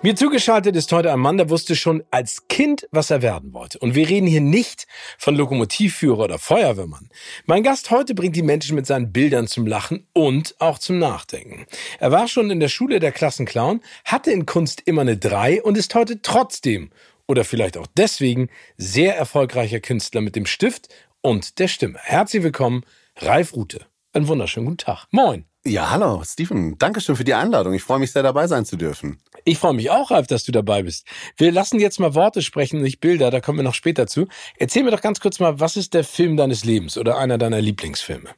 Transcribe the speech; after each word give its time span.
Mir 0.00 0.14
zugeschaltet 0.14 0.76
ist 0.76 0.92
heute 0.92 1.12
ein 1.12 1.18
Mann, 1.18 1.38
der 1.38 1.50
wusste 1.50 1.74
schon 1.74 2.04
als 2.12 2.46
Kind, 2.46 2.86
was 2.92 3.10
er 3.10 3.20
werden 3.20 3.52
wollte. 3.52 3.80
Und 3.80 3.96
wir 3.96 4.08
reden 4.08 4.28
hier 4.28 4.40
nicht 4.40 4.86
von 5.18 5.34
Lokomotivführer 5.34 6.20
oder 6.20 6.38
Feuerwehrmann. 6.38 7.08
Mein 7.46 7.64
Gast 7.64 7.90
heute 7.90 8.14
bringt 8.14 8.36
die 8.36 8.44
Menschen 8.44 8.76
mit 8.76 8.86
seinen 8.86 9.12
Bildern 9.12 9.48
zum 9.48 9.66
Lachen 9.66 10.06
und 10.12 10.54
auch 10.60 10.78
zum 10.78 11.00
Nachdenken. 11.00 11.66
Er 11.98 12.12
war 12.12 12.28
schon 12.28 12.48
in 12.50 12.60
der 12.60 12.68
Schule 12.68 13.00
der 13.00 13.10
Klassenclown, 13.10 13.80
hatte 14.04 14.30
in 14.30 14.46
Kunst 14.46 14.82
immer 14.84 15.00
eine 15.00 15.16
Drei 15.16 15.60
und 15.60 15.76
ist 15.76 15.96
heute 15.96 16.22
trotzdem 16.22 16.90
oder 17.26 17.44
vielleicht 17.44 17.76
auch 17.76 17.88
deswegen 17.96 18.50
sehr 18.76 19.16
erfolgreicher 19.16 19.80
Künstler 19.80 20.20
mit 20.20 20.36
dem 20.36 20.46
Stift 20.46 20.94
und 21.22 21.58
der 21.58 21.66
Stimme. 21.66 21.98
Herzlich 22.00 22.44
willkommen, 22.44 22.84
Ralf 23.16 23.52
Rute. 23.52 23.80
Einen 24.12 24.28
wunderschönen 24.28 24.66
guten 24.66 24.78
Tag. 24.78 25.06
Moin. 25.10 25.44
Ja, 25.64 25.90
hallo, 25.90 26.22
Steven. 26.24 26.78
Dankeschön 26.78 27.16
für 27.16 27.24
die 27.24 27.34
Einladung. 27.34 27.74
Ich 27.74 27.82
freue 27.82 27.98
mich 27.98 28.12
sehr, 28.12 28.22
dabei 28.22 28.46
sein 28.46 28.64
zu 28.64 28.76
dürfen. 28.76 29.18
Ich 29.44 29.58
freue 29.58 29.74
mich 29.74 29.90
auch, 29.90 30.10
Ralf, 30.10 30.26
dass 30.26 30.44
du 30.44 30.52
dabei 30.52 30.82
bist. 30.82 31.06
Wir 31.36 31.52
lassen 31.52 31.80
jetzt 31.80 32.00
mal 32.00 32.14
Worte 32.14 32.42
sprechen, 32.42 32.82
nicht 32.82 33.00
Bilder, 33.00 33.30
da 33.30 33.40
kommen 33.40 33.58
wir 33.58 33.62
noch 33.62 33.74
später 33.74 34.06
zu. 34.06 34.26
Erzähl 34.56 34.82
mir 34.82 34.90
doch 34.90 35.00
ganz 35.00 35.20
kurz 35.20 35.40
mal, 35.40 35.60
was 35.60 35.76
ist 35.76 35.94
der 35.94 36.04
Film 36.04 36.36
deines 36.36 36.64
Lebens 36.64 36.98
oder 36.98 37.18
einer 37.18 37.38
deiner 37.38 37.60
Lieblingsfilme? 37.60 38.30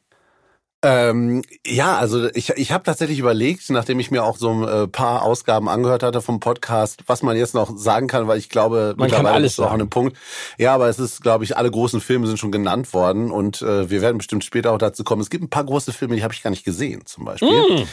Ähm, 0.83 1.43
ja, 1.67 1.99
also 1.99 2.31
ich, 2.33 2.49
ich 2.51 2.73
habe 2.73 2.85
tatsächlich 2.85 3.19
überlegt, 3.19 3.69
nachdem 3.69 4.01
ich 4.01 4.11
mir 4.11 4.25
auch 4.25 4.39
so 4.39 4.51
ein 4.51 4.67
äh, 4.67 4.89
paar 4.89 5.23
Ausgaben 5.23 5.69
angehört 5.69 6.03
hatte 6.03 6.23
vom 6.23 6.41
Podcast, 6.41 7.03
was 7.07 7.23
man 7.23 7.37
jetzt 7.37 7.55
noch 7.55 7.77
sagen 7.77 8.07
kann, 8.07 8.29
weil 8.29 8.39
ich 8.39 8.49
glaube, 8.49 8.95
man 8.97 9.11
kann 9.11 9.27
alles 9.27 9.53
ist 9.53 9.61
auch 9.61 9.73
an 9.73 9.81
einem 9.81 9.91
Punkt. 9.91 10.17
Ja, 10.57 10.75
aber 10.75 10.89
es 10.89 10.99
ist, 10.99 11.21
glaube 11.23 11.45
ich, 11.45 11.59
alle 11.59 11.71
großen 11.71 12.01
Filme 12.01 12.27
sind 12.27 12.39
schon 12.39 12.51
genannt 12.51 12.95
worden 12.95 13.31
und 13.31 13.61
äh, 13.61 13.91
wir 13.91 14.01
werden 14.01 14.19
bestimmt 14.19 14.43
später 14.43 14.73
auch 14.73 14.79
dazu 14.79 15.05
kommen. 15.05 15.21
Es 15.21 15.29
gibt 15.29 15.45
ein 15.45 15.51
paar 15.51 15.65
große 15.65 15.93
Filme, 15.93 16.17
die 16.17 16.23
habe 16.23 16.33
ich 16.33 16.43
gar 16.43 16.51
nicht 16.51 16.65
gesehen, 16.65 17.05
zum 17.05 17.27
Beispiel. 17.27 17.51
Mm. 17.51 17.87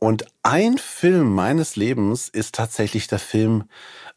Und 0.00 0.24
ein 0.42 0.76
Film 0.78 1.32
meines 1.32 1.76
Lebens 1.76 2.28
ist 2.28 2.56
tatsächlich 2.56 3.06
der 3.06 3.20
Film 3.20 3.64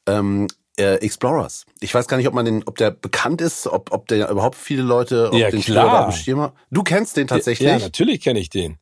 ähm, 0.07 0.47
äh, 0.79 0.95
Explorers. 0.95 1.65
Ich 1.79 1.93
weiß 1.93 2.07
gar 2.07 2.17
nicht, 2.17 2.27
ob 2.27 2.33
man 2.33 2.45
den, 2.45 2.63
ob 2.65 2.77
der 2.77 2.91
bekannt 2.91 3.41
ist, 3.41 3.67
ob, 3.67 3.91
ob 3.91 4.07
der 4.07 4.29
überhaupt 4.29 4.55
viele 4.55 4.83
Leute 4.83 5.29
ja, 5.33 5.49
den 5.49 5.61
klar. 5.61 6.11
Schirm 6.11 6.51
Du 6.71 6.83
kennst 6.83 7.17
den 7.17 7.27
tatsächlich? 7.27 7.67
Ja, 7.67 7.79
natürlich 7.79 8.21
kenne 8.21 8.39
ich 8.39 8.49
den. 8.49 8.77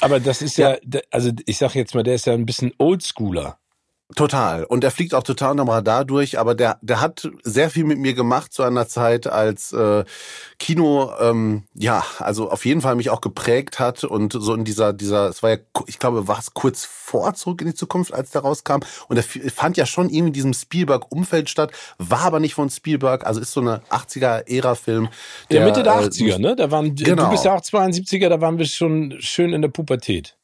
Aber 0.00 0.20
das 0.20 0.42
ist 0.42 0.56
ja, 0.56 0.76
ja 0.92 1.00
also 1.10 1.30
ich 1.46 1.58
sag 1.58 1.74
jetzt 1.74 1.94
mal, 1.94 2.02
der 2.02 2.14
ist 2.14 2.26
ja 2.26 2.32
ein 2.32 2.46
bisschen 2.46 2.72
Oldschooler. 2.78 3.58
Total. 4.16 4.64
Und 4.64 4.82
er 4.82 4.90
fliegt 4.90 5.14
auch 5.14 5.22
total 5.22 5.52
unterm 5.52 5.68
Radar 5.68 6.04
durch, 6.04 6.38
aber 6.38 6.54
der, 6.54 6.78
der 6.82 7.00
hat 7.00 7.28
sehr 7.44 7.70
viel 7.70 7.84
mit 7.84 7.98
mir 7.98 8.14
gemacht 8.14 8.52
zu 8.52 8.62
einer 8.64 8.88
Zeit, 8.88 9.28
als 9.28 9.72
äh, 9.72 10.04
Kino, 10.58 11.12
ähm, 11.20 11.64
ja, 11.74 12.04
also 12.18 12.50
auf 12.50 12.64
jeden 12.64 12.80
Fall 12.80 12.96
mich 12.96 13.10
auch 13.10 13.20
geprägt 13.20 13.78
hat 13.78 14.02
und 14.02 14.32
so 14.32 14.54
in 14.54 14.64
dieser, 14.64 14.92
dieser, 14.92 15.28
es 15.28 15.42
war 15.42 15.50
ja, 15.50 15.56
ich 15.86 15.98
glaube, 15.98 16.26
war 16.26 16.38
es 16.38 16.54
kurz 16.54 16.84
vor 16.84 17.34
Zurück 17.34 17.60
in 17.60 17.68
die 17.68 17.74
Zukunft, 17.74 18.12
als 18.12 18.30
der 18.30 18.42
rauskam. 18.42 18.80
Und 19.08 19.16
er 19.16 19.22
fand 19.22 19.76
ja 19.76 19.86
schon 19.86 20.08
irgendwie 20.08 20.28
in 20.28 20.32
diesem 20.32 20.54
Spielberg-Umfeld 20.54 21.48
statt, 21.48 21.72
war 21.98 22.22
aber 22.22 22.40
nicht 22.40 22.54
von 22.54 22.68
Spielberg, 22.68 23.24
also 23.24 23.40
ist 23.40 23.52
so 23.52 23.60
eine 23.60 23.82
80er-Ära-Film. 23.90 25.08
Ja, 25.50 25.64
Mitte 25.64 25.82
der 25.82 25.94
80er, 25.94 26.34
äh, 26.34 26.38
ne? 26.38 26.56
Da 26.56 26.70
waren, 26.70 26.94
genau. 26.94 27.24
du 27.24 27.30
bist 27.30 27.44
ja 27.44 27.54
auch 27.54 27.60
72er, 27.60 28.28
da 28.28 28.40
waren 28.40 28.58
wir 28.58 28.66
schon 28.66 29.16
schön 29.20 29.52
in 29.52 29.62
der 29.62 29.68
Pubertät. 29.68 30.36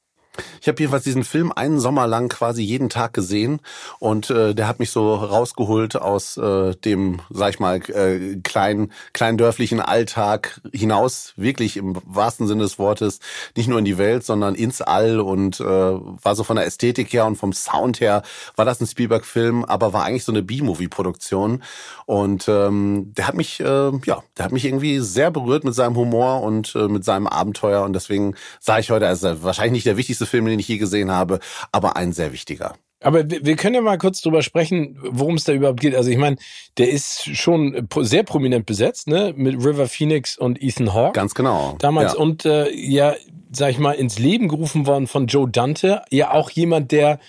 Ich 0.61 0.69
habe 0.69 0.79
jedenfalls 0.79 1.05
diesen 1.05 1.25
Film 1.25 1.53
einen 1.55 1.81
Sommer 1.81 2.07
lang 2.07 2.29
quasi 2.29 2.63
jeden 2.63 2.89
Tag 2.89 3.13
gesehen 3.13 3.61
und 3.99 4.31
äh, 4.31 4.55
der 4.55 4.69
hat 4.69 4.79
mich 4.79 4.91
so 4.91 5.15
rausgeholt 5.15 5.97
aus 5.97 6.37
äh, 6.37 6.75
dem, 6.77 7.21
sag 7.31 7.51
ich 7.51 7.61
mal, 7.61 7.77
äh, 7.91 8.37
kleinen, 8.43 8.93
kleindörflichen 9.13 9.81
Alltag 9.81 10.61
hinaus, 10.73 11.33
wirklich 11.37 11.77
im 11.77 11.97
wahrsten 12.05 12.47
Sinne 12.47 12.65
des 12.65 12.79
Wortes, 12.79 13.21
nicht 13.57 13.69
nur 13.69 13.79
in 13.79 13.85
die 13.85 13.99
Welt, 13.99 14.25
sondern 14.25 14.55
ins 14.55 14.83
All 14.83 15.21
und 15.21 15.61
äh, 15.61 15.65
war 15.65 16.35
so 16.35 16.45
von 16.45 16.57
der 16.57 16.67
Ästhetik 16.67 17.13
her 17.13 17.27
und 17.27 17.37
vom 17.37 17.53
Sound 17.53 18.01
her 18.01 18.23
war 18.57 18.65
das 18.65 18.81
ein 18.81 18.87
Spielberg-Film, 18.87 19.65
aber 19.65 19.93
war 19.93 20.05
eigentlich 20.05 20.25
so 20.25 20.33
eine 20.33 20.43
B-Movie-Produktion. 20.43 21.63
Und 22.07 22.49
ähm, 22.49 23.13
der 23.17 23.29
hat 23.29 23.35
mich, 23.35 23.61
äh, 23.61 23.65
ja, 24.05 24.23
der 24.37 24.45
hat 24.45 24.53
mich 24.53 24.65
irgendwie 24.65 25.01
sehr 25.01 25.31
berührt 25.31 25.65
mit 25.65 25.75
seinem 25.75 25.97
Humor 25.97 26.43
und 26.43 26.75
äh, 26.75 26.89
mit 26.89 27.05
seinem 27.05 27.27
Abenteuer. 27.27 27.83
Und 27.83 27.93
deswegen 27.93 28.35
sage 28.61 28.81
ich 28.81 28.91
heute, 28.91 29.07
ist 29.07 29.25
wahrscheinlich 29.43 29.73
nicht 29.73 29.87
der 29.87 29.97
wichtigste 29.97 30.26
Film, 30.27 30.47
den 30.47 30.59
ich 30.59 30.69
je 30.69 30.79
gesehen 30.79 31.11
habe, 31.11 31.41
aber 31.73 31.97
ein 31.97 32.13
sehr 32.13 32.33
wichtiger. 32.33 32.75
Aber 33.03 33.29
wir 33.29 33.57
können 33.57 33.75
ja 33.75 33.83
mal 33.83 33.99
kurz 33.99 34.23
drüber 34.23 34.43
sprechen, 34.43 34.99
worum 35.03 35.35
es 35.35 35.45
da 35.45 35.53
überhaupt 35.53 35.81
geht. 35.81 35.95
Also 35.95 36.11
ich 36.11 36.17
meine, 36.17 36.37
der 36.79 36.89
ist 36.89 37.37
schon 37.37 37.87
sehr 38.01 38.23
prominent 38.23 38.65
besetzt, 38.65 39.07
ne? 39.07 39.35
Mit 39.37 39.57
River 39.57 39.87
Phoenix 39.87 40.37
und 40.39 40.63
Ethan 40.63 40.95
Hawke. 40.95 41.13
Ganz 41.13 41.35
genau. 41.35 41.77
Damals 41.79 42.15
ja. 42.15 42.19
und 42.19 42.47
äh, 42.47 42.71
ja, 42.73 43.15
sag 43.53 43.71
ich 43.71 43.79
mal, 43.79 43.93
ins 43.93 44.19
Leben 44.19 44.49
gerufen 44.49 44.87
worden 44.87 45.07
von 45.07 45.27
Joe 45.27 45.49
Dante. 45.49 46.03
Ja, 46.11 46.33
auch 46.33 46.51
jemand, 46.51 46.91
der 46.91 47.21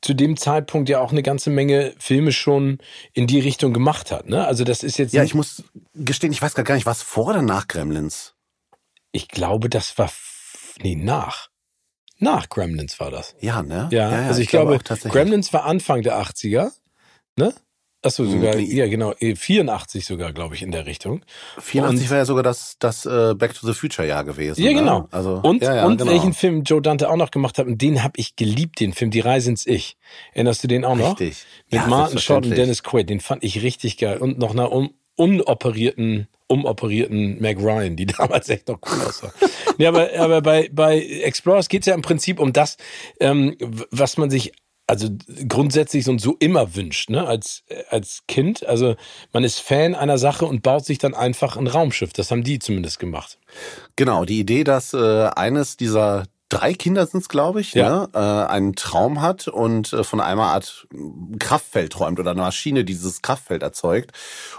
zu 0.00 0.14
dem 0.14 0.36
Zeitpunkt 0.36 0.88
ja 0.88 1.00
auch 1.00 1.10
eine 1.10 1.22
ganze 1.22 1.50
Menge 1.50 1.92
Filme 1.98 2.30
schon 2.30 2.78
in 3.12 3.26
die 3.26 3.40
Richtung 3.40 3.72
gemacht 3.72 4.12
hat. 4.12 4.28
Ne? 4.28 4.46
Also 4.46 4.62
das 4.62 4.84
ist 4.84 4.96
jetzt. 4.98 5.12
Ja, 5.12 5.24
ich 5.24 5.34
muss 5.34 5.64
gestehen, 5.94 6.32
ich 6.32 6.40
weiß 6.40 6.54
gar 6.54 6.74
nicht, 6.74 6.86
was 6.86 7.02
vor 7.02 7.28
oder 7.28 7.42
nach 7.42 7.66
Gremlins? 7.66 8.34
Ich 9.10 9.28
glaube, 9.28 9.68
das 9.68 9.98
war 9.98 10.10
nee 10.82 10.94
nach. 10.94 11.48
Nach 12.18 12.48
Gremlins 12.48 12.98
war 12.98 13.10
das. 13.10 13.34
Ja, 13.40 13.62
ne? 13.62 13.88
Ja, 13.90 14.10
ja, 14.10 14.20
ja 14.20 14.26
also 14.28 14.40
ich, 14.40 14.44
ich 14.44 14.50
glaube, 14.50 14.78
glaube 14.78 15.08
Gremlins 15.08 15.52
war 15.52 15.64
Anfang 15.64 16.02
der 16.02 16.20
80er, 16.20 16.70
ne? 17.36 17.52
Achso, 18.02 18.22
hm, 18.22 18.32
sogar, 18.32 18.58
ja 18.58 18.86
genau, 18.86 19.14
84 19.18 20.00
eh, 20.00 20.04
sogar, 20.04 20.32
glaube 20.32 20.54
ich, 20.54 20.62
in 20.62 20.70
der 20.70 20.86
Richtung. 20.86 21.22
84 21.58 22.04
und, 22.04 22.10
war 22.10 22.18
ja 22.18 22.24
sogar 22.24 22.42
das, 22.42 22.76
das 22.78 23.04
äh, 23.04 23.34
Back 23.34 23.54
to 23.54 23.66
the 23.66 23.72
Future 23.72 24.06
Jahr 24.06 24.22
gewesen. 24.22 24.62
Ja, 24.62 24.70
ne? 24.70 24.78
genau. 24.78 25.00
Ne? 25.00 25.08
Also, 25.10 25.40
und 25.42 25.62
ja, 25.62 25.76
ja, 25.76 25.86
und 25.86 25.98
genau. 25.98 26.12
welchen 26.12 26.32
Film 26.32 26.62
Joe 26.62 26.80
Dante 26.80 27.10
auch 27.10 27.16
noch 27.16 27.30
gemacht 27.30 27.58
hat, 27.58 27.66
und 27.66 27.82
den 27.82 28.04
habe 28.04 28.12
ich 28.16 28.36
geliebt, 28.36 28.78
den 28.80 28.92
Film, 28.92 29.10
Die 29.10 29.20
Reise 29.20 29.50
ins 29.50 29.66
Ich. 29.66 29.96
Erinnerst 30.34 30.62
du 30.62 30.68
den 30.68 30.84
auch 30.84 30.94
noch? 30.94 31.18
Richtig. 31.18 31.44
Mit 31.70 31.80
ja, 31.80 31.86
Martin 31.88 32.18
Short 32.18 32.46
und 32.46 32.56
Dennis 32.56 32.82
Quaid, 32.82 33.10
den 33.10 33.20
fand 33.20 33.42
ich 33.42 33.62
richtig 33.62 33.98
geil. 33.98 34.18
Und 34.18 34.38
noch 34.38 34.52
einer 34.52 34.70
un 34.70 34.90
unoperierten 35.16 36.28
umoperierten 36.48 37.40
Mac 37.40 37.58
Ryan, 37.58 37.96
die 37.96 38.06
damals 38.06 38.48
echt 38.48 38.68
noch 38.68 38.78
cool 38.86 39.02
aussah. 39.02 39.32
ja, 39.78 39.88
aber, 39.88 40.10
aber 40.18 40.42
bei, 40.42 40.68
bei 40.72 40.98
Explorers 41.00 41.68
geht 41.68 41.82
es 41.82 41.86
ja 41.86 41.94
im 41.94 42.02
Prinzip 42.02 42.40
um 42.40 42.52
das, 42.52 42.76
ähm, 43.20 43.56
was 43.90 44.16
man 44.16 44.30
sich 44.30 44.52
also 44.88 45.08
grundsätzlich 45.48 46.08
und 46.08 46.20
so 46.20 46.36
immer 46.38 46.76
wünscht, 46.76 47.10
ne, 47.10 47.26
als, 47.26 47.64
als 47.90 48.22
Kind. 48.28 48.64
Also 48.64 48.94
man 49.32 49.42
ist 49.42 49.58
Fan 49.58 49.96
einer 49.96 50.18
Sache 50.18 50.46
und 50.46 50.62
baut 50.62 50.84
sich 50.84 50.98
dann 50.98 51.14
einfach 51.14 51.56
ein 51.56 51.66
Raumschiff. 51.66 52.12
Das 52.12 52.30
haben 52.30 52.44
die 52.44 52.60
zumindest 52.60 53.00
gemacht. 53.00 53.38
Genau, 53.96 54.24
die 54.24 54.38
Idee, 54.38 54.62
dass 54.62 54.94
äh, 54.94 55.28
eines 55.34 55.76
dieser 55.76 56.24
drei 56.48 56.74
Kinder 56.74 57.06
sind 57.06 57.20
es, 57.20 57.28
glaube 57.28 57.60
ich, 57.60 57.74
ja. 57.74 57.88
ne, 57.88 58.08
äh, 58.14 58.52
einen 58.52 58.74
Traum 58.74 59.20
hat 59.20 59.48
und 59.48 59.92
äh, 59.92 60.04
von 60.04 60.20
einer 60.20 60.44
Art 60.44 60.86
Kraftfeld 61.38 61.92
träumt 61.92 62.20
oder 62.20 62.32
einer 62.32 62.42
Maschine, 62.42 62.84
die 62.84 62.92
dieses 62.92 63.22
Kraftfeld 63.22 63.62
erzeugt. 63.62 64.12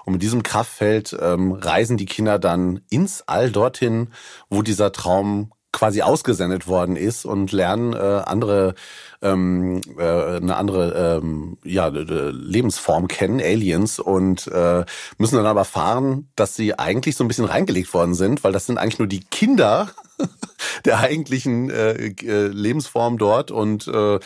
Und 0.05 0.13
mit 0.13 0.21
diesem 0.21 0.43
Kraftfeld 0.43 1.15
ähm, 1.19 1.53
reisen 1.53 1.97
die 1.97 2.05
Kinder 2.05 2.39
dann 2.39 2.81
ins 2.89 3.23
All 3.27 3.51
dorthin, 3.51 4.09
wo 4.49 4.61
dieser 4.61 4.91
Traum 4.91 5.51
quasi 5.77 6.01
ausgesendet 6.01 6.67
worden 6.67 6.95
ist 6.95 7.23
und 7.23 7.51
lernen 7.51 7.93
äh, 7.93 7.97
andere 7.97 8.73
ähm, 9.21 9.81
äh, 9.97 10.37
eine 10.37 10.55
andere 10.55 11.19
ähm, 11.21 11.57
ja, 11.63 11.87
Lebensform 11.87 13.07
kennen, 13.07 13.39
Aliens, 13.39 13.99
und 13.99 14.47
äh, 14.47 14.85
müssen 15.19 15.35
dann 15.35 15.45
aber 15.45 15.61
erfahren, 15.61 16.29
dass 16.35 16.55
sie 16.55 16.77
eigentlich 16.77 17.15
so 17.15 17.23
ein 17.23 17.27
bisschen 17.27 17.45
reingelegt 17.45 17.93
worden 17.93 18.15
sind, 18.15 18.43
weil 18.43 18.51
das 18.51 18.65
sind 18.65 18.79
eigentlich 18.79 18.99
nur 18.99 19.07
die 19.07 19.19
Kinder 19.19 19.89
der 20.85 20.99
eigentlichen 20.99 21.69
äh, 21.69 22.07
äh, 22.07 22.47
Lebensform 22.47 23.19
dort 23.19 23.51
und 23.51 23.87
äh, 23.87 24.19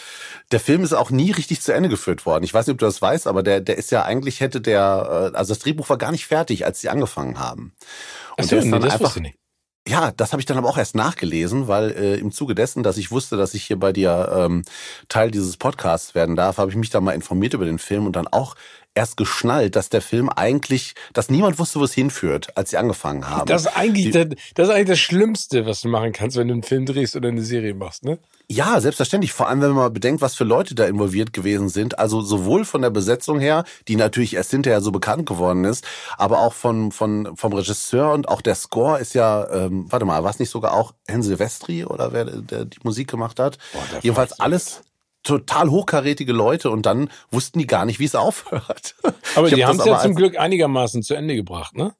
der 0.53 0.59
Film 0.61 0.83
ist 0.83 0.93
auch 0.93 1.11
nie 1.11 1.31
richtig 1.31 1.61
zu 1.61 1.73
Ende 1.73 1.89
geführt 1.89 2.25
worden. 2.25 2.45
Ich 2.45 2.53
weiß 2.53 2.67
nicht, 2.67 2.75
ob 2.75 2.79
du 2.79 2.85
das 2.85 3.01
weißt, 3.01 3.27
aber 3.27 3.43
der 3.43 3.59
der 3.59 3.77
ist 3.77 3.91
ja 3.91 4.03
eigentlich 4.03 4.39
hätte 4.39 4.61
der 4.61 5.31
äh, 5.33 5.37
also 5.37 5.53
das 5.53 5.59
Drehbuch 5.59 5.89
war 5.89 5.97
gar 5.97 6.11
nicht 6.11 6.27
fertig, 6.27 6.65
als 6.65 6.79
sie 6.79 6.87
angefangen 6.87 7.39
haben. 7.39 7.73
Und 8.37 8.47
so, 8.47 8.55
nee, 8.55 8.79
das 8.79 8.93
einfach, 8.93 9.17
nicht. 9.17 9.37
Ja, 9.87 10.11
das 10.15 10.31
habe 10.31 10.39
ich 10.39 10.45
dann 10.45 10.59
aber 10.59 10.69
auch 10.69 10.77
erst 10.77 10.93
nachgelesen, 10.95 11.67
weil 11.67 11.91
äh, 11.91 12.15
im 12.17 12.31
Zuge 12.31 12.53
dessen, 12.53 12.83
dass 12.83 12.97
ich 12.97 13.09
wusste, 13.09 13.35
dass 13.35 13.55
ich 13.55 13.63
hier 13.63 13.79
bei 13.79 13.91
dir 13.91 14.31
ähm, 14.35 14.63
Teil 15.09 15.31
dieses 15.31 15.57
Podcasts 15.57 16.13
werden 16.13 16.35
darf, 16.35 16.59
habe 16.59 16.69
ich 16.69 16.77
mich 16.77 16.91
da 16.91 17.01
mal 17.01 17.13
informiert 17.13 17.55
über 17.55 17.65
den 17.65 17.79
Film 17.79 18.05
und 18.05 18.15
dann 18.15 18.27
auch 18.27 18.55
erst 18.93 19.17
geschnallt, 19.17 19.75
dass 19.75 19.89
der 19.89 20.01
Film 20.01 20.29
eigentlich, 20.29 20.93
dass 21.13 21.29
niemand 21.29 21.57
wusste, 21.57 21.79
wo 21.79 21.83
es 21.83 21.93
hinführt, 21.93 22.55
als 22.55 22.69
sie 22.69 22.77
angefangen 22.77 23.27
haben. 23.27 23.47
Das 23.47 23.63
ist 23.63 23.75
eigentlich, 23.75 24.11
Die, 24.11 24.11
das, 24.11 24.27
das 24.53 24.67
ist 24.67 24.73
eigentlich 24.75 24.87
das 24.89 24.99
Schlimmste, 24.99 25.65
was 25.65 25.81
du 25.81 25.87
machen 25.87 26.11
kannst, 26.11 26.37
wenn 26.37 26.47
du 26.47 26.53
einen 26.53 26.63
Film 26.63 26.85
drehst 26.85 27.15
oder 27.15 27.29
eine 27.29 27.41
Serie 27.41 27.73
machst, 27.73 28.03
ne? 28.03 28.19
Ja, 28.51 28.81
selbstverständlich. 28.81 29.31
Vor 29.31 29.47
allem, 29.47 29.61
wenn 29.61 29.69
man 29.69 29.77
mal 29.77 29.89
bedenkt, 29.89 30.21
was 30.21 30.35
für 30.35 30.43
Leute 30.43 30.75
da 30.75 30.85
involviert 30.85 31.31
gewesen 31.31 31.69
sind. 31.69 31.99
Also 31.99 32.19
sowohl 32.19 32.65
von 32.65 32.81
der 32.81 32.89
Besetzung 32.89 33.39
her, 33.39 33.63
die 33.87 33.95
natürlich 33.95 34.35
erst 34.35 34.51
hinterher 34.51 34.81
so 34.81 34.91
bekannt 34.91 35.25
geworden 35.25 35.63
ist, 35.63 35.87
aber 36.17 36.39
auch 36.39 36.51
von, 36.51 36.91
von, 36.91 37.37
vom 37.37 37.53
Regisseur 37.53 38.11
und 38.11 38.27
auch 38.27 38.41
der 38.41 38.55
Score 38.55 38.99
ist 38.99 39.13
ja, 39.13 39.49
ähm, 39.51 39.85
warte 39.89 40.05
mal, 40.05 40.21
war 40.25 40.29
es 40.29 40.39
nicht 40.39 40.49
sogar 40.49 40.73
auch 40.73 40.93
Hen 41.07 41.23
Silvestri 41.23 41.85
oder 41.85 42.11
wer 42.11 42.25
der 42.25 42.65
die 42.65 42.79
Musik 42.83 43.09
gemacht 43.09 43.39
hat? 43.39 43.57
Boah, 43.71 43.83
Jedenfalls 44.01 44.37
alles 44.37 44.81
total 45.23 45.69
hochkarätige 45.69 46.33
Leute 46.33 46.71
und 46.71 46.85
dann 46.85 47.09
wussten 47.29 47.57
die 47.59 47.67
gar 47.67 47.85
nicht, 47.85 47.99
wie 47.99 48.05
es 48.05 48.15
aufhört. 48.15 48.95
Aber 49.35 49.49
die 49.49 49.63
haben 49.63 49.79
es 49.79 49.85
ja 49.85 49.97
zum 49.99 50.13
Glück 50.13 50.37
einigermaßen 50.37 51.03
zu 51.03 51.13
Ende 51.13 51.35
gebracht, 51.35 51.77
ne? 51.77 51.93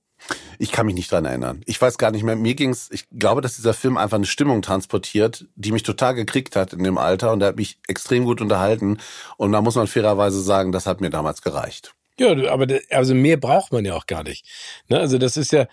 Ich 0.60 0.72
kann 0.72 0.86
mich 0.86 0.96
nicht 0.96 1.12
dran 1.12 1.26
erinnern. 1.26 1.62
Ich 1.66 1.82
weiß 1.82 1.98
gar 1.98 2.12
nicht 2.12 2.24
mehr. 2.24 2.36
Mir 2.36 2.56
ging's. 2.56 2.90
Ich 2.92 3.06
glaube, 3.10 3.42
dass 3.42 3.56
dieser 3.56 3.74
Film 3.74 3.98
einfach 3.98 4.18
eine 4.18 4.26
Stimmung 4.26 4.62
transportiert, 4.62 5.48
die 5.56 5.72
mich 5.72 5.84
total 5.84 6.14
gekriegt 6.14 6.56
hat 6.56 6.74
in 6.74 6.84
dem 6.84 6.98
Alter 6.98 7.32
und 7.32 7.40
der 7.40 7.50
hat 7.50 7.56
mich 7.56 7.80
extrem 7.88 8.26
gut 8.26 8.42
unterhalten. 8.42 9.00
Und 9.38 9.52
da 9.52 9.62
muss 9.62 9.76
man 9.76 9.88
fairerweise 9.88 10.42
sagen, 10.42 10.72
das 10.72 10.86
hat 10.86 11.02
mir 11.02 11.10
damals 11.10 11.42
gereicht. 11.42 11.96
Ja, 12.20 12.52
aber 12.52 12.68
also 12.90 13.16
mehr 13.16 13.38
braucht 13.38 13.72
man 13.72 13.86
ja 13.86 13.96
auch 13.96 14.06
gar 14.06 14.24
nicht. 14.24 14.46
Ne? 14.90 15.00
Also 15.00 15.18
das 15.18 15.38
ist 15.38 15.52
ja. 15.52 15.68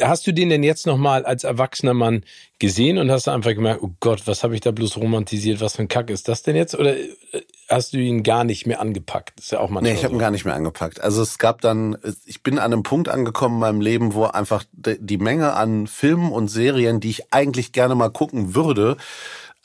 Hast 0.00 0.26
du 0.26 0.32
den 0.32 0.50
denn 0.50 0.62
jetzt 0.62 0.86
noch 0.86 0.96
mal 0.96 1.24
als 1.24 1.44
erwachsener 1.44 1.94
Mann 1.94 2.24
gesehen 2.58 2.98
und 2.98 3.10
hast 3.10 3.26
du 3.26 3.30
einfach 3.30 3.54
gemerkt, 3.54 3.82
oh 3.82 3.92
Gott, 4.00 4.26
was 4.26 4.42
habe 4.42 4.54
ich 4.54 4.60
da 4.60 4.72
bloß 4.72 4.96
romantisiert? 4.96 5.60
Was 5.60 5.76
für 5.76 5.82
ein 5.82 5.88
Kack 5.88 6.10
ist 6.10 6.28
das 6.28 6.42
denn 6.42 6.56
jetzt? 6.56 6.74
Oder 6.74 6.96
äh, 6.96 7.08
hast 7.68 7.92
du 7.92 7.98
ihn 7.98 8.22
gar 8.22 8.44
nicht 8.44 8.66
mehr 8.66 8.80
angepackt? 8.80 9.38
Das 9.38 9.46
ist 9.46 9.50
ja 9.52 9.60
auch 9.60 9.70
manchmal. 9.70 9.92
Nee, 9.92 9.98
ich 9.98 10.04
habe 10.04 10.14
ihn 10.14 10.18
gar 10.18 10.30
nicht 10.30 10.44
mehr 10.44 10.54
angepackt. 10.54 11.00
Also 11.00 11.22
es 11.22 11.38
gab 11.38 11.60
dann, 11.60 11.96
ich 12.24 12.42
bin 12.42 12.58
an 12.58 12.72
einem 12.72 12.82
Punkt 12.82 13.08
angekommen 13.08 13.56
in 13.56 13.60
meinem 13.60 13.80
Leben, 13.80 14.14
wo 14.14 14.24
einfach 14.24 14.64
die 14.72 15.18
Menge 15.18 15.54
an 15.54 15.86
Filmen 15.86 16.32
und 16.32 16.48
Serien, 16.48 17.00
die 17.00 17.10
ich 17.10 17.32
eigentlich 17.32 17.72
gerne 17.72 17.94
mal 17.94 18.10
gucken 18.10 18.54
würde, 18.54 18.96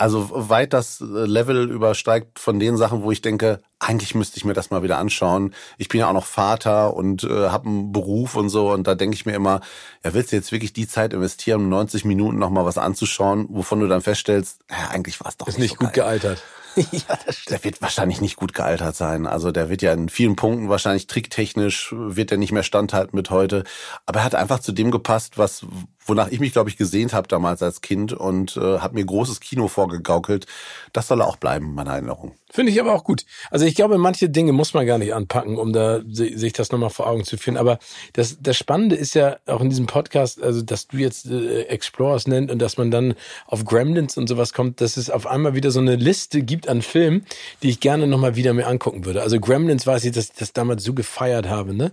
also 0.01 0.29
weit 0.31 0.73
das 0.73 0.99
Level 0.99 1.69
übersteigt 1.69 2.39
von 2.39 2.59
den 2.59 2.75
Sachen, 2.75 3.03
wo 3.03 3.11
ich 3.11 3.21
denke, 3.21 3.61
eigentlich 3.77 4.15
müsste 4.15 4.37
ich 4.37 4.45
mir 4.45 4.53
das 4.53 4.71
mal 4.71 4.81
wieder 4.81 4.97
anschauen. 4.97 5.53
Ich 5.77 5.89
bin 5.89 5.99
ja 5.99 6.09
auch 6.09 6.13
noch 6.13 6.25
Vater 6.25 6.95
und 6.95 7.23
äh, 7.23 7.49
habe 7.49 7.69
einen 7.69 7.91
Beruf 7.91 8.35
und 8.35 8.49
so 8.49 8.71
und 8.71 8.87
da 8.87 8.95
denke 8.95 9.15
ich 9.15 9.27
mir 9.27 9.33
immer, 9.33 9.61
ja, 10.03 10.15
willst 10.15 10.31
du 10.31 10.35
jetzt 10.35 10.51
wirklich 10.51 10.73
die 10.73 10.87
Zeit 10.87 11.13
investieren, 11.13 11.61
um 11.61 11.69
90 11.69 12.03
Minuten 12.05 12.39
noch 12.39 12.49
mal 12.49 12.65
was 12.65 12.79
anzuschauen, 12.79 13.45
wovon 13.49 13.79
du 13.79 13.87
dann 13.87 14.01
feststellst, 14.01 14.61
ja, 14.71 14.89
eigentlich 14.89 15.19
war 15.19 15.29
es 15.29 15.37
doch 15.37 15.47
ist 15.47 15.59
nicht, 15.59 15.71
nicht 15.71 15.79
so 15.79 15.85
gut 15.85 15.93
geil. 15.93 16.19
gealtert. 16.19 16.43
ja, 16.75 17.17
der 17.49 17.63
wird 17.63 17.81
wahrscheinlich 17.81 18.21
nicht 18.21 18.37
gut 18.37 18.53
gealtert 18.53 18.95
sein. 18.95 19.27
Also 19.27 19.51
der 19.51 19.69
wird 19.69 19.81
ja 19.81 19.93
in 19.93 20.09
vielen 20.09 20.35
Punkten 20.35 20.69
wahrscheinlich 20.69 21.05
tricktechnisch 21.05 21.93
wird 21.95 22.31
er 22.31 22.37
nicht 22.37 22.53
mehr 22.53 22.63
standhalten 22.63 23.15
mit 23.15 23.29
heute. 23.29 23.65
Aber 24.05 24.19
er 24.19 24.25
hat 24.25 24.35
einfach 24.35 24.59
zu 24.59 24.71
dem 24.71 24.89
gepasst, 24.89 25.37
was 25.37 25.65
wonach 26.05 26.29
ich 26.29 26.39
mich, 26.39 26.53
glaube 26.53 26.69
ich, 26.69 26.77
gesehnt 26.77 27.13
habe 27.13 27.27
damals 27.27 27.61
als 27.61 27.81
Kind 27.81 28.13
und 28.13 28.57
äh, 28.57 28.79
hat 28.79 28.93
mir 28.93 29.05
großes 29.05 29.39
Kino 29.39 29.67
vorgegaukelt. 29.67 30.45
Das 30.93 31.07
soll 31.07 31.21
auch 31.21 31.35
bleiben, 31.35 31.67
in 31.67 31.75
meiner 31.75 31.91
Erinnerung. 31.91 32.33
Finde 32.53 32.73
ich 32.73 32.81
aber 32.81 32.93
auch 32.93 33.05
gut. 33.05 33.23
Also 33.49 33.65
ich 33.65 33.75
glaube, 33.75 33.97
manche 33.97 34.29
Dinge 34.29 34.51
muss 34.51 34.73
man 34.73 34.85
gar 34.85 34.97
nicht 34.97 35.13
anpacken, 35.13 35.57
um 35.57 35.71
da 35.71 36.01
sich 36.05 36.51
das 36.51 36.71
nochmal 36.71 36.89
vor 36.89 37.07
Augen 37.07 37.23
zu 37.23 37.37
führen. 37.37 37.55
Aber 37.55 37.79
das, 38.11 38.39
das 38.41 38.57
Spannende 38.57 38.97
ist 38.97 39.13
ja 39.15 39.37
auch 39.45 39.61
in 39.61 39.69
diesem 39.69 39.85
Podcast, 39.85 40.41
also 40.43 40.61
dass 40.61 40.87
du 40.87 40.97
jetzt 40.97 41.27
äh, 41.27 41.63
Explorers 41.63 42.27
nennt 42.27 42.51
und 42.51 42.59
dass 42.59 42.77
man 42.77 42.91
dann 42.91 43.13
auf 43.45 43.63
Gremlins 43.63 44.17
und 44.17 44.27
sowas 44.27 44.51
kommt, 44.51 44.81
dass 44.81 44.97
es 44.97 45.09
auf 45.09 45.27
einmal 45.27 45.55
wieder 45.55 45.71
so 45.71 45.79
eine 45.79 45.95
Liste 45.95 46.41
gibt 46.41 46.67
an 46.67 46.81
Filmen, 46.81 47.25
die 47.63 47.69
ich 47.69 47.79
gerne 47.79 48.05
nochmal 48.05 48.35
wieder 48.35 48.53
mir 48.53 48.67
angucken 48.67 49.05
würde. 49.05 49.21
Also 49.21 49.39
Gremlins 49.39 49.87
weiß 49.87 50.03
ich, 50.03 50.11
dass 50.11 50.25
ich 50.25 50.33
das 50.33 50.51
damals 50.51 50.83
so 50.83 50.93
gefeiert 50.93 51.47
habe. 51.47 51.73
Ne? 51.73 51.91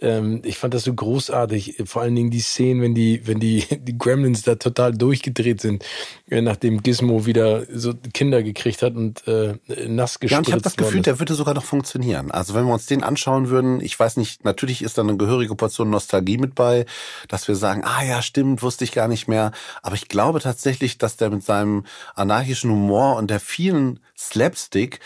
Ähm, 0.00 0.42
ich 0.44 0.58
fand 0.58 0.74
das 0.74 0.82
so 0.82 0.92
großartig. 0.92 1.82
Vor 1.84 2.02
allen 2.02 2.16
Dingen 2.16 2.30
die 2.30 2.40
Szenen, 2.40 2.82
wenn 2.82 2.96
die, 2.96 3.28
wenn 3.28 3.38
die, 3.38 3.49
die 3.58 3.98
Gremlins 3.98 4.42
da 4.42 4.54
total 4.54 4.92
durchgedreht 4.92 5.60
sind, 5.60 5.84
äh, 6.28 6.40
nachdem 6.40 6.82
Gizmo 6.82 7.26
wieder 7.26 7.66
so 7.72 7.92
Kinder 8.14 8.42
gekriegt 8.42 8.82
hat 8.82 8.94
und 8.94 9.26
äh, 9.26 9.54
nass 9.88 10.20
gespritzt 10.20 10.30
Ja, 10.30 10.38
und 10.38 10.48
ich 10.48 10.52
habe 10.52 10.62
das 10.62 10.76
Gefühl, 10.76 11.02
der 11.02 11.18
würde 11.18 11.34
sogar 11.34 11.54
noch 11.54 11.64
funktionieren. 11.64 12.30
Also 12.30 12.54
wenn 12.54 12.64
wir 12.64 12.72
uns 12.72 12.86
den 12.86 13.02
anschauen 13.02 13.48
würden, 13.48 13.80
ich 13.80 13.98
weiß 13.98 14.16
nicht, 14.16 14.44
natürlich 14.44 14.82
ist 14.82 14.98
da 14.98 15.02
eine 15.02 15.16
gehörige 15.16 15.54
Portion 15.54 15.90
Nostalgie 15.90 16.38
mit 16.38 16.54
bei, 16.54 16.86
dass 17.28 17.48
wir 17.48 17.54
sagen, 17.54 17.82
ah 17.84 18.02
ja, 18.04 18.22
stimmt, 18.22 18.62
wusste 18.62 18.84
ich 18.84 18.92
gar 18.92 19.08
nicht 19.08 19.28
mehr. 19.28 19.52
Aber 19.82 19.94
ich 19.94 20.08
glaube 20.08 20.40
tatsächlich, 20.40 20.98
dass 20.98 21.16
der 21.16 21.30
mit 21.30 21.42
seinem 21.44 21.84
anarchischen 22.14 22.70
Humor 22.70 23.16
und 23.16 23.30
der 23.30 23.40
vielen 23.40 24.00
Slapstick 24.16 25.00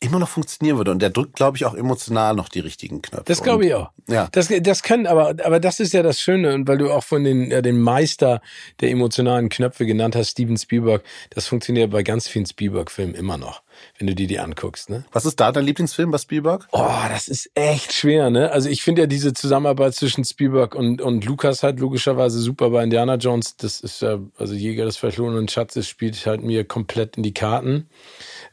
immer 0.00 0.18
noch 0.18 0.28
funktionieren 0.28 0.76
würde. 0.76 0.90
Und 0.90 1.00
der 1.00 1.10
drückt, 1.10 1.34
glaube 1.34 1.56
ich, 1.56 1.64
auch 1.64 1.74
emotional 1.74 2.34
noch 2.34 2.48
die 2.48 2.60
richtigen 2.60 3.02
Knöpfe. 3.02 3.24
Das 3.26 3.42
glaube 3.42 3.66
ich 3.66 3.74
auch. 3.74 3.90
Ja. 4.08 4.28
Das, 4.32 4.48
das 4.60 4.82
können, 4.82 5.06
aber, 5.06 5.34
aber 5.44 5.60
das 5.60 5.80
ist 5.80 5.92
ja 5.92 6.02
das 6.02 6.20
Schöne. 6.20 6.54
Und 6.54 6.68
weil 6.68 6.78
du 6.78 6.92
auch 6.92 7.04
von 7.04 7.24
den, 7.24 7.50
ja, 7.50 7.62
den 7.62 7.80
Meister 7.80 8.40
der 8.80 8.90
emotionalen 8.90 9.48
Knöpfe 9.48 9.86
genannt 9.86 10.14
hast, 10.14 10.30
Steven 10.30 10.56
Spielberg, 10.56 11.02
das 11.30 11.46
funktioniert 11.46 11.90
bei 11.90 12.02
ganz 12.02 12.28
vielen 12.28 12.46
Spielberg-Filmen 12.46 13.14
immer 13.14 13.38
noch, 13.38 13.62
wenn 13.98 14.06
du 14.06 14.14
dir 14.14 14.28
die 14.28 14.38
anguckst. 14.38 14.88
Ne? 14.88 15.04
Was 15.12 15.26
ist 15.26 15.40
da 15.40 15.50
dein 15.50 15.64
Lieblingsfilm 15.64 16.12
bei 16.12 16.18
Spielberg? 16.18 16.68
Oh, 16.70 16.86
das 17.10 17.26
ist 17.26 17.50
echt 17.54 17.92
schwer, 17.92 18.30
ne? 18.30 18.52
Also 18.52 18.68
ich 18.68 18.82
finde 18.82 19.02
ja 19.02 19.06
diese 19.06 19.32
Zusammenarbeit 19.32 19.94
zwischen 19.94 20.24
Spielberg 20.24 20.74
und, 20.76 21.02
und 21.02 21.24
Lukas 21.24 21.62
halt 21.64 21.80
logischerweise 21.80 22.38
super 22.38 22.70
bei 22.70 22.84
Indiana 22.84 23.16
Jones. 23.16 23.56
Das 23.56 23.80
ist 23.80 24.00
ja, 24.00 24.20
also 24.36 24.54
Jäger 24.54 24.84
des 24.84 24.96
verschlungenen 24.96 25.48
Schatzes 25.48 25.88
spielt 25.88 26.24
halt 26.24 26.42
mir 26.42 26.64
komplett 26.64 27.16
in 27.16 27.24
die 27.24 27.34
Karten. 27.34 27.88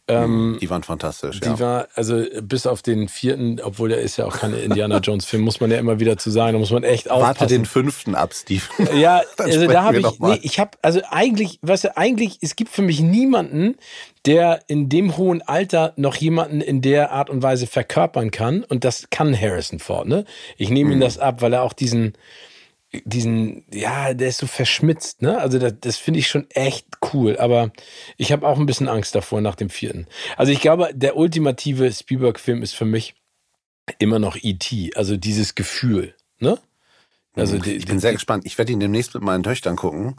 Ähm, 0.08 0.52
mhm. 0.52 0.60
die 0.60 0.70
waren 0.70 0.84
fantastisch. 0.84 1.40
Die 1.40 1.48
ja. 1.48 1.60
war, 1.60 1.88
also 1.96 2.24
bis 2.42 2.68
auf 2.68 2.84
den 2.84 3.10
vierten, 3.10 3.60
obwohl 3.60 3.90
der 3.90 4.02
ist 4.02 4.18
ja 4.18 4.26
auch 4.26 4.38
keine 4.38 4.58
Indiana 4.58 5.00
Jones 5.00 5.26
Film, 5.26 5.42
muss 5.42 5.60
man 5.60 5.72
ja 5.72 5.80
immer 5.80 6.00
wieder 6.00 6.16
zu 6.18 6.30
sagen, 6.30 6.54
da 6.54 6.60
muss 6.60 6.70
man 6.70 6.84
echt 6.84 7.10
aufpassen. 7.10 7.40
Warte 7.40 7.48
den 7.48 7.66
fünften 7.66 8.14
ab, 8.14 8.34
Steve. 8.34 8.62
Ja, 8.96 9.24
also 9.38 9.68
da 9.68 9.84
habe 9.84 10.00
ich, 10.00 10.20
nee, 10.20 10.40
ich 10.44 10.60
habe, 10.60 10.72
also 10.82 11.02
eigentlich, 11.10 11.60
weißt 11.64 11.86
du, 11.86 11.98
eigentlich, 11.98 12.38
es 12.42 12.56
gibt 12.56 12.70
für 12.70 12.84
mich 12.84 13.00
niemanden, 13.00 13.78
der 14.28 14.62
in 14.68 14.90
dem 14.90 15.18
hohen 15.18 15.42
Alter 15.42 15.94
noch 15.96 16.16
jemanden 16.16 16.62
in 16.62 16.82
der 16.82 17.12
Art 17.12 17.32
und 17.32 17.42
Weise 17.42 17.66
verkörpern 17.66 18.30
kann 18.30 18.64
und 18.64 18.84
das 18.84 19.10
kann 19.10 19.40
Harrison 19.40 19.80
Ford, 19.80 20.08
ne? 20.08 20.26
Ich 20.58 20.70
nehme 20.70 20.92
mhm. 20.92 20.98
ihm 20.98 21.00
das 21.02 21.18
ab, 21.18 21.42
weil 21.42 21.54
er 21.54 21.64
auch 21.64 21.74
diesen, 21.74 22.14
diesen, 23.06 23.66
ja, 23.74 24.14
der 24.14 24.30
ist 24.30 24.38
so 24.38 24.48
verschmitzt, 24.48 25.22
ne? 25.22 25.38
Also 25.40 25.60
das, 25.60 25.74
das 25.80 25.98
finde 25.98 26.20
ich 26.20 26.28
schon 26.28 26.50
echt 26.52 26.88
cool, 27.14 27.38
aber 27.38 27.72
ich 28.18 28.32
habe 28.32 28.48
auch 28.48 28.58
ein 28.58 28.66
bisschen 28.66 28.88
Angst 28.88 29.16
davor 29.16 29.42
nach 29.42 29.56
dem 29.56 29.70
vierten. 29.70 30.08
Also 30.38 30.52
ich 30.52 30.62
glaube, 30.62 30.90
der 30.94 31.18
ultimative 31.18 31.92
Spielberg-Film 31.92 32.64
ist 32.64 32.76
für 32.76 32.86
mich 32.86 33.16
immer 34.00 34.20
noch 34.20 34.38
E.T., 34.42 34.92
also 34.96 35.18
dieses 35.18 35.56
Gefühl, 35.56 36.16
ne? 36.40 36.58
Also 37.36 37.58
die, 37.58 37.74
ich 37.74 37.86
bin 37.86 37.98
die, 37.98 38.02
sehr 38.02 38.14
gespannt. 38.14 38.46
Ich 38.46 38.58
werde 38.58 38.72
ihn 38.72 38.80
demnächst 38.80 39.14
mit 39.14 39.24
meinen 39.24 39.44
Töchtern 39.44 39.76
gucken. 39.76 40.16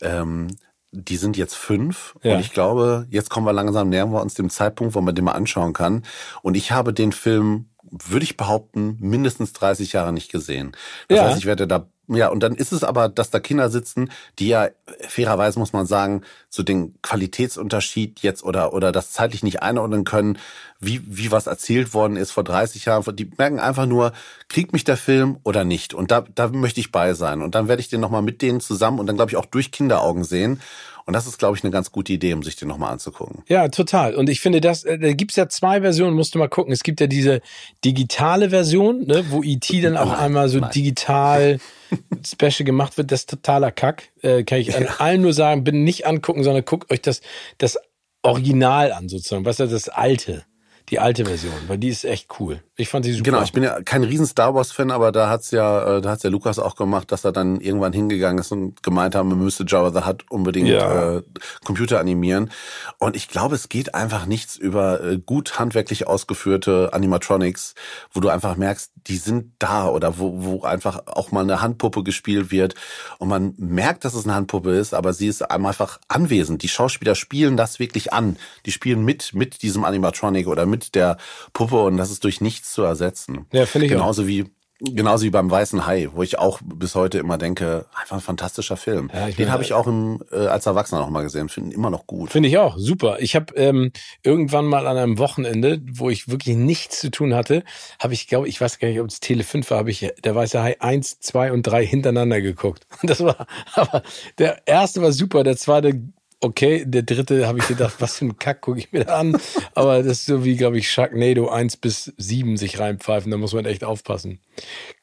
Ähm, 0.00 0.48
die 0.92 1.16
sind 1.16 1.36
jetzt 1.36 1.54
fünf 1.54 2.16
ja. 2.22 2.34
und 2.34 2.40
ich 2.40 2.52
glaube, 2.52 3.06
jetzt 3.10 3.30
kommen 3.30 3.46
wir 3.46 3.52
langsam, 3.52 3.88
nähern 3.88 4.12
wir 4.12 4.22
uns 4.22 4.34
dem 4.34 4.50
Zeitpunkt, 4.50 4.94
wo 4.94 5.00
man 5.00 5.14
den 5.14 5.24
mal 5.24 5.32
anschauen 5.32 5.72
kann. 5.72 6.04
Und 6.42 6.56
ich 6.56 6.72
habe 6.72 6.92
den 6.92 7.12
Film, 7.12 7.66
würde 7.90 8.24
ich 8.24 8.36
behaupten, 8.36 8.96
mindestens 9.00 9.52
30 9.52 9.92
Jahre 9.92 10.12
nicht 10.12 10.30
gesehen. 10.30 10.72
Das 11.08 11.18
ja. 11.18 11.24
heißt, 11.24 11.38
ich 11.38 11.46
werde 11.46 11.66
da 11.66 11.88
ja, 12.08 12.28
und 12.28 12.40
dann 12.40 12.54
ist 12.54 12.72
es 12.72 12.84
aber, 12.84 13.08
dass 13.08 13.30
da 13.30 13.40
Kinder 13.40 13.68
sitzen, 13.68 14.12
die 14.38 14.46
ja 14.46 14.68
fairerweise 15.08 15.58
muss 15.58 15.72
man 15.72 15.86
sagen, 15.86 16.22
so 16.48 16.62
den 16.62 16.94
Qualitätsunterschied 17.02 18.20
jetzt 18.20 18.44
oder 18.44 18.72
oder 18.72 18.92
das 18.92 19.10
zeitlich 19.10 19.42
nicht 19.42 19.62
einordnen 19.62 20.04
können, 20.04 20.38
wie 20.78 21.02
wie 21.04 21.32
was 21.32 21.48
erzählt 21.48 21.94
worden 21.94 22.16
ist 22.16 22.30
vor 22.30 22.44
30 22.44 22.84
Jahren. 22.84 23.16
Die 23.16 23.28
merken 23.36 23.58
einfach 23.58 23.86
nur, 23.86 24.12
kriegt 24.48 24.72
mich 24.72 24.84
der 24.84 24.96
Film 24.96 25.38
oder 25.42 25.64
nicht? 25.64 25.94
Und 25.94 26.12
da 26.12 26.20
da 26.20 26.48
möchte 26.48 26.78
ich 26.78 26.92
bei 26.92 27.12
sein. 27.14 27.42
Und 27.42 27.56
dann 27.56 27.66
werde 27.66 27.80
ich 27.80 27.88
den 27.88 28.00
nochmal 28.00 28.22
mit 28.22 28.40
denen 28.40 28.60
zusammen 28.60 29.00
und 29.00 29.08
dann 29.08 29.16
glaube 29.16 29.32
ich 29.32 29.36
auch 29.36 29.46
durch 29.46 29.72
Kinderaugen 29.72 30.22
sehen. 30.22 30.60
Und 31.06 31.12
das 31.12 31.28
ist, 31.28 31.38
glaube 31.38 31.56
ich, 31.56 31.62
eine 31.62 31.70
ganz 31.70 31.92
gute 31.92 32.12
Idee, 32.12 32.34
um 32.34 32.42
sich 32.42 32.56
den 32.56 32.66
nochmal 32.66 32.92
anzugucken. 32.92 33.44
Ja, 33.46 33.68
total. 33.68 34.16
Und 34.16 34.28
ich 34.28 34.40
finde, 34.40 34.60
das, 34.60 34.82
äh, 34.82 34.98
da 34.98 35.12
gibt's 35.12 35.36
ja 35.36 35.48
zwei 35.48 35.80
Versionen, 35.80 36.16
musst 36.16 36.34
du 36.34 36.38
mal 36.40 36.48
gucken. 36.48 36.72
Es 36.72 36.82
gibt 36.82 37.00
ja 37.00 37.06
diese 37.06 37.42
digitale 37.84 38.50
Version, 38.50 39.06
ne, 39.06 39.24
wo 39.30 39.44
E.T. 39.44 39.80
dann 39.82 39.96
auch 39.96 40.06
nein, 40.06 40.18
einmal 40.18 40.48
so 40.48 40.58
nein. 40.58 40.72
digital 40.72 41.60
Special 42.26 42.64
gemacht 42.64 42.98
wird. 42.98 43.12
Das 43.12 43.20
ist 43.20 43.30
totaler 43.30 43.70
Kack. 43.70 44.10
Äh, 44.22 44.42
kann 44.42 44.58
ich 44.58 44.76
an 44.76 44.88
allen 44.98 45.22
nur 45.22 45.32
sagen, 45.32 45.62
bitte 45.62 45.76
nicht 45.76 46.08
angucken, 46.08 46.42
sondern 46.42 46.64
guckt 46.64 46.90
euch 46.90 47.02
das, 47.02 47.20
das 47.58 47.78
Original 48.22 48.92
an, 48.92 49.08
sozusagen. 49.08 49.44
Was 49.44 49.60
ist 49.60 49.72
das 49.72 49.88
alte? 49.88 50.44
Die 50.88 50.98
alte 51.00 51.24
Version, 51.24 51.54
weil 51.66 51.78
die 51.78 51.88
ist 51.88 52.04
echt 52.04 52.28
cool. 52.38 52.62
Ich 52.76 52.88
fand 52.88 53.04
sie 53.04 53.12
super. 53.12 53.24
Genau, 53.24 53.42
ich 53.42 53.52
bin 53.52 53.62
ja 53.62 53.80
kein 53.82 54.04
riesen 54.04 54.26
Star 54.26 54.54
Wars 54.54 54.70
Fan, 54.70 54.90
aber 54.90 55.10
da 55.10 55.28
hat's 55.28 55.50
ja, 55.50 55.96
äh, 55.96 56.00
da 56.00 56.10
hat's 56.10 56.22
ja 56.22 56.30
Lukas 56.30 56.58
auch 56.58 56.76
gemacht, 56.76 57.10
dass 57.10 57.24
er 57.24 57.32
dann 57.32 57.60
irgendwann 57.60 57.92
hingegangen 57.92 58.38
ist 58.38 58.52
und 58.52 58.82
gemeint 58.82 59.14
haben, 59.14 59.30
man 59.30 59.38
müsste 59.38 59.64
Jabba 59.66 59.98
the 59.98 60.06
Hutt 60.06 60.24
unbedingt 60.30 60.68
ja. 60.68 61.16
äh, 61.16 61.22
Computer 61.64 61.98
animieren. 61.98 62.50
Und 62.98 63.16
ich 63.16 63.28
glaube, 63.28 63.54
es 63.54 63.68
geht 63.68 63.94
einfach 63.94 64.26
nichts 64.26 64.56
über 64.56 65.02
äh, 65.02 65.18
gut 65.18 65.58
handwerklich 65.58 66.06
ausgeführte 66.06 66.90
Animatronics, 66.92 67.74
wo 68.12 68.20
du 68.20 68.28
einfach 68.28 68.56
merkst, 68.56 68.92
die 69.06 69.16
sind 69.16 69.52
da 69.58 69.88
oder 69.88 70.18
wo, 70.18 70.44
wo 70.44 70.62
einfach 70.62 71.06
auch 71.06 71.32
mal 71.32 71.42
eine 71.42 71.62
Handpuppe 71.62 72.02
gespielt 72.04 72.50
wird 72.50 72.74
und 73.18 73.28
man 73.28 73.54
merkt, 73.56 74.04
dass 74.04 74.14
es 74.14 74.24
eine 74.24 74.34
Handpuppe 74.34 74.72
ist, 74.72 74.94
aber 74.94 75.12
sie 75.12 75.28
ist 75.28 75.42
einfach 75.50 75.98
anwesend. 76.08 76.62
Die 76.62 76.68
Schauspieler 76.68 77.14
spielen 77.14 77.56
das 77.56 77.78
wirklich 77.78 78.12
an. 78.12 78.36
Die 78.66 78.72
spielen 78.72 79.04
mit 79.04 79.32
mit 79.34 79.62
diesem 79.62 79.84
Animatronic 79.84 80.46
oder 80.46 80.66
mit 80.66 80.75
der 80.76 81.16
Puppe 81.52 81.82
und 81.82 81.96
das 81.96 82.10
ist 82.10 82.24
durch 82.24 82.40
nichts 82.40 82.72
zu 82.72 82.82
ersetzen. 82.82 83.46
Ja, 83.52 83.66
finde 83.66 83.86
ich 83.86 83.92
Genauso 83.92 84.22
auch. 84.22 84.26
wie 84.26 84.46
Genauso 84.78 85.24
wie 85.24 85.30
beim 85.30 85.50
Weißen 85.50 85.86
Hai, 85.86 86.08
wo 86.12 86.22
ich 86.22 86.38
auch 86.38 86.60
bis 86.62 86.94
heute 86.94 87.18
immer 87.18 87.38
denke, 87.38 87.86
einfach 87.98 88.16
ein 88.16 88.22
fantastischer 88.22 88.76
Film. 88.76 89.10
Ja, 89.14 89.28
Den 89.28 89.50
habe 89.50 89.62
ich 89.62 89.72
auch 89.72 89.86
im, 89.86 90.22
äh, 90.30 90.48
als 90.48 90.66
Erwachsener 90.66 91.00
noch 91.00 91.08
mal 91.08 91.22
gesehen, 91.22 91.48
finde 91.48 91.74
immer 91.74 91.88
noch 91.88 92.06
gut. 92.06 92.30
Finde 92.30 92.50
ich 92.50 92.58
auch, 92.58 92.76
super. 92.76 93.16
Ich 93.20 93.34
habe 93.34 93.54
ähm, 93.54 93.90
irgendwann 94.22 94.66
mal 94.66 94.86
an 94.86 94.98
einem 94.98 95.16
Wochenende, 95.16 95.80
wo 95.90 96.10
ich 96.10 96.28
wirklich 96.28 96.56
nichts 96.56 97.00
zu 97.00 97.10
tun 97.10 97.34
hatte, 97.34 97.64
habe 97.98 98.12
ich, 98.12 98.28
glaube 98.28 98.48
ich, 98.48 98.60
weiß 98.60 98.78
gar 98.78 98.88
nicht, 98.88 99.00
ob 99.00 99.08
es 99.08 99.20
Tele 99.20 99.44
5 99.44 99.70
war, 99.70 99.78
habe 99.78 99.90
ich 99.90 100.12
der 100.22 100.34
Weiße 100.34 100.62
Hai 100.62 100.78
1, 100.78 101.20
2 101.20 101.52
und 101.52 101.62
3 101.62 101.86
hintereinander 101.86 102.42
geguckt. 102.42 102.86
Das 103.02 103.22
war, 103.22 103.46
aber 103.74 104.02
der 104.38 104.66
erste 104.66 105.00
war 105.00 105.12
super, 105.12 105.42
der 105.42 105.56
zweite 105.56 106.02
okay. 106.40 106.84
Der 106.86 107.02
dritte 107.02 107.46
habe 107.46 107.58
ich 107.58 107.68
gedacht, 107.68 107.96
was 107.98 108.18
für 108.18 108.26
ein 108.26 108.38
Kack 108.38 108.62
gucke 108.62 108.78
ich 108.78 108.92
mir 108.92 109.04
da 109.04 109.18
an. 109.18 109.40
Aber 109.74 110.02
das 110.02 110.20
ist 110.20 110.26
so 110.26 110.44
wie, 110.44 110.56
glaube 110.56 110.78
ich, 110.78 110.90
Sharknado 110.90 111.48
1 111.48 111.78
bis 111.78 112.12
7 112.16 112.56
sich 112.56 112.78
reinpfeifen. 112.78 113.30
Da 113.30 113.36
muss 113.36 113.52
man 113.52 113.64
echt 113.64 113.84
aufpassen. 113.84 114.40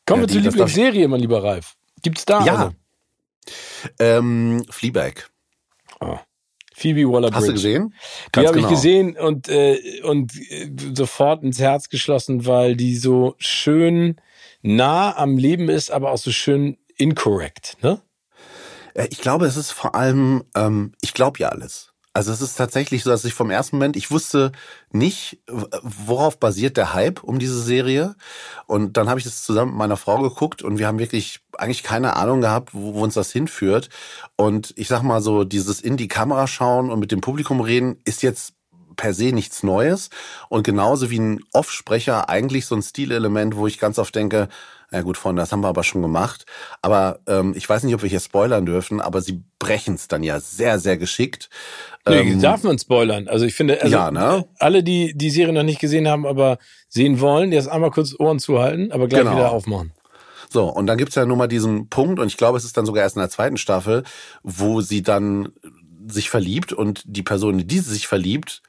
Kommen 0.05 0.23
ja, 0.23 0.27
wir 0.27 0.33
zur 0.33 0.41
Lieblingsserie, 0.41 1.07
mein 1.07 1.19
lieber 1.19 1.43
Ralf. 1.43 1.75
Gibt's 2.01 2.25
da 2.25 2.45
ja. 2.45 2.55
eine? 2.55 2.75
Ähm, 3.99 4.65
Fleabag. 4.69 5.29
Oh. 5.99 6.17
Phoebe 6.73 7.07
Waller-Bridge. 7.07 7.35
Hast 7.35 7.47
du 7.47 7.53
gesehen? 7.53 7.93
Ganz 8.31 8.45
die 8.45 8.47
habe 8.47 8.57
genau. 8.57 8.67
ich 8.67 8.73
gesehen 8.73 9.17
und, 9.17 9.47
äh, 9.47 10.01
und 10.03 10.33
äh, 10.49 10.69
sofort 10.95 11.43
ins 11.43 11.59
Herz 11.59 11.89
geschlossen, 11.89 12.45
weil 12.45 12.75
die 12.75 12.95
so 12.95 13.35
schön 13.37 14.17
nah 14.61 15.15
am 15.15 15.37
Leben 15.37 15.69
ist, 15.69 15.91
aber 15.91 16.11
auch 16.11 16.17
so 16.17 16.31
schön 16.31 16.77
incorrect, 16.97 17.77
ne? 17.81 18.01
Äh, 18.93 19.07
ich 19.09 19.21
glaube, 19.21 19.45
es 19.45 19.57
ist 19.57 19.71
vor 19.71 19.95
allem, 19.95 20.43
ähm, 20.55 20.93
ich 21.01 21.13
glaube 21.13 21.39
ja 21.39 21.49
alles. 21.49 21.93
Also 22.15 22.31
es 22.31 22.41
ist 22.41 22.55
tatsächlich 22.55 23.03
so, 23.03 23.09
dass 23.09 23.25
ich 23.25 23.33
vom 23.33 23.49
ersten 23.49 23.77
Moment, 23.77 23.95
ich 23.95 24.11
wusste 24.11 24.51
nicht, 24.91 25.39
worauf 25.81 26.39
basiert 26.39 26.77
der 26.77 26.93
Hype 26.93 27.23
um 27.23 27.39
diese 27.39 27.59
Serie. 27.59 28.15
Und 28.67 28.97
dann 28.97 29.09
habe 29.09 29.19
ich 29.19 29.23
das 29.23 29.43
zusammen 29.43 29.71
mit 29.71 29.79
meiner 29.79 29.97
Frau 29.97 30.21
geguckt 30.21 30.61
und 30.61 30.77
wir 30.77 30.85
haben 30.85 30.99
wirklich 30.99 31.39
eigentlich 31.57 31.81
keine 31.81 32.15
Ahnung 32.15 32.41
gehabt, 32.41 32.75
wo, 32.75 32.93
wo 32.93 33.03
uns 33.03 33.15
das 33.15 33.31
hinführt. 33.31 33.89
Und 34.35 34.75
ich 34.77 34.89
sag 34.89 35.01
mal 35.01 35.21
so, 35.21 35.43
dieses 35.43 35.81
in 35.81 35.97
die 35.97 36.07
Kamera 36.07 36.45
schauen 36.45 36.91
und 36.91 36.99
mit 36.99 37.11
dem 37.11 37.21
Publikum 37.21 37.61
reden 37.61 37.97
ist 38.05 38.21
jetzt 38.21 38.53
per 38.95 39.15
se 39.15 39.31
nichts 39.31 39.63
Neues. 39.63 40.11
Und 40.49 40.63
genauso 40.63 41.09
wie 41.09 41.19
ein 41.19 41.39
Offsprecher 41.51 42.29
eigentlich 42.29 42.67
so 42.67 42.75
ein 42.75 42.83
Stilelement, 42.83 43.55
wo 43.55 43.65
ich 43.65 43.79
ganz 43.79 43.97
oft 43.97 44.13
denke, 44.13 44.49
ja 44.93 45.01
gut, 45.01 45.17
Freunde, 45.17 45.41
das 45.41 45.51
haben 45.51 45.61
wir 45.61 45.69
aber 45.69 45.83
schon 45.83 46.03
gemacht. 46.03 46.45
Aber 46.83 47.19
ähm, 47.27 47.53
ich 47.57 47.67
weiß 47.67 47.83
nicht, 47.83 47.95
ob 47.95 48.03
wir 48.03 48.09
hier 48.09 48.19
spoilern 48.19 48.65
dürfen, 48.65 49.01
aber 49.01 49.21
sie 49.21 49.43
brechen 49.57 49.95
es 49.95 50.07
dann 50.07 50.21
ja 50.21 50.39
sehr, 50.39 50.77
sehr 50.77 50.97
geschickt. 50.97 51.49
Nee, 52.07 52.19
ähm, 52.19 52.41
darf 52.41 52.63
man 52.63 52.77
spoilern. 52.77 53.27
Also 53.27 53.45
ich 53.45 53.55
finde, 53.55 53.81
also 53.81 53.91
ja, 53.91 54.11
ne? 54.11 54.45
alle, 54.59 54.83
die 54.83 55.13
die 55.15 55.31
Serie 55.31 55.53
noch 55.53 55.63
nicht 55.63 55.79
gesehen 55.79 56.07
haben, 56.07 56.27
aber 56.27 56.59
sehen 56.89 57.19
wollen, 57.19 57.51
jetzt 57.51 57.67
einmal 57.67 57.89
kurz 57.89 58.15
Ohren 58.19 58.37
zuhalten, 58.37 58.91
aber 58.91 59.07
gleich 59.07 59.23
genau. 59.23 59.35
wieder 59.35 59.51
aufmachen. 59.51 59.91
So, 60.49 60.65
und 60.65 60.85
dann 60.85 60.99
gibt's 60.99 61.15
ja 61.15 61.25
nun 61.25 61.39
mal 61.39 61.47
diesen 61.47 61.89
Punkt, 61.89 62.19
und 62.19 62.27
ich 62.27 62.37
glaube, 62.37 62.59
es 62.59 62.63
ist 62.63 62.77
dann 62.77 62.85
sogar 62.85 63.01
erst 63.01 63.15
in 63.15 63.21
der 63.21 63.31
zweiten 63.31 63.57
Staffel, 63.57 64.03
wo 64.43 64.81
sie 64.81 65.01
dann 65.01 65.51
sich 66.05 66.29
verliebt 66.29 66.71
und 66.71 67.01
die 67.05 67.23
Person, 67.23 67.65
die 67.65 67.79
sich 67.79 68.05
verliebt, 68.05 68.61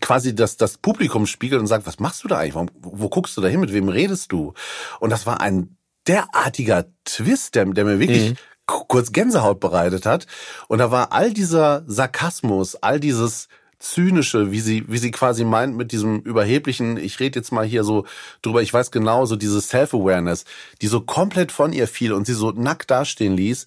quasi 0.00 0.34
das, 0.34 0.56
das 0.56 0.78
Publikum 0.78 1.26
spiegelt 1.26 1.60
und 1.60 1.66
sagt, 1.66 1.86
was 1.86 1.98
machst 1.98 2.24
du 2.24 2.28
da 2.28 2.38
eigentlich? 2.38 2.54
Warum, 2.54 2.70
wo 2.80 3.08
guckst 3.08 3.36
du 3.36 3.40
da 3.40 3.48
hin? 3.48 3.60
Mit 3.60 3.72
wem 3.72 3.88
redest 3.88 4.32
du? 4.32 4.54
Und 5.00 5.10
das 5.10 5.26
war 5.26 5.40
ein 5.40 5.76
derartiger 6.06 6.86
Twist, 7.04 7.54
der, 7.54 7.66
der 7.66 7.84
mir 7.84 7.98
wirklich 7.98 8.30
mhm. 8.30 8.36
kurz 8.66 9.12
Gänsehaut 9.12 9.60
bereitet 9.60 10.06
hat. 10.06 10.26
Und 10.68 10.78
da 10.78 10.90
war 10.90 11.12
all 11.12 11.32
dieser 11.32 11.84
Sarkasmus, 11.86 12.76
all 12.76 13.00
dieses 13.00 13.48
zynische, 13.78 14.50
wie 14.50 14.60
sie, 14.60 14.84
wie 14.88 14.98
sie 14.98 15.12
quasi 15.12 15.44
meint 15.44 15.76
mit 15.76 15.92
diesem 15.92 16.20
überheblichen, 16.20 16.96
ich 16.96 17.20
rede 17.20 17.38
jetzt 17.38 17.52
mal 17.52 17.64
hier 17.64 17.84
so 17.84 18.06
drüber, 18.42 18.60
ich 18.60 18.74
weiß 18.74 18.90
genau, 18.90 19.24
so 19.24 19.36
diese 19.36 19.60
Self-Awareness, 19.60 20.44
die 20.82 20.88
so 20.88 21.00
komplett 21.00 21.52
von 21.52 21.72
ihr 21.72 21.86
fiel 21.86 22.12
und 22.12 22.26
sie 22.26 22.34
so 22.34 22.50
nackt 22.50 22.90
dastehen 22.90 23.36
ließ 23.36 23.66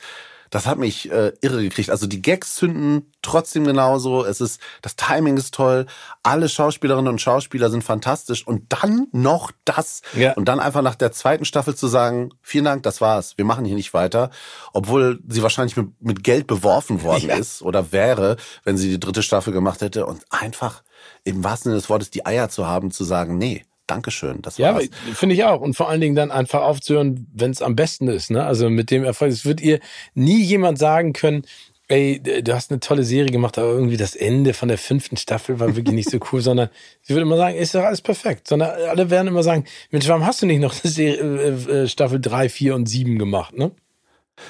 das 0.52 0.68
hat 0.68 0.78
mich 0.78 1.10
äh, 1.10 1.32
irre 1.42 1.64
gekriegt. 1.64 1.90
Also 1.90 2.08
die 2.08 2.22
Gags 2.22 2.56
zünden 2.56 3.12
trotzdem 3.22 3.64
genauso. 3.64 4.26
Es 4.26 4.42
ist, 4.42 4.60
das 4.82 4.98
Timing 4.98 5.38
ist 5.38 5.54
toll. 5.54 5.86
Alle 6.24 6.50
Schauspielerinnen 6.50 7.08
und 7.08 7.22
Schauspieler 7.22 7.70
sind 7.70 7.86
fantastisch. 7.86 8.46
Und 8.46 8.66
dann 8.68 9.08
noch 9.14 9.52
das. 9.64 10.02
Ja. 10.14 10.34
Und 10.34 10.46
dann 10.46 10.60
einfach 10.60 10.82
nach 10.82 10.96
der 10.96 11.14
zweiten 11.14 11.46
Staffel 11.46 11.74
zu 11.76 11.88
sagen, 11.88 12.32
vielen 12.42 12.66
Dank, 12.66 12.84
das 12.84 13.00
war's. 13.00 13.38
Wir 13.38 13.46
machen 13.46 13.64
hier 13.64 13.76
nicht 13.76 13.94
weiter. 13.94 14.30
Obwohl 14.74 15.22
sie 15.28 15.42
wahrscheinlich 15.42 15.78
mit, 15.78 15.90
mit 16.02 16.24
Geld 16.24 16.48
beworfen 16.48 17.02
worden 17.02 17.30
ja. 17.30 17.36
ist 17.38 17.62
oder 17.62 17.94
wäre, 17.94 18.36
wenn 18.66 18.78
sie 18.78 18.90
die 18.90 19.00
dritte 19.00 19.24
Staffel 19.24 19.54
gemacht 19.54 19.80
hätte. 19.80 20.06
Und 20.06 20.26
einfach 20.32 20.84
im 21.24 21.46
wahrsten 21.46 21.72
Sinne 21.72 21.80
des 21.80 21.90
Wortes 21.90 22.12
die 22.12 22.26
Eier 22.26 22.50
zu 22.50 22.68
haben, 22.68 22.92
zu 22.92 23.06
sagen, 23.06 23.38
nee, 23.38 23.64
Dankeschön. 23.92 24.42
Das 24.42 24.58
ja, 24.58 24.80
finde 25.14 25.36
ich 25.36 25.44
auch. 25.44 25.60
Und 25.60 25.74
vor 25.76 25.90
allen 25.90 26.00
Dingen 26.00 26.16
dann 26.16 26.32
einfach 26.32 26.62
aufzuhören, 26.62 27.28
wenn 27.34 27.52
es 27.52 27.62
am 27.62 27.76
besten 27.76 28.08
ist. 28.08 28.32
Ne? 28.32 28.42
Also 28.46 28.70
mit 28.70 28.90
dem 28.90 29.04
Erfolg. 29.04 29.34
Es 29.34 29.44
wird 29.44 29.60
ihr 29.60 29.82
nie 30.14 30.42
jemand 30.42 30.80
sagen 30.80 31.12
können, 31.12 31.44
ey, 31.90 32.22
du 32.22 32.56
hast 32.56 32.72
eine 32.72 32.80
tolle 32.80 33.04
Serie 33.04 33.32
gemacht, 33.32 33.58
aber 33.58 33.68
irgendwie 33.68 33.98
das 33.98 34.16
Ende 34.16 34.54
von 34.54 34.70
der 34.70 34.78
fünften 34.78 35.18
Staffel 35.18 35.60
war 35.60 35.76
wirklich 35.76 35.94
nicht 35.94 36.10
so 36.10 36.20
cool, 36.32 36.42
sondern 36.50 36.70
sie 37.02 37.14
würde 37.14 37.24
immer 37.24 37.36
sagen, 37.36 37.58
ist 37.58 37.76
doch 37.76 37.84
alles 37.84 38.02
perfekt. 38.02 38.48
Sondern 38.48 38.70
alle 38.70 39.10
werden 39.10 39.28
immer 39.28 39.44
sagen, 39.44 39.66
Mensch, 39.90 40.08
warum 40.08 40.26
hast 40.26 40.42
du 40.42 40.46
nicht 40.46 40.62
noch 40.62 40.74
Serie, 40.74 41.20
äh, 41.20 41.84
äh, 41.84 41.88
Staffel 41.90 42.22
drei, 42.22 42.48
vier 42.48 42.76
und 42.76 42.88
sieben 42.88 43.20
gemacht, 43.20 43.58
ne? 43.58 43.72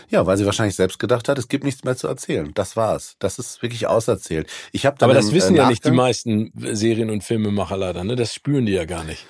Ja, 0.09 0.25
weil 0.25 0.37
sie 0.37 0.45
wahrscheinlich 0.45 0.75
selbst 0.75 0.99
gedacht 0.99 1.27
hat, 1.27 1.37
es 1.37 1.47
gibt 1.47 1.63
nichts 1.63 1.83
mehr 1.83 1.97
zu 1.97 2.07
erzählen. 2.07 2.51
Das 2.53 2.75
war's. 2.75 3.15
Das 3.19 3.39
ist 3.39 3.61
wirklich 3.61 3.87
auserzählt. 3.87 4.47
Ich 4.71 4.85
habe 4.85 4.97
Aber 5.01 5.13
das 5.13 5.29
im, 5.29 5.35
wissen 5.35 5.55
äh, 5.55 5.59
ja 5.59 5.69
nicht 5.69 5.85
die 5.85 5.91
meisten 5.91 6.51
Serien- 6.55 7.09
und 7.09 7.23
Filmemacher 7.23 7.77
leider, 7.77 8.03
ne? 8.03 8.15
Das 8.15 8.33
spüren 8.33 8.65
die 8.65 8.73
ja 8.73 8.85
gar 8.85 9.03
nicht. 9.03 9.25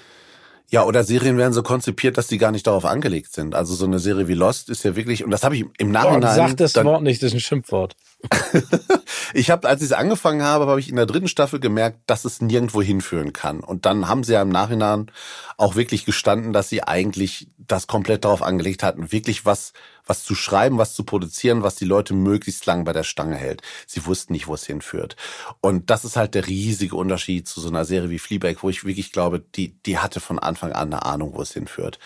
Ja, 0.70 0.86
oder 0.86 1.04
Serien 1.04 1.38
werden 1.38 1.52
so 1.52 1.64
konzipiert, 1.64 2.18
dass 2.18 2.28
die 2.28 2.38
gar 2.38 2.52
nicht 2.52 2.66
darauf 2.66 2.86
angelegt 2.86 3.34
sind. 3.34 3.56
Also 3.56 3.76
so 3.76 3.86
eine 3.86 4.00
Serie 4.00 4.30
wie 4.30 4.36
Lost 4.36 4.70
ist 4.70 4.84
ja 4.84 4.96
wirklich, 4.96 5.24
und 5.24 5.32
das 5.32 5.44
habe 5.44 5.58
ich 5.58 5.66
im 5.78 5.92
Nachhinein. 5.92 6.24
Oh, 6.24 6.48
sag 6.48 6.58
das 6.58 6.74
dann, 6.74 6.86
Wort 6.86 7.04
nicht, 7.04 7.22
das 7.22 7.28
ist 7.28 7.34
ein 7.34 7.40
Schimpfwort. 7.42 7.96
ich 9.34 9.50
habe, 9.50 9.68
als 9.68 9.82
ich 9.82 9.88
es 9.88 9.94
angefangen 9.94 10.44
habe, 10.44 10.68
habe 10.68 10.80
ich 10.80 10.90
in 10.90 10.96
der 10.96 11.06
dritten 11.06 11.28
Staffel 11.28 11.60
gemerkt, 11.60 12.00
dass 12.08 12.26
es 12.26 12.42
nirgendwo 12.42 12.82
hinführen 12.82 13.34
kann. 13.34 13.62
Und 13.62 13.86
dann 13.86 14.08
haben 14.08 14.24
sie 14.24 14.34
ja 14.34 14.42
im 14.42 14.50
Nachhinein 14.50 15.12
auch 15.58 15.76
wirklich 15.76 16.06
gestanden, 16.06 16.54
dass 16.54 16.70
sie 16.70 16.84
eigentlich 16.84 17.48
das 17.58 17.88
komplett 17.88 18.26
darauf 18.26 18.42
angelegt 18.42 18.84
hatten, 18.84 19.12
wirklich 19.12 19.46
was 19.46 19.74
was 20.06 20.24
zu 20.24 20.36
schreiben, 20.36 20.78
was 20.78 20.94
zu 20.94 21.04
produzieren, 21.04 21.64
was 21.64 21.76
die 21.76 21.86
Leute 21.86 22.14
möglichst 22.14 22.66
lang 22.66 22.84
bei 22.84 22.94
der 22.94 23.04
Stange 23.04 23.36
hält. 23.36 23.62
Sie 23.88 24.06
wussten 24.06 24.34
nicht, 24.34 24.48
wo 24.48 24.54
es 24.54 24.66
hinführt. 24.66 25.16
Und 25.62 25.90
das 25.90 26.06
ist 26.06 26.18
halt 26.18 26.36
der 26.36 26.48
riesige 26.48 26.96
Unterschied 26.96 27.48
zu 27.48 27.62
so 27.62 27.70
einer 27.70 27.86
Serie 27.86 28.10
wie 28.10 28.20
Fleabag, 28.20 28.58
wo 28.62 28.70
ich 28.70 28.84
wirklich 28.84 29.12
glaube, 29.12 29.40
die, 29.40 29.82
die 29.84 30.00
hatte 30.00 30.20
von 30.20 30.40
Anfang 30.40 30.74
an 30.74 30.94
eine 30.94 31.06
Ahnung, 31.06 31.34
wo 31.34 31.42
es 31.42 31.54
hinführt. 31.54 32.00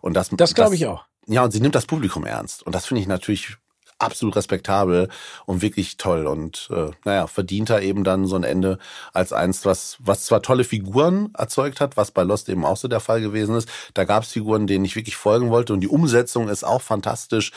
Und 0.00 0.14
das, 0.14 0.30
das 0.30 0.54
glaube 0.54 0.74
ich 0.74 0.86
auch. 0.86 1.04
Ja, 1.26 1.44
und 1.44 1.52
sie 1.52 1.60
nimmt 1.60 1.76
das 1.76 1.86
Publikum 1.86 2.26
ernst. 2.26 2.64
Und 2.64 2.74
das 2.74 2.86
finde 2.86 3.00
ich 3.00 3.06
natürlich 3.06 3.56
absolut 4.02 4.36
respektabel 4.36 5.08
und 5.46 5.62
wirklich 5.62 5.96
toll 5.96 6.26
und 6.26 6.68
äh, 6.72 6.90
naja, 7.04 7.26
verdient 7.26 7.70
er 7.70 7.82
eben 7.82 8.04
dann 8.04 8.26
so 8.26 8.36
ein 8.36 8.44
Ende 8.44 8.78
als 9.12 9.32
eins, 9.32 9.64
was, 9.64 9.96
was 10.00 10.24
zwar 10.24 10.42
tolle 10.42 10.64
Figuren 10.64 11.30
erzeugt 11.36 11.80
hat, 11.80 11.96
was 11.96 12.10
bei 12.10 12.22
Lost 12.22 12.48
eben 12.48 12.64
auch 12.64 12.76
so 12.76 12.88
der 12.88 13.00
Fall 13.00 13.20
gewesen 13.20 13.54
ist. 13.54 13.68
Da 13.94 14.04
gab 14.04 14.24
es 14.24 14.32
Figuren, 14.32 14.66
denen 14.66 14.84
ich 14.84 14.96
wirklich 14.96 15.16
folgen 15.16 15.50
wollte 15.50 15.72
und 15.72 15.80
die 15.80 15.88
Umsetzung 15.88 16.48
ist 16.48 16.64
auch 16.64 16.82
fantastisch. 16.82 17.52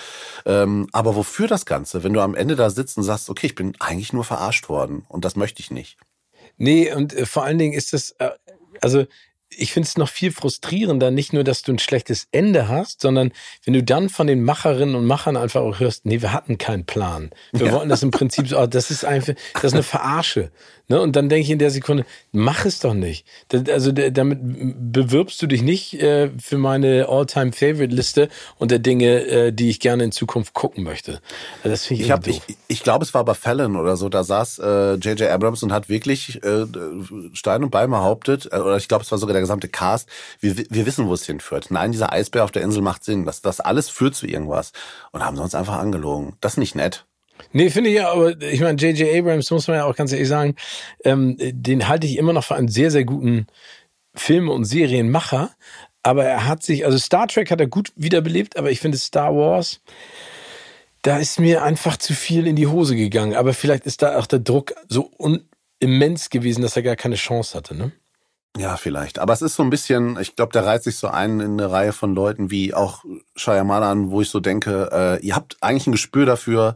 Ähm, 0.45 0.87
aber 0.91 1.15
wofür 1.15 1.47
das 1.47 1.65
Ganze, 1.65 2.03
wenn 2.03 2.13
du 2.13 2.21
am 2.21 2.35
Ende 2.35 2.55
da 2.55 2.69
sitzt 2.69 2.97
und 2.97 3.03
sagst, 3.03 3.29
okay, 3.29 3.47
ich 3.47 3.55
bin 3.55 3.73
eigentlich 3.79 4.13
nur 4.13 4.23
verarscht 4.23 4.69
worden 4.69 5.05
und 5.09 5.25
das 5.25 5.35
möchte 5.35 5.61
ich 5.61 5.71
nicht. 5.71 5.97
Nee, 6.57 6.93
und 6.93 7.13
äh, 7.13 7.25
vor 7.25 7.43
allen 7.43 7.57
Dingen 7.57 7.73
ist 7.73 7.93
das, 7.93 8.11
äh, 8.19 8.29
also 8.81 9.05
ich 9.57 9.73
finde 9.73 9.87
es 9.87 9.97
noch 9.97 10.09
viel 10.09 10.31
frustrierender, 10.31 11.11
nicht 11.11 11.33
nur, 11.33 11.43
dass 11.43 11.61
du 11.61 11.73
ein 11.73 11.79
schlechtes 11.79 12.27
Ende 12.31 12.67
hast, 12.67 13.01
sondern 13.01 13.31
wenn 13.63 13.73
du 13.73 13.83
dann 13.83 14.09
von 14.09 14.27
den 14.27 14.43
Macherinnen 14.43 14.95
und 14.95 15.05
Machern 15.05 15.37
einfach 15.37 15.61
auch 15.61 15.79
hörst, 15.79 16.05
nee, 16.05 16.21
wir 16.21 16.33
hatten 16.33 16.57
keinen 16.57 16.85
Plan. 16.85 17.31
Wir 17.51 17.67
ja. 17.67 17.71
wollten 17.73 17.89
das 17.89 18.03
im 18.03 18.11
Prinzip 18.11 18.47
so, 18.47 18.59
oh, 18.59 18.67
das 18.67 18.91
ist 18.91 19.05
einfach, 19.05 19.33
das 19.53 19.65
ist 19.65 19.73
eine 19.73 19.83
Verarsche. 19.83 20.51
Ne? 20.87 21.01
Und 21.01 21.15
dann 21.15 21.29
denke 21.29 21.43
ich 21.43 21.51
in 21.51 21.59
der 21.59 21.71
Sekunde, 21.71 22.05
mach 22.31 22.65
es 22.65 22.79
doch 22.79 22.93
nicht. 22.93 23.25
Das, 23.49 23.67
also 23.69 23.91
damit 23.91 24.39
bewirbst 24.41 25.41
du 25.41 25.47
dich 25.47 25.61
nicht 25.61 26.01
äh, 26.01 26.29
für 26.37 26.57
meine 26.57 27.07
All-Time-Favorite-Liste 27.09 28.29
und 28.57 28.71
der 28.71 28.79
Dinge, 28.79 29.25
äh, 29.25 29.51
die 29.51 29.69
ich 29.69 29.79
gerne 29.79 30.03
in 30.03 30.11
Zukunft 30.11 30.53
gucken 30.53 30.83
möchte. 30.83 31.21
Also 31.63 31.69
das 31.69 31.85
finde 31.85 32.03
ich 32.03 32.07
Ich, 32.07 32.11
hab, 32.11 32.27
ich, 32.27 32.41
ich 32.67 32.83
glaube, 32.83 33.03
es 33.03 33.13
war 33.13 33.25
bei 33.25 33.33
Fallon 33.33 33.75
oder 33.75 33.97
so, 33.97 34.09
da 34.09 34.23
saß 34.23 34.57
J.J. 34.57 35.21
Äh, 35.21 35.29
Abrams 35.29 35.63
und 35.63 35.71
hat 35.71 35.89
wirklich 35.89 36.43
äh, 36.43 36.65
Stein 37.33 37.63
und 37.63 37.71
Bein 37.71 37.89
behauptet, 37.89 38.49
äh, 38.51 38.57
oder 38.57 38.77
ich 38.77 38.87
glaube, 38.87 39.03
es 39.03 39.11
war 39.11 39.17
sogar 39.17 39.33
der 39.33 39.41
gesamte 39.41 39.67
Cast, 39.67 40.09
wir, 40.39 40.57
wir 40.57 40.85
wissen, 40.85 41.07
wo 41.07 41.13
es 41.13 41.25
hinführt. 41.25 41.67
Nein, 41.69 41.91
dieser 41.91 42.11
Eisbär 42.11 42.43
auf 42.43 42.51
der 42.51 42.63
Insel 42.63 42.81
macht 42.81 43.03
Sinn. 43.03 43.25
Das, 43.25 43.41
das 43.41 43.59
alles 43.59 43.89
führt 43.89 44.15
zu 44.15 44.27
irgendwas. 44.27 44.71
Und 45.11 45.23
haben 45.23 45.35
sie 45.35 45.43
uns 45.43 45.55
einfach 45.55 45.77
angelogen. 45.77 46.35
Das 46.41 46.53
ist 46.53 46.57
nicht 46.57 46.75
nett. 46.75 47.05
Nee, 47.51 47.69
finde 47.69 47.89
ich 47.89 47.97
ja, 47.97 48.11
aber 48.11 48.41
ich 48.41 48.59
meine, 48.59 48.77
J.J. 48.77 49.17
Abrams, 49.17 49.49
muss 49.51 49.67
man 49.67 49.77
ja 49.77 49.85
auch 49.85 49.95
ganz 49.95 50.11
ehrlich 50.11 50.27
sagen, 50.27 50.55
ähm, 51.03 51.37
den 51.39 51.87
halte 51.87 52.07
ich 52.07 52.17
immer 52.17 52.33
noch 52.33 52.43
für 52.43 52.55
einen 52.55 52.67
sehr, 52.67 52.91
sehr 52.91 53.05
guten 53.05 53.47
Film- 54.13 54.49
und 54.49 54.65
Serienmacher. 54.65 55.51
Aber 56.03 56.23
er 56.25 56.47
hat 56.47 56.63
sich, 56.63 56.85
also 56.85 56.97
Star 56.97 57.27
Trek 57.27 57.49
hat 57.51 57.59
er 57.59 57.67
gut 57.67 57.91
wiederbelebt, 57.95 58.57
aber 58.57 58.71
ich 58.71 58.79
finde 58.79 58.97
Star 58.97 59.35
Wars, 59.35 59.81
da 61.01 61.17
ist 61.17 61.39
mir 61.39 61.63
einfach 61.63 61.97
zu 61.97 62.13
viel 62.13 62.45
in 62.45 62.55
die 62.55 62.67
Hose 62.67 62.95
gegangen. 62.95 63.35
Aber 63.35 63.53
vielleicht 63.53 63.85
ist 63.85 64.01
da 64.01 64.17
auch 64.17 64.27
der 64.27 64.39
Druck 64.39 64.73
so 64.87 65.11
immens 65.79 66.29
gewesen, 66.29 66.61
dass 66.61 66.75
er 66.75 66.83
gar 66.83 66.95
keine 66.95 67.15
Chance 67.15 67.57
hatte, 67.57 67.75
ne? 67.75 67.91
Ja, 68.57 68.77
vielleicht. 68.77 69.19
Aber 69.19 69.33
es 69.33 69.41
ist 69.41 69.55
so 69.55 69.63
ein 69.63 69.69
bisschen, 69.69 70.17
ich 70.19 70.35
glaube, 70.35 70.53
der 70.53 70.65
reiht 70.65 70.83
sich 70.83 70.95
so 70.95 71.07
ein 71.07 71.41
in 71.41 71.59
eine 71.59 71.71
Reihe 71.71 71.91
von 71.91 72.15
Leuten 72.15 72.51
wie 72.51 72.73
auch 72.73 73.03
Shyamalan, 73.35 74.11
wo 74.11 74.21
ich 74.21 74.29
so 74.29 74.39
denke, 74.39 74.89
äh, 74.93 75.25
ihr 75.25 75.35
habt 75.35 75.57
eigentlich 75.61 75.87
ein 75.87 75.91
Gespür 75.91 76.25
dafür, 76.25 76.75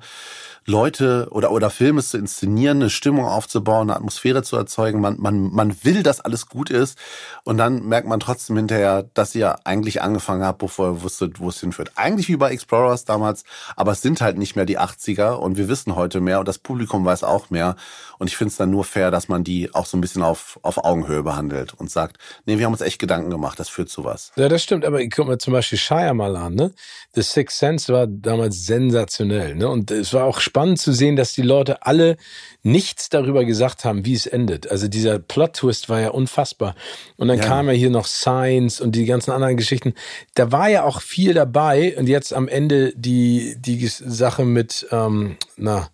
Leute 0.69 1.27
oder, 1.31 1.51
oder 1.51 1.71
Filme 1.71 2.03
zu 2.03 2.17
inszenieren, 2.17 2.77
eine 2.77 2.89
Stimmung 2.91 3.25
aufzubauen, 3.25 3.89
eine 3.89 3.95
Atmosphäre 3.95 4.43
zu 4.43 4.55
erzeugen. 4.55 5.01
Man, 5.01 5.19
man, 5.19 5.51
man 5.51 5.83
will, 5.83 6.03
dass 6.03 6.21
alles 6.21 6.45
gut 6.45 6.69
ist. 6.69 6.97
Und 7.43 7.57
dann 7.57 7.87
merkt 7.87 8.07
man 8.07 8.19
trotzdem 8.19 8.55
hinterher, 8.55 9.09
dass 9.15 9.33
ihr 9.33 9.65
eigentlich 9.65 10.03
angefangen 10.03 10.43
habt, 10.43 10.59
bevor 10.59 10.91
ihr 10.91 11.01
wusstet, 11.01 11.39
wo 11.39 11.49
es 11.49 11.59
hinführt. 11.59 11.93
Eigentlich 11.95 12.29
wie 12.29 12.37
bei 12.37 12.51
Explorers 12.51 13.03
damals, 13.03 13.45
aber 13.75 13.93
es 13.93 14.03
sind 14.03 14.21
halt 14.21 14.37
nicht 14.37 14.55
mehr 14.55 14.65
die 14.65 14.79
80er 14.79 15.31
und 15.31 15.57
wir 15.57 15.67
wissen 15.69 15.95
heute 15.95 16.21
mehr 16.21 16.39
und 16.39 16.47
das 16.47 16.59
Publikum 16.59 17.03
weiß 17.03 17.23
auch 17.23 17.49
mehr. 17.49 17.75
Und 18.19 18.27
ich 18.27 18.37
finde 18.37 18.51
es 18.51 18.57
dann 18.57 18.69
nur 18.69 18.83
fair, 18.83 19.09
dass 19.09 19.27
man 19.27 19.43
die 19.43 19.73
auch 19.73 19.87
so 19.87 19.97
ein 19.97 20.01
bisschen 20.01 20.21
auf, 20.21 20.59
auf 20.61 20.83
Augenhöhe 20.83 21.23
behandelt 21.23 21.73
und 21.73 21.89
sagt, 21.89 22.17
nee, 22.45 22.59
wir 22.59 22.65
haben 22.65 22.73
uns 22.73 22.81
echt 22.81 22.99
Gedanken 22.99 23.31
gemacht, 23.31 23.59
das 23.59 23.69
führt 23.69 23.89
zu 23.89 24.03
was. 24.03 24.33
Ja, 24.35 24.49
das 24.49 24.61
stimmt, 24.61 24.85
aber 24.85 25.01
ich 25.01 25.09
guck 25.09 25.25
mal 25.25 25.39
zum 25.39 25.53
Beispiel 25.53 25.79
Shire 25.79 26.13
mal 26.13 26.35
an, 26.35 26.53
ne? 26.53 26.71
The 27.15 27.23
Sixth 27.23 27.57
Sense 27.57 27.91
war 27.91 28.05
damals 28.05 28.67
sensationell, 28.67 29.55
ne? 29.55 29.67
Und 29.67 29.89
es 29.89 30.13
war 30.13 30.25
auch 30.25 30.39
spannend 30.39 30.58
zu 30.77 30.93
sehen, 30.93 31.15
dass 31.15 31.33
die 31.33 31.41
Leute 31.41 31.85
alle 31.85 32.17
nichts 32.63 33.09
darüber 33.09 33.45
gesagt 33.45 33.85
haben, 33.85 34.05
wie 34.05 34.13
es 34.13 34.25
endet. 34.25 34.69
Also 34.69 34.87
dieser 34.87 35.19
Plot-Twist 35.19 35.89
war 35.89 35.99
ja 35.99 36.09
unfassbar. 36.09 36.75
Und 37.17 37.27
dann 37.27 37.37
ja. 37.37 37.45
kam 37.45 37.67
ja 37.67 37.73
hier 37.73 37.89
noch 37.89 38.05
Science 38.05 38.81
und 38.81 38.95
die 38.95 39.05
ganzen 39.05 39.31
anderen 39.31 39.57
Geschichten. 39.57 39.93
Da 40.35 40.51
war 40.51 40.69
ja 40.69 40.83
auch 40.83 41.01
viel 41.01 41.33
dabei. 41.33 41.97
Und 41.97 42.07
jetzt 42.07 42.33
am 42.33 42.47
Ende 42.47 42.93
die, 42.95 43.55
die 43.59 43.87
Sache 43.87 44.45
mit, 44.45 44.87
ähm, 44.91 45.37
na, 45.57 45.89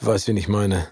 du 0.00 0.06
weißt, 0.06 0.28
wen 0.28 0.36
ich 0.36 0.48
meine. 0.48 0.88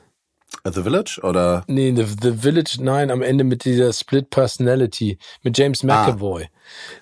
The 0.64 0.82
Village 0.82 1.20
oder? 1.22 1.64
Nee, 1.66 1.92
The, 1.94 2.06
The 2.22 2.32
Village, 2.38 2.78
nein, 2.80 3.10
am 3.10 3.20
Ende 3.20 3.44
mit 3.44 3.64
dieser 3.64 3.92
Split 3.92 4.30
Personality, 4.30 5.18
mit 5.42 5.58
James 5.58 5.84
ah. 5.84 5.86
McAvoy. 5.86 6.44
Ah. 6.44 6.48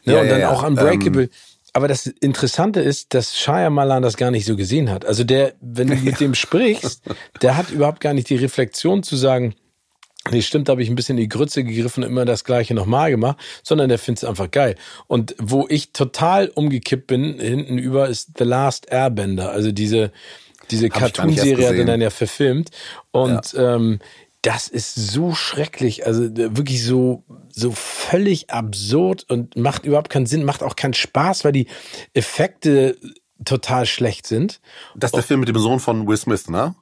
Ne, 0.04 0.12
ja, 0.14 0.20
und 0.20 0.28
dann 0.28 0.40
ja, 0.40 0.50
auch 0.50 0.64
Unbreakable. 0.64 1.24
Ähm, 1.24 1.30
aber 1.72 1.88
das 1.88 2.06
Interessante 2.06 2.80
ist, 2.80 3.14
dass 3.14 3.36
Shyamalan 3.36 4.02
das 4.02 4.16
gar 4.16 4.30
nicht 4.30 4.44
so 4.44 4.56
gesehen 4.56 4.90
hat. 4.90 5.06
Also 5.06 5.24
der, 5.24 5.54
wenn 5.60 5.88
du 5.88 5.96
mit 5.96 6.20
dem 6.20 6.34
sprichst, 6.34 7.02
der 7.40 7.56
hat 7.56 7.70
überhaupt 7.70 8.00
gar 8.00 8.12
nicht 8.12 8.28
die 8.28 8.36
Reflexion 8.36 9.02
zu 9.02 9.16
sagen, 9.16 9.54
Nee, 10.30 10.42
stimmt, 10.42 10.68
da 10.68 10.72
habe 10.72 10.82
ich 10.84 10.88
ein 10.88 10.94
bisschen 10.94 11.18
in 11.18 11.22
die 11.22 11.28
Grütze 11.28 11.64
gegriffen 11.64 12.04
und 12.04 12.10
immer 12.10 12.24
das 12.24 12.44
Gleiche 12.44 12.74
nochmal 12.74 13.10
gemacht, 13.10 13.38
sondern 13.64 13.88
der 13.88 13.98
findet 13.98 14.22
es 14.22 14.28
einfach 14.28 14.50
geil. 14.50 14.76
Und 15.08 15.34
wo 15.38 15.66
ich 15.68 15.92
total 15.92 16.48
umgekippt 16.48 17.08
bin, 17.08 17.40
hinten 17.40 17.76
über, 17.76 18.08
ist 18.08 18.38
The 18.38 18.44
Last 18.44 18.92
Airbender. 18.92 19.50
Also 19.50 19.72
diese, 19.72 20.12
diese 20.70 20.90
Cartoon-Serie 20.90 21.68
hat 21.68 21.74
er 21.74 21.84
dann 21.84 22.00
ja 22.00 22.10
verfilmt. 22.10 22.70
Und 23.10 23.52
ja. 23.52 23.74
Ähm, 23.74 23.98
das 24.42 24.66
ist 24.66 24.94
so 24.94 25.34
schrecklich, 25.34 26.04
also 26.04 26.22
wirklich 26.36 26.84
so, 26.84 27.22
so 27.48 27.70
völlig 27.70 28.50
absurd 28.50 29.24
und 29.28 29.56
macht 29.56 29.86
überhaupt 29.86 30.10
keinen 30.10 30.26
Sinn, 30.26 30.44
macht 30.44 30.64
auch 30.64 30.74
keinen 30.74 30.94
Spaß, 30.94 31.44
weil 31.44 31.52
die 31.52 31.68
Effekte 32.12 32.98
total 33.44 33.86
schlecht 33.86 34.26
sind. 34.26 34.60
Das 34.96 35.08
ist 35.10 35.16
der 35.16 35.22
Film 35.22 35.40
mit 35.40 35.48
dem 35.48 35.58
Sohn 35.58 35.78
von 35.78 36.06
Will 36.08 36.16
Smith, 36.16 36.48
ne? 36.48 36.74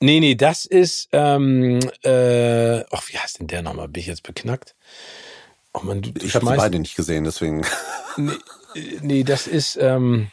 Nee, 0.00 0.20
nee, 0.20 0.34
das 0.34 0.64
ist, 0.64 1.08
ähm, 1.12 1.80
äh, 2.04 2.80
ach, 2.90 3.02
wie 3.08 3.18
heißt 3.18 3.40
denn 3.40 3.48
der 3.48 3.62
nochmal? 3.62 3.88
Bin 3.88 4.00
ich 4.00 4.06
jetzt 4.06 4.22
beknackt? 4.22 4.74
Oh 5.74 5.80
man, 5.82 6.00
du, 6.00 6.12
du 6.12 6.24
ich 6.24 6.34
habe 6.34 6.46
beide 6.46 6.78
nicht 6.78 6.96
gesehen, 6.96 7.24
deswegen. 7.24 7.66
Nee, 8.16 8.32
nee 9.02 9.24
das 9.24 9.46
ist, 9.46 9.76
ähm, 9.80 10.28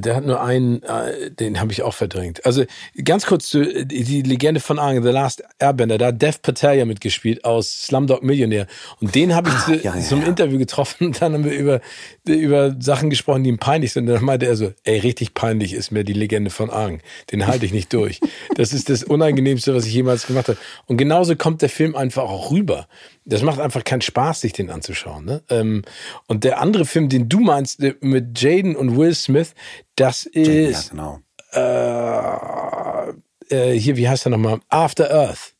der 0.00 0.16
hat 0.16 0.24
nur 0.24 0.42
einen, 0.42 0.82
äh, 0.82 1.30
den 1.30 1.60
habe 1.60 1.72
ich 1.72 1.82
auch 1.82 1.94
verdrängt. 1.94 2.44
Also 2.44 2.64
ganz 3.04 3.26
kurz 3.26 3.48
zu 3.48 3.84
die 3.84 4.22
Legende 4.22 4.60
von 4.60 4.78
Aang, 4.78 5.02
The 5.02 5.10
Last 5.10 5.42
Airbender, 5.58 5.98
da 5.98 6.06
hat 6.06 6.22
Dev 6.22 6.38
Patel 6.42 6.78
ja 6.78 6.84
mitgespielt 6.84 7.44
aus 7.44 7.84
Slumdog 7.84 8.22
Millionär. 8.22 8.66
Und 9.00 9.14
den 9.14 9.34
habe 9.34 9.48
ich 9.50 9.54
ah, 9.54 9.64
zu, 9.64 9.74
ja, 9.74 9.96
ja, 9.96 10.00
zum 10.00 10.22
ja. 10.22 10.28
Interview 10.28 10.58
getroffen 10.58 11.08
und 11.08 11.20
dann 11.22 11.34
haben 11.34 11.44
wir 11.44 11.52
über, 11.52 11.80
über 12.26 12.76
Sachen 12.78 13.10
gesprochen, 13.10 13.44
die 13.44 13.50
ihm 13.50 13.58
peinlich 13.58 13.92
sind. 13.92 14.08
Und 14.08 14.14
dann 14.14 14.24
meinte 14.24 14.46
er 14.46 14.56
so, 14.56 14.72
ey, 14.84 14.98
richtig 14.98 15.34
peinlich 15.34 15.72
ist 15.72 15.90
mir 15.90 16.04
die 16.04 16.12
Legende 16.12 16.50
von 16.50 16.70
Aang. 16.70 17.00
Den 17.32 17.46
halte 17.46 17.66
ich 17.66 17.72
nicht 17.72 17.92
durch. 17.92 18.20
Das 18.56 18.72
ist 18.72 18.88
das 18.88 19.04
Unangenehmste, 19.04 19.74
was 19.74 19.86
ich 19.86 19.94
jemals 19.94 20.26
gemacht 20.26 20.48
habe. 20.48 20.58
Und 20.86 20.96
genauso 20.96 21.36
kommt 21.36 21.62
der 21.62 21.68
Film 21.68 21.96
einfach 21.96 22.24
auch 22.24 22.50
rüber. 22.50 22.88
Das 23.24 23.42
macht 23.42 23.60
einfach 23.60 23.84
keinen 23.84 24.02
Spaß, 24.02 24.40
sich 24.40 24.52
den 24.52 24.70
anzuschauen. 24.70 25.24
Ne? 25.24 25.42
Ähm, 25.50 25.82
und 26.26 26.44
der 26.44 26.60
andere 26.60 26.84
Film, 26.84 27.08
den 27.08 27.28
du 27.28 27.40
meinst, 27.40 27.80
mit 28.00 28.40
Jaden 28.40 28.76
und 28.76 28.96
Will 28.96 29.14
Smith, 29.14 29.54
das 29.96 30.24
ist. 30.24 30.86
Ja, 30.86 30.90
genau. 30.90 31.20
Äh, 31.52 33.10
äh, 33.50 33.78
hier, 33.78 33.96
wie 33.96 34.08
heißt 34.08 34.26
er 34.26 34.30
nochmal? 34.30 34.60
After 34.68 35.10
Earth. 35.10 35.54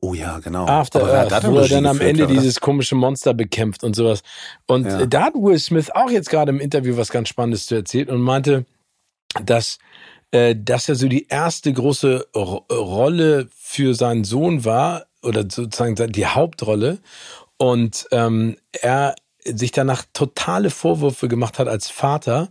Oh 0.00 0.14
ja, 0.14 0.38
genau. 0.38 0.66
After 0.66 1.02
Aber 1.02 1.12
Earth, 1.12 1.46
wo 1.46 1.58
er 1.58 1.68
dann 1.68 1.86
am 1.86 2.00
Ende 2.00 2.24
oder? 2.24 2.34
dieses 2.34 2.60
komische 2.60 2.94
Monster 2.94 3.34
bekämpft 3.34 3.84
und 3.84 3.94
sowas. 3.94 4.22
Und 4.66 4.86
ja. 4.86 5.06
da 5.06 5.22
hat 5.24 5.34
Will 5.34 5.58
Smith 5.58 5.90
auch 5.90 6.10
jetzt 6.10 6.30
gerade 6.30 6.50
im 6.50 6.60
Interview 6.60 6.96
was 6.96 7.10
ganz 7.10 7.28
Spannendes 7.28 7.66
zu 7.66 7.74
erzählen 7.74 8.08
und 8.10 8.20
meinte, 8.20 8.66
dass 9.44 9.78
äh, 10.30 10.56
dass 10.56 10.88
er 10.88 10.96
so 10.96 11.08
die 11.08 11.28
erste 11.28 11.72
große 11.72 12.26
Rolle 12.34 13.48
für 13.54 13.94
seinen 13.94 14.24
Sohn 14.24 14.64
war 14.64 15.06
oder 15.22 15.42
sozusagen 15.42 15.94
die 16.12 16.26
Hauptrolle 16.26 16.98
und 17.56 18.06
ähm, 18.10 18.56
er 18.72 19.14
sich 19.44 19.72
danach 19.72 20.04
totale 20.12 20.70
Vorwürfe 20.70 21.28
gemacht 21.28 21.58
hat 21.58 21.68
als 21.68 21.90
Vater, 21.90 22.48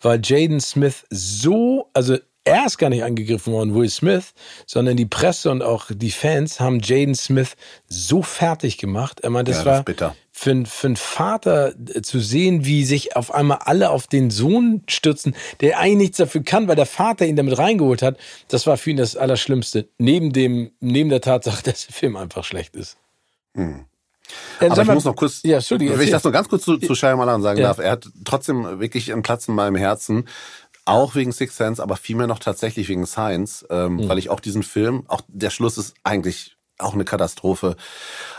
weil 0.00 0.20
Jaden 0.22 0.60
Smith 0.60 1.04
so, 1.10 1.90
also 1.92 2.16
er 2.46 2.66
ist 2.66 2.78
gar 2.78 2.90
nicht 2.90 3.02
angegriffen 3.02 3.52
worden, 3.52 3.74
Will 3.74 3.88
Smith, 3.88 4.32
sondern 4.66 4.96
die 4.96 5.06
Presse 5.06 5.50
und 5.50 5.62
auch 5.62 5.86
die 5.90 6.10
Fans 6.10 6.60
haben 6.60 6.80
Jaden 6.80 7.14
Smith 7.14 7.56
so 7.88 8.22
fertig 8.22 8.78
gemacht. 8.78 9.20
Er 9.20 9.30
meinte, 9.30 9.50
ja, 9.50 9.58
das 9.58 9.66
war 9.66 9.82
bitter. 9.82 10.14
Für, 10.30 10.64
für 10.66 10.86
einen 10.86 10.96
Vater 10.96 11.74
zu 12.02 12.20
sehen, 12.20 12.64
wie 12.64 12.84
sich 12.84 13.16
auf 13.16 13.34
einmal 13.34 13.58
alle 13.64 13.90
auf 13.90 14.06
den 14.06 14.30
Sohn 14.30 14.82
stürzen, 14.86 15.34
der 15.60 15.78
eigentlich 15.78 15.96
nichts 15.96 16.16
dafür 16.18 16.42
kann, 16.42 16.68
weil 16.68 16.76
der 16.76 16.86
Vater 16.86 17.26
ihn 17.26 17.36
damit 17.36 17.58
reingeholt 17.58 18.02
hat. 18.02 18.18
Das 18.48 18.66
war 18.66 18.76
für 18.76 18.90
ihn 18.90 18.98
das 18.98 19.16
Allerschlimmste. 19.16 19.88
Neben 19.98 20.32
dem, 20.32 20.70
neben 20.80 21.10
der 21.10 21.22
Tatsache, 21.22 21.62
dass 21.64 21.86
der 21.86 21.94
Film 21.94 22.16
einfach 22.16 22.44
schlecht 22.44 22.76
ist. 22.76 22.96
Hm. 23.54 23.86
Äh, 24.60 24.68
Aber 24.68 24.82
ich 24.82 24.88
muss 24.88 25.04
noch 25.04 25.16
kurz, 25.16 25.40
ja, 25.44 25.58
wenn 25.70 26.00
ich 26.00 26.10
das 26.10 26.24
noch 26.24 26.32
ganz 26.32 26.48
kurz 26.48 26.64
zu, 26.64 26.78
zu 26.78 26.94
Shyamalan 26.94 27.42
sagen 27.42 27.60
ja. 27.60 27.68
darf, 27.68 27.78
er 27.78 27.92
hat 27.92 28.08
trotzdem 28.24 28.80
wirklich 28.80 29.12
einen 29.12 29.22
Platz 29.22 29.48
in 29.48 29.54
meinem 29.54 29.76
Herzen, 29.76 30.26
auch 30.86 31.14
wegen 31.14 31.32
Six 31.32 31.56
Sense, 31.56 31.82
aber 31.82 31.96
vielmehr 31.96 32.26
noch 32.26 32.38
tatsächlich 32.38 32.88
wegen 32.88 33.06
Science, 33.06 33.66
ähm, 33.70 33.96
mhm. 33.96 34.08
weil 34.08 34.18
ich 34.18 34.30
auch 34.30 34.40
diesen 34.40 34.62
Film, 34.62 35.04
auch 35.08 35.20
der 35.28 35.50
Schluss 35.50 35.76
ist 35.78 35.94
eigentlich 36.04 36.56
auch 36.78 36.94
eine 36.94 37.04
Katastrophe. 37.04 37.76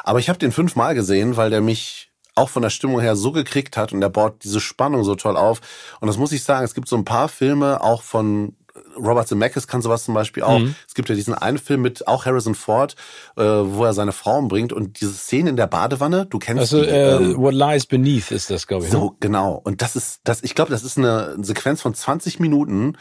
Aber 0.03 0.19
ich 0.19 0.29
habe 0.29 0.39
den 0.39 0.51
fünfmal 0.51 0.95
gesehen, 0.95 1.37
weil 1.37 1.49
der 1.49 1.61
mich 1.61 2.11
auch 2.35 2.49
von 2.49 2.61
der 2.61 2.69
Stimmung 2.69 2.99
her 2.99 3.15
so 3.15 3.31
gekriegt 3.31 3.77
hat 3.77 3.93
und 3.93 4.01
der 4.01 4.09
baut 4.09 4.43
diese 4.43 4.61
Spannung 4.61 5.03
so 5.03 5.15
toll 5.15 5.35
auf. 5.35 5.59
Und 5.99 6.07
das 6.07 6.17
muss 6.17 6.31
ich 6.31 6.43
sagen, 6.43 6.63
es 6.63 6.75
gibt 6.75 6.87
so 6.87 6.95
ein 6.95 7.05
paar 7.05 7.29
Filme 7.29 7.81
auch 7.81 8.03
von 8.03 8.55
Robert 8.97 9.27
Zemeckis 9.27 9.67
kann 9.67 9.81
sowas 9.81 10.05
zum 10.05 10.13
Beispiel 10.13 10.43
auch. 10.43 10.59
Mhm. 10.59 10.75
Es 10.87 10.93
gibt 10.93 11.09
ja 11.09 11.15
diesen 11.15 11.33
einen 11.33 11.57
Film 11.57 11.81
mit 11.81 12.07
auch 12.07 12.25
Harrison 12.25 12.55
Ford, 12.55 12.95
äh, 13.35 13.43
wo 13.43 13.85
er 13.85 13.93
seine 13.93 14.11
Frau 14.11 14.37
umbringt 14.37 14.73
und 14.73 14.99
diese 14.99 15.13
Szene 15.13 15.49
in 15.49 15.55
der 15.55 15.67
Badewanne, 15.67 16.25
du 16.25 16.39
kennst 16.39 16.61
also, 16.61 16.81
die. 16.81 16.89
Äh, 16.89 17.15
ähm, 17.15 17.37
What 17.37 17.53
Lies 17.53 17.85
Beneath 17.85 18.31
ist 18.31 18.49
das, 18.49 18.67
glaube 18.67 18.85
ich. 18.85 18.91
So, 18.91 19.05
ne? 19.05 19.11
genau. 19.19 19.61
Und 19.63 19.81
das 19.81 19.95
ist, 19.95 20.21
das, 20.23 20.43
ich 20.43 20.55
glaube, 20.55 20.71
das 20.71 20.83
ist 20.83 20.97
eine 20.97 21.37
Sequenz 21.41 21.81
von 21.81 21.93
20 21.93 22.39
Minuten, 22.39 22.97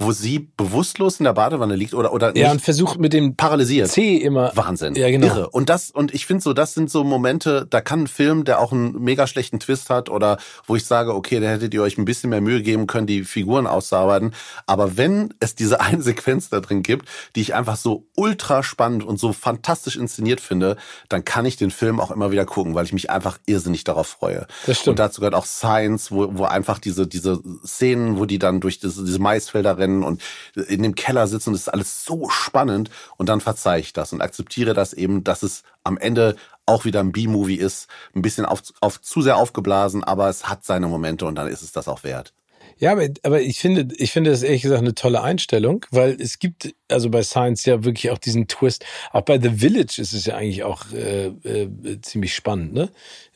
wo 0.00 0.12
sie 0.12 0.50
bewusstlos 0.56 1.20
in 1.20 1.24
der 1.24 1.34
Badewanne 1.34 1.76
liegt 1.76 1.92
oder 1.92 2.12
oder 2.12 2.36
ja 2.36 2.50
und 2.50 2.62
versucht 2.62 2.98
mit 2.98 3.12
dem 3.12 3.36
paralysiert 3.36 3.88
C 3.88 4.16
immer 4.16 4.50
Wahnsinn 4.54 4.94
ja 4.94 5.10
genau 5.10 5.26
irre 5.26 5.50
und 5.50 5.68
das 5.68 5.90
und 5.90 6.14
ich 6.14 6.24
finde 6.24 6.42
so 6.42 6.54
das 6.54 6.72
sind 6.72 6.90
so 6.90 7.04
Momente 7.04 7.66
da 7.68 7.82
kann 7.82 8.04
ein 8.04 8.06
Film 8.06 8.44
der 8.44 8.60
auch 8.60 8.72
einen 8.72 8.98
mega 8.98 9.26
schlechten 9.26 9.60
Twist 9.60 9.90
hat 9.90 10.08
oder 10.08 10.38
wo 10.66 10.74
ich 10.74 10.86
sage 10.86 11.14
okay 11.14 11.38
da 11.38 11.48
hättet 11.48 11.74
ihr 11.74 11.82
euch 11.82 11.98
ein 11.98 12.06
bisschen 12.06 12.30
mehr 12.30 12.40
Mühe 12.40 12.62
geben 12.62 12.86
können 12.86 13.06
die 13.06 13.24
Figuren 13.24 13.66
auszuarbeiten 13.66 14.32
aber 14.64 14.96
wenn 14.96 15.34
es 15.40 15.54
diese 15.54 15.80
eine 15.80 16.02
Sequenz 16.02 16.48
da 16.48 16.60
drin 16.60 16.82
gibt 16.82 17.08
die 17.34 17.40
ich 17.40 17.54
einfach 17.54 17.76
so 17.76 18.06
ultra 18.16 18.62
spannend 18.62 19.04
und 19.04 19.18
so 19.18 19.32
fantastisch 19.32 19.96
inszeniert 19.96 20.40
finde 20.40 20.76
dann 21.08 21.24
kann 21.24 21.44
ich 21.44 21.56
den 21.56 21.70
Film 21.70 22.00
auch 22.00 22.10
immer 22.10 22.30
wieder 22.30 22.44
gucken 22.44 22.74
weil 22.74 22.84
ich 22.84 22.92
mich 22.92 23.10
einfach 23.10 23.38
irrsinnig 23.46 23.84
darauf 23.84 24.06
freue 24.06 24.46
das 24.66 24.78
stimmt. 24.78 24.88
und 24.92 24.98
dazu 24.98 25.20
gehört 25.20 25.34
auch 25.34 25.46
Science 25.46 26.12
wo 26.12 26.38
wo 26.38 26.44
einfach 26.44 26.78
diese 26.78 27.06
diese 27.06 27.40
Szenen 27.64 28.18
wo 28.18 28.26
die 28.26 28.38
dann 28.38 28.60
durch 28.60 28.78
diese, 28.78 29.04
diese 29.04 29.18
Maisfelder 29.18 29.78
rennen 29.78 30.02
und 30.02 30.22
in 30.54 30.82
dem 30.82 30.94
Keller 30.94 31.26
sitzen 31.26 31.50
und 31.50 31.54
das 31.54 31.62
ist 31.62 31.68
alles 31.68 32.04
so 32.04 32.28
spannend 32.28 32.90
und 33.16 33.28
dann 33.28 33.40
verzeih 33.40 33.80
ich 33.80 33.92
das 33.92 34.12
und 34.12 34.20
akzeptiere 34.20 34.74
das 34.74 34.92
eben, 34.92 35.24
dass 35.24 35.42
es 35.42 35.62
am 35.84 35.96
Ende 35.96 36.36
auch 36.66 36.84
wieder 36.84 37.00
ein 37.00 37.12
B-Movie 37.12 37.56
ist, 37.56 37.88
ein 38.14 38.22
bisschen 38.22 38.46
auf, 38.46 38.62
auf 38.80 39.00
zu 39.00 39.22
sehr 39.22 39.36
aufgeblasen, 39.36 40.04
aber 40.04 40.28
es 40.28 40.48
hat 40.48 40.64
seine 40.64 40.86
Momente 40.86 41.26
und 41.26 41.34
dann 41.34 41.48
ist 41.48 41.62
es 41.62 41.72
das 41.72 41.88
auch 41.88 42.04
wert. 42.04 42.32
Ja, 42.80 42.92
aber, 42.92 43.08
aber 43.22 43.42
ich 43.42 43.58
finde, 43.58 43.94
ich 43.96 44.10
finde 44.10 44.30
das 44.30 44.42
ehrlich 44.42 44.62
gesagt 44.62 44.80
eine 44.80 44.94
tolle 44.94 45.22
Einstellung, 45.22 45.84
weil 45.90 46.16
es 46.18 46.38
gibt 46.38 46.74
also 46.88 47.10
bei 47.10 47.22
Science 47.22 47.66
ja 47.66 47.84
wirklich 47.84 48.10
auch 48.10 48.16
diesen 48.16 48.48
Twist. 48.48 48.86
Auch 49.12 49.20
bei 49.20 49.38
The 49.38 49.50
Village 49.50 50.00
ist 50.00 50.14
es 50.14 50.24
ja 50.24 50.36
eigentlich 50.36 50.64
auch 50.64 50.86
äh, 50.92 51.26
äh, 51.26 52.00
ziemlich 52.00 52.34
spannend, 52.34 52.72
ne? 52.72 52.88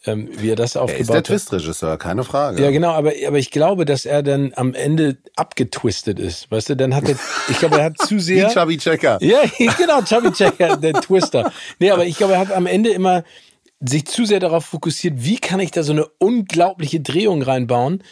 Ähm, 0.07 0.30
wie 0.38 0.50
er 0.50 0.57
das 0.57 0.76
aufgebaut 0.76 1.09
hat. 1.09 1.30
Er 1.30 1.35
ist 1.37 1.50
der 1.50 1.57
Twist-Regisseur, 1.57 1.98
keine 1.98 2.24
Frage. 2.24 2.62
Ja, 2.62 2.70
genau, 2.70 2.92
aber, 2.92 3.12
aber 3.26 3.38
ich 3.38 3.50
glaube, 3.50 3.85
dass 3.85 4.07
er 4.07 4.22
dann 4.22 4.52
am 4.57 4.74
Ende 4.74 5.18
abgetwistet 5.37 6.18
ist. 6.18 6.50
Weißt 6.50 6.70
du, 6.70 6.76
dann 6.76 6.94
hat 6.94 7.09
er, 7.09 7.16
ich 7.48 7.59
glaube, 7.59 7.78
er 7.78 7.85
hat 7.85 7.98
zu 7.98 8.18
sehr. 8.18 8.48
Wie 8.48 8.52
Chubby 8.52 8.78
Checker. 8.78 9.18
Ja, 9.22 9.42
genau, 9.78 10.02
Chubby 10.02 10.33
Checker, 10.33 10.78
der 10.78 10.94
Twister. 10.94 11.52
Nee, 11.78 11.90
aber 11.90 12.07
ich 12.07 12.16
glaube, 12.16 12.35
er 12.35 12.38
hat 12.38 12.52
am 12.52 12.66
Ende 12.66 12.90
immer 12.90 13.24
sich 13.80 14.07
zu 14.07 14.24
sehr 14.24 14.40
darauf 14.40 14.64
fokussiert, 14.64 15.14
wie 15.18 15.38
kann 15.38 15.61
ich 15.61 15.70
da 15.70 15.83
so 15.83 15.92
eine 15.92 16.07
unglaubliche 16.18 17.00
Drehung 17.00 17.42
reinbauen, 17.42 18.02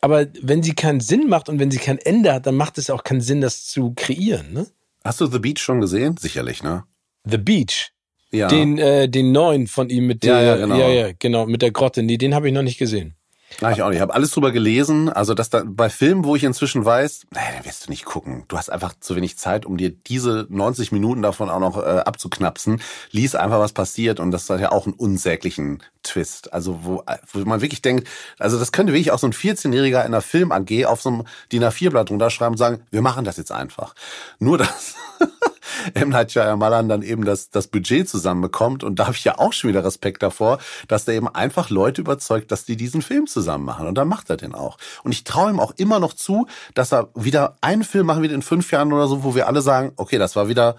aber 0.00 0.26
wenn 0.42 0.62
sie 0.62 0.74
keinen 0.74 1.00
Sinn 1.00 1.28
macht 1.28 1.48
und 1.48 1.58
wenn 1.58 1.70
sie 1.70 1.78
kein 1.78 1.98
Ende 1.98 2.32
hat, 2.32 2.46
dann 2.46 2.54
macht 2.54 2.78
es 2.78 2.90
auch 2.90 3.04
keinen 3.04 3.20
Sinn, 3.20 3.40
das 3.40 3.66
zu 3.66 3.92
kreieren, 3.94 4.52
ne? 4.52 4.66
Hast 5.04 5.20
du 5.20 5.26
The 5.26 5.38
Beach 5.38 5.58
schon 5.58 5.80
gesehen? 5.80 6.16
Sicherlich, 6.16 6.62
ne? 6.62 6.84
The 7.24 7.38
Beach. 7.38 7.92
Ja. 8.32 8.48
Den, 8.48 8.78
äh, 8.78 9.08
den 9.08 9.32
neuen 9.32 9.66
von 9.66 9.88
ihm 9.88 10.06
mit 10.06 10.22
der, 10.22 10.34
ja, 10.34 10.42
ja, 10.42 10.56
genau. 10.56 10.78
ja, 10.78 10.88
ja, 10.88 11.12
genau, 11.18 11.46
mit 11.46 11.62
der 11.62 11.70
Grotte. 11.70 12.02
Nee, 12.02 12.18
den 12.18 12.34
habe 12.34 12.48
ich 12.48 12.54
noch 12.54 12.62
nicht 12.62 12.78
gesehen. 12.78 13.15
Ah, 13.62 13.70
ich 13.70 13.80
auch 13.82 13.88
nicht. 13.88 13.96
Ich 13.96 14.02
habe 14.02 14.12
alles 14.12 14.32
drüber 14.32 14.52
gelesen. 14.52 15.08
Also, 15.08 15.32
dass 15.32 15.48
da 15.48 15.62
bei 15.64 15.88
Filmen, 15.88 16.24
wo 16.24 16.36
ich 16.36 16.44
inzwischen 16.44 16.84
weiß, 16.84 17.26
nee, 17.30 17.40
den 17.56 17.64
wirst 17.64 17.86
du 17.86 17.90
nicht 17.90 18.04
gucken. 18.04 18.44
Du 18.48 18.58
hast 18.58 18.70
einfach 18.70 18.94
zu 19.00 19.16
wenig 19.16 19.38
Zeit, 19.38 19.64
um 19.64 19.76
dir 19.76 19.90
diese 19.90 20.46
90 20.50 20.92
Minuten 20.92 21.22
davon 21.22 21.48
auch 21.48 21.60
noch 21.60 21.78
äh, 21.78 22.00
abzuknapsen. 22.00 22.82
Lies 23.12 23.34
einfach, 23.34 23.58
was 23.58 23.72
passiert. 23.72 24.20
Und 24.20 24.30
das 24.30 24.50
hat 24.50 24.60
ja 24.60 24.72
auch 24.72 24.86
einen 24.86 24.94
unsäglichen 24.94 25.82
Twist. 26.02 26.52
Also, 26.52 26.84
wo, 26.84 27.02
wo 27.32 27.38
man 27.40 27.62
wirklich 27.62 27.82
denkt, 27.82 28.06
also 28.38 28.58
das 28.58 28.72
könnte 28.72 28.92
wirklich 28.92 29.12
auch 29.12 29.18
so 29.18 29.26
ein 29.26 29.32
14-Jähriger 29.32 30.00
in 30.00 30.06
einer 30.06 30.22
Film 30.22 30.52
AG 30.52 30.84
auf 30.84 31.00
so 31.00 31.08
einem 31.08 31.24
DIN 31.50 31.64
A4-Blatt 31.64 32.10
runterschreiben 32.10 32.54
und 32.54 32.58
sagen, 32.58 32.82
wir 32.90 33.02
machen 33.02 33.24
das 33.24 33.38
jetzt 33.38 33.52
einfach. 33.52 33.94
Nur 34.38 34.58
das. 34.58 34.94
M. 35.94 36.10
Night 36.10 36.32
Shyamalan 36.32 36.88
dann 36.88 37.02
eben 37.02 37.24
das, 37.24 37.50
das 37.50 37.68
Budget 37.68 38.08
zusammenbekommt. 38.08 38.84
Und 38.84 38.98
da 38.98 39.06
habe 39.06 39.16
ich 39.16 39.24
ja 39.24 39.38
auch 39.38 39.52
schon 39.52 39.70
wieder 39.70 39.84
Respekt 39.84 40.22
davor, 40.22 40.58
dass 40.88 41.04
der 41.04 41.14
eben 41.14 41.28
einfach 41.28 41.70
Leute 41.70 42.00
überzeugt, 42.00 42.50
dass 42.50 42.64
die 42.64 42.76
diesen 42.76 43.02
Film 43.02 43.26
zusammen 43.26 43.64
machen. 43.64 43.86
Und 43.86 43.96
dann 43.96 44.08
macht 44.08 44.30
er 44.30 44.36
den 44.36 44.54
auch. 44.54 44.78
Und 45.02 45.12
ich 45.12 45.24
traue 45.24 45.50
ihm 45.50 45.60
auch 45.60 45.72
immer 45.76 45.98
noch 45.98 46.12
zu, 46.12 46.46
dass 46.74 46.92
er 46.92 47.08
wieder 47.14 47.56
einen 47.60 47.84
Film 47.84 48.06
machen 48.06 48.22
wird 48.22 48.32
in 48.32 48.42
fünf 48.42 48.70
Jahren 48.70 48.92
oder 48.92 49.06
so, 49.06 49.24
wo 49.24 49.34
wir 49.34 49.46
alle 49.46 49.62
sagen, 49.62 49.92
okay, 49.96 50.18
das 50.18 50.36
war 50.36 50.48
wieder 50.48 50.76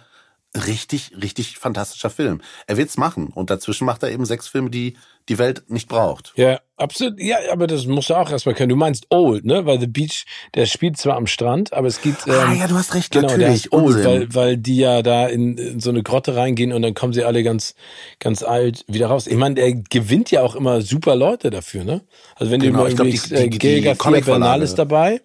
richtig, 0.65 1.11
richtig 1.21 1.57
fantastischer 1.57 2.09
Film. 2.09 2.41
Er 2.65 2.77
wird's 2.77 2.97
machen. 2.97 3.27
Und 3.27 3.49
dazwischen 3.49 3.85
macht 3.85 4.03
er 4.03 4.11
eben 4.11 4.25
sechs 4.25 4.47
Filme, 4.47 4.69
die 4.69 4.95
die 5.29 5.37
Welt 5.37 5.63
nicht 5.67 5.89
braucht. 5.89 6.31
Ja, 6.37 6.61
absolut. 6.77 7.19
Ja, 7.19 7.37
aber 7.51 7.67
das 7.67 7.85
musst 7.85 8.09
du 8.09 8.15
auch 8.15 8.31
erstmal 8.31 8.55
können. 8.55 8.69
Du 8.69 8.75
meinst 8.75 9.07
Old, 9.09 9.45
ne? 9.45 9.65
Weil 9.65 9.79
The 9.79 9.87
Beach, 9.87 10.25
der 10.55 10.65
spielt 10.65 10.97
zwar 10.97 11.17
am 11.17 11.27
Strand, 11.27 11.73
aber 11.73 11.87
es 11.87 12.01
gibt. 12.01 12.27
Ah, 12.27 12.43
ähm, 12.43 12.49
ah, 12.49 12.53
ja, 12.53 12.67
du 12.67 12.75
hast 12.75 12.93
recht, 12.93 13.11
genau, 13.11 13.27
natürlich. 13.27 13.63
Der 13.63 13.73
Old, 13.73 14.05
weil, 14.05 14.33
weil 14.33 14.57
die 14.57 14.77
ja 14.77 15.01
da 15.01 15.27
in, 15.27 15.57
in, 15.57 15.79
so 15.79 15.89
eine 15.89 16.01
Grotte 16.01 16.35
reingehen 16.35 16.71
und 16.71 16.81
dann 16.81 16.93
kommen 16.93 17.13
sie 17.13 17.23
alle 17.23 17.43
ganz, 17.43 17.75
ganz 18.19 18.41
alt 18.41 18.85
wieder 18.87 19.07
raus. 19.07 19.27
Ich 19.27 19.35
meine, 19.35 19.55
der 19.55 19.73
gewinnt 19.73 20.31
ja 20.31 20.43
auch 20.43 20.55
immer 20.55 20.81
super 20.81 21.15
Leute 21.15 21.49
dafür, 21.49 21.83
ne? 21.83 22.01
Also 22.35 22.51
wenn 22.51 22.61
genau, 22.61 22.87
du 22.87 22.95
mal 22.95 23.05
die, 23.05 23.19
die, 23.19 23.49
die 23.49 23.59
Gael 23.59 24.21
Bernal 24.21 24.61
ist 24.61 24.75
dabei. 24.75 25.21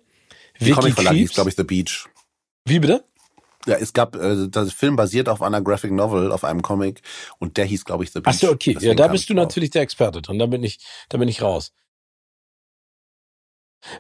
Die 0.61 0.67
Vicky 0.67 0.75
Comic-Verlag 0.75 1.17
ist, 1.17 1.35
glaube 1.35 1.51
ich, 1.51 1.57
The 1.57 1.65
Beach. 1.65 2.07
Wie 2.65 2.79
bitte? 2.79 3.05
Ja, 3.67 3.77
es 3.77 3.93
gab, 3.93 4.17
äh, 4.17 4.49
das 4.49 4.73
Film 4.73 4.97
basiert 4.97 5.29
auf 5.29 5.43
einer 5.43 5.61
Graphic 5.63 5.93
Novel, 5.93 6.33
auf 6.33 6.45
einem 6.45 6.63
Comic 6.63 7.03
und 7.39 7.57
der 7.57 7.65
hieß, 7.65 7.85
glaube 7.85 8.05
ich, 8.05 8.11
The 8.11 8.21
Beach. 8.21 8.35
Ach 8.35 8.41
so, 8.41 8.51
okay. 8.51 8.75
Deswegen 8.75 8.99
ja, 8.99 9.07
da 9.07 9.09
bist 9.09 9.31
du 9.31 9.35
natürlich 9.35 9.71
der 9.71 9.83
Experte 9.83 10.21
drin. 10.21 10.39
Da 10.39 10.47
bin 10.47 10.63
ich, 10.65 10.79
da 11.09 11.19
bin 11.19 11.29
ich 11.29 11.43
raus. 11.43 11.73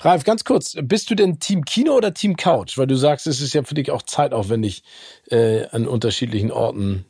Ralf, 0.00 0.24
ganz 0.24 0.44
kurz, 0.44 0.76
bist 0.80 1.10
du 1.10 1.14
denn 1.14 1.40
Team 1.40 1.64
Kino 1.64 1.94
oder 1.94 2.14
Team 2.14 2.36
Couch? 2.36 2.78
Weil 2.78 2.86
du 2.86 2.96
sagst, 2.96 3.26
es 3.26 3.40
ist 3.40 3.52
ja 3.52 3.64
für 3.64 3.74
dich 3.74 3.90
auch 3.90 4.02
zeitaufwendig, 4.02 4.84
äh, 5.28 5.66
an 5.66 5.88
unterschiedlichen 5.88 6.52
Orten 6.52 7.04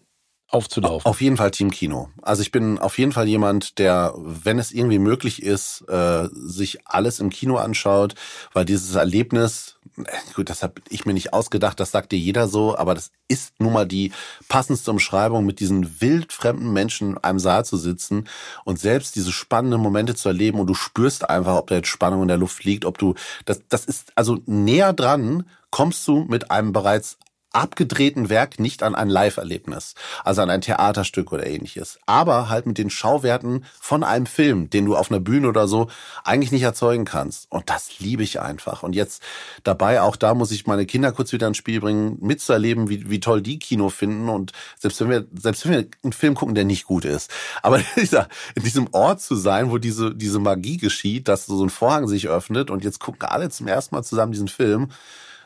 aufzulaufen. 0.53 1.09
Auf 1.09 1.21
jeden 1.21 1.37
Fall 1.37 1.51
Team 1.51 1.71
Kino. 1.71 2.11
Also 2.21 2.43
ich 2.43 2.53
bin 2.53 2.79
auf 2.79 2.99
jeden 2.99 3.13
Fall 3.13 3.27
jemand, 3.27 3.79
der, 3.79 4.13
wenn 4.17 4.59
es 4.59 4.71
irgendwie 4.71 4.99
möglich 4.99 5.43
ist, 5.43 5.83
äh, 5.89 6.29
sich 6.33 6.87
alles 6.87 7.21
im 7.21 7.31
Kino 7.31 7.57
anschaut, 7.57 8.15
weil 8.53 8.67
dieses 8.67 8.95
Erlebnis, 8.95 9.77
äh, 9.97 10.05
gut, 10.35 10.51
das 10.51 10.63
habe 10.63 10.75
ich 10.91 11.07
mir 11.07 11.15
nicht 11.15 11.33
ausgedacht, 11.33 11.81
das 11.81 11.91
sagt 11.91 12.13
dir 12.13 12.19
jeder 12.19 12.49
so, 12.49 12.77
aber 12.77 12.95
das 12.95 13.13
ist 13.29 13.55
nun 13.61 13.73
mal 13.73 13.87
die 13.87 14.13
passendste 14.49 14.91
Umschreibung, 14.91 15.47
mit 15.47 15.59
diesen 15.59 16.03
wildfremden 16.03 16.71
Menschen 16.71 17.13
in 17.13 17.19
einem 17.19 17.39
Saal 17.39 17.65
zu 17.65 17.79
sitzen 17.79 18.29
und 18.65 18.79
selbst 18.79 19.17
diese 19.17 19.33
spannenden 19.33 19.81
Momente 19.81 20.15
zu 20.15 20.29
erleben 20.29 20.61
und 20.61 20.67
du 20.67 20.75
spürst 20.75 21.29
einfach, 21.31 21.57
ob 21.57 21.69
da 21.69 21.77
jetzt 21.77 21.89
Spannung 21.89 22.23
in 22.23 22.29
der 22.29 22.37
Luft 22.37 22.63
liegt, 22.65 22.85
ob 22.85 22.99
du, 22.99 23.15
das, 23.47 23.63
das 23.71 23.87
ist 23.87 24.13
also 24.17 24.39
näher 24.45 24.93
dran, 24.93 25.47
kommst 25.71 26.07
du 26.07 26.25
mit 26.29 26.51
einem 26.51 26.75
bereits 26.75 27.17
abgedrehten 27.53 28.29
Werk 28.29 28.59
nicht 28.59 28.83
an 28.83 28.95
ein 28.95 29.09
Live-Erlebnis, 29.09 29.95
also 30.25 30.43
an 30.43 30.51
ein 30.51 30.61
Theaterstück 30.61 31.33
oder 31.33 31.47
ähnliches, 31.47 31.99
aber 32.07 32.49
halt 32.49 32.67
mit 32.67 32.79
den 32.79 32.91
Schauwerten 32.91 33.65
von 33.81 34.05
einem 34.05 34.27
Film, 34.27 34.71
den 34.71 34.87
du 34.87 34.97
auf 34.97 35.11
einer 35.11 35.21
Bühne 35.21 35.49
oder 35.49 35.69
so 35.69 35.89
eigentlich 36.25 36.53
nicht 36.53 36.63
erzeugen 36.63 37.05
kannst. 37.05 37.51
Und 37.51 37.69
das 37.69 37.99
liebe 37.99 38.23
ich 38.23 38.41
einfach. 38.41 38.83
Und 38.83 38.95
jetzt 38.95 39.23
dabei, 39.65 40.01
auch 40.01 40.17
da 40.17 40.35
muss 40.35 40.51
ich 40.51 40.67
meine 40.67 40.87
Kinder 40.87 41.13
kurz 41.13 41.33
wieder 41.33 41.47
ins 41.47 41.57
Spiel 41.57 41.81
bringen, 41.81 42.19
mitzuerleben, 42.21 42.89
wie, 42.89 43.11
wie 43.11 43.21
toll 43.21 43.43
die 43.43 43.59
Kino 43.59 43.89
finden. 43.89 44.29
Und 44.29 44.53
selbst 44.79 45.01
wenn 45.01 45.11
wir, 45.11 45.27
selbst 45.35 45.65
wenn 45.67 45.73
wir 45.73 45.87
einen 46.03 46.13
Film 46.13 46.35
gucken, 46.35 46.55
der 46.55 46.65
nicht 46.65 46.87
gut 46.87 47.05
ist, 47.05 47.31
aber 47.63 47.81
in 47.95 48.63
diesem 48.63 48.89
Ort 48.93 49.21
zu 49.21 49.35
sein, 49.35 49.71
wo 49.71 49.79
diese, 49.79 50.15
diese 50.15 50.39
Magie 50.39 50.79
geschieht, 50.79 51.29
dass 51.29 51.47
so 51.47 51.63
ein 51.63 51.71
Vorhang 51.71 52.09
sich 52.09 52.29
öffnet 52.29 52.71
und 52.71 52.85
jetzt 52.85 53.01
gucken 53.01 53.29
alle 53.29 53.51
zum 53.51 53.69
ersten 53.69 53.95
Mal 53.95 54.03
zusammen 54.03 54.33
diesen 54.33 54.49
Film, 54.49 54.89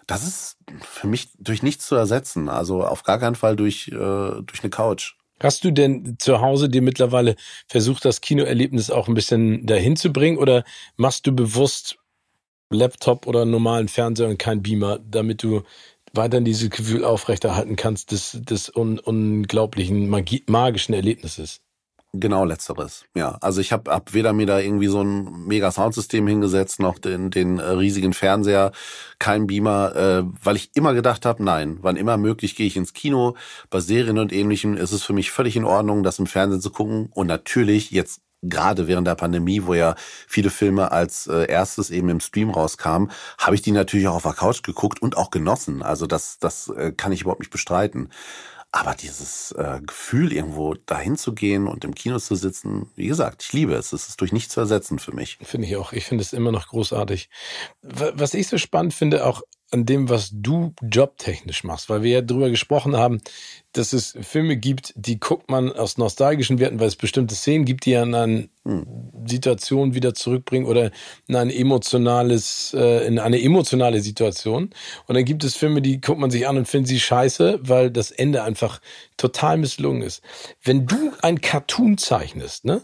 das 0.07 0.27
ist 0.27 0.57
für 0.83 1.07
mich 1.07 1.31
durch 1.39 1.63
nichts 1.63 1.87
zu 1.87 1.97
ersetzen. 1.97 2.49
Also 2.49 2.85
auf 2.85 3.03
gar 3.03 3.19
keinen 3.19 3.35
Fall 3.35 3.57
durch, 3.57 3.89
äh, 3.89 3.95
durch 3.95 4.63
eine 4.63 4.71
Couch. 4.71 5.15
Hast 5.41 5.65
du 5.65 5.71
denn 5.71 6.17
zu 6.19 6.41
Hause 6.41 6.69
dir 6.69 6.81
mittlerweile 6.81 7.37
versucht, 7.69 8.05
das 8.05 8.23
Kinoerlebnis 8.23 8.91
auch 8.91 9.09
ein 9.09 9.15
bisschen 9.15 9.67
dahin 9.67 9.97
zu 9.97 10.11
bringen 10.13 10.39
oder 10.39 10.65
machst 10.97 11.27
du 11.27 11.33
bewusst 11.33 11.99
Laptop 12.71 13.27
oder 13.27 13.45
normalen 13.45 13.89
Fernseher 13.89 14.29
und 14.29 14.39
kein 14.39 14.63
Beamer, 14.63 14.99
damit 14.99 15.43
du 15.43 15.63
weiterhin 16.13 16.47
dieses 16.47 16.71
Gefühl 16.71 17.05
aufrechterhalten 17.05 17.77
kannst 17.77 18.13
des, 18.13 18.39
des 18.41 18.75
un, 18.75 18.99
unglaublichen 18.99 20.09
magischen 20.09 20.95
Erlebnisses? 20.95 21.61
Genau 22.19 22.45
letzteres. 22.45 23.05
Ja, 23.15 23.37
also 23.41 23.61
ich 23.61 23.73
habe 23.73 23.91
hab 23.91 24.15
weder 24.15 24.33
mir 24.33 24.47
da 24.47 24.59
irgendwie 24.59 24.87
so 24.87 25.03
ein 25.03 25.47
mega 25.47 25.71
Soundsystem 25.71 26.27
hingesetzt, 26.27 26.81
noch 26.81 26.99
den, 26.99 27.31
den 27.31 27.59
äh, 27.59 27.63
riesigen 27.63 28.13
Fernseher, 28.13 28.73
kein 29.19 29.47
Beamer, 29.47 29.97
äh, 29.97 30.23
weil 30.43 30.57
ich 30.57 30.71
immer 30.75 30.95
gedacht 30.95 31.27
habe, 31.27 31.45
nein, 31.45 31.79
wann 31.83 31.97
immer 31.97 32.17
möglich 32.17 32.57
gehe 32.57 32.67
ich 32.67 32.77
ins 32.77 32.95
Kino. 32.95 33.37
Bei 33.71 33.81
Serien 33.81 34.19
und 34.19 34.33
ähnlichem 34.33 34.77
ist 34.77 34.93
es 34.93 35.03
für 35.03 35.13
mich 35.13 35.31
völlig 35.31 35.57
in 35.57 35.65
Ordnung, 35.65 36.03
das 36.03 36.19
im 36.19 36.27
Fernsehen 36.27 36.61
zu 36.61 36.71
gucken. 36.71 37.11
Und 37.13 37.27
natürlich 37.27 37.91
jetzt 37.91 38.23
gerade 38.43 38.87
während 38.87 39.07
der 39.07 39.15
Pandemie, 39.15 39.63
wo 39.65 39.75
ja 39.75 39.95
viele 40.27 40.51
Filme 40.51 40.93
als 40.93 41.27
äh, 41.27 41.51
erstes 41.51 41.91
eben 41.91 42.09
im 42.09 42.21
Stream 42.21 42.51
rauskamen, 42.51 43.11
habe 43.39 43.55
ich 43.57 43.63
die 43.63 43.73
natürlich 43.73 44.09
auch 44.09 44.17
auf 44.17 44.23
der 44.23 44.33
Couch 44.33 44.63
geguckt 44.63 45.03
und 45.03 45.17
auch 45.17 45.31
genossen. 45.31 45.83
Also 45.83 46.07
das, 46.07 46.39
das 46.39 46.69
äh, 46.69 46.93
kann 46.93 47.13
ich 47.13 47.23
überhaupt 47.23 47.41
nicht 47.41 47.53
bestreiten. 47.53 48.11
Aber 48.73 48.95
dieses 48.95 49.53
äh, 49.53 49.81
Gefühl, 49.81 50.33
irgendwo 50.33 50.75
dahin 50.75 51.17
zu 51.17 51.35
gehen 51.35 51.67
und 51.67 51.85
im 51.85 51.95
Kino 51.95 52.19
zu 52.19 52.35
sitzen, 52.35 52.91
wie 52.95 53.07
gesagt, 53.07 53.43
ich 53.43 53.53
liebe 53.53 53.75
es. 53.75 53.93
Es 53.93 54.09
ist 54.09 54.21
durch 54.21 54.33
nichts 54.33 54.53
zu 54.53 54.61
ersetzen 54.61 54.99
für 54.99 55.13
mich. 55.13 55.39
Finde 55.43 55.67
ich 55.67 55.77
auch. 55.77 55.93
Ich 55.93 56.05
finde 56.05 56.23
es 56.23 56.33
immer 56.33 56.53
noch 56.53 56.69
großartig. 56.69 57.31
Was 57.81 58.35
ich 58.35 58.49
so 58.49 58.59
spannend 58.59 58.93
finde, 58.93 59.25
auch 59.25 59.43
an 59.77 59.85
dem, 59.85 60.09
was 60.09 60.31
du 60.33 60.73
jobtechnisch 60.81 61.63
machst, 61.63 61.91
weil 61.91 62.03
wir 62.03 62.11
ja 62.11 62.21
drüber 62.23 62.49
gesprochen 62.49 62.97
haben, 62.97 63.21
dass 63.73 63.93
es 63.93 64.17
Filme 64.23 64.57
gibt, 64.57 64.95
die 64.97 65.21
guckt 65.21 65.51
man 65.51 65.71
aus 65.71 65.99
nostalgischen 65.99 66.59
Werten, 66.59 66.81
weil 66.81 66.89
es 66.89 66.97
bestimmte 66.97 67.35
Szenen 67.35 67.67
gibt, 67.67 67.85
die 67.85 67.95
an 67.95 68.15
eine 68.15 68.49
hm. 68.65 68.87
Situation 69.27 69.95
wieder 69.95 70.15
zurückbringen 70.15 70.67
oder 70.67 70.91
in 71.29 71.37
ein 71.37 71.51
emotionales, 71.51 72.75
äh, 72.75 73.07
in 73.07 73.19
eine 73.19 73.43
emotionale 73.43 74.01
Situation. 74.01 74.71
Und 75.07 75.15
dann 75.15 75.27
gibt 75.27 75.45
es 75.45 75.57
Filme, 75.57 75.83
die 75.83 76.01
guckt 76.01 76.19
man 76.19 76.31
sich 76.31 76.49
an 76.49 76.57
und 76.57 76.67
findet 76.67 76.89
sie 76.89 77.01
scheiße, 77.01 77.61
weil 77.63 77.91
das 77.91 78.11
Ende 78.11 78.43
einfach 78.43 78.81
total 79.19 79.59
misslungen 79.59 80.03
ist. 80.03 80.23
Wenn 80.63 80.87
du 80.87 81.13
ein 81.21 81.43
Cartoon 81.43 81.99
zeichnest, 81.99 82.65
ne, 82.65 82.83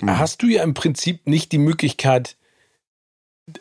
mhm. 0.00 0.16
hast 0.16 0.42
du 0.42 0.46
ja 0.46 0.62
im 0.62 0.74
Prinzip 0.74 1.26
nicht 1.26 1.50
die 1.50 1.58
Möglichkeit, 1.58 2.36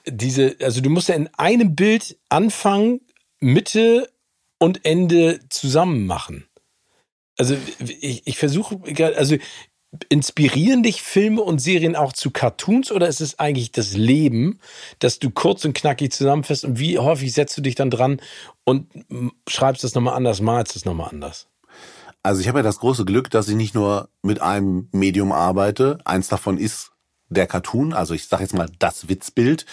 diese, 0.06 0.56
also 0.62 0.82
du 0.82 0.90
musst 0.90 1.10
ja 1.10 1.16
in 1.16 1.30
einem 1.36 1.76
Bild 1.76 2.18
Anfang, 2.30 3.02
Mitte 3.40 4.10
und 4.60 4.86
Ende 4.86 5.40
zusammen 5.50 6.06
machen. 6.06 6.46
Also 7.38 7.56
ich, 7.80 8.28
ich 8.28 8.38
versuche, 8.38 8.80
also 9.16 9.38
inspirieren 10.10 10.84
dich 10.84 11.02
Filme 11.02 11.42
und 11.42 11.60
Serien 11.60 11.96
auch 11.96 12.14
zu 12.14 12.30
Cartoons 12.32 12.92
oder 12.92 13.08
ist 13.08 13.22
es 13.22 13.40
eigentlich 13.40 13.72
das 13.72 13.94
Leben, 13.94 14.60
dass 15.00 15.20
du 15.20 15.32
kurz 15.32 15.66
und 15.66 15.74
knackig 15.74 16.12
zusammenfasst 16.12 16.64
und 16.64 16.80
wie 16.80 17.00
häufig 17.00 17.34
setzt 17.34 17.58
du 17.58 17.62
dich 17.62 17.76
dann 17.76 17.90
dran 17.90 18.22
und 18.66 18.88
schreibst 19.48 19.84
das 19.84 19.96
nochmal 19.96 20.16
anders, 20.16 20.42
malst 20.42 20.76
es 20.76 20.86
nochmal 20.86 21.10
anders? 21.10 21.48
Also 22.22 22.42
ich 22.42 22.48
habe 22.48 22.60
ja 22.60 22.64
das 22.64 22.80
große 22.80 23.06
Glück, 23.06 23.30
dass 23.30 23.48
ich 23.48 23.56
nicht 23.56 23.74
nur 23.74 24.10
mit 24.22 24.42
einem 24.42 24.90
Medium 24.92 25.32
arbeite. 25.32 26.00
Eins 26.04 26.28
davon 26.28 26.58
ist 26.58 26.92
der 27.30 27.48
Cartoon, 27.48 27.94
also 27.94 28.14
ich 28.14 28.28
sage 28.28 28.44
jetzt 28.44 28.54
mal 28.54 28.70
das 28.80 29.08
Witzbild, 29.08 29.66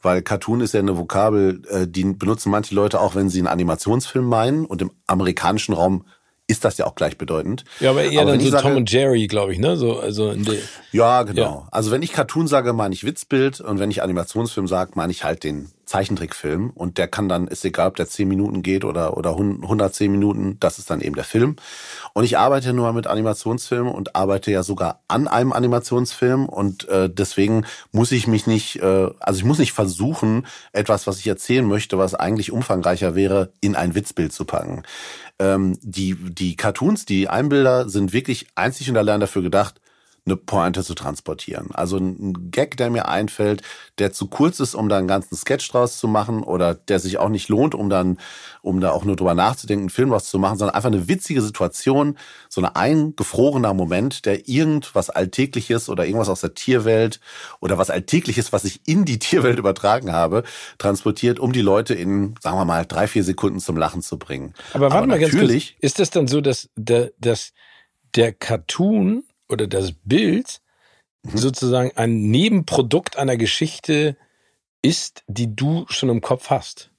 weil 0.00 0.22
Cartoon 0.22 0.60
ist 0.60 0.74
ja 0.74 0.80
eine 0.80 0.96
Vokabel, 0.96 1.62
äh, 1.68 1.86
die 1.86 2.04
benutzen 2.04 2.50
manche 2.50 2.74
Leute 2.74 3.00
auch, 3.00 3.14
wenn 3.14 3.28
sie 3.28 3.40
einen 3.40 3.48
Animationsfilm 3.48 4.24
meinen 4.24 4.64
und 4.64 4.80
im 4.82 4.92
amerikanischen 5.06 5.74
Raum 5.74 6.04
ist 6.50 6.64
das 6.64 6.76
ja 6.78 6.86
auch 6.86 6.96
gleichbedeutend. 6.96 7.64
Ja, 7.78 7.90
aber 7.90 8.04
eher 8.04 8.22
aber 8.22 8.32
dann 8.32 8.40
so 8.40 8.50
sage, 8.50 8.62
Tom 8.64 8.76
und 8.76 8.90
Jerry, 8.90 9.28
glaube 9.28 9.52
ich, 9.52 9.58
ne? 9.58 9.76
So, 9.76 10.00
also 10.00 10.34
ja, 10.92 11.22
genau. 11.22 11.42
Ja. 11.42 11.68
Also 11.70 11.90
wenn 11.92 12.02
ich 12.02 12.12
Cartoon 12.12 12.48
sage, 12.48 12.72
meine 12.72 12.92
ich 12.92 13.04
Witzbild 13.04 13.60
und 13.60 13.78
wenn 13.78 13.90
ich 13.90 14.02
Animationsfilm 14.02 14.66
sage, 14.66 14.92
meine 14.94 15.12
ich 15.12 15.22
halt 15.22 15.44
den 15.44 15.70
Zeichentrickfilm 15.90 16.70
und 16.70 16.98
der 16.98 17.08
kann 17.08 17.28
dann, 17.28 17.48
ist 17.48 17.64
egal, 17.64 17.88
ob 17.88 17.96
der 17.96 18.08
10 18.08 18.28
Minuten 18.28 18.62
geht 18.62 18.84
oder, 18.84 19.16
oder 19.16 19.30
110 19.30 20.10
Minuten, 20.10 20.56
das 20.60 20.78
ist 20.78 20.88
dann 20.88 21.00
eben 21.00 21.16
der 21.16 21.24
Film. 21.24 21.56
Und 22.12 22.22
ich 22.22 22.38
arbeite 22.38 22.72
nur 22.72 22.92
mit 22.92 23.08
Animationsfilmen 23.08 23.92
und 23.92 24.14
arbeite 24.14 24.52
ja 24.52 24.62
sogar 24.62 25.00
an 25.08 25.26
einem 25.26 25.52
Animationsfilm 25.52 26.46
und 26.46 26.88
äh, 26.88 27.10
deswegen 27.10 27.64
muss 27.90 28.12
ich 28.12 28.28
mich 28.28 28.46
nicht, 28.46 28.76
äh, 28.76 29.10
also 29.18 29.38
ich 29.38 29.44
muss 29.44 29.58
nicht 29.58 29.72
versuchen, 29.72 30.46
etwas, 30.72 31.08
was 31.08 31.18
ich 31.18 31.26
erzählen 31.26 31.66
möchte, 31.66 31.98
was 31.98 32.14
eigentlich 32.14 32.52
umfangreicher 32.52 33.16
wäre, 33.16 33.52
in 33.60 33.74
ein 33.74 33.96
Witzbild 33.96 34.32
zu 34.32 34.44
packen. 34.44 34.84
Ähm, 35.40 35.78
die, 35.80 36.14
die 36.14 36.54
Cartoons, 36.54 37.06
die 37.06 37.28
Einbilder 37.28 37.88
sind 37.88 38.12
wirklich 38.12 38.46
einzig 38.54 38.90
und 38.90 38.98
allein 38.98 39.20
dafür 39.20 39.40
gedacht, 39.40 39.80
eine 40.26 40.36
Pointe 40.36 40.84
zu 40.84 40.94
transportieren. 40.94 41.68
Also 41.72 41.96
ein 41.96 42.50
Gag, 42.50 42.76
der 42.76 42.90
mir 42.90 43.08
einfällt, 43.08 43.62
der 43.98 44.12
zu 44.12 44.26
kurz 44.26 44.60
ist, 44.60 44.74
um 44.74 44.88
da 44.88 44.98
einen 44.98 45.08
ganzen 45.08 45.36
Sketch 45.36 45.70
draus 45.70 45.98
zu 45.98 46.08
machen 46.08 46.42
oder 46.42 46.74
der 46.74 46.98
sich 46.98 47.18
auch 47.18 47.28
nicht 47.28 47.48
lohnt, 47.48 47.74
um 47.74 47.90
dann, 47.90 48.18
um 48.62 48.80
da 48.80 48.90
auch 48.90 49.04
nur 49.04 49.16
drüber 49.16 49.34
nachzudenken, 49.34 49.84
einen 49.84 49.90
Film 49.90 50.10
was 50.10 50.28
zu 50.30 50.38
machen, 50.38 50.58
sondern 50.58 50.74
einfach 50.74 50.90
eine 50.90 51.08
witzige 51.08 51.42
Situation, 51.42 52.16
so 52.48 52.60
ein 52.60 52.66
eingefrorener 52.66 53.74
Moment, 53.74 54.26
der 54.26 54.48
irgendwas 54.48 55.10
Alltägliches 55.10 55.88
oder 55.88 56.04
irgendwas 56.04 56.28
aus 56.28 56.40
der 56.40 56.54
Tierwelt 56.54 57.20
oder 57.60 57.78
was 57.78 57.90
Alltägliches, 57.90 58.52
was 58.52 58.64
ich 58.64 58.80
in 58.86 59.04
die 59.04 59.18
Tierwelt 59.18 59.58
übertragen 59.60 60.12
habe, 60.12 60.44
transportiert, 60.78 61.38
um 61.38 61.52
die 61.52 61.62
Leute 61.62 61.94
in, 61.94 62.34
sagen 62.40 62.56
wir 62.56 62.64
mal, 62.64 62.84
drei, 62.86 63.06
vier 63.06 63.24
Sekunden 63.24 63.60
zum 63.60 63.76
Lachen 63.76 64.02
zu 64.02 64.18
bringen. 64.18 64.54
Aber 64.74 64.90
warte 64.90 64.96
Aber 64.98 65.06
mal 65.06 65.18
ganz 65.18 65.36
kurz. 65.36 65.50
Ist 65.80 65.98
das 65.98 66.10
dann 66.10 66.28
so, 66.28 66.40
dass 66.40 66.68
der, 66.76 67.12
dass 67.18 67.52
der 68.14 68.32
Cartoon 68.32 69.24
oder 69.50 69.66
das 69.66 69.92
Bild 70.04 70.60
mhm. 71.22 71.38
sozusagen 71.38 71.92
ein 71.96 72.30
Nebenprodukt 72.30 73.18
einer 73.18 73.36
Geschichte 73.36 74.16
ist, 74.82 75.22
die 75.26 75.54
du 75.54 75.84
schon 75.88 76.08
im 76.08 76.20
Kopf 76.20 76.50
hast. 76.50 76.90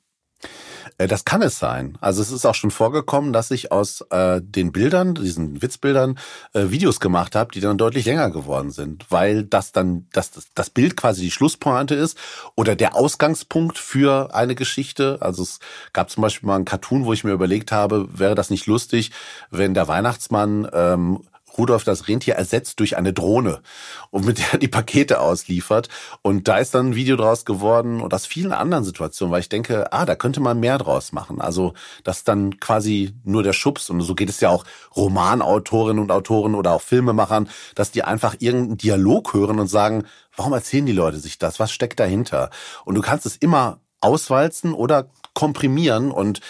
Äh, 0.97 1.07
das 1.07 1.25
kann 1.25 1.41
es 1.41 1.59
sein. 1.59 1.97
Also 2.01 2.21
es 2.21 2.31
ist 2.31 2.45
auch 2.45 2.55
schon 2.55 2.71
vorgekommen, 2.71 3.33
dass 3.33 3.51
ich 3.51 3.71
aus 3.71 4.01
äh, 4.09 4.41
den 4.41 4.71
Bildern, 4.71 5.15
diesen 5.15 5.61
Witzbildern, 5.61 6.17
äh, 6.53 6.69
Videos 6.69 6.99
gemacht 6.99 7.35
habe, 7.35 7.51
die 7.51 7.59
dann 7.59 7.77
deutlich 7.77 8.05
länger 8.05 8.29
geworden 8.31 8.71
sind, 8.71 9.05
weil 9.09 9.43
das 9.43 9.71
dann 9.71 10.07
das, 10.13 10.31
das 10.53 10.69
Bild 10.69 10.97
quasi 10.97 11.21
die 11.21 11.31
Schlusspointe 11.31 11.95
ist 11.95 12.17
oder 12.55 12.75
der 12.75 12.95
Ausgangspunkt 12.95 13.77
für 13.77 14.33
eine 14.33 14.55
Geschichte. 14.55 15.17
Also 15.21 15.43
es 15.43 15.59
gab 15.93 16.09
zum 16.09 16.21
Beispiel 16.21 16.47
mal 16.47 16.55
einen 16.55 16.65
Cartoon, 16.65 17.05
wo 17.05 17.13
ich 17.13 17.23
mir 17.23 17.31
überlegt 17.31 17.71
habe, 17.71 18.07
wäre 18.17 18.35
das 18.35 18.49
nicht 18.49 18.67
lustig, 18.67 19.11
wenn 19.49 19.73
der 19.73 19.87
Weihnachtsmann 19.87 20.67
ähm, 20.73 21.23
Rudolf 21.57 21.83
das 21.83 22.07
Rentier 22.07 22.35
ersetzt 22.35 22.79
durch 22.79 22.97
eine 22.97 23.13
Drohne 23.13 23.61
und 24.09 24.25
mit 24.25 24.39
der 24.39 24.59
die 24.59 24.67
Pakete 24.67 25.19
ausliefert. 25.19 25.89
Und 26.21 26.47
da 26.47 26.57
ist 26.57 26.73
dann 26.75 26.89
ein 26.89 26.95
Video 26.95 27.15
draus 27.15 27.45
geworden 27.45 28.01
und 28.01 28.13
aus 28.13 28.25
vielen 28.25 28.53
anderen 28.53 28.83
Situationen, 28.83 29.31
weil 29.31 29.41
ich 29.41 29.49
denke, 29.49 29.91
ah, 29.91 30.05
da 30.05 30.15
könnte 30.15 30.39
man 30.39 30.59
mehr 30.59 30.77
draus 30.77 31.11
machen. 31.11 31.41
Also 31.41 31.73
das 32.03 32.19
ist 32.19 32.27
dann 32.27 32.59
quasi 32.59 33.13
nur 33.23 33.43
der 33.43 33.53
Schubs 33.53 33.89
und 33.89 34.01
so 34.01 34.15
geht 34.15 34.29
es 34.29 34.39
ja 34.39 34.49
auch 34.49 34.65
Romanautorinnen 34.95 36.01
und 36.01 36.11
Autoren 36.11 36.55
oder 36.55 36.71
auch 36.71 36.81
Filmemachern, 36.81 37.49
dass 37.75 37.91
die 37.91 38.03
einfach 38.03 38.35
irgendeinen 38.39 38.77
Dialog 38.77 39.33
hören 39.33 39.59
und 39.59 39.67
sagen, 39.67 40.05
warum 40.35 40.53
erzählen 40.53 40.85
die 40.85 40.91
Leute 40.91 41.17
sich 41.17 41.37
das? 41.37 41.59
Was 41.59 41.71
steckt 41.71 41.99
dahinter? 41.99 42.49
Und 42.85 42.95
du 42.95 43.01
kannst 43.01 43.25
es 43.25 43.37
immer 43.37 43.79
auswalzen 44.01 44.73
oder 44.73 45.09
komprimieren 45.33 46.11
und 46.11 46.41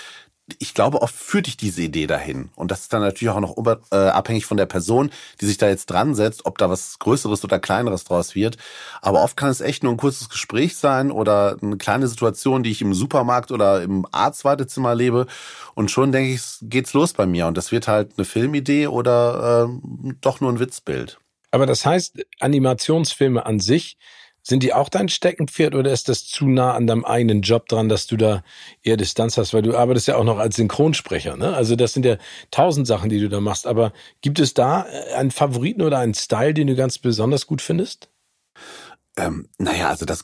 ich 0.59 0.73
glaube, 0.73 1.01
oft 1.01 1.15
führt 1.15 1.47
dich 1.47 1.57
diese 1.57 1.81
Idee 1.81 2.07
dahin. 2.07 2.49
Und 2.55 2.71
das 2.71 2.81
ist 2.81 2.93
dann 2.93 3.01
natürlich 3.01 3.33
auch 3.33 3.39
noch 3.39 3.55
äh, 3.91 3.95
abhängig 3.95 4.45
von 4.45 4.57
der 4.57 4.65
Person, 4.65 5.11
die 5.39 5.45
sich 5.45 5.57
da 5.57 5.67
jetzt 5.67 5.87
dran 5.87 6.15
setzt, 6.15 6.45
ob 6.45 6.57
da 6.57 6.69
was 6.69 6.99
Größeres 6.99 7.43
oder 7.43 7.59
Kleineres 7.59 8.03
draus 8.03 8.35
wird. 8.35 8.57
Aber 9.01 9.23
oft 9.23 9.37
kann 9.37 9.49
es 9.49 9.61
echt 9.61 9.83
nur 9.83 9.93
ein 9.93 9.97
kurzes 9.97 10.29
Gespräch 10.29 10.77
sein 10.77 11.11
oder 11.11 11.57
eine 11.61 11.77
kleine 11.77 12.07
Situation, 12.07 12.63
die 12.63 12.71
ich 12.71 12.81
im 12.81 12.93
Supermarkt 12.93 13.51
oder 13.51 13.81
im 13.81 14.05
Arztwartezimmer 14.11 14.95
lebe. 14.95 15.27
Und 15.75 15.91
schon 15.91 16.11
denke 16.11 16.33
ich, 16.33 16.41
geht's 16.61 16.93
los 16.93 17.13
bei 17.13 17.25
mir. 17.25 17.47
Und 17.47 17.57
das 17.57 17.71
wird 17.71 17.87
halt 17.87 18.13
eine 18.17 18.25
Filmidee 18.25 18.87
oder 18.87 19.67
äh, 19.69 20.13
doch 20.21 20.41
nur 20.41 20.51
ein 20.51 20.59
Witzbild. 20.59 21.19
Aber 21.51 21.65
das 21.65 21.85
heißt, 21.85 22.25
Animationsfilme 22.39 23.45
an 23.45 23.59
sich 23.59 23.97
sind 24.43 24.63
die 24.63 24.73
auch 24.73 24.89
dein 24.89 25.09
Steckenpferd 25.09 25.75
oder 25.75 25.91
ist 25.91 26.09
das 26.09 26.25
zu 26.25 26.47
nah 26.47 26.73
an 26.73 26.87
deinem 26.87 27.05
eigenen 27.05 27.41
Job 27.41 27.67
dran, 27.67 27.89
dass 27.89 28.07
du 28.07 28.17
da 28.17 28.43
eher 28.83 28.97
Distanz 28.97 29.37
hast? 29.37 29.53
Weil 29.53 29.61
du 29.61 29.77
arbeitest 29.77 30.07
ja 30.07 30.15
auch 30.17 30.23
noch 30.23 30.39
als 30.39 30.55
Synchronsprecher, 30.55 31.37
ne? 31.37 31.53
Also 31.53 31.75
das 31.75 31.93
sind 31.93 32.05
ja 32.05 32.17
tausend 32.51 32.87
Sachen, 32.87 33.09
die 33.09 33.19
du 33.19 33.29
da 33.29 33.39
machst. 33.39 33.67
Aber 33.67 33.93
gibt 34.21 34.39
es 34.39 34.53
da 34.53 34.85
einen 35.15 35.31
Favoriten 35.31 35.81
oder 35.81 35.99
einen 35.99 36.13
Style, 36.13 36.53
den 36.53 36.67
du 36.67 36.75
ganz 36.75 36.97
besonders 36.97 37.47
gut 37.47 37.61
findest? 37.61 38.09
Ähm, 39.17 39.47
naja, 39.57 39.89
also 39.89 40.05
das, 40.05 40.23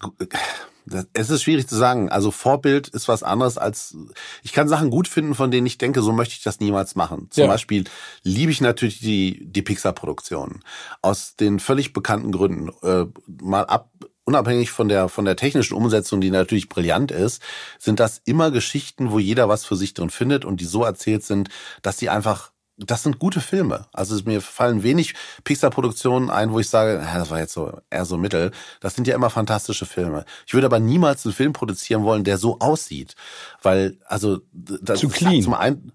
das, 0.86 1.08
es 1.14 1.30
ist 1.30 1.44
schwierig 1.44 1.68
zu 1.68 1.76
sagen. 1.76 2.10
Also 2.10 2.32
Vorbild 2.32 2.88
ist 2.88 3.08
was 3.08 3.24
anderes 3.24 3.58
als, 3.58 3.96
ich 4.44 4.54
kann 4.54 4.68
Sachen 4.68 4.90
gut 4.90 5.08
finden, 5.08 5.36
von 5.36 5.52
denen 5.52 5.68
ich 5.68 5.78
denke, 5.78 6.02
so 6.02 6.12
möchte 6.12 6.34
ich 6.34 6.44
das 6.44 6.60
niemals 6.60 6.96
machen. 6.96 7.28
Zum 7.30 7.44
ja. 7.44 7.48
Beispiel 7.48 7.84
liebe 8.24 8.52
ich 8.52 8.62
natürlich 8.62 9.00
die, 9.00 9.46
die 9.46 9.62
Pixar-Produktionen. 9.62 10.64
Aus 11.02 11.36
den 11.36 11.60
völlig 11.60 11.94
bekannten 11.94 12.32
Gründen. 12.32 12.70
Äh, 12.82 13.06
mal 13.42 13.66
ab, 13.66 13.92
unabhängig 14.24 14.72
von 14.72 14.88
der, 14.88 15.10
von 15.10 15.26
der 15.26 15.36
technischen 15.36 15.74
Umsetzung, 15.74 16.22
die 16.22 16.32
natürlich 16.32 16.70
brillant 16.70 17.12
ist, 17.12 17.42
sind 17.80 18.00
das 18.00 18.22
immer 18.26 18.52
Geschichten, 18.52 19.12
wo 19.12 19.20
jeder 19.20 19.50
was 19.50 19.66
für 19.66 19.76
sich 19.76 19.94
drin 19.94 20.10
findet 20.10 20.46
und 20.46 20.62
die 20.62 20.66
so 20.66 20.84
erzählt 20.84 21.24
sind, 21.24 21.50
dass 21.82 21.98
die 21.98 22.10
einfach 22.10 22.52
das 22.78 23.04
sind 23.04 23.20
gute 23.20 23.42
Filme. 23.42 23.86
Also 23.92 24.20
mir 24.26 24.42
fallen 24.42 24.84
wenig 24.84 25.16
Pixar-Produktionen 25.44 26.30
ein, 26.30 26.52
wo 26.52 26.60
ich 26.60 26.70
sage, 26.70 27.00
das 27.14 27.30
war 27.30 27.40
jetzt 27.40 27.54
so 27.54 27.80
eher 27.90 28.06
so 28.06 28.18
mittel. 28.18 28.52
Das 28.82 28.96
sind 28.96 29.08
ja 29.08 29.16
immer 29.16 29.30
fantastische 29.30 29.86
Filme. 29.86 30.26
Ich 30.46 30.54
würde 30.54 30.68
aber 30.68 30.80
niemals 30.80 31.26
einen 31.26 31.34
Film 31.34 31.54
produzieren 31.54 32.04
wollen, 32.04 32.24
der 32.24 32.38
so 32.38 32.60
aussieht, 32.60 33.16
weil 33.62 33.98
also 34.06 34.40
das 34.52 35.00
zu 35.00 35.10
clean. 35.10 35.42
Zum 35.42 35.54
einen 35.54 35.92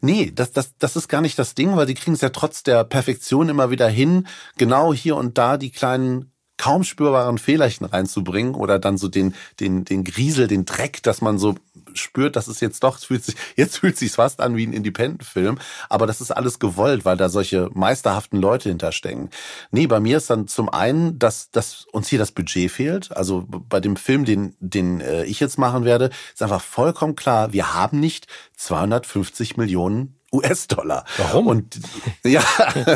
Nee, 0.00 0.32
das, 0.34 0.52
das, 0.52 0.76
das 0.78 0.96
ist 0.96 1.08
gar 1.08 1.20
nicht 1.20 1.38
das 1.38 1.54
Ding, 1.54 1.76
weil 1.76 1.84
die 1.84 1.92
kriegen 1.94 2.14
es 2.14 2.22
ja 2.22 2.30
trotz 2.30 2.62
der 2.62 2.84
Perfektion 2.84 3.50
immer 3.50 3.70
wieder 3.70 3.88
hin, 3.88 4.26
genau 4.56 4.94
hier 4.94 5.16
und 5.16 5.36
da 5.36 5.58
die 5.58 5.70
kleinen 5.70 6.32
kaum 6.58 6.84
spürbaren 6.84 7.38
Fehlerchen 7.38 7.86
reinzubringen 7.86 8.54
oder 8.54 8.78
dann 8.78 8.98
so 8.98 9.08
den, 9.08 9.34
den, 9.60 9.84
den 9.84 10.04
Griesel, 10.04 10.48
den 10.48 10.66
Dreck, 10.66 11.02
dass 11.02 11.22
man 11.22 11.38
so 11.38 11.54
spürt, 11.94 12.36
dass 12.36 12.48
es 12.48 12.60
jetzt 12.60 12.82
doch, 12.82 12.98
fühlt 12.98 13.24
sich, 13.24 13.36
jetzt 13.56 13.78
fühlt 13.78 13.96
sich 13.96 14.12
fast 14.12 14.40
an 14.40 14.56
wie 14.56 14.66
ein 14.66 14.72
Independent-Film, 14.72 15.58
aber 15.88 16.06
das 16.06 16.20
ist 16.20 16.30
alles 16.30 16.58
gewollt, 16.58 17.04
weil 17.04 17.16
da 17.16 17.28
solche 17.28 17.70
meisterhaften 17.72 18.40
Leute 18.40 18.68
hinterstecken. 18.68 19.30
Nee, 19.70 19.86
bei 19.86 20.00
mir 20.00 20.18
ist 20.18 20.30
dann 20.30 20.48
zum 20.48 20.68
einen, 20.68 21.18
dass, 21.18 21.50
dass 21.50 21.86
uns 21.92 22.08
hier 22.08 22.18
das 22.18 22.32
Budget 22.32 22.70
fehlt. 22.70 23.16
Also 23.16 23.44
bei 23.48 23.80
dem 23.80 23.96
Film, 23.96 24.24
den, 24.24 24.54
den 24.60 25.00
äh, 25.00 25.24
ich 25.24 25.40
jetzt 25.40 25.58
machen 25.58 25.84
werde, 25.84 26.10
ist 26.32 26.42
einfach 26.42 26.62
vollkommen 26.62 27.16
klar, 27.16 27.52
wir 27.52 27.74
haben 27.74 28.00
nicht 28.00 28.26
250 28.56 29.56
Millionen 29.56 30.17
US-Dollar. 30.32 31.04
Warum? 31.16 31.46
Und 31.46 31.80
ja, 32.24 32.42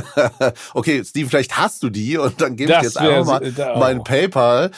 okay, 0.75 1.05
Steve, 1.05 1.29
vielleicht 1.29 1.57
hast 1.57 1.83
du 1.83 1.91
die 1.91 2.19
und 2.19 2.41
dann 2.41 2.57
gebe 2.57 2.73
ich 2.73 2.83
jetzt 2.83 2.99
einfach 2.99 3.41
mal 3.41 3.77
mein 3.79 4.05
PayPal. 4.05 4.71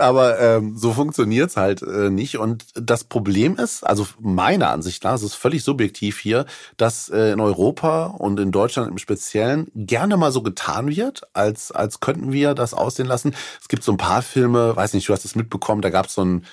Aber 0.00 0.38
ähm, 0.38 0.76
so 0.76 0.92
funktioniert's 0.92 1.56
halt 1.56 1.82
äh, 1.82 2.08
nicht. 2.08 2.38
Und 2.38 2.66
das 2.74 3.02
Problem 3.02 3.56
ist, 3.56 3.82
also 3.84 4.06
meiner 4.20 4.70
Ansicht 4.70 5.02
nach, 5.02 5.14
es 5.14 5.24
ist 5.24 5.34
völlig 5.34 5.64
subjektiv 5.64 6.20
hier, 6.20 6.46
dass 6.76 7.08
äh, 7.08 7.32
in 7.32 7.40
Europa 7.40 8.06
und 8.06 8.38
in 8.38 8.52
Deutschland 8.52 8.88
im 8.88 8.98
Speziellen 8.98 9.66
gerne 9.74 10.16
mal 10.16 10.30
so 10.30 10.42
getan 10.42 10.86
wird, 10.94 11.22
als, 11.32 11.72
als 11.72 11.98
könnten 11.98 12.30
wir 12.30 12.54
das 12.54 12.74
aussehen 12.74 13.08
lassen. 13.08 13.34
Es 13.60 13.66
gibt 13.66 13.82
so 13.82 13.90
ein 13.90 13.96
paar 13.96 14.22
Filme, 14.22 14.76
weiß 14.76 14.94
nicht, 14.94 15.08
du 15.08 15.12
hast 15.12 15.24
es 15.24 15.34
mitbekommen, 15.34 15.82
da 15.82 15.90
gab's 15.90 16.14
so 16.14 16.24
ein 16.24 16.44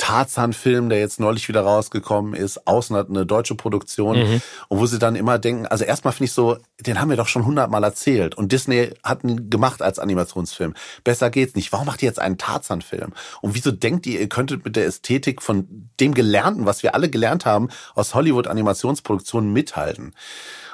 Tarzan-Film, 0.00 0.88
der 0.88 0.98
jetzt 0.98 1.20
neulich 1.20 1.46
wieder 1.48 1.60
rausgekommen 1.60 2.32
ist, 2.32 2.66
außen 2.66 2.96
hat 2.96 3.10
eine 3.10 3.26
deutsche 3.26 3.54
Produktion 3.54 4.18
mhm. 4.18 4.42
und 4.68 4.78
wo 4.78 4.86
sie 4.86 4.98
dann 4.98 5.14
immer 5.14 5.38
denken, 5.38 5.66
also 5.66 5.84
erstmal 5.84 6.14
finde 6.14 6.24
ich 6.24 6.32
so, 6.32 6.56
den 6.80 6.98
haben 6.98 7.10
wir 7.10 7.18
doch 7.18 7.28
schon 7.28 7.44
hundertmal 7.44 7.84
erzählt 7.84 8.34
und 8.34 8.50
Disney 8.50 8.94
hat 9.04 9.22
ihn 9.24 9.50
gemacht 9.50 9.82
als 9.82 9.98
Animationsfilm. 9.98 10.72
Besser 11.04 11.28
geht's 11.28 11.54
nicht. 11.54 11.70
Warum 11.72 11.86
macht 11.86 12.02
ihr 12.02 12.08
jetzt 12.08 12.18
einen 12.18 12.38
Tarzan-Film? 12.38 13.12
Und 13.42 13.54
wieso 13.54 13.72
denkt 13.72 14.06
ihr, 14.06 14.20
ihr 14.20 14.28
könntet 14.30 14.64
mit 14.64 14.74
der 14.74 14.86
Ästhetik 14.86 15.42
von 15.42 15.90
dem 16.00 16.14
Gelernten, 16.14 16.64
was 16.64 16.82
wir 16.82 16.94
alle 16.94 17.10
gelernt 17.10 17.44
haben, 17.44 17.68
aus 17.94 18.14
Hollywood-Animationsproduktionen 18.14 19.52
mithalten? 19.52 20.14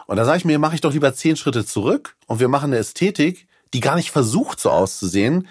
Und 0.06 0.18
da 0.18 0.24
sage 0.24 0.38
ich 0.38 0.44
mir, 0.44 0.60
mache 0.60 0.76
ich 0.76 0.82
doch 0.82 0.92
lieber 0.92 1.12
zehn 1.14 1.34
Schritte 1.34 1.66
zurück 1.66 2.14
und 2.26 2.38
wir 2.38 2.46
machen 2.46 2.66
eine 2.66 2.78
Ästhetik, 2.78 3.48
die 3.74 3.80
gar 3.80 3.96
nicht 3.96 4.12
versucht 4.12 4.60
so 4.60 4.70
auszusehen, 4.70 5.48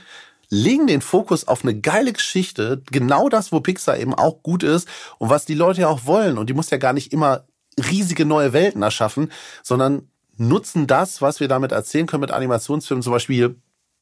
legen 0.55 0.87
den 0.87 1.01
Fokus 1.01 1.47
auf 1.47 1.63
eine 1.63 1.79
geile 1.79 2.13
Geschichte, 2.13 2.81
genau 2.91 3.29
das, 3.29 3.51
wo 3.51 3.59
Pixar 3.59 3.97
eben 3.97 4.13
auch 4.13 4.41
gut 4.41 4.63
ist 4.63 4.87
und 5.17 5.29
was 5.29 5.45
die 5.45 5.53
Leute 5.53 5.81
ja 5.81 5.87
auch 5.87 6.05
wollen. 6.05 6.37
Und 6.37 6.49
die 6.49 6.53
muss 6.53 6.69
ja 6.69 6.77
gar 6.77 6.93
nicht 6.93 7.11
immer 7.13 7.45
riesige 7.77 8.25
neue 8.25 8.53
Welten 8.53 8.81
erschaffen, 8.81 9.31
sondern 9.63 10.09
nutzen 10.37 10.87
das, 10.87 11.21
was 11.21 11.39
wir 11.39 11.47
damit 11.47 11.71
erzählen 11.71 12.07
können 12.07 12.21
mit 12.21 12.31
Animationsfilmen, 12.31 13.03
zum 13.03 13.13
Beispiel 13.13 13.55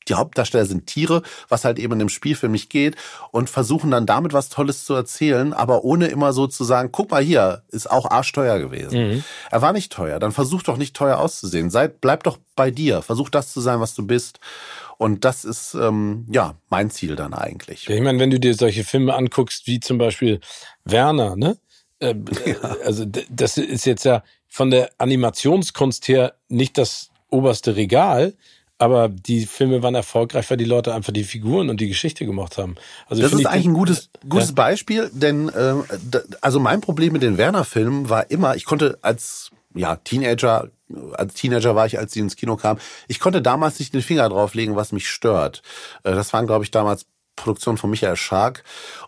die 0.07 0.15
Hauptdarsteller 0.15 0.65
sind 0.65 0.87
Tiere, 0.87 1.21
was 1.49 1.65
halt 1.65 1.79
eben 1.79 1.93
in 1.93 1.99
dem 1.99 2.09
Spielfilm 2.09 2.51
nicht 2.51 2.69
geht 2.69 2.95
und 3.31 3.49
versuchen 3.49 3.91
dann 3.91 4.05
damit 4.05 4.33
was 4.33 4.49
Tolles 4.49 4.85
zu 4.85 4.93
erzählen, 4.93 5.53
aber 5.53 5.83
ohne 5.83 6.07
immer 6.07 6.33
so 6.33 6.47
zu 6.47 6.63
sagen, 6.63 6.89
guck 6.91 7.11
mal 7.11 7.23
hier, 7.23 7.63
ist 7.69 7.89
auch 7.89 8.09
arschteuer 8.09 8.59
gewesen. 8.59 9.07
Mhm. 9.07 9.23
Er 9.51 9.61
war 9.61 9.73
nicht 9.73 9.91
teuer, 9.91 10.19
dann 10.19 10.31
versuch 10.31 10.63
doch 10.63 10.77
nicht 10.77 10.95
teuer 10.95 11.17
auszusehen. 11.17 11.69
Sei, 11.69 11.87
bleib 11.87 12.23
doch 12.23 12.37
bei 12.55 12.71
dir, 12.71 13.01
versuch 13.01 13.29
das 13.29 13.51
zu 13.53 13.61
sein, 13.61 13.79
was 13.79 13.95
du 13.95 14.05
bist 14.05 14.39
und 14.97 15.25
das 15.25 15.43
ist 15.43 15.73
ähm, 15.73 16.25
ja 16.31 16.55
mein 16.69 16.89
Ziel 16.89 17.15
dann 17.15 17.33
eigentlich. 17.33 17.85
Ja, 17.87 17.95
ich 17.95 18.01
meine, 18.01 18.19
wenn 18.19 18.29
du 18.29 18.39
dir 18.39 18.53
solche 18.53 18.83
Filme 18.83 19.13
anguckst, 19.13 19.67
wie 19.67 19.79
zum 19.79 19.97
Beispiel 19.97 20.39
Werner, 20.85 21.35
ne? 21.35 21.57
Äh, 21.99 22.15
ja. 22.45 22.59
Also 22.83 23.05
das 23.05 23.57
ist 23.57 23.85
jetzt 23.85 24.03
ja 24.03 24.23
von 24.49 24.71
der 24.71 24.89
Animationskunst 24.97 26.07
her 26.09 26.33
nicht 26.49 26.77
das 26.77 27.11
oberste 27.29 27.77
Regal, 27.77 28.33
aber 28.83 29.07
die 29.07 29.45
Filme 29.45 29.81
waren 29.81 29.95
erfolgreich, 29.95 30.49
weil 30.49 30.57
die 30.57 30.65
Leute 30.65 30.93
einfach 30.93 31.13
die 31.13 31.23
Figuren 31.23 31.69
und 31.69 31.79
die 31.79 31.87
Geschichte 31.87 32.25
gemacht 32.25 32.57
haben. 32.57 32.75
Also 33.07 33.21
das 33.21 33.31
ist 33.31 33.45
eigentlich 33.45 33.67
ein 33.67 33.73
gutes, 33.73 34.09
gutes 34.27 34.49
ja. 34.49 34.55
Beispiel, 34.55 35.09
denn 35.13 35.47
äh, 35.47 35.75
also 36.41 36.59
mein 36.59 36.81
Problem 36.81 37.13
mit 37.13 37.23
den 37.23 37.37
Werner-Filmen 37.37 38.09
war 38.09 38.29
immer, 38.29 38.55
ich 38.57 38.65
konnte 38.65 38.97
als 39.01 39.51
ja, 39.73 39.95
Teenager, 39.95 40.69
als 41.13 41.33
Teenager 41.33 41.75
war 41.75 41.85
ich, 41.85 41.97
als 41.97 42.11
sie 42.11 42.19
ins 42.19 42.35
Kino 42.35 42.57
kam. 42.57 42.77
Ich 43.07 43.19
konnte 43.19 43.41
damals 43.41 43.79
nicht 43.79 43.93
den 43.93 44.01
Finger 44.01 44.27
drauflegen, 44.27 44.75
was 44.75 44.91
mich 44.91 45.07
stört. 45.07 45.61
Äh, 46.03 46.11
das 46.11 46.33
waren, 46.33 46.45
glaube 46.45 46.65
ich, 46.65 46.71
damals 46.71 47.05
Produktionen 47.35 47.77
von 47.77 47.89
Michael 47.89 48.15
Schark. 48.15 48.63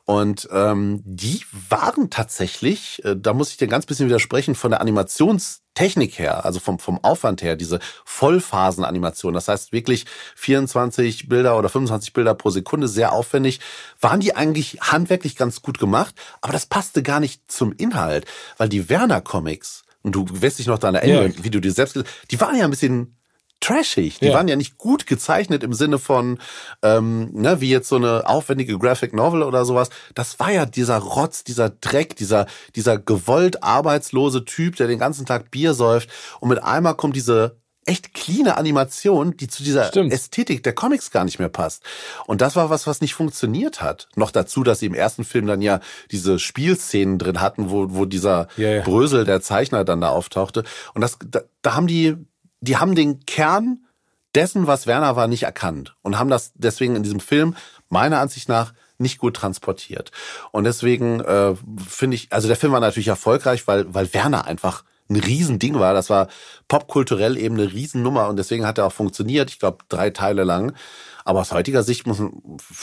Und 0.06 0.48
ähm, 0.52 1.02
die 1.04 1.42
waren 1.70 2.10
tatsächlich, 2.10 3.04
äh, 3.06 3.16
da 3.18 3.34
muss 3.34 3.52
ich 3.52 3.58
dir 3.58 3.68
ganz 3.68 3.86
bisschen 3.86 4.08
widersprechen, 4.08 4.56
von 4.56 4.72
der 4.72 4.82
Animationstechnik 4.82 6.20
her, 6.20 6.46
also 6.46 6.60
vom, 6.60 6.80
vom 6.80 7.04
Aufwand 7.04 7.42
her, 7.42 7.56
diese 7.56 7.80
Vollphasenanimation, 8.06 9.34
das 9.34 9.48
heißt 9.48 9.72
wirklich 9.72 10.06
24 10.36 11.28
Bilder 11.28 11.58
oder 11.58 11.70
25 11.70 12.14
Bilder 12.14 12.36
pro 12.36 12.50
Sekunde, 12.50 12.88
sehr 12.88 13.14
aufwendig, 13.14 13.60
waren 14.00 14.20
die 14.20 14.36
eigentlich 14.36 14.80
handwerklich 14.82 15.36
ganz 15.36 15.62
gut 15.62 15.80
gemacht, 15.80 16.16
aber 16.42 16.54
das 16.54 16.66
passte 16.66 17.04
gar 17.04 17.20
nicht 17.20 17.52
zum 17.52 17.74
Inhalt, 17.74 18.26
weil 18.58 18.70
die 18.70 18.90
Werner 18.90 19.22
Comics 19.22 19.86
und 20.06 20.14
du 20.14 20.28
wirst 20.30 20.60
dich 20.60 20.68
noch 20.68 20.78
daran 20.78 20.94
erinnern, 20.94 21.34
ja. 21.36 21.44
wie 21.44 21.50
du 21.50 21.60
dir 21.60 21.72
selbst, 21.72 21.98
die 22.30 22.40
waren 22.40 22.56
ja 22.56 22.66
ein 22.66 22.70
bisschen 22.70 23.15
trashig. 23.66 24.20
Die 24.20 24.28
ja. 24.28 24.34
waren 24.34 24.48
ja 24.48 24.56
nicht 24.56 24.78
gut 24.78 25.08
gezeichnet 25.08 25.64
im 25.64 25.74
Sinne 25.74 25.98
von, 25.98 26.40
ähm, 26.84 27.32
ne, 27.34 27.62
wie 27.62 27.70
jetzt 27.70 27.90
so 27.90 27.96
eine 27.96 28.28
aufwendige 28.28 28.78
Graphic 28.78 29.14
Novel 29.14 29.44
oder 29.44 29.66
sowas. 29.66 29.90
Das 30.14 30.40
war 30.40 30.52
ja 30.52 30.66
dieser 30.66 30.98
Rotz, 30.98 31.44
dieser 31.44 31.70
Dreck, 31.70 32.16
dieser, 32.16 32.46
dieser 32.76 32.98
gewollt 32.98 33.64
arbeitslose 33.64 34.46
Typ, 34.46 34.76
der 34.76 34.88
den 34.88 35.00
ganzen 35.00 35.26
Tag 35.26 35.52
Bier 35.52 35.74
säuft. 35.74 36.10
Und 36.40 36.50
mit 36.50 36.64
einmal 36.64 36.96
kommt 36.96 37.16
diese 37.16 37.58
echt 37.86 38.14
cleane 38.14 38.58
Animation, 38.58 39.38
die 39.38 39.48
zu 39.48 39.64
dieser 39.64 39.86
Stimmt. 39.86 40.12
Ästhetik 40.12 40.64
der 40.64 40.74
Comics 40.74 41.12
gar 41.12 41.24
nicht 41.24 41.38
mehr 41.38 41.50
passt. 41.50 41.84
Und 42.26 42.42
das 42.42 42.56
war 42.56 42.70
was, 42.70 42.88
was 42.88 43.02
nicht 43.02 43.14
funktioniert 43.14 43.82
hat. 43.82 44.10
Noch 44.16 44.32
dazu, 44.32 44.64
dass 44.64 44.80
sie 44.80 44.88
im 44.88 44.96
ersten 44.96 45.24
Film 45.24 45.46
dann 45.46 45.62
ja 45.62 45.80
diese 46.12 46.40
Spielszenen 46.40 47.20
drin 47.20 47.42
hatten, 47.42 47.70
wo, 47.70 47.88
wo 47.90 48.06
dieser 48.06 48.48
ja, 48.58 48.70
ja. 48.70 48.82
Brösel, 48.82 49.24
der 49.24 49.42
Zeichner, 49.42 49.86
dann 49.86 50.02
da 50.02 50.10
auftauchte. 50.10 50.64
Und 50.96 51.02
das, 51.02 51.18
da, 51.30 51.42
da 51.62 51.76
haben 51.76 51.88
die, 51.88 52.16
die 52.66 52.78
haben 52.78 52.96
den 52.96 53.26
Kern 53.26 53.86
dessen, 54.34 54.68
was 54.68 54.88
Werner 54.88 55.16
war, 55.16 55.28
nicht 55.28 55.44
erkannt 55.44 55.96
und 56.02 56.20
haben 56.20 56.30
das 56.30 56.52
deswegen 56.56 56.96
in 56.96 57.04
diesem 57.04 57.20
Film 57.20 57.56
meiner 57.90 58.20
Ansicht 58.20 58.50
nach 58.50 58.74
nicht 58.98 59.18
gut 59.18 59.36
transportiert. 59.36 60.12
Und 60.52 60.64
deswegen 60.64 61.20
äh, 61.22 61.56
finde 61.88 62.16
ich, 62.16 62.32
also 62.32 62.48
der 62.48 62.58
Film 62.58 62.74
war 62.74 62.80
natürlich 62.80 63.08
erfolgreich, 63.08 63.68
weil, 63.68 63.94
weil 63.94 64.14
Werner 64.14 64.46
einfach 64.46 64.84
ein 65.10 65.18
Riesending 65.18 65.80
war. 65.80 65.94
Das 65.94 66.10
war 66.10 66.28
popkulturell 66.68 67.38
eben 67.38 67.56
eine 67.56 67.72
Riesennummer 67.72 68.28
und 68.28 68.38
deswegen 68.38 68.66
hat 68.66 68.78
er 68.78 68.86
auch 68.86 68.94
funktioniert. 68.94 69.50
Ich 69.50 69.60
glaube, 69.60 69.80
drei 69.90 70.10
Teile 70.10 70.44
lang. 70.44 70.74
Aber 71.26 71.42
aus 71.42 71.52
heutiger 71.52 71.84
Sicht 71.84 72.08
muss, 72.08 72.20
würde 72.20 72.32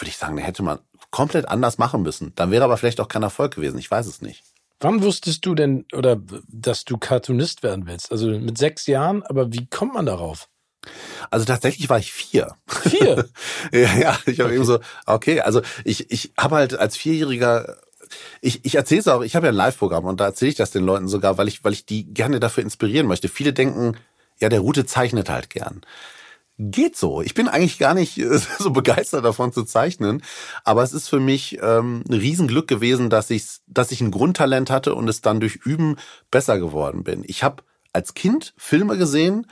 ich 0.07 0.16
sagen, 0.16 0.37
hätte 0.38 0.62
man 0.62 0.79
komplett 1.11 1.49
anders 1.49 1.79
machen 1.79 2.03
müssen. 2.03 2.33
Dann 2.35 2.51
wäre 2.51 2.64
aber 2.64 2.77
vielleicht 2.77 3.01
auch 3.01 3.09
kein 3.09 3.23
Erfolg 3.23 3.55
gewesen. 3.55 3.79
Ich 3.79 3.90
weiß 3.90 4.07
es 4.07 4.23
nicht. 4.23 4.45
Wann 4.83 5.03
wusstest 5.03 5.47
du 5.47 5.55
denn, 5.55 5.87
oder 5.92 6.21
dass 6.49 6.85
du 6.85 6.99
Cartoonist 6.99 7.62
werden 7.62 7.87
willst? 7.87 8.11
Also 8.11 8.29
mit 8.29 8.59
sechs 8.59 8.87
Jahren, 8.87 9.23
aber 9.23 9.53
wie 9.53 9.66
kommt 9.66 9.95
man 9.95 10.07
darauf? 10.07 10.49
Also 11.31 11.47
tatsächlich 11.47 11.88
war 11.88 11.99
ich 11.99 12.12
vier. 12.12 12.57
Vier? 12.66 13.29
ja, 13.73 13.97
ja, 13.97 14.18
ich 14.27 14.40
habe 14.40 14.49
okay. 14.49 14.57
eben 14.57 14.64
so, 14.64 14.81
okay, 15.07 15.40
also 15.40 15.62
ich, 15.85 16.11
ich 16.11 16.33
habe 16.37 16.57
halt 16.57 16.75
als 16.77 16.97
Vierjähriger 16.97 17.77
ich, 18.40 18.64
ich 18.64 18.75
erzähle 18.75 19.01
es 19.01 19.09
auch, 19.09 19.23
ich 19.23 19.37
habe 19.37 19.47
ja 19.47 19.53
ein 19.53 19.57
Live-Programm 19.57 20.05
und 20.05 20.21
da 20.21 20.27
erzähle 20.27 20.51
ich 20.51 20.57
das 20.57 20.71
den 20.71 20.85
Leuten 20.85 21.09
sogar, 21.09 21.38
weil 21.38 21.49
ich, 21.49 21.64
weil 21.64 21.73
ich 21.73 21.87
die 21.87 22.12
gerne 22.12 22.40
dafür 22.40 22.62
inspirieren 22.62 23.07
möchte. 23.07 23.29
Viele 23.29 23.55
denken, 23.55 23.97
ja, 24.38 24.49
der 24.49 24.61
Rute 24.61 24.85
zeichnet 24.85 25.31
halt 25.31 25.49
gern. 25.49 25.81
Geht 26.58 26.96
so. 26.96 27.22
Ich 27.22 27.34
bin 27.34 27.48
eigentlich 27.48 27.78
gar 27.78 27.94
nicht 27.94 28.20
so 28.58 28.70
begeistert 28.70 29.24
davon 29.24 29.52
zu 29.52 29.64
zeichnen, 29.64 30.22
aber 30.64 30.82
es 30.82 30.92
ist 30.92 31.08
für 31.08 31.20
mich 31.20 31.58
ähm, 31.62 32.04
ein 32.08 32.14
Riesenglück 32.14 32.68
gewesen, 32.68 33.10
dass 33.10 33.30
ich, 33.30 33.44
dass 33.66 33.90
ich 33.90 34.00
ein 34.00 34.10
Grundtalent 34.10 34.70
hatte 34.70 34.94
und 34.94 35.08
es 35.08 35.22
dann 35.22 35.40
durch 35.40 35.56
Üben 35.56 35.96
besser 36.30 36.58
geworden 36.58 37.04
bin. 37.04 37.24
Ich 37.26 37.42
habe 37.42 37.62
als 37.92 38.14
Kind 38.14 38.54
Filme 38.56 38.98
gesehen 38.98 39.46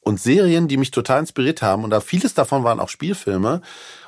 und 0.00 0.20
Serien, 0.20 0.68
die 0.68 0.76
mich 0.76 0.92
total 0.92 1.20
inspiriert 1.20 1.62
haben 1.62 1.82
und 1.82 1.90
da 1.90 2.00
vieles 2.00 2.34
davon 2.34 2.62
waren 2.62 2.80
auch 2.80 2.88
Spielfilme 2.88 3.60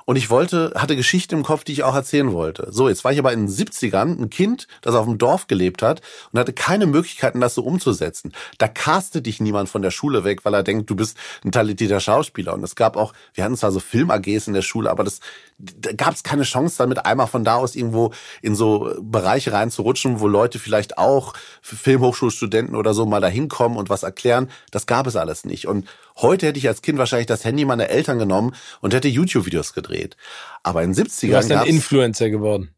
und 0.08 0.16
ich 0.16 0.30
wollte, 0.30 0.72
hatte 0.74 0.96
Geschichte 0.96 1.36
im 1.36 1.42
Kopf, 1.42 1.64
die 1.64 1.72
ich 1.72 1.82
auch 1.82 1.94
erzählen 1.94 2.32
wollte. 2.32 2.68
So, 2.70 2.88
jetzt 2.88 3.04
war 3.04 3.12
ich 3.12 3.18
aber 3.18 3.30
in 3.34 3.40
den 3.40 3.54
70ern 3.54 4.18
ein 4.18 4.30
Kind, 4.30 4.66
das 4.80 4.94
auf 4.94 5.04
dem 5.04 5.18
Dorf 5.18 5.48
gelebt 5.48 5.82
hat 5.82 6.00
und 6.32 6.40
hatte 6.40 6.54
keine 6.54 6.86
Möglichkeiten, 6.86 7.42
das 7.42 7.54
so 7.54 7.62
umzusetzen. 7.62 8.32
Da 8.56 8.68
castet 8.68 9.26
dich 9.26 9.38
niemand 9.38 9.68
von 9.68 9.82
der 9.82 9.90
Schule 9.90 10.24
weg, 10.24 10.46
weil 10.46 10.54
er 10.54 10.62
denkt, 10.62 10.88
du 10.88 10.96
bist 10.96 11.18
ein 11.44 11.52
talentierter 11.52 12.00
Schauspieler. 12.00 12.54
Und 12.54 12.64
es 12.64 12.74
gab 12.74 12.96
auch, 12.96 13.12
wir 13.34 13.44
hatten 13.44 13.58
zwar 13.58 13.70
so 13.70 13.80
Film-AGs 13.80 14.46
in 14.46 14.54
der 14.54 14.62
Schule, 14.62 14.90
aber 14.90 15.04
das, 15.04 15.20
da 15.58 15.92
gab 15.92 16.14
es 16.14 16.22
keine 16.22 16.44
Chance, 16.44 16.78
damit 16.78 17.04
einmal 17.04 17.26
von 17.26 17.44
da 17.44 17.56
aus 17.56 17.76
irgendwo 17.76 18.14
in 18.40 18.54
so 18.54 18.94
Bereiche 19.02 19.52
reinzurutschen, 19.52 20.20
wo 20.20 20.26
Leute 20.26 20.58
vielleicht 20.58 20.96
auch 20.96 21.34
Filmhochschulstudenten 21.60 22.76
oder 22.76 22.94
so 22.94 23.04
mal 23.04 23.20
da 23.20 23.28
hinkommen 23.28 23.76
und 23.76 23.90
was 23.90 24.04
erklären. 24.04 24.48
Das 24.70 24.86
gab 24.86 25.06
es 25.06 25.16
alles 25.16 25.44
nicht. 25.44 25.68
Und 25.68 25.86
heute 26.18 26.46
hätte 26.46 26.58
ich 26.58 26.68
als 26.68 26.82
Kind 26.82 26.98
wahrscheinlich 26.98 27.26
das 27.26 27.44
Handy 27.44 27.64
meiner 27.64 27.88
Eltern 27.88 28.18
genommen 28.18 28.54
und 28.80 28.94
hätte 28.94 29.08
YouTube-Videos 29.08 29.72
gedreht. 29.72 30.16
Aber 30.62 30.82
in 30.82 30.92
den 30.92 31.04
70ern. 31.04 31.26
Du 31.26 31.36
bist 31.36 31.52
ein 31.52 31.66
Influencer 31.66 32.30
geworden. 32.30 32.74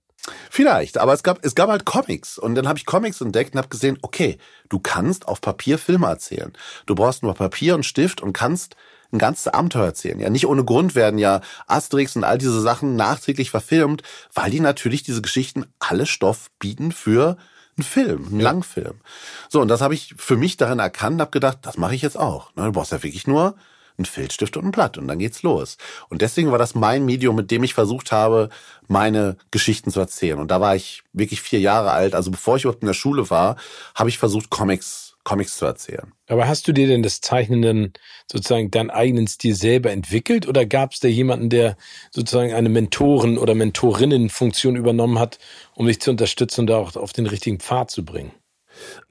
Vielleicht, 0.51 0.99
aber 0.99 1.15
es 1.15 1.23
gab, 1.23 1.45
es 1.45 1.55
gab 1.55 1.71
halt 1.71 1.85
Comics. 1.85 2.39
Und 2.39 2.55
dann 2.55 2.69
habe 2.69 2.79
ich 2.79 2.87
Comics 2.87 3.21
entdeckt 3.21 3.55
und 3.55 3.59
habe 3.59 3.69
gesehen, 3.69 3.99
okay, 4.03 4.39
du 4.69 4.79
kannst 4.79 5.27
auf 5.27 5.41
Papier 5.41 5.79
Filme 5.79 6.07
erzählen. 6.07 6.53
Du 6.87 6.95
brauchst 6.95 7.23
nur 7.23 7.35
Papier 7.35 7.75
und 7.75 7.87
Stift 7.87 8.21
und 8.21 8.33
kannst 8.33 8.77
ein 9.13 9.19
ganzes 9.19 9.49
Abenteuer 9.49 9.87
erzählen. 9.87 10.21
Ja, 10.21 10.31
nicht 10.31 10.47
ohne 10.47 10.65
Grund 10.65 10.95
werden 10.95 11.19
ja 11.19 11.41
Asterix 11.67 12.15
und 12.17 12.25
all 12.25 12.39
diese 12.39 12.61
Sachen 12.61 12.97
nachträglich 12.97 13.51
verfilmt, 13.51 14.03
weil 14.35 14.51
die 14.51 14.61
natürlich 14.61 15.03
diese 15.03 15.23
Geschichten 15.23 15.67
alle 15.79 16.07
Stoff 16.07 16.51
bieten 16.59 16.93
für 16.93 17.37
einen 17.81 17.83
Film, 17.83 18.27
einen 18.27 18.41
ja. 18.41 18.45
Langfilm. 18.45 19.01
So, 19.49 19.61
und 19.61 19.69
das 19.69 19.81
habe 19.81 19.95
ich 19.95 20.15
für 20.17 20.37
mich 20.37 20.57
darin 20.57 20.79
erkannt, 20.79 21.21
habe 21.21 21.31
gedacht, 21.31 21.59
das 21.63 21.79
mache 21.79 21.95
ich 21.95 22.03
jetzt 22.03 22.19
auch. 22.19 22.55
Ne, 22.57 22.65
du 22.65 22.73
brauchst 22.73 22.93
ja 22.93 23.03
wirklich 23.03 23.27
nur 23.27 23.55
ein 23.99 24.05
Filzstift 24.05 24.57
und 24.57 24.67
ein 24.67 24.71
Blatt 24.71 24.99
und 24.99 25.09
dann 25.09 25.19
geht's 25.19 25.43
los. 25.43 25.77
Und 26.09 26.23
deswegen 26.23 26.51
war 26.51 26.59
das 26.59 26.75
mein 26.75 27.05
Medium, 27.05 27.37
mit 27.37 27.51
dem 27.51 27.63
ich 27.63 27.75
versucht 27.75 28.13
habe, 28.13 28.49
meine 28.89 29.37
Geschichten 29.51 29.91
zu 29.91 30.01
erzählen. 30.01 30.39
Und 30.39 30.51
da 30.51 30.61
war 30.61 30.75
ich 30.75 31.03
wirklich 31.13 31.43
vier 31.43 31.61
Jahre 31.61 31.91
alt. 31.91 32.15
Also 32.15 32.31
bevor 32.31 32.57
ich 32.57 32.65
überhaupt 32.65 32.83
in 32.83 32.87
der 32.87 32.95
Schule 32.95 33.31
war, 33.31 33.57
habe 33.95 34.09
ich 34.09 34.19
versucht, 34.19 34.51
Comics 34.51 35.10
Comics 35.25 35.57
zu 35.57 35.67
erzählen. 35.67 36.13
Aber 36.29 36.49
hast 36.49 36.67
du 36.67 36.73
dir 36.73 36.87
denn 36.87 37.03
das 37.03 37.21
Zeichnen 37.21 37.63
dann 37.63 37.93
sozusagen 38.31 38.71
deinen 38.71 38.91
eigenen 38.91 39.27
Stil 39.27 39.55
selber 39.55 39.91
entwickelt 39.91 40.49
oder 40.49 40.65
gab 40.65 40.93
es 40.93 41.01
da 41.01 41.09
jemanden, 41.09 41.51
der 41.51 41.77
sozusagen 42.11 42.53
eine 42.55 42.69
Mentoren- 42.69 43.39
oder 43.39 43.55
Mentorinnenfunktion 43.55 44.77
übernommen 44.77 45.19
hat, 45.19 45.39
um 45.75 45.87
dich 45.87 46.01
zu 46.01 46.11
unterstützen 46.11 46.63
und 46.63 46.67
da 46.69 46.79
auch 46.79 46.97
auf 46.97 47.13
den 47.13 47.27
richtigen 47.27 47.61
Pfad 47.61 47.91
zu 47.91 48.05
bringen? 48.05 48.33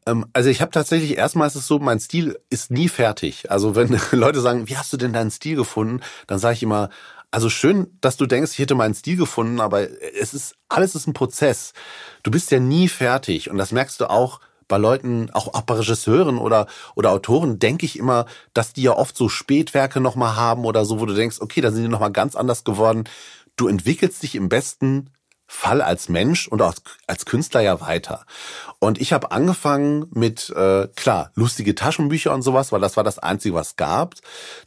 Ähm, 0.06 0.26
also 0.34 0.50
ich 0.50 0.62
habe 0.62 0.72
tatsächlich 0.72 1.18
erstmal 1.18 1.48
ist 1.48 1.56
es 1.56 1.68
so, 1.68 1.80
mein 1.80 2.00
Stil 2.00 2.40
ist 2.50 2.72
nie 2.72 2.90
fertig. 2.90 3.52
Also 3.52 3.76
wenn 3.76 4.00
Leute 4.12 4.42
sagen, 4.42 4.68
wie 4.68 4.78
hast 4.78 4.92
du 4.94 4.98
denn 4.98 5.14
deinen 5.14 5.32
Stil 5.32 5.56
gefunden, 5.56 6.02
dann 6.28 6.40
sage 6.40 6.56
ich 6.56 6.64
immer, 6.64 6.90
also 7.32 7.50
schön, 7.50 7.96
dass 8.02 8.18
du 8.18 8.26
denkst, 8.26 8.54
ich 8.54 8.60
hätte 8.60 8.74
meinen 8.74 8.96
Stil 8.96 9.16
gefunden, 9.16 9.60
aber 9.60 9.88
es 10.20 10.34
ist 10.34 10.56
alles 10.68 10.96
ist 10.96 11.08
ein 11.08 11.14
Prozess. 11.14 11.74
Du 12.24 12.32
bist 12.32 12.50
ja 12.50 12.60
nie 12.60 12.88
fertig 12.88 13.52
und 13.52 13.58
das 13.58 13.72
merkst 13.72 14.02
du 14.02 14.10
auch 14.10 14.40
bei 14.70 14.78
Leuten, 14.78 15.30
auch, 15.32 15.54
auch 15.54 15.64
bei 15.64 15.74
Regisseuren 15.74 16.38
oder, 16.38 16.68
oder 16.96 17.12
Autoren, 17.12 17.60
denke 17.60 17.86
ich 17.86 18.00
immer, 18.00 18.26
dass 18.54 18.72
die 18.72 18.84
ja 18.84 18.96
oft 18.96 19.18
so 19.18 19.28
Spätwerke 19.28 20.00
nochmal 20.00 20.38
haben 20.38 20.64
oder 20.64 20.86
so, 20.86 21.02
wo 21.02 21.06
du 21.06 21.14
denkst, 21.14 21.42
okay, 21.42 21.60
da 21.60 21.72
sind 21.72 21.84
die 21.84 21.90
nochmal 21.90 22.14
ganz 22.14 22.38
anders 22.38 22.64
geworden. 22.64 23.04
Du 23.58 23.68
entwickelst 23.68 24.24
dich 24.24 24.36
im 24.36 24.48
besten 24.48 25.10
Fall 25.52 25.82
als 25.82 26.10
Mensch 26.10 26.48
und 26.48 26.62
auch 26.62 26.76
als 27.08 27.26
Künstler 27.26 27.62
ja 27.62 27.82
weiter. 27.82 28.24
Und 28.78 29.02
ich 29.02 29.14
habe 29.14 29.32
angefangen 29.32 30.06
mit, 30.12 30.52
äh, 30.52 30.88
klar, 30.96 31.32
lustige 31.34 31.74
Taschenbücher 31.74 32.32
und 32.32 32.44
sowas, 32.44 32.72
weil 32.72 32.80
das 32.80 32.98
war 32.98 33.04
das 33.04 33.18
Einzige, 33.18 33.56
was 33.56 33.76
gab. 33.76 34.14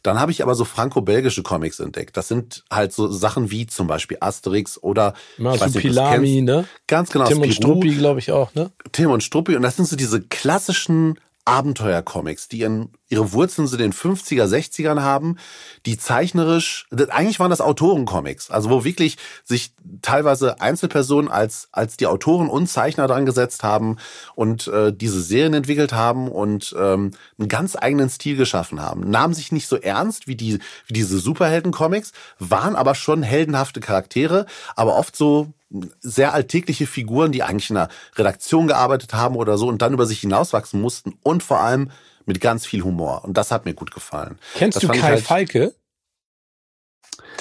Dann 0.03 0.19
habe 0.19 0.33
ich 0.33 0.43
aber 0.43 0.55
so 0.55 0.65
franco-belgische 0.65 1.41
Comics 1.41 1.79
entdeckt. 1.79 2.17
Das 2.17 2.27
sind 2.27 2.65
halt 2.69 2.91
so 2.91 3.09
Sachen 3.09 3.49
wie 3.49 3.65
zum 3.65 3.87
Beispiel 3.87 4.17
Asterix 4.19 4.77
oder 4.77 5.13
Pilami, 5.37 6.41
ne? 6.41 6.67
Ganz 6.87 7.11
genau. 7.11 7.27
Tim 7.27 7.39
und 7.41 7.53
Struppi, 7.53 7.95
glaube 7.95 8.19
ich 8.19 8.33
auch, 8.33 8.53
ne? 8.53 8.69
Tim 8.91 9.09
und 9.09 9.23
Struppi. 9.23 9.55
Und 9.55 9.61
das 9.61 9.77
sind 9.77 9.87
so 9.87 9.95
diese 9.95 10.21
klassischen 10.21 11.17
Abenteuercomics, 11.45 12.49
die 12.49 12.59
ihren, 12.59 12.91
ihre 13.13 13.31
Wurzeln 13.31 13.67
so 13.67 13.77
in 13.77 13.81
den 13.81 13.93
50er, 13.93 14.45
60ern 14.45 15.01
haben, 15.01 15.37
die 15.85 15.97
zeichnerisch, 15.97 16.87
eigentlich 17.09 17.39
waren 17.39 17.51
das 17.51 17.61
Autorencomics, 17.61 18.49
also 18.49 18.69
wo 18.69 18.83
wirklich 18.83 19.17
sich 19.43 19.73
teilweise 20.01 20.59
Einzelpersonen 20.59 21.29
als, 21.29 21.69
als 21.71 21.95
die 21.95 22.07
Autoren 22.07 22.49
und 22.49 22.67
Zeichner 22.67 23.07
dran 23.07 23.25
gesetzt 23.25 23.63
haben 23.63 23.97
und 24.35 24.67
äh, 24.67 24.91
diese 24.91 25.21
Serien 25.21 25.53
entwickelt 25.53 25.93
haben 25.93 26.27
und 26.27 26.75
ähm, 26.77 27.11
einen 27.37 27.47
ganz 27.49 27.75
eigenen 27.75 28.09
Stil 28.09 28.35
geschaffen 28.35 28.81
haben. 28.81 29.09
Nahmen 29.09 29.33
sich 29.33 29.51
nicht 29.51 29.67
so 29.67 29.77
ernst 29.77 30.27
wie, 30.27 30.35
die, 30.35 30.59
wie 30.87 30.93
diese 30.93 31.19
Superheldencomics, 31.19 32.13
waren 32.39 32.75
aber 32.75 32.95
schon 32.95 33.21
heldenhafte 33.21 33.79
Charaktere, 33.79 34.47
aber 34.75 34.95
oft 34.97 35.15
so 35.15 35.53
sehr 36.01 36.33
alltägliche 36.33 36.85
Figuren, 36.85 37.31
die 37.31 37.43
eigentlich 37.43 37.69
in 37.69 37.77
einer 37.77 37.89
Redaktion 38.15 38.67
gearbeitet 38.67 39.13
haben 39.13 39.35
oder 39.35 39.57
so 39.57 39.67
und 39.67 39.81
dann 39.81 39.93
über 39.93 40.05
sich 40.05 40.19
hinauswachsen 40.19 40.79
mussten 40.81 41.17
und 41.23 41.41
vor 41.43 41.59
allem 41.59 41.89
mit 42.25 42.41
ganz 42.41 42.65
viel 42.65 42.83
Humor. 42.83 43.23
Und 43.23 43.37
das 43.37 43.51
hat 43.51 43.65
mir 43.65 43.73
gut 43.73 43.91
gefallen. 43.91 44.39
Kennst 44.55 44.77
das 44.77 44.81
du 44.81 44.87
Kai 44.87 44.99
halt, 44.99 45.23
Falke? 45.23 45.73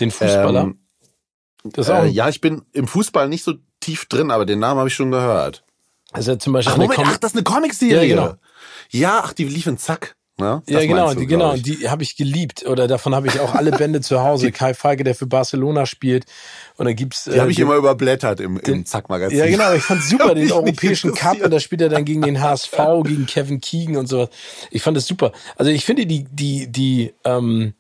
Den 0.01 0.11
Fußballer? 0.11 0.63
Ähm, 0.63 0.79
äh, 1.77 2.09
ja, 2.09 2.29
ich 2.29 2.41
bin 2.41 2.63
im 2.73 2.89
Fußball 2.89 3.29
nicht 3.29 3.45
so 3.45 3.55
tief 3.81 4.07
drin, 4.07 4.31
aber 4.31 4.47
den 4.47 4.59
Namen 4.59 4.79
habe 4.79 4.89
ich 4.89 4.95
schon 4.95 5.11
gehört. 5.11 5.65
Also 6.13 6.37
zum 6.37 6.53
Beispiel 6.53 6.73
ach, 6.73 6.79
Moment, 6.79 7.01
ach, 7.05 7.17
das 7.17 7.33
ist 7.33 7.37
eine 7.37 7.45
Comicserie. 7.45 8.05
Ja, 8.05 8.07
genau. 8.07 8.37
Ja, 8.91 9.23
ach, 9.25 9.33
die 9.33 9.45
lief 9.45 9.67
in 9.67 9.79
Zack. 9.79 10.17
Ne? 10.39 10.63
Ja, 10.67 10.81
genau, 10.81 11.13
du, 11.13 11.21
die, 11.21 11.27
genau, 11.27 11.57
die 11.57 11.89
habe 11.89 12.03
ich 12.03 12.17
geliebt. 12.17 12.67
Oder 12.67 12.89
davon 12.89 13.15
habe 13.15 13.29
ich 13.29 13.39
auch 13.39 13.55
alle 13.55 13.71
Bände 13.71 14.01
zu 14.01 14.23
Hause. 14.23 14.51
Kai 14.53 14.75
Falke, 14.75 15.05
der 15.05 15.15
für 15.15 15.27
Barcelona 15.27 15.85
spielt. 15.87 16.25
Und 16.77 16.87
da 16.87 16.93
gibt's. 16.93 17.25
Die 17.25 17.33
äh, 17.33 17.41
habe 17.41 17.51
ich 17.51 17.59
immer 17.59 17.77
überblättert 17.77 18.41
im, 18.41 18.59
im 18.59 18.87
Zack-Magazin. 18.87 19.39
Ja, 19.39 19.47
genau, 19.47 19.73
ich 19.75 19.83
fand 19.83 20.03
super, 20.03 20.35
den 20.35 20.51
europäischen 20.51 21.15
Cup 21.15 21.41
und 21.43 21.51
da 21.51 21.61
spielt 21.61 21.83
er 21.83 21.91
dann 21.91 22.05
gegen 22.05 22.23
den 22.23 22.41
HSV, 22.41 22.77
gegen 23.05 23.27
Kevin 23.27 23.61
Keegan 23.61 23.97
und 23.97 24.07
sowas. 24.07 24.31
Ich 24.71 24.83
fand 24.83 24.97
das 24.97 25.07
super. 25.07 25.33
Also 25.57 25.71
ich 25.71 25.85
finde 25.85 26.07
die, 26.07 26.25
die, 26.25 26.71
die, 26.71 27.13
ähm, 27.25 27.75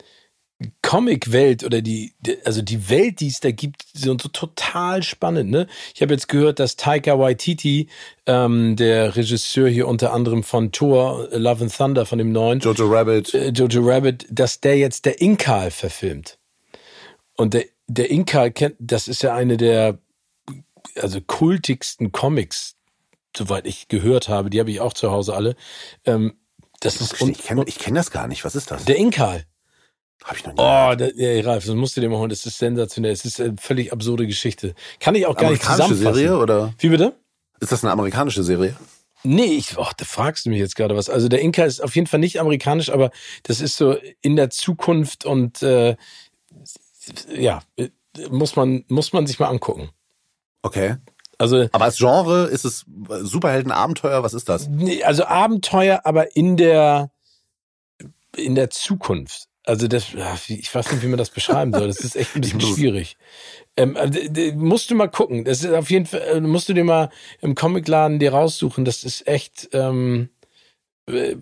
Comic-Welt 0.82 1.64
oder 1.64 1.82
die, 1.82 2.14
also 2.44 2.62
die 2.62 2.88
Welt, 2.90 3.20
die 3.20 3.28
es 3.28 3.40
da 3.40 3.50
gibt, 3.50 3.84
sind 3.92 4.20
so 4.20 4.28
total 4.28 5.02
spannend. 5.02 5.50
Ne? 5.50 5.66
Ich 5.94 6.02
habe 6.02 6.12
jetzt 6.12 6.28
gehört, 6.28 6.58
dass 6.58 6.76
Taika 6.76 7.18
Waititi, 7.18 7.88
ähm, 8.26 8.76
der 8.76 9.16
Regisseur 9.16 9.68
hier 9.68 9.88
unter 9.88 10.12
anderem 10.12 10.42
von 10.42 10.72
Thor, 10.72 11.28
Love 11.32 11.64
and 11.64 11.76
Thunder, 11.76 12.06
von 12.06 12.18
dem 12.18 12.32
neuen 12.32 12.60
Jojo 12.60 12.86
Rabbit, 12.86 13.34
äh, 13.34 13.48
Jojo 13.50 13.82
Rabbit, 13.82 14.26
dass 14.30 14.60
der 14.60 14.78
jetzt 14.78 15.04
der 15.06 15.20
Inkal 15.20 15.70
verfilmt. 15.70 16.38
Und 17.36 17.54
der, 17.54 17.64
der 17.86 18.10
Inkal 18.10 18.50
kennt, 18.50 18.76
das 18.78 19.08
ist 19.08 19.22
ja 19.22 19.34
eine 19.34 19.56
der 19.56 19.98
also 21.00 21.20
kultigsten 21.20 22.12
Comics, 22.12 22.76
soweit 23.36 23.66
ich 23.66 23.88
gehört 23.88 24.28
habe. 24.28 24.50
Die 24.50 24.60
habe 24.60 24.70
ich 24.70 24.80
auch 24.80 24.92
zu 24.92 25.10
Hause 25.10 25.34
alle. 25.34 25.56
Ähm, 26.04 26.34
das 26.80 27.00
ist 27.00 27.20
ich 27.20 27.38
kenne 27.38 27.64
kenn 27.64 27.94
das 27.94 28.10
gar 28.10 28.26
nicht. 28.26 28.44
Was 28.44 28.56
ist 28.56 28.70
das? 28.70 28.84
Der 28.84 28.96
Inkal. 28.96 29.46
Hab 30.24 30.36
ich 30.36 30.44
noch 30.44 30.52
nie. 30.52 30.60
Oh, 30.60 30.94
da, 30.94 31.08
ja, 31.14 31.42
Ralf, 31.44 31.66
das 31.66 31.74
musst 31.74 31.96
du 31.96 32.00
dir 32.00 32.08
mal 32.08 32.18
holen. 32.18 32.30
Das 32.30 32.46
ist 32.46 32.58
sensationell. 32.58 33.12
Es 33.12 33.24
ist 33.24 33.40
eine 33.40 33.56
völlig 33.58 33.92
absurde 33.92 34.26
Geschichte. 34.26 34.74
Kann 35.00 35.14
ich 35.14 35.26
auch 35.26 35.36
gar 35.36 35.50
nicht 35.50 35.62
zusammenfassen. 35.62 36.14
Serie 36.14 36.38
oder? 36.38 36.74
Wie 36.78 36.88
bitte? 36.88 37.14
Ist 37.60 37.72
das 37.72 37.84
eine 37.84 37.92
amerikanische 37.92 38.42
Serie? 38.42 38.76
Nee, 39.24 39.54
ich, 39.54 39.78
oh, 39.78 39.86
da 39.96 40.04
fragst 40.04 40.46
du 40.46 40.50
mich 40.50 40.58
jetzt 40.58 40.74
gerade 40.74 40.96
was. 40.96 41.08
Also 41.08 41.28
der 41.28 41.40
Inka 41.40 41.64
ist 41.64 41.80
auf 41.80 41.94
jeden 41.94 42.08
Fall 42.08 42.20
nicht 42.20 42.40
amerikanisch, 42.40 42.90
aber 42.90 43.10
das 43.44 43.60
ist 43.60 43.76
so 43.76 43.96
in 44.20 44.36
der 44.36 44.50
Zukunft 44.50 45.24
und 45.24 45.62
äh, 45.62 45.96
ja, 47.32 47.62
muss 48.30 48.56
man, 48.56 48.84
muss 48.88 49.12
man 49.12 49.26
sich 49.26 49.38
mal 49.38 49.48
angucken. 49.48 49.90
Okay. 50.62 50.96
Also, 51.38 51.68
aber 51.72 51.84
als 51.86 51.98
Genre 51.98 52.46
ist 52.46 52.64
es 52.64 52.84
Superhelden-Abenteuer, 53.08 54.22
was 54.22 54.34
ist 54.34 54.48
das? 54.48 54.68
Nee, 54.68 55.02
also 55.02 55.24
Abenteuer, 55.24 56.00
aber 56.04 56.36
in 56.36 56.56
der 56.56 57.10
in 58.36 58.54
der 58.54 58.70
Zukunft. 58.70 59.48
Also 59.64 59.86
das, 59.86 60.06
ich 60.48 60.74
weiß 60.74 60.90
nicht, 60.90 61.02
wie 61.02 61.08
man 61.08 61.18
das 61.18 61.30
beschreiben 61.30 61.72
soll. 61.72 61.86
Das 61.86 62.00
ist 62.00 62.16
echt 62.16 62.34
ein 62.34 62.40
bisschen 62.40 62.60
schwierig. 62.60 63.16
Ähm, 63.76 63.96
also, 63.96 64.18
musst 64.54 64.90
du 64.90 64.96
mal 64.96 65.08
gucken. 65.08 65.44
Das 65.44 65.62
ist 65.62 65.72
auf 65.72 65.90
jeden 65.90 66.06
Fall, 66.06 66.22
äh, 66.22 66.40
musst 66.40 66.68
du 66.68 66.72
dir 66.72 66.84
mal 66.84 67.10
im 67.40 67.54
Comicladen 67.54 68.18
dir 68.18 68.32
raussuchen. 68.32 68.84
Das 68.84 69.04
ist 69.04 69.26
echt, 69.28 69.68
ähm, 69.72 70.30
äh, 71.08 71.36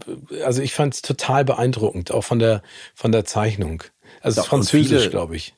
also 0.44 0.60
ich 0.60 0.74
fand 0.74 0.94
es 0.94 1.02
total 1.02 1.44
beeindruckend, 1.46 2.10
auch 2.10 2.24
von 2.24 2.38
der 2.38 2.62
von 2.94 3.10
der 3.10 3.24
Zeichnung. 3.24 3.84
Also 4.20 4.42
ja, 4.42 4.46
Französisch, 4.46 5.08
glaube 5.08 5.36
ich 5.36 5.54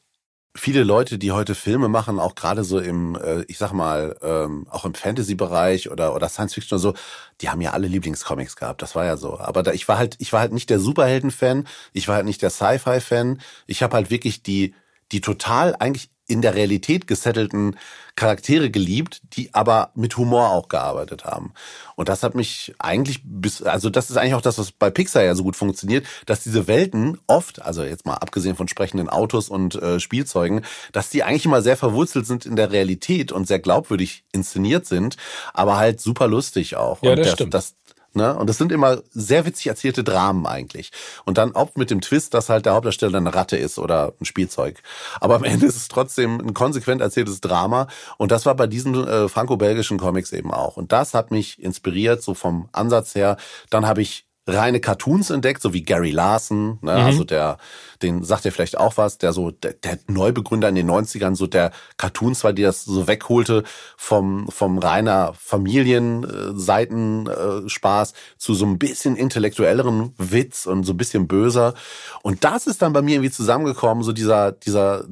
viele 0.54 0.84
Leute, 0.84 1.18
die 1.18 1.32
heute 1.32 1.54
Filme 1.54 1.88
machen, 1.88 2.18
auch 2.20 2.34
gerade 2.34 2.64
so 2.64 2.78
im, 2.78 3.16
äh, 3.16 3.42
ich 3.48 3.58
sag 3.58 3.72
mal, 3.72 4.16
ähm, 4.22 4.66
auch 4.70 4.84
im 4.84 4.94
Fantasy-Bereich 4.94 5.90
oder 5.90 6.14
oder 6.14 6.28
Science 6.28 6.54
Fiction 6.54 6.76
oder 6.76 6.82
so, 6.82 6.94
die 7.40 7.48
haben 7.48 7.60
ja 7.60 7.72
alle 7.72 7.88
Lieblingscomics 7.88 8.56
gehabt. 8.56 8.82
Das 8.82 8.94
war 8.94 9.04
ja 9.04 9.16
so. 9.16 9.38
Aber 9.38 9.62
da, 9.62 9.72
ich 9.72 9.88
war 9.88 9.98
halt, 9.98 10.16
ich 10.18 10.32
war 10.32 10.40
halt 10.40 10.52
nicht 10.52 10.70
der 10.70 10.78
Superhelden-Fan, 10.80 11.66
ich 11.92 12.08
war 12.08 12.16
halt 12.16 12.26
nicht 12.26 12.42
der 12.42 12.50
Sci-Fi-Fan. 12.50 13.40
Ich 13.66 13.82
habe 13.82 13.96
halt 13.96 14.10
wirklich 14.10 14.42
die 14.42 14.74
die 15.12 15.20
total 15.20 15.76
eigentlich 15.78 16.10
in 16.26 16.40
der 16.42 16.54
Realität 16.54 17.06
gesettelten 17.06 17.76
Charaktere 18.16 18.70
geliebt, 18.70 19.22
die 19.32 19.54
aber 19.54 19.90
mit 19.94 20.16
Humor 20.16 20.50
auch 20.50 20.68
gearbeitet 20.68 21.24
haben. 21.24 21.52
Und 21.96 22.08
das 22.08 22.22
hat 22.22 22.34
mich 22.34 22.74
eigentlich 22.78 23.20
bis, 23.24 23.62
also 23.62 23.90
das 23.90 24.10
ist 24.10 24.16
eigentlich 24.16 24.34
auch 24.34 24.42
das, 24.42 24.58
was 24.58 24.72
bei 24.72 24.90
Pixar 24.90 25.22
ja 25.22 25.34
so 25.34 25.42
gut 25.42 25.56
funktioniert, 25.56 26.06
dass 26.26 26.42
diese 26.42 26.66
Welten 26.66 27.18
oft, 27.26 27.62
also 27.62 27.82
jetzt 27.82 28.04
mal 28.04 28.14
abgesehen 28.14 28.56
von 28.56 28.68
sprechenden 28.68 29.08
Autos 29.08 29.48
und 29.48 29.76
äh, 29.76 29.98
Spielzeugen, 29.98 30.62
dass 30.92 31.10
die 31.10 31.22
eigentlich 31.22 31.46
immer 31.46 31.62
sehr 31.62 31.76
verwurzelt 31.76 32.26
sind 32.26 32.44
in 32.44 32.56
der 32.56 32.70
Realität 32.70 33.32
und 33.32 33.46
sehr 33.46 33.58
glaubwürdig 33.58 34.24
inszeniert 34.32 34.86
sind, 34.86 35.16
aber 35.54 35.76
halt 35.76 36.00
super 36.00 36.28
lustig 36.28 36.76
auch. 36.76 37.02
Ja, 37.02 37.10
und 37.10 37.18
das, 37.18 37.26
das 37.26 37.34
stimmt. 37.34 37.54
Das, 37.54 37.74
Ne? 38.14 38.36
Und 38.36 38.48
das 38.48 38.58
sind 38.58 38.72
immer 38.72 39.02
sehr 39.10 39.46
witzig 39.46 39.68
erzählte 39.68 40.04
Dramen 40.04 40.46
eigentlich. 40.46 40.90
Und 41.24 41.38
dann 41.38 41.52
oft 41.52 41.78
mit 41.78 41.90
dem 41.90 42.00
Twist, 42.00 42.34
dass 42.34 42.48
halt 42.48 42.66
der 42.66 42.74
Hauptdarsteller 42.74 43.18
eine 43.18 43.34
Ratte 43.34 43.56
ist 43.56 43.78
oder 43.78 44.12
ein 44.20 44.24
Spielzeug. 44.24 44.82
Aber 45.20 45.36
am 45.36 45.44
Ende 45.44 45.66
ist 45.66 45.76
es 45.76 45.88
trotzdem 45.88 46.40
ein 46.40 46.54
konsequent 46.54 47.00
erzähltes 47.00 47.40
Drama. 47.40 47.88
Und 48.18 48.32
das 48.32 48.46
war 48.46 48.54
bei 48.54 48.66
diesen 48.66 49.06
äh, 49.06 49.28
franco-belgischen 49.28 49.98
Comics 49.98 50.32
eben 50.32 50.52
auch. 50.52 50.76
Und 50.76 50.92
das 50.92 51.14
hat 51.14 51.30
mich 51.30 51.62
inspiriert, 51.62 52.22
so 52.22 52.34
vom 52.34 52.68
Ansatz 52.72 53.14
her. 53.14 53.36
Dann 53.70 53.86
habe 53.86 54.02
ich 54.02 54.26
reine 54.46 54.80
Cartoons 54.80 55.30
entdeckt, 55.30 55.62
so 55.62 55.72
wie 55.72 55.82
Gary 55.82 56.10
Larson, 56.10 56.78
ne? 56.82 56.92
Mhm. 56.92 57.06
also 57.06 57.24
der, 57.24 57.56
den 58.02 58.22
sagt 58.24 58.44
er 58.44 58.52
vielleicht 58.52 58.76
auch 58.76 58.96
was, 58.96 59.18
der 59.18 59.32
so, 59.32 59.52
der, 59.52 59.74
der 59.74 60.00
Neubegründer 60.08 60.68
in 60.68 60.74
den 60.74 60.90
90ern, 60.90 61.36
so 61.36 61.46
der 61.46 61.70
Cartoons 61.96 62.42
war, 62.42 62.52
die 62.52 62.62
das 62.62 62.84
so 62.84 63.06
wegholte 63.06 63.62
vom, 63.96 64.48
vom 64.48 64.78
reiner 64.78 65.32
Familienseitenspaß 65.38 68.14
zu 68.36 68.54
so 68.54 68.66
ein 68.66 68.78
bisschen 68.78 69.14
intellektuelleren 69.14 70.12
Witz 70.18 70.66
und 70.66 70.82
so 70.84 70.92
ein 70.92 70.96
bisschen 70.96 71.28
böser. 71.28 71.74
Und 72.22 72.42
das 72.42 72.66
ist 72.66 72.82
dann 72.82 72.92
bei 72.92 73.02
mir 73.02 73.14
irgendwie 73.14 73.30
zusammengekommen, 73.30 74.02
so 74.02 74.10
dieser, 74.12 74.50
dieser, 74.50 75.04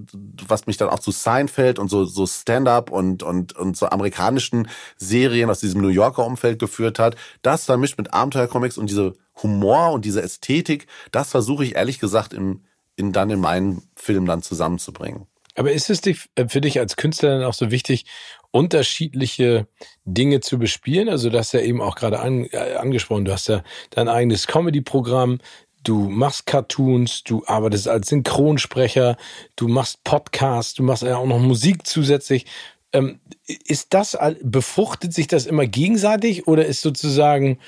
was 0.48 0.66
mich 0.66 0.76
dann 0.76 0.88
auch 0.88 0.98
zu 0.98 1.12
Seinfeld 1.12 1.78
und 1.78 1.88
so, 1.88 2.04
so 2.04 2.26
Stand-up 2.26 2.90
und, 2.90 3.22
und, 3.22 3.56
und 3.56 3.76
so 3.76 3.86
amerikanischen 3.86 4.68
Serien 4.96 5.50
aus 5.50 5.60
diesem 5.60 5.82
New 5.82 5.88
Yorker 5.88 6.26
Umfeld 6.26 6.58
geführt 6.58 6.98
hat. 6.98 7.14
Das 7.42 7.66
dann 7.66 7.78
mischt 7.78 7.96
mit 7.96 8.12
Abenteuercomics 8.12 8.76
und 8.76 8.90
diese 8.90 9.14
Humor 9.42 9.92
und 9.92 10.04
diese 10.04 10.22
Ästhetik, 10.22 10.86
das 11.12 11.30
versuche 11.30 11.64
ich 11.64 11.76
ehrlich 11.76 11.98
gesagt 11.98 12.32
in, 12.32 12.64
in 12.96 13.12
dann 13.12 13.30
in 13.30 13.40
meinen 13.40 13.82
Film 13.96 14.26
dann 14.26 14.42
zusammenzubringen. 14.42 15.26
Aber 15.56 15.72
ist 15.72 15.90
es 15.90 16.06
äh, 16.06 16.14
für 16.48 16.60
dich 16.60 16.78
als 16.78 16.96
Künstler 16.96 17.30
dann 17.30 17.44
auch 17.44 17.54
so 17.54 17.70
wichtig, 17.70 18.06
unterschiedliche 18.50 19.66
Dinge 20.04 20.40
zu 20.40 20.58
bespielen? 20.58 21.08
Also 21.08 21.30
du 21.30 21.38
hast 21.38 21.52
ja 21.52 21.60
eben 21.60 21.80
auch 21.80 21.96
gerade 21.96 22.20
an, 22.20 22.46
äh, 22.50 22.76
angesprochen, 22.76 23.24
du 23.24 23.32
hast 23.32 23.48
ja 23.48 23.62
dein 23.90 24.08
eigenes 24.08 24.46
Comedy-Programm, 24.46 25.38
du 25.82 26.08
machst 26.08 26.46
Cartoons, 26.46 27.24
du 27.24 27.44
arbeitest 27.46 27.88
als 27.88 28.08
Synchronsprecher, 28.08 29.16
du 29.56 29.68
machst 29.68 30.02
Podcasts, 30.04 30.74
du 30.74 30.82
machst 30.82 31.02
ja 31.02 31.16
auch 31.16 31.26
noch 31.26 31.38
Musik 31.38 31.86
zusätzlich. 31.86 32.46
Ähm, 32.92 33.20
ist 33.46 33.94
das, 33.94 34.18
befruchtet 34.42 35.14
sich 35.14 35.28
das 35.28 35.46
immer 35.46 35.66
gegenseitig 35.66 36.48
oder 36.48 36.66
ist 36.66 36.80
sozusagen 36.80 37.58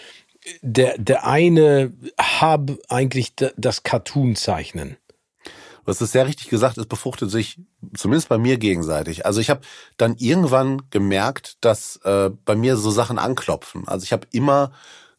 der, 0.61 0.99
der 0.99 1.27
eine 1.27 1.93
Hub 2.41 2.79
eigentlich 2.89 3.35
das 3.57 3.83
Cartoon-Zeichnen? 3.83 4.97
Du 5.85 5.89
hast 5.89 6.01
es 6.01 6.13
sehr 6.13 6.27
richtig 6.27 6.49
gesagt, 6.49 6.79
es 6.79 6.87
befruchtet 6.87 7.31
sich 7.31 7.59
zumindest 7.95 8.29
bei 8.29 8.39
mir 8.39 8.57
gegenseitig. 8.57 9.27
Also 9.27 9.41
ich 9.41 9.51
habe 9.51 9.63
dann 9.97 10.15
irgendwann 10.17 10.83
gemerkt, 10.91 11.57
dass 11.61 11.97
äh, 12.05 12.31
bei 12.45 12.55
mir 12.55 12.77
so 12.77 12.91
Sachen 12.93 13.19
anklopfen. 13.19 13.89
Also 13.89 14.05
ich 14.05 14.13
habe 14.13 14.29
immer 14.31 14.73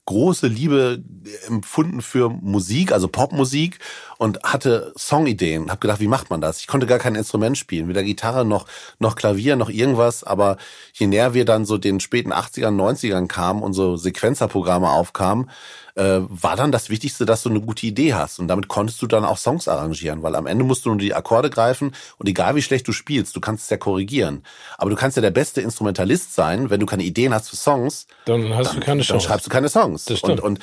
große 0.06 0.48
Liebe 0.48 1.02
empfunden 1.48 2.02
für 2.02 2.30
Musik, 2.30 2.92
also 2.92 3.08
Popmusik 3.08 3.80
und 4.18 4.44
hatte 4.44 4.94
Songideen. 4.98 5.72
Hab 5.72 5.80
gedacht, 5.80 6.02
wie 6.02 6.08
macht 6.08 6.30
man 6.30 6.42
das? 6.42 6.60
Ich 6.60 6.68
konnte 6.68 6.88
gar 6.88 7.00
kein 7.00 7.16
Instrument 7.16 7.58
spielen, 7.58 7.88
weder 7.88 8.04
Gitarre 8.04 8.46
noch 8.46 8.66
noch 9.00 9.16
Klavier 9.16 9.56
noch 9.56 9.70
irgendwas. 9.70 10.24
Aber 10.24 10.58
je 10.94 11.08
näher 11.08 11.34
wir 11.34 11.46
dann 11.46 11.66
so 11.66 11.78
den 11.78 12.00
späten 12.00 12.34
80ern, 12.34 12.76
90ern 12.76 13.28
kamen 13.28 13.64
und 13.64 13.74
so 13.74 13.96
Sequenzerprogramme 13.96 14.90
aufkamen, 14.90 15.50
äh, 15.96 16.20
war 16.28 16.56
dann 16.56 16.72
das 16.72 16.90
Wichtigste, 16.90 17.26
dass 17.26 17.44
du 17.44 17.50
eine 17.50 17.62
gute 17.62 17.86
Idee 17.86 18.14
hast. 18.14 18.40
Und 18.40 18.48
damit 18.48 18.68
konntest 18.68 19.02
du 19.02 19.08
dann 19.08 19.26
auch 19.26 19.38
Songs 19.38 19.68
arrangieren, 19.68 20.24
weil 20.24 20.36
am 20.36 20.48
Ende 20.48 20.64
musst 20.64 20.86
du 20.86 20.90
nur 20.90 20.98
die 20.98 21.14
Akkorde 21.14 21.50
greifen 21.50 21.94
und 22.18 22.28
egal 22.28 22.56
wie 22.56 22.62
schlecht 22.62 22.88
du 22.88 22.92
spielst, 22.92 23.36
du 23.36 23.42
kannst 23.42 23.66
es 23.66 23.70
ja 23.70 23.78
korrigieren. 23.78 24.44
Aber 24.78 24.90
du 24.90 24.96
kannst 24.96 25.18
ja 25.18 25.22
der 25.22 25.32
beste 25.32 25.62
Instrumentalist 25.62 26.34
sein, 26.34 26.70
wenn 26.70 26.80
du 26.80 26.86
keine 26.86 27.04
Ideen 27.04 27.34
hast 27.34 27.50
für 27.50 27.56
Songs. 27.56 28.08
Dann 28.26 28.56
hast 28.56 28.70
dann, 28.70 28.80
du 28.80 28.86
keine 28.86 29.02
Chance. 29.02 29.14
Dann 29.14 29.30
schreibst 29.30 29.46
du 29.46 29.50
keine 29.52 29.70
Songs. 29.70 30.06
Das 30.06 30.20
stimmt. 30.20 30.40
Und, 30.40 30.58
und 30.58 30.60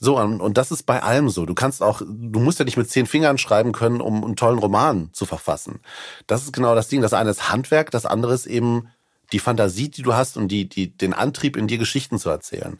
so, 0.00 0.18
und 0.18 0.58
das 0.58 0.70
ist 0.70 0.82
bei 0.82 1.02
allem 1.02 1.30
so. 1.30 1.46
Du 1.46 1.54
kannst 1.54 1.82
auch, 1.82 2.02
du 2.04 2.40
musst 2.40 2.58
ja 2.58 2.64
nicht 2.64 2.76
mit 2.76 2.90
zehn 2.90 3.06
Fingern 3.06 3.38
schreiben 3.38 3.72
können, 3.72 4.00
um 4.00 4.22
einen 4.22 4.36
tollen 4.36 4.58
Roman 4.58 5.08
zu 5.12 5.24
verfassen. 5.24 5.80
Das 6.26 6.42
ist 6.42 6.52
genau 6.52 6.74
das 6.74 6.88
Ding. 6.88 7.00
Das 7.00 7.14
eine 7.14 7.30
ist 7.30 7.50
Handwerk, 7.50 7.90
das 7.90 8.04
andere 8.04 8.34
ist 8.34 8.46
eben 8.46 8.88
die 9.34 9.40
Fantasie, 9.40 9.90
die 9.90 10.02
du 10.02 10.14
hast 10.14 10.36
und 10.36 10.46
die, 10.46 10.68
die, 10.68 10.96
den 10.96 11.12
Antrieb, 11.12 11.56
in 11.56 11.66
dir 11.66 11.76
Geschichten 11.76 12.20
zu 12.20 12.30
erzählen. 12.30 12.78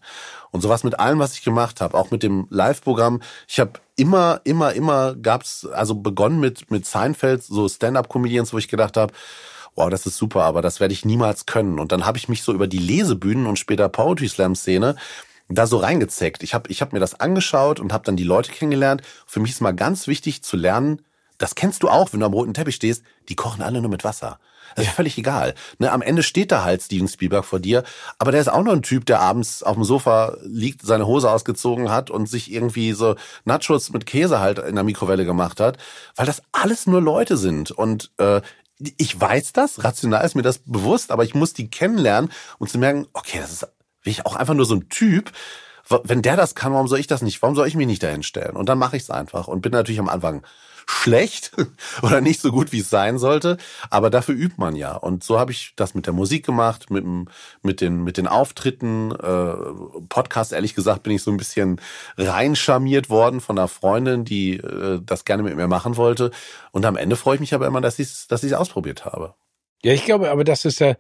Und 0.53 0.61
sowas 0.61 0.85
mit 0.85 1.01
allem, 1.01 1.19
was 1.19 1.35
ich 1.35 1.43
gemacht 1.43 1.81
habe, 1.81 1.99
auch 1.99 2.13
mit 2.13 2.23
dem 2.23 2.47
Live-Programm. 2.49 3.21
Ich 3.49 3.59
habe 3.59 3.73
immer, 3.97 4.41
immer, 4.45 4.73
immer 4.73 5.17
gab's, 5.17 5.67
also 5.67 5.97
begonnen 5.97 6.39
mit, 6.39 6.71
mit 6.71 6.87
Seinfeld, 6.87 7.43
so 7.43 7.69
Stand-up-Comedians, 7.69 8.53
wo 8.53 8.59
ich 8.59 8.69
gedacht 8.69 8.97
habe, 8.97 9.13
wow, 9.75 9.91
das 9.91 10.07
ist 10.07 10.17
super, 10.17 10.45
aber 10.45 10.63
das 10.63 10.79
werde 10.79 10.95
ich 10.95 11.05
niemals 11.05 11.47
können. 11.47 11.81
Und 11.81 11.91
dann 11.91 12.07
habe 12.07 12.19
ich 12.19 12.29
mich 12.29 12.45
so 12.45 12.53
über 12.53 12.69
die 12.69 12.79
Lesebühnen 12.79 13.47
und 13.47 13.59
später 13.59 13.89
Poetry 13.89 14.29
Slam-Szene 14.29 14.95
da 15.49 15.67
so 15.67 15.79
reingezeckt. 15.79 16.45
Ich 16.45 16.55
habe 16.55 16.71
ich 16.71 16.81
hab 16.81 16.93
mir 16.93 17.01
das 17.01 17.19
angeschaut 17.19 17.81
und 17.81 17.93
habe 17.93 18.05
dann 18.05 18.17
die 18.17 18.23
Leute 18.23 18.53
kennengelernt. 18.53 19.03
Für 19.27 19.41
mich 19.41 19.51
ist 19.51 19.61
mal 19.61 19.75
ganz 19.75 20.07
wichtig 20.07 20.43
zu 20.43 20.57
lernen, 20.57 21.03
das 21.37 21.57
kennst 21.57 21.83
du 21.83 21.89
auch, 21.89 22.13
wenn 22.13 22.21
du 22.21 22.27
am 22.27 22.33
roten 22.33 22.55
Teppich 22.55 22.77
stehst, 22.77 23.03
die 23.29 23.35
kochen 23.35 23.61
alle 23.61 23.81
nur 23.81 23.91
mit 23.91 24.05
Wasser. 24.05 24.39
Das 24.75 24.85
ist 24.85 24.91
ja. 24.91 24.95
völlig 24.95 25.19
egal. 25.19 25.55
Ne, 25.79 25.91
am 25.91 26.03
Ende 26.03 26.23
steht 26.23 26.53
da 26.53 26.65
halt 26.65 26.83
Steven 26.83 27.09
Spielberg 27.09 27.45
vor 27.45 27.61
dir, 27.61 27.85
aber 28.19 28.33
der 28.33 28.41
ist 28.41 28.49
auch 28.49 28.63
nur 28.63 28.73
ein 28.73 28.83
Typ, 28.83 29.07
der 29.07 29.21
abends 29.21 29.63
auf 29.63 29.75
dem 29.75 29.85
Sofa 29.85 30.37
liegt, 30.43 30.83
seine 30.83 31.07
Hose 31.07 31.31
ausgezogen 31.31 31.91
hat 31.91 32.11
und 32.11 32.29
sich 32.29 32.53
irgendwie 32.53 32.93
so 32.93 33.17
Nachos 33.45 33.91
mit 33.93 34.07
Käse 34.07 34.41
halt 34.41 34.59
in 34.59 34.75
der 34.75 34.85
Mikrowelle 34.85 35.25
gemacht 35.25 35.61
hat, 35.61 35.79
weil 36.17 36.27
das 36.27 36.43
alles 36.53 36.87
nur 36.87 37.01
Leute 37.01 37.37
sind. 37.37 37.71
Und 37.71 38.11
äh, 38.19 38.41
ich 38.99 39.21
weiß 39.21 39.53
das, 39.53 39.85
rational 39.85 40.25
ist 40.25 40.35
mir 40.35 40.43
das 40.43 40.59
bewusst, 40.59 41.11
aber 41.11 41.25
ich 41.25 41.35
muss 41.35 41.53
die 41.53 41.71
kennenlernen 41.71 42.31
und 42.59 42.69
zu 42.69 42.79
merken, 42.79 43.07
okay, 43.13 43.39
das 43.41 43.53
ist 43.53 43.69
wirklich 44.03 44.27
auch 44.27 44.37
einfach 44.37 44.55
nur 44.55 44.67
so 44.67 44.75
ein 44.75 44.89
Typ. 44.89 45.33
Wenn 46.05 46.23
der 46.23 46.37
das 46.37 46.55
kann, 46.55 46.73
warum 46.73 46.89
soll 46.89 46.99
ich 46.99 47.07
das 47.07 47.23
nicht? 47.23 47.43
Warum 47.43 47.55
soll 47.55 47.69
ich 47.69 47.77
mich 47.77 47.87
nicht 47.87 48.03
dahin 48.03 48.23
stellen? 48.23 48.57
Und 48.57 48.69
dann 48.69 48.79
mache 48.79 48.97
ich 48.97 49.03
es 49.03 49.11
einfach 49.11 49.49
und 49.49 49.61
bin 49.61 49.73
natürlich 49.73 50.01
am 50.01 50.09
Anfang 50.09 50.43
schlecht 50.87 51.53
oder 52.03 52.21
nicht 52.21 52.41
so 52.41 52.51
gut, 52.51 52.73
wie 52.73 52.81
es 52.81 52.91
sein 52.91 53.19
sollte. 53.19 53.57
Aber 53.91 54.11
dafür 54.11 54.35
übt 54.35 54.57
man 54.59 54.77
ja. 54.77 54.97
Und 54.97 55.25
so 55.25 55.39
habe 55.39 55.53
ich 55.53 55.73
das 55.77 55.95
mit 55.95 56.07
der 56.07 56.13
Musik 56.13 56.45
gemacht, 56.45 56.91
mit, 56.91 57.05
mit, 57.63 57.81
den, 57.81 58.05
mit 58.05 58.17
den 58.17 58.27
Auftritten. 58.27 59.13
Äh, 59.13 59.55
Podcast, 60.09 60.53
ehrlich 60.53 60.75
gesagt, 60.75 61.03
bin 61.03 61.13
ich 61.13 61.23
so 61.23 61.31
ein 61.31 61.37
bisschen 61.37 61.81
reinscharmiert 62.17 63.11
worden 63.11 63.41
von 63.41 63.59
einer 63.59 63.69
Freundin, 63.69 64.25
die 64.25 64.57
äh, 64.57 65.01
das 65.05 65.25
gerne 65.25 65.43
mit 65.43 65.57
mir 65.57 65.69
machen 65.69 65.97
wollte. 65.97 66.31
Und 66.73 66.85
am 66.85 66.97
Ende 66.97 67.17
freue 67.17 67.37
ich 67.37 67.41
mich 67.41 67.55
aber 67.55 67.67
immer, 67.67 67.81
dass 67.81 67.99
ich 67.99 68.09
es 68.09 68.27
dass 68.29 68.43
ich's 68.43 68.55
ausprobiert 68.55 69.05
habe. 69.05 69.35
Ja, 69.83 69.93
ich 69.93 70.05
glaube, 70.05 70.31
aber 70.31 70.45
das 70.45 70.65
ist 70.65 70.81
ja 70.81 70.97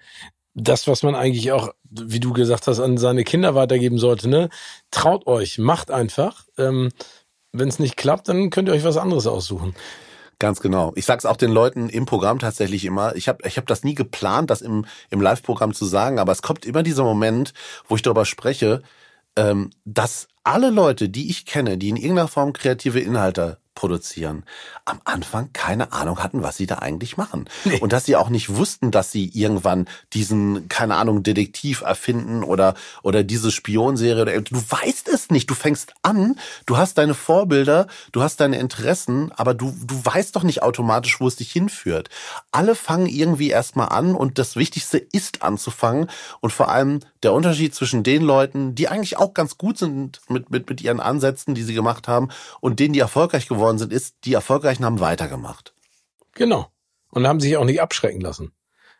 das, 0.55 0.87
was 0.87 1.03
man 1.03 1.15
eigentlich 1.15 1.53
auch, 1.53 1.71
wie 1.91 2.21
du 2.21 2.33
gesagt 2.33 2.67
hast, 2.67 2.79
an 2.79 2.97
seine 2.97 3.25
Kinder 3.25 3.55
weitergeben 3.55 3.99
sollte. 3.99 4.29
Ne? 4.29 4.51
Traut 4.91 5.27
euch, 5.27 5.59
macht 5.59 5.91
einfach. 5.91 6.45
Ähm, 6.59 6.91
wenn 7.55 7.69
es 7.69 7.79
nicht 7.79 7.97
klappt, 7.97 8.29
dann 8.29 8.51
könnt 8.51 8.69
ihr 8.69 8.75
euch 8.75 8.85
was 8.85 8.97
anderes 8.97 9.27
aussuchen. 9.27 9.75
Ganz 10.39 10.61
genau. 10.61 10.93
Ich 10.97 11.07
sag's 11.07 11.27
auch 11.27 11.37
den 11.37 11.53
Leuten 11.53 11.89
im 11.89 12.07
Programm 12.07 12.39
tatsächlich 12.41 12.85
immer. 12.85 13.15
Ich 13.15 13.29
habe 13.29 13.47
ich 13.47 13.57
hab 13.57 13.67
das 13.67 13.85
nie 13.85 13.95
geplant, 13.95 14.51
das 14.51 14.61
im, 14.61 14.85
im 15.11 15.21
Live-Programm 15.21 15.73
zu 15.73 15.85
sagen, 15.85 16.19
aber 16.19 16.33
es 16.33 16.43
kommt 16.43 16.67
immer 16.67 16.83
dieser 16.83 17.05
Moment, 17.05 17.55
wo 17.89 17.95
ich 17.95 18.03
darüber 18.03 18.25
spreche, 18.25 18.83
ähm, 19.37 19.71
dass 19.85 20.29
alle 20.43 20.71
Leute, 20.71 21.09
die 21.09 21.31
ich 21.31 21.47
kenne, 21.47 21.79
die 21.79 21.89
in 21.89 21.97
irgendeiner 21.97 22.29
Form 22.29 22.53
kreative 22.53 23.01
Inhalte 23.01 23.59
produzieren, 23.75 24.45
am 24.85 25.01
Anfang 25.05 25.51
keine 25.53 25.93
Ahnung 25.93 26.23
hatten, 26.23 26.43
was 26.43 26.57
sie 26.57 26.67
da 26.67 26.77
eigentlich 26.77 27.17
machen. 27.17 27.49
Nee. 27.65 27.81
Und 27.81 27.93
dass 27.93 28.05
sie 28.05 28.17
auch 28.17 28.29
nicht 28.29 28.57
wussten, 28.57 28.91
dass 28.91 29.11
sie 29.11 29.31
irgendwann 29.35 29.87
diesen, 30.13 30.69
keine 30.69 30.97
Ahnung, 30.97 31.23
Detektiv 31.23 31.81
erfinden 31.81 32.45
oder, 32.45 32.75
oder 33.03 33.25
diese 33.25 33.51
Spionserie. 33.51 34.23
Oder, 34.23 34.41
du 34.41 34.57
weißt 34.57 35.09
es 35.09 35.31
nicht. 35.31 35.51
Du 35.51 35.55
fängst 35.55 35.95
an, 36.03 36.37
du 36.67 36.77
hast 36.77 36.99
deine 36.99 37.15
Vorbilder, 37.15 37.89
du 38.13 38.23
hast 38.23 38.41
deine 38.41 38.59
Interessen, 38.59 39.33
aber 39.33 39.55
du, 39.55 39.75
du 39.85 40.05
weißt 40.05 40.37
doch 40.37 40.45
nicht 40.45 40.63
automatisch, 40.63 41.21
wo 41.21 41.27
es 41.27 41.37
dich 41.37 41.51
hinführt. 41.51 42.11
Alle 42.53 42.75
fangen 42.75 43.07
irgendwie 43.07 43.51
erstmal 43.51 43.89
an 43.89 44.15
und 44.15 44.39
das 44.39 44.57
Wichtigste 44.57 44.99
ist 44.99 45.43
anzufangen 45.43 46.09
und 46.41 46.53
vor 46.53 46.69
allem 46.69 47.01
der 47.23 47.33
Unterschied 47.33 47.75
zwischen 47.75 48.03
den 48.03 48.23
Leuten, 48.23 48.75
die 48.75 48.89
eigentlich 48.89 49.17
auch 49.17 49.35
ganz 49.35 49.59
gut 49.59 49.79
sind 49.79 50.21
mit, 50.29 50.51
mit, 50.51 50.69
mit 50.69 50.83
ihren 50.83 51.01
Ansätzen, 51.01 51.55
die 51.55 51.63
sie 51.63 51.75
gemacht 51.75 52.07
haben 52.07 52.29
und 52.61 52.81
denen, 52.81 52.93
die 52.93 53.01
erfolgreich 53.01 53.49
geworden 53.49 53.64
geworden 53.65 53.79
sind, 53.79 53.93
ist, 53.93 54.17
die 54.25 54.35
Erfolgreichen 54.35 54.85
haben 54.85 55.01
weitergemacht. 55.01 55.75
Genau. 56.33 56.71
Und 57.11 57.27
haben 57.27 57.41
sich 57.41 57.57
auch 57.57 57.65
nicht 57.65 57.81
abschrecken 57.81 58.21
lassen. 58.21 58.53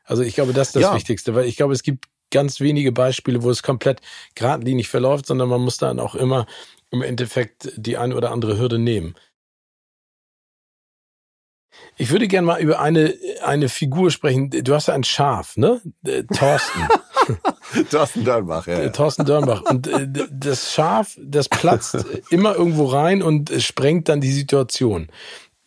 Also 0.05 0.23
ich 0.23 0.35
glaube, 0.35 0.53
das 0.53 0.69
ist 0.69 0.77
das 0.77 0.83
ja. 0.83 0.95
Wichtigste, 0.95 1.35
weil 1.35 1.47
ich 1.47 1.57
glaube, 1.57 1.75
es 1.75 1.83
gibt 1.83 2.07
ganz 2.31 2.61
wenige 2.61 2.93
Beispiele, 2.93 3.43
wo 3.43 3.51
es 3.51 3.63
komplett 3.63 4.01
geradlinig 4.35 4.89
verläuft, 4.89 5.27
sondern 5.27 5.49
man 5.49 5.61
muss 5.61 5.77
dann 5.77 6.01
auch 6.01 6.15
immer 6.15 6.47
im 6.91 7.03
Endeffekt 7.03 7.73
die 7.77 7.97
eine 7.97 8.17
oder 8.17 8.31
andere 8.31 8.59
Hürde 8.59 8.79
nehmen. 8.79 9.15
Ich 11.97 12.11
würde 12.11 12.29
gerne 12.29 12.47
mal 12.47 12.61
über 12.61 12.81
eine, 12.81 13.15
eine 13.43 13.69
Figur 13.69 14.11
sprechen. 14.11 14.51
Du 14.51 14.75
hast 14.75 14.89
ja 14.89 14.95
ein 14.95 15.05
Schaf, 15.05 15.57
ne? 15.57 15.81
Äh, 16.07 16.25
Thorsten. 16.25 16.89
Thorsten 17.91 18.25
Dörnbach, 18.25 18.67
ja. 18.67 18.89
Thorsten 18.91 19.25
Dörnbach. 19.25 19.63
Und 19.63 19.87
äh, 19.87 20.09
das 20.31 20.73
Schaf, 20.73 21.19
das 21.21 21.49
platzt 21.49 22.05
immer 22.31 22.55
irgendwo 22.55 22.87
rein 22.87 23.23
und 23.23 23.51
sprengt 23.59 24.09
dann 24.09 24.21
die 24.21 24.33
Situation. 24.33 25.09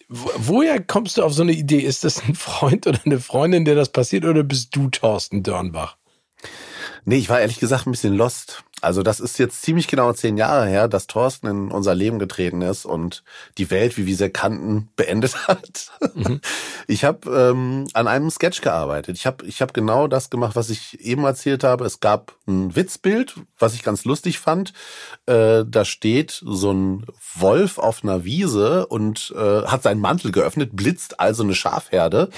Woher 0.10 0.82
kommst 0.82 1.18
du 1.18 1.24
auf 1.24 1.34
so 1.34 1.42
eine 1.42 1.52
Idee? 1.52 1.80
Ist 1.80 2.04
das 2.04 2.24
ein 2.24 2.36
Freund 2.36 2.88
oder 2.88 3.00
eine 3.06 3.20
Freundin, 3.20 3.66
der 3.66 3.76
das 3.76 3.90
passiert, 3.90 4.24
oder 4.24 4.44
bist 4.44 4.76
du 4.76 4.90
Thorsten 4.90 5.44
Dörnbach? 5.44 5.98
Nee, 7.04 7.18
ich 7.18 7.30
war 7.30 7.42
ehrlich 7.42 7.60
gesagt 7.60 7.88
ein 7.88 7.92
bisschen 7.92 8.16
lost. 8.16 8.64
Also 8.82 9.02
das 9.02 9.20
ist 9.20 9.40
jetzt 9.40 9.64
ziemlich 9.64 9.88
genau 9.88 10.14
zehn 10.14 10.38
Jahre 10.38 10.68
her, 10.68 10.88
dass 10.88 11.08
Thorsten 11.08 11.48
in 11.48 11.72
unser 11.72 11.96
Leben 11.96 12.20
getreten 12.20 12.62
ist 12.62 12.86
und 12.86 13.24
die 13.58 13.72
Welt, 13.72 13.98
wie 13.98 14.06
wir 14.06 14.16
sie 14.16 14.30
kannten, 14.30 14.90
beendet 14.96 15.48
hat. 15.48 15.92
Mhm. 16.14 16.42
Ich 16.88 17.04
habe 17.04 17.30
ähm, 17.30 17.88
an 17.94 18.08
einem 18.08 18.30
Sketch 18.30 18.62
gearbeitet. 18.62 19.18
Ich 19.18 19.26
habe 19.26 19.46
ich 19.46 19.62
hab 19.62 19.74
genau 19.74 20.08
das 20.08 20.30
gemacht, 20.30 20.56
was 20.56 20.70
ich 20.70 21.00
eben 21.02 21.24
erzählt 21.24 21.64
habe. 21.64 21.86
Es 21.86 22.00
gab 22.00 22.36
ein 22.48 22.76
Witzbild, 22.76 23.36
was 23.58 23.74
ich 23.74 23.84
ganz 23.84 24.06
lustig 24.06 24.40
fand. 24.40 24.74
Äh, 25.26 25.64
da 25.68 25.84
steht 25.84 26.42
so 26.46 26.72
ein 26.72 27.06
Wolf 27.36 27.80
auf 27.80 28.04
einer 28.04 28.26
Wiese 28.26 28.86
und 28.86 29.34
äh, 29.36 29.64
hat 29.64 29.84
seinen 29.84 30.02
Mantel 30.02 30.32
geöffnet, 30.32 30.72
blitzt 30.74 31.20
also 31.20 31.44
eine 31.44 31.56
Schafherde. 31.56 32.30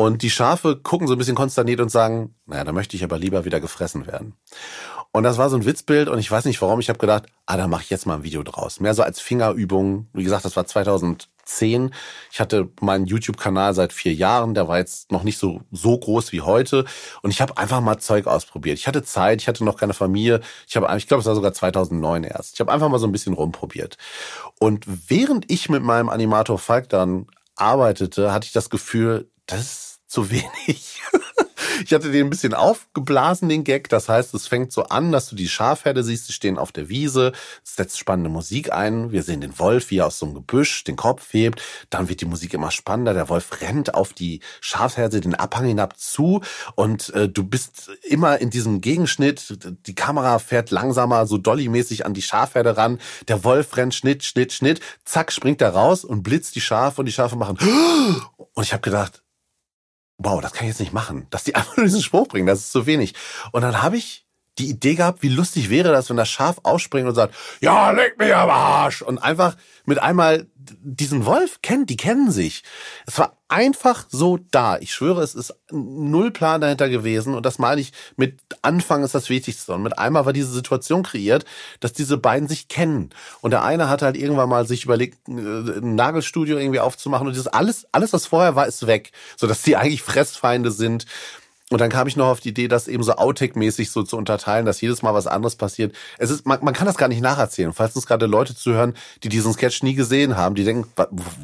Und 0.00 0.22
die 0.22 0.30
Schafe 0.30 0.76
gucken 0.76 1.08
so 1.08 1.14
ein 1.14 1.18
bisschen 1.18 1.34
konsterniert 1.34 1.78
und 1.78 1.90
sagen, 1.90 2.34
naja, 2.46 2.64
da 2.64 2.72
möchte 2.72 2.96
ich 2.96 3.04
aber 3.04 3.18
lieber 3.18 3.44
wieder 3.44 3.60
gefressen 3.60 4.06
werden. 4.06 4.32
Und 5.12 5.24
das 5.24 5.36
war 5.36 5.50
so 5.50 5.56
ein 5.56 5.66
Witzbild 5.66 6.08
und 6.08 6.18
ich 6.18 6.30
weiß 6.30 6.46
nicht 6.46 6.62
warum. 6.62 6.80
Ich 6.80 6.88
habe 6.88 6.98
gedacht, 6.98 7.24
ah, 7.44 7.58
da 7.58 7.68
mache 7.68 7.82
ich 7.82 7.90
jetzt 7.90 8.06
mal 8.06 8.14
ein 8.14 8.22
Video 8.22 8.42
draus. 8.42 8.80
Mehr 8.80 8.94
so 8.94 9.02
als 9.02 9.20
Fingerübung. 9.20 10.08
Wie 10.14 10.24
gesagt, 10.24 10.46
das 10.46 10.56
war 10.56 10.64
2010. 10.64 11.92
Ich 12.32 12.40
hatte 12.40 12.70
meinen 12.80 13.04
YouTube-Kanal 13.04 13.74
seit 13.74 13.92
vier 13.92 14.14
Jahren. 14.14 14.54
Der 14.54 14.68
war 14.68 14.78
jetzt 14.78 15.12
noch 15.12 15.22
nicht 15.22 15.36
so 15.36 15.60
so 15.70 15.98
groß 15.98 16.32
wie 16.32 16.40
heute. 16.40 16.86
Und 17.20 17.30
ich 17.30 17.42
habe 17.42 17.58
einfach 17.58 17.82
mal 17.82 17.98
Zeug 17.98 18.26
ausprobiert. 18.26 18.78
Ich 18.78 18.86
hatte 18.86 19.02
Zeit. 19.02 19.42
Ich 19.42 19.48
hatte 19.48 19.66
noch 19.66 19.76
keine 19.76 19.92
Familie. 19.92 20.40
Ich 20.66 20.76
habe, 20.76 20.96
ich 20.96 21.08
glaube, 21.08 21.20
es 21.20 21.26
war 21.26 21.34
sogar 21.34 21.52
2009 21.52 22.24
erst. 22.24 22.54
Ich 22.54 22.60
habe 22.60 22.72
einfach 22.72 22.88
mal 22.88 22.98
so 22.98 23.06
ein 23.06 23.12
bisschen 23.12 23.34
rumprobiert. 23.34 23.98
Und 24.58 24.86
während 25.10 25.52
ich 25.52 25.68
mit 25.68 25.82
meinem 25.82 26.08
Animator 26.08 26.58
Falk 26.58 26.88
dann 26.88 27.26
arbeitete, 27.54 28.32
hatte 28.32 28.46
ich 28.46 28.52
das 28.52 28.70
Gefühl, 28.70 29.28
das 29.50 29.89
zu 30.10 30.30
wenig. 30.30 31.00
Ich 31.84 31.94
hatte 31.94 32.10
den 32.10 32.26
ein 32.26 32.30
bisschen 32.30 32.52
aufgeblasen, 32.52 33.48
den 33.48 33.64
Gag. 33.64 33.88
Das 33.88 34.08
heißt, 34.08 34.34
es 34.34 34.46
fängt 34.46 34.72
so 34.72 34.84
an, 34.84 35.12
dass 35.12 35.28
du 35.28 35.36
die 35.36 35.48
Schafherde 35.48 36.02
siehst, 36.02 36.28
die 36.28 36.32
stehen 36.32 36.58
auf 36.58 36.72
der 36.72 36.88
Wiese, 36.88 37.32
es 37.64 37.76
setzt 37.76 37.98
spannende 37.98 38.28
Musik 38.28 38.72
ein. 38.72 39.12
Wir 39.12 39.22
sehen 39.22 39.40
den 39.40 39.58
Wolf, 39.58 39.90
wie 39.90 39.98
er 39.98 40.06
aus 40.06 40.18
so 40.18 40.26
einem 40.26 40.34
Gebüsch 40.34 40.84
den 40.84 40.96
Kopf 40.96 41.32
hebt. 41.32 41.62
Dann 41.88 42.08
wird 42.08 42.20
die 42.20 42.26
Musik 42.26 42.52
immer 42.52 42.70
spannender. 42.70 43.14
Der 43.14 43.28
Wolf 43.28 43.62
rennt 43.62 43.94
auf 43.94 44.12
die 44.12 44.40
Schafherde 44.60 45.20
den 45.20 45.34
Abhang 45.34 45.64
hinab 45.64 45.98
zu 45.98 46.42
und 46.74 47.14
äh, 47.14 47.28
du 47.28 47.44
bist 47.44 47.90
immer 48.02 48.38
in 48.38 48.50
diesem 48.50 48.80
Gegenschnitt. 48.80 49.58
Die 49.86 49.94
Kamera 49.94 50.38
fährt 50.38 50.70
langsamer, 50.70 51.26
so 51.26 51.38
dollymäßig 51.38 52.04
an 52.04 52.14
die 52.14 52.22
Schafherde 52.22 52.76
ran. 52.76 52.98
Der 53.28 53.42
Wolf 53.44 53.76
rennt 53.76 53.94
Schnitt, 53.94 54.24
Schnitt, 54.24 54.52
Schnitt. 54.52 54.80
Zack, 55.04 55.32
springt 55.32 55.62
er 55.62 55.70
raus 55.70 56.04
und 56.04 56.22
blitzt 56.22 56.56
die 56.56 56.60
Schafe 56.60 57.00
und 57.00 57.06
die 57.06 57.12
Schafe 57.12 57.36
machen. 57.36 57.58
Und 58.52 58.64
ich 58.64 58.72
habe 58.72 58.82
gedacht, 58.82 59.22
wow, 60.22 60.40
das 60.40 60.52
kann 60.52 60.64
ich 60.64 60.72
jetzt 60.72 60.80
nicht 60.80 60.92
machen. 60.92 61.26
Dass 61.30 61.44
die 61.44 61.54
einfach 61.56 61.76
nur 61.76 61.86
diesen 61.86 62.02
Spruch 62.02 62.28
bringen, 62.28 62.46
das 62.46 62.60
ist 62.60 62.72
zu 62.72 62.86
wenig. 62.86 63.14
Und 63.52 63.62
dann 63.62 63.82
habe 63.82 63.96
ich 63.96 64.26
die 64.60 64.70
Idee 64.70 64.94
gehabt, 64.94 65.22
wie 65.22 65.28
lustig 65.28 65.70
wäre 65.70 65.90
das, 65.90 66.10
wenn 66.10 66.16
das 66.16 66.28
Schaf 66.28 66.58
ausspringt 66.62 67.08
und 67.08 67.14
sagt, 67.14 67.34
ja, 67.60 67.90
leg 67.90 68.18
mich 68.18 68.34
am 68.34 68.50
Arsch. 68.50 69.02
Und 69.02 69.18
einfach 69.18 69.56
mit 69.84 70.00
einmal 70.00 70.46
diesen 70.82 71.26
Wolf 71.26 71.60
kennt, 71.62 71.90
die 71.90 71.96
kennen 71.96 72.30
sich. 72.30 72.62
Es 73.06 73.18
war 73.18 73.36
einfach 73.48 74.06
so 74.08 74.38
da. 74.50 74.78
Ich 74.78 74.92
schwöre, 74.92 75.22
es 75.22 75.34
ist 75.34 75.54
null 75.70 76.30
Plan 76.30 76.60
dahinter 76.60 76.88
gewesen. 76.88 77.34
Und 77.34 77.44
das 77.44 77.58
meine 77.58 77.80
ich 77.80 77.92
mit 78.16 78.40
Anfang 78.62 79.02
ist 79.02 79.14
das 79.14 79.28
Wichtigste. 79.28 79.72
Und 79.72 79.82
mit 79.82 79.98
einmal 79.98 80.26
war 80.26 80.32
diese 80.32 80.52
Situation 80.52 81.02
kreiert, 81.02 81.44
dass 81.80 81.92
diese 81.92 82.18
beiden 82.18 82.48
sich 82.48 82.68
kennen. 82.68 83.10
Und 83.40 83.50
der 83.50 83.64
eine 83.64 83.88
hat 83.88 84.02
halt 84.02 84.16
irgendwann 84.16 84.48
mal 84.48 84.66
sich 84.66 84.84
überlegt, 84.84 85.28
äh, 85.28 85.32
ein 85.32 85.94
Nagelstudio 85.94 86.58
irgendwie 86.58 86.80
aufzumachen. 86.80 87.26
Und 87.26 87.36
das 87.36 87.48
alles, 87.48 87.86
alles, 87.92 88.12
was 88.12 88.26
vorher 88.26 88.54
war, 88.54 88.66
ist 88.66 88.86
weg. 88.86 89.12
So 89.36 89.46
dass 89.46 89.62
die 89.62 89.76
eigentlich 89.76 90.02
Fressfeinde 90.02 90.70
sind. 90.70 91.06
Und 91.70 91.80
dann 91.80 91.88
kam 91.88 92.08
ich 92.08 92.16
noch 92.16 92.26
auf 92.26 92.40
die 92.40 92.48
Idee, 92.48 92.66
das 92.66 92.88
eben 92.88 93.04
so 93.04 93.12
Outtake-mäßig 93.12 93.92
so 93.92 94.02
zu 94.02 94.16
unterteilen, 94.16 94.66
dass 94.66 94.80
jedes 94.80 95.02
Mal 95.02 95.14
was 95.14 95.28
anderes 95.28 95.54
passiert. 95.54 95.94
Es 96.18 96.28
ist, 96.30 96.44
man, 96.44 96.58
man 96.64 96.74
kann 96.74 96.86
das 96.86 96.96
gar 96.96 97.06
nicht 97.06 97.20
nacherzählen. 97.20 97.72
Falls 97.72 97.94
uns 97.94 98.06
gerade 98.06 98.26
Leute 98.26 98.56
zuhören, 98.56 98.94
die 99.22 99.28
diesen 99.28 99.52
Sketch 99.52 99.84
nie 99.84 99.94
gesehen 99.94 100.36
haben, 100.36 100.56
die 100.56 100.64
denken, 100.64 100.90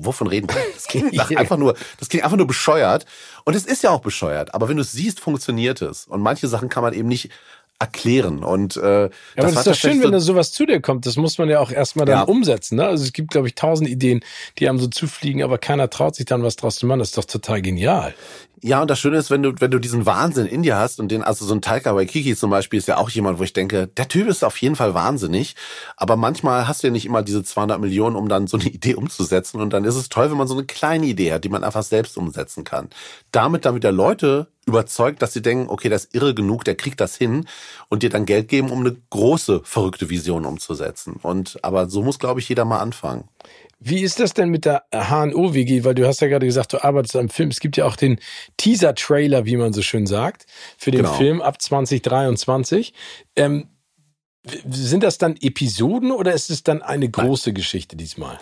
wovon 0.01 0.27
reden 0.27 0.49
wir? 0.49 0.61
Das 0.75 0.89
klingt 0.89 1.17
einfach 1.37 1.57
nur, 1.57 1.77
das 2.01 2.09
klingt 2.09 2.25
einfach 2.25 2.37
nur 2.37 2.49
bescheuert. 2.49 3.07
Und 3.45 3.55
es 3.55 3.65
ist 3.67 3.85
ja 3.85 3.91
auch 3.91 4.01
bescheuert. 4.01 4.53
Aber 4.53 4.69
wenn 4.69 4.77
du 4.77 4.83
es 4.83 4.91
siehst, 4.91 5.21
funktioniert 5.21 5.81
es. 5.81 6.07
Und 6.07 6.23
manche 6.23 6.49
Sachen 6.49 6.69
kann 6.69 6.83
man 6.83 6.93
eben 6.93 7.07
nicht 7.07 7.31
erklären. 7.79 8.43
Und 8.43 8.77
äh, 8.77 9.03
ja, 9.03 9.11
das, 9.37 9.55
das 9.55 9.59
ist 9.59 9.67
doch 9.67 9.75
schön, 9.75 9.99
so 9.99 10.05
wenn 10.05 10.13
da 10.13 10.21
sowas 10.21 10.53
zu 10.53 10.67
dir 10.67 10.81
kommt. 10.81 11.07
Das 11.07 11.17
muss 11.17 11.39
man 11.39 11.49
ja 11.49 11.61
auch 11.61 11.71
erstmal 11.71 12.07
dann 12.07 12.19
ja. 12.19 12.23
umsetzen. 12.23 12.77
Ne? 12.77 12.87
Also 12.87 13.05
es 13.05 13.13
gibt, 13.13 13.31
glaube 13.31 13.49
ich, 13.49 13.55
tausend 13.55 13.89
Ideen, 13.89 14.21
die 14.59 14.69
einem 14.69 14.79
so 14.79 14.87
zufliegen, 14.87 15.43
aber 15.43 15.59
keiner 15.59 15.91
traut 15.91 16.17
sich 16.17 16.27
dann 16.27 16.43
was 16.43 16.57
draus 16.57 16.77
zu 16.77 16.87
machen. 16.87 17.01
Das 17.01 17.09
ist 17.09 17.19
doch 17.19 17.27
total 17.27 17.61
genial. 17.63 18.15
Ja, 18.67 18.83
und 18.83 18.91
das 18.91 18.99
Schöne 18.99 19.17
ist, 19.17 19.31
wenn 19.31 19.45
du, 19.45 19.53
wenn 19.61 19.71
du 19.71 19.79
diesen 19.79 20.07
Wahnsinn 20.07 20.47
in 20.47 20.65
dir 20.65 20.77
hast 20.77 20.99
und 20.99 21.13
den, 21.13 21.23
also 21.23 21.45
so 21.45 21.55
ein 21.55 21.63
Taika 21.63 21.95
Waikiki 21.95 22.35
zum 22.35 22.51
Beispiel 22.51 22.81
ist 22.81 22.89
ja 22.89 22.97
auch 22.97 23.09
jemand, 23.11 23.39
wo 23.39 23.45
ich 23.45 23.53
denke, 23.53 23.87
der 23.87 24.09
Typ 24.09 24.27
ist 24.27 24.43
auf 24.43 24.61
jeden 24.61 24.75
Fall 24.75 24.93
wahnsinnig, 24.93 25.55
aber 25.97 26.17
manchmal 26.17 26.67
hast 26.67 26.83
du 26.83 26.89
ja 26.89 26.93
nicht 26.93 27.07
immer 27.07 27.23
diese 27.23 27.45
200 27.45 27.81
Millionen, 27.81 28.17
um 28.17 28.29
dann 28.29 28.49
so 28.49 28.59
eine 28.59 28.69
Idee 28.69 28.97
umzusetzen 28.97 29.61
und 29.61 29.73
dann 29.73 29.85
ist 29.85 29.95
es 29.95 30.09
toll, 30.09 30.33
wenn 30.33 30.37
man 30.37 30.49
so 30.49 30.55
eine 30.55 30.67
kleine 30.67 31.07
Idee 31.07 31.33
hat, 31.33 31.45
die 31.45 31.49
man 31.49 31.63
einfach 31.63 31.85
selbst 31.85 32.17
umsetzen 32.19 32.65
kann. 32.65 32.89
Damit 33.31 33.67
dann 33.67 33.77
wieder 33.77 33.93
Leute 33.93 34.49
überzeugt, 34.67 35.23
dass 35.23 35.33
sie 35.33 35.43
denken, 35.43 35.71
okay, 35.71 35.89
das 35.89 36.07
ist 36.07 36.17
irre 36.17 36.35
genug, 36.35 36.65
der 36.65 36.75
kriegt 36.75 37.01
das 37.01 37.15
hin 37.15 37.47
und 37.89 38.03
dir 38.03 38.11
dann 38.11 38.27
Geld 38.27 38.49
geben, 38.49 38.73
um 38.73 38.81
eine 38.81 38.97
große, 39.11 39.61
verrückte 39.63 40.11
Vision 40.11 40.45
umzusetzen. 40.45 41.21
Und, 41.23 41.57
aber 41.63 41.89
so 41.89 42.03
muss, 42.03 42.19
glaube 42.19 42.41
ich, 42.41 42.49
jeder 42.49 42.65
mal 42.65 42.81
anfangen. 42.81 43.29
Wie 43.79 44.03
ist 44.03 44.21
das 44.21 44.33
denn 44.33 44.49
mit 44.49 44.65
der 44.65 44.85
HNO-WG? 44.93 45.85
Weil 45.85 45.95
du 45.95 46.07
hast 46.07 46.21
ja 46.21 46.29
gerade 46.29 46.47
gesagt, 46.47 46.73
du 46.73 46.83
arbeitest 46.83 47.17
am 47.17 47.29
Film. 47.29 47.51
Es 47.51 47.61
gibt 47.61 47.77
ja 47.77 47.85
auch 47.85 47.97
den 47.97 48.19
Teaser-Trailer, 48.57 49.45
wie 49.45 49.57
man 49.57 49.73
so 49.73 49.83
schön 49.83 50.07
sagt, 50.07 50.47
für 50.79 50.91
den 50.91 51.03
genau. 51.03 51.15
Film 51.15 51.43
ab 51.43 51.61
2023. 51.61 52.95
Ähm, 53.37 53.69
sind 54.69 55.03
das 55.03 55.19
dann 55.19 55.37
Episoden 55.41 56.11
oder 56.11 56.33
ist 56.33 56.51
es 56.51 56.63
dann 56.63 56.81
eine 56.81 57.09
große 57.09 57.51
Nein. 57.51 57.55
Geschichte 57.55 57.97
diesmal? 57.97 58.39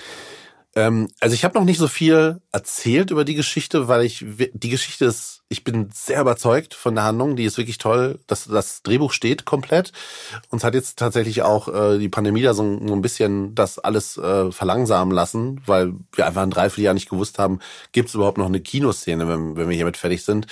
Ähm, 0.76 1.08
also 1.20 1.34
ich 1.34 1.44
habe 1.44 1.56
noch 1.56 1.64
nicht 1.64 1.78
so 1.78 1.86
viel 1.86 2.40
erzählt 2.50 3.10
über 3.10 3.24
die 3.24 3.34
Geschichte, 3.34 3.86
weil 3.86 4.02
ich 4.04 4.24
die 4.26 4.68
Geschichte 4.68 5.04
ist, 5.04 5.42
ich 5.48 5.62
bin 5.62 5.90
sehr 5.92 6.20
überzeugt 6.20 6.74
von 6.74 6.96
der 6.96 7.04
Handlung, 7.04 7.36
die 7.36 7.44
ist 7.44 7.58
wirklich 7.58 7.78
toll. 7.78 8.18
Das, 8.26 8.46
das 8.46 8.82
Drehbuch 8.82 9.12
steht 9.12 9.44
komplett. 9.44 9.92
Uns 10.50 10.64
hat 10.64 10.74
jetzt 10.74 10.98
tatsächlich 10.98 11.42
auch 11.42 11.68
äh, 11.68 11.98
die 11.98 12.08
Pandemie 12.08 12.42
da 12.42 12.54
so, 12.54 12.62
so 12.84 12.94
ein 12.94 13.02
bisschen 13.02 13.54
das 13.54 13.78
alles 13.78 14.16
äh, 14.16 14.50
verlangsamen 14.50 15.14
lassen, 15.14 15.60
weil 15.64 15.94
wir 16.12 16.26
einfach 16.26 16.42
ein 16.42 16.50
Dreivierteljahr 16.50 16.94
nicht 16.94 17.10
gewusst 17.10 17.38
haben, 17.38 17.60
gibt 17.92 18.08
es 18.08 18.16
überhaupt 18.16 18.38
noch 18.38 18.46
eine 18.46 18.60
Kinoszene, 18.60 19.28
wenn, 19.28 19.56
wenn 19.56 19.68
wir 19.68 19.76
hiermit 19.76 19.96
fertig 19.96 20.24
sind. 20.24 20.48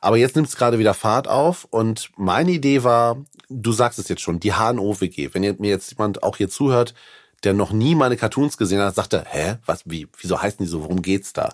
Aber 0.00 0.16
jetzt 0.16 0.36
nimmt 0.36 0.48
es 0.48 0.56
gerade 0.56 0.78
wieder 0.78 0.94
Fahrt 0.94 1.26
auf 1.26 1.66
und 1.70 2.10
meine 2.16 2.52
Idee 2.52 2.84
war, 2.84 3.16
du 3.48 3.72
sagst 3.72 3.98
es 3.98 4.08
jetzt 4.08 4.22
schon, 4.22 4.38
die 4.38 4.52
HNO-WG. 4.52 5.30
Wenn 5.32 5.42
mir 5.58 5.70
jetzt 5.70 5.90
jemand 5.90 6.22
auch 6.22 6.36
hier 6.36 6.48
zuhört, 6.48 6.94
der 7.44 7.54
noch 7.54 7.72
nie 7.72 7.94
meine 7.94 8.16
Cartoons 8.16 8.56
gesehen 8.56 8.80
hat, 8.80 8.94
sagte, 8.94 9.24
hä, 9.26 9.56
was, 9.66 9.82
wie, 9.84 10.08
wieso 10.20 10.40
heißen 10.40 10.64
die 10.64 10.70
so, 10.70 10.82
worum 10.82 11.02
geht's 11.02 11.32
da? 11.32 11.52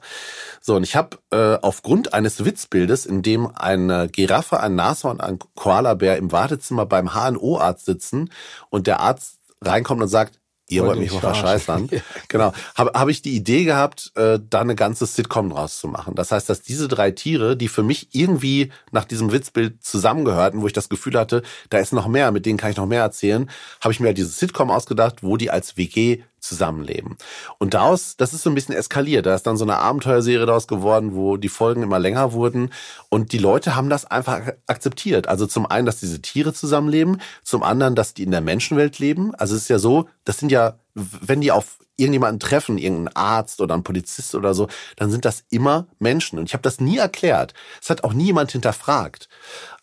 So, 0.60 0.76
und 0.76 0.82
ich 0.82 0.96
habe 0.96 1.18
äh, 1.30 1.58
aufgrund 1.60 2.14
eines 2.14 2.44
Witzbildes, 2.44 3.06
in 3.06 3.22
dem 3.22 3.54
eine 3.54 4.08
Giraffe, 4.08 4.60
ein 4.60 4.74
Nashorn 4.74 5.18
und 5.18 5.20
ein 5.20 5.38
Koalabär 5.54 6.16
im 6.16 6.32
Wartezimmer 6.32 6.86
beim 6.86 7.14
HNO-Arzt 7.14 7.84
sitzen 7.84 8.30
und 8.70 8.86
der 8.86 9.00
Arzt 9.00 9.38
reinkommt 9.62 10.02
und 10.02 10.08
sagt, 10.08 10.39
ihr 10.70 10.84
wollt 10.84 10.98
mich 10.98 11.12
mal 11.12 11.20
verscheißern. 11.20 11.88
genau. 12.28 12.52
Habe 12.74 12.92
hab 12.94 13.08
ich 13.08 13.22
die 13.22 13.34
Idee 13.34 13.64
gehabt, 13.64 14.12
äh, 14.14 14.38
da 14.48 14.60
eine 14.60 14.74
ganze 14.74 15.06
Sitcom 15.06 15.50
draus 15.50 15.80
zu 15.80 15.88
machen. 15.88 16.14
Das 16.14 16.32
heißt, 16.32 16.48
dass 16.48 16.62
diese 16.62 16.88
drei 16.88 17.10
Tiere, 17.10 17.56
die 17.56 17.68
für 17.68 17.82
mich 17.82 18.08
irgendwie 18.12 18.70
nach 18.92 19.04
diesem 19.04 19.32
Witzbild 19.32 19.82
zusammengehörten, 19.82 20.62
wo 20.62 20.66
ich 20.66 20.72
das 20.72 20.88
Gefühl 20.88 21.18
hatte, 21.18 21.42
da 21.68 21.78
ist 21.78 21.92
noch 21.92 22.08
mehr, 22.08 22.30
mit 22.30 22.46
denen 22.46 22.58
kann 22.58 22.70
ich 22.70 22.76
noch 22.76 22.86
mehr 22.86 23.02
erzählen, 23.02 23.50
habe 23.80 23.92
ich 23.92 24.00
mir 24.00 24.08
halt 24.08 24.18
dieses 24.18 24.38
Sitcom 24.38 24.70
ausgedacht, 24.70 25.22
wo 25.22 25.36
die 25.36 25.50
als 25.50 25.76
WG 25.76 26.22
zusammenleben. 26.40 27.16
Und 27.58 27.74
daraus, 27.74 28.16
das 28.16 28.32
ist 28.32 28.42
so 28.42 28.50
ein 28.50 28.54
bisschen 28.54 28.74
eskaliert. 28.74 29.26
Da 29.26 29.34
ist 29.34 29.46
dann 29.46 29.56
so 29.56 29.64
eine 29.64 29.76
Abenteuerserie 29.76 30.46
daraus 30.46 30.66
geworden, 30.66 31.14
wo 31.14 31.36
die 31.36 31.48
Folgen 31.48 31.82
immer 31.82 31.98
länger 31.98 32.32
wurden. 32.32 32.70
Und 33.08 33.32
die 33.32 33.38
Leute 33.38 33.76
haben 33.76 33.90
das 33.90 34.04
einfach 34.04 34.40
akzeptiert. 34.66 35.28
Also 35.28 35.46
zum 35.46 35.66
einen, 35.66 35.86
dass 35.86 36.00
diese 36.00 36.22
Tiere 36.22 36.52
zusammenleben, 36.52 37.20
zum 37.42 37.62
anderen, 37.62 37.94
dass 37.94 38.14
die 38.14 38.22
in 38.22 38.30
der 38.30 38.40
Menschenwelt 38.40 38.98
leben. 38.98 39.34
Also 39.34 39.54
es 39.54 39.62
ist 39.62 39.68
ja 39.68 39.78
so, 39.78 40.08
das 40.24 40.38
sind 40.38 40.50
ja, 40.50 40.78
wenn 40.94 41.40
die 41.40 41.52
auf 41.52 41.78
irgendjemanden 42.00 42.40
treffen, 42.40 42.78
irgendeinen 42.78 43.14
Arzt 43.14 43.60
oder 43.60 43.74
einen 43.74 43.84
Polizist 43.84 44.34
oder 44.34 44.54
so, 44.54 44.68
dann 44.96 45.10
sind 45.10 45.24
das 45.24 45.44
immer 45.50 45.86
Menschen. 45.98 46.38
Und 46.38 46.46
ich 46.46 46.54
habe 46.54 46.62
das 46.62 46.80
nie 46.80 46.96
erklärt. 46.96 47.54
Es 47.80 47.90
hat 47.90 48.04
auch 48.04 48.14
nie 48.14 48.26
jemand 48.26 48.52
hinterfragt. 48.52 49.28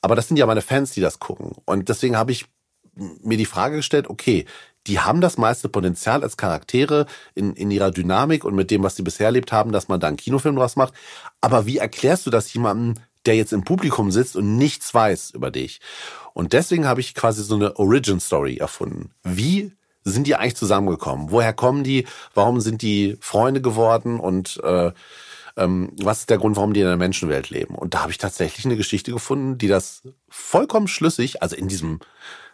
Aber 0.01 0.15
das 0.15 0.27
sind 0.27 0.37
ja 0.37 0.45
meine 0.45 0.61
Fans, 0.61 0.91
die 0.91 1.01
das 1.01 1.19
gucken. 1.19 1.51
Und 1.65 1.89
deswegen 1.89 2.17
habe 2.17 2.31
ich 2.31 2.45
mir 2.95 3.37
die 3.37 3.45
Frage 3.45 3.77
gestellt, 3.77 4.09
okay, 4.09 4.45
die 4.87 4.99
haben 4.99 5.21
das 5.21 5.37
meiste 5.37 5.69
Potenzial 5.69 6.23
als 6.23 6.37
Charaktere 6.37 7.05
in, 7.35 7.53
in 7.53 7.71
ihrer 7.71 7.91
Dynamik 7.91 8.45
und 8.45 8.55
mit 8.55 8.71
dem, 8.71 8.83
was 8.83 8.95
sie 8.95 9.03
bisher 9.03 9.27
erlebt 9.27 9.51
haben, 9.51 9.71
dass 9.71 9.87
man 9.87 9.99
da 9.99 10.07
einen 10.07 10.17
Kinofilm 10.17 10.55
draus 10.55 10.75
macht. 10.75 10.93
Aber 11.41 11.65
wie 11.65 11.77
erklärst 11.77 12.25
du 12.25 12.29
das 12.29 12.51
jemandem, 12.53 12.95
der 13.25 13.35
jetzt 13.35 13.53
im 13.53 13.63
Publikum 13.63 14.11
sitzt 14.11 14.35
und 14.35 14.57
nichts 14.57 14.93
weiß 14.93 15.31
über 15.31 15.51
dich? 15.51 15.81
Und 16.33 16.53
deswegen 16.53 16.87
habe 16.87 17.01
ich 17.01 17.13
quasi 17.13 17.43
so 17.43 17.55
eine 17.55 17.75
Origin 17.77 18.19
Story 18.19 18.57
erfunden. 18.57 19.11
Wie 19.23 19.73
sind 20.03 20.27
die 20.27 20.35
eigentlich 20.35 20.55
zusammengekommen? 20.55 21.31
Woher 21.31 21.53
kommen 21.53 21.83
die? 21.83 22.07
Warum 22.33 22.61
sind 22.61 22.81
die 22.81 23.17
Freunde 23.19 23.61
geworden? 23.61 24.19
Und 24.19 24.61
äh, 24.63 24.91
ähm, 25.57 25.91
was 25.99 26.19
ist 26.19 26.29
der 26.29 26.37
Grund, 26.37 26.55
warum 26.55 26.73
die 26.73 26.79
in 26.79 26.87
der 26.87 26.97
Menschenwelt 26.97 27.49
leben? 27.49 27.75
Und 27.75 27.93
da 27.93 28.01
habe 28.01 28.11
ich 28.11 28.17
tatsächlich 28.17 28.65
eine 28.65 28.77
Geschichte 28.77 29.11
gefunden, 29.11 29.57
die 29.57 29.67
das 29.67 30.03
vollkommen 30.29 30.87
schlüssig, 30.87 31.41
also 31.41 31.55
in 31.55 31.67
diesem 31.67 31.99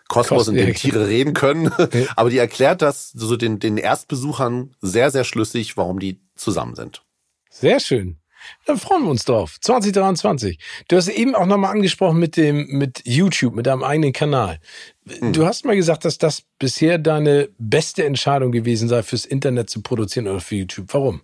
Kosmos, 0.08 0.48
in 0.48 0.56
dem 0.56 0.74
Tiere 0.74 1.08
reden 1.08 1.34
können. 1.34 1.72
Aber 2.16 2.30
die 2.30 2.38
erklärt 2.38 2.82
das 2.82 3.12
so 3.12 3.36
den, 3.36 3.60
den 3.60 3.78
Erstbesuchern 3.78 4.76
sehr, 4.82 5.12
sehr 5.12 5.24
schlüssig, 5.24 5.78
warum 5.78 6.00
die 6.00 6.22
zusammen 6.36 6.76
sind. 6.76 7.04
Sehr 7.50 7.80
schön. 7.80 8.20
Dann 8.66 8.78
freuen 8.78 9.04
wir 9.04 9.10
uns 9.10 9.26
drauf. 9.26 9.58
2023. 9.62 10.60
Du 10.88 10.98
hast 10.98 11.08
eben 11.08 11.36
auch 11.36 11.46
nochmal 11.46 11.72
angesprochen 11.72 12.20
mit 12.20 12.38
dem, 12.38 12.68
mit 12.68 13.02
YouTube, 13.06 13.56
mit 13.56 13.68
deinem 13.68 13.84
eigenen 13.84 14.14
Kanal. 14.14 14.60
Hm. 15.08 15.34
Du 15.34 15.46
hast 15.46 15.66
mal 15.66 15.76
gesagt, 15.76 16.06
dass 16.06 16.18
das 16.18 16.44
bisher 16.60 16.98
deine 16.98 17.50
beste 17.58 18.04
Entscheidung 18.04 18.52
gewesen 18.52 18.90
sei, 18.90 19.04
fürs 19.04 19.26
Internet 19.26 19.70
zu 19.70 19.82
produzieren 19.82 20.28
oder 20.28 20.42
für 20.42 20.56
YouTube. 20.56 20.88
Warum? 20.94 21.22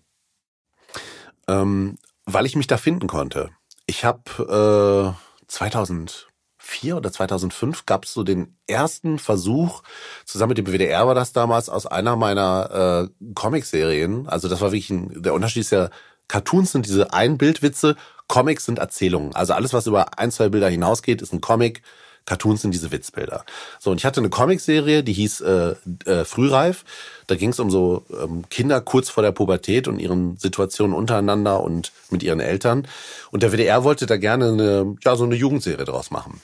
Ähm, 1.48 1.98
weil 2.26 2.46
ich 2.46 2.56
mich 2.56 2.68
da 2.68 2.78
finden 2.78 3.08
konnte. 3.08 3.50
Ich 3.86 4.06
habe 4.06 5.16
äh, 5.18 5.46
2000 5.48 6.29
2004 6.70 6.98
oder 6.98 7.12
2005 7.12 7.86
gab 7.86 8.06
es 8.06 8.14
so 8.14 8.24
den 8.24 8.56
ersten 8.68 9.20
Versuch, 9.20 9.82
zusammen 10.26 10.50
mit 10.50 10.58
dem 10.58 10.68
WDR 10.68 11.08
war 11.08 11.16
das 11.16 11.34
damals, 11.34 11.70
aus 11.70 11.86
einer 11.86 12.16
meiner 12.16 13.10
äh, 13.10 13.34
Comicserien. 13.34 14.28
Also 14.28 14.48
das 14.48 14.62
war 14.62 14.72
wirklich 14.72 14.90
ein, 14.90 15.22
der 15.22 15.34
Unterschied 15.34 15.62
ist 15.62 15.72
ja, 15.72 15.90
Cartoons 16.28 16.72
sind 16.72 16.86
diese 16.86 17.12
Einbildwitze, 17.12 17.96
Comics 18.28 18.66
sind 18.66 18.78
Erzählungen. 18.80 19.36
Also 19.36 19.54
alles, 19.54 19.74
was 19.74 19.88
über 19.88 20.20
ein, 20.20 20.32
zwei 20.32 20.50
Bilder 20.50 20.70
hinausgeht, 20.70 21.22
ist 21.22 21.34
ein 21.34 21.42
Comic. 21.42 21.82
Cartoons 22.30 22.62
sind 22.62 22.76
diese 22.76 22.92
Witzbilder. 22.92 23.44
So, 23.80 23.90
und 23.90 23.98
ich 23.98 24.06
hatte 24.06 24.22
eine 24.22 24.30
Comicserie, 24.30 25.04
die 25.04 25.14
hieß 25.14 25.42
äh, 25.42 25.76
äh, 26.06 26.26
Frühreif. 26.26 26.86
Da 27.26 27.36
ging 27.36 27.50
es 27.50 27.60
um 27.60 27.72
so 27.72 28.06
ähm, 28.12 28.44
Kinder 28.52 28.82
kurz 28.82 29.10
vor 29.10 29.24
der 29.24 29.32
Pubertät 29.32 29.88
und 29.88 29.98
ihren 29.98 30.38
Situationen 30.38 30.96
untereinander 30.96 31.64
und 31.64 31.92
mit 32.12 32.22
ihren 32.22 32.40
Eltern. 32.40 32.88
Und 33.32 33.42
der 33.42 33.52
WDR 33.52 33.84
wollte 33.84 34.06
da 34.06 34.18
gerne 34.18 34.50
eine, 34.50 34.96
ja, 35.04 35.16
so 35.16 35.24
eine 35.24 35.34
Jugendserie 35.34 35.86
draus 35.86 36.12
machen. 36.12 36.40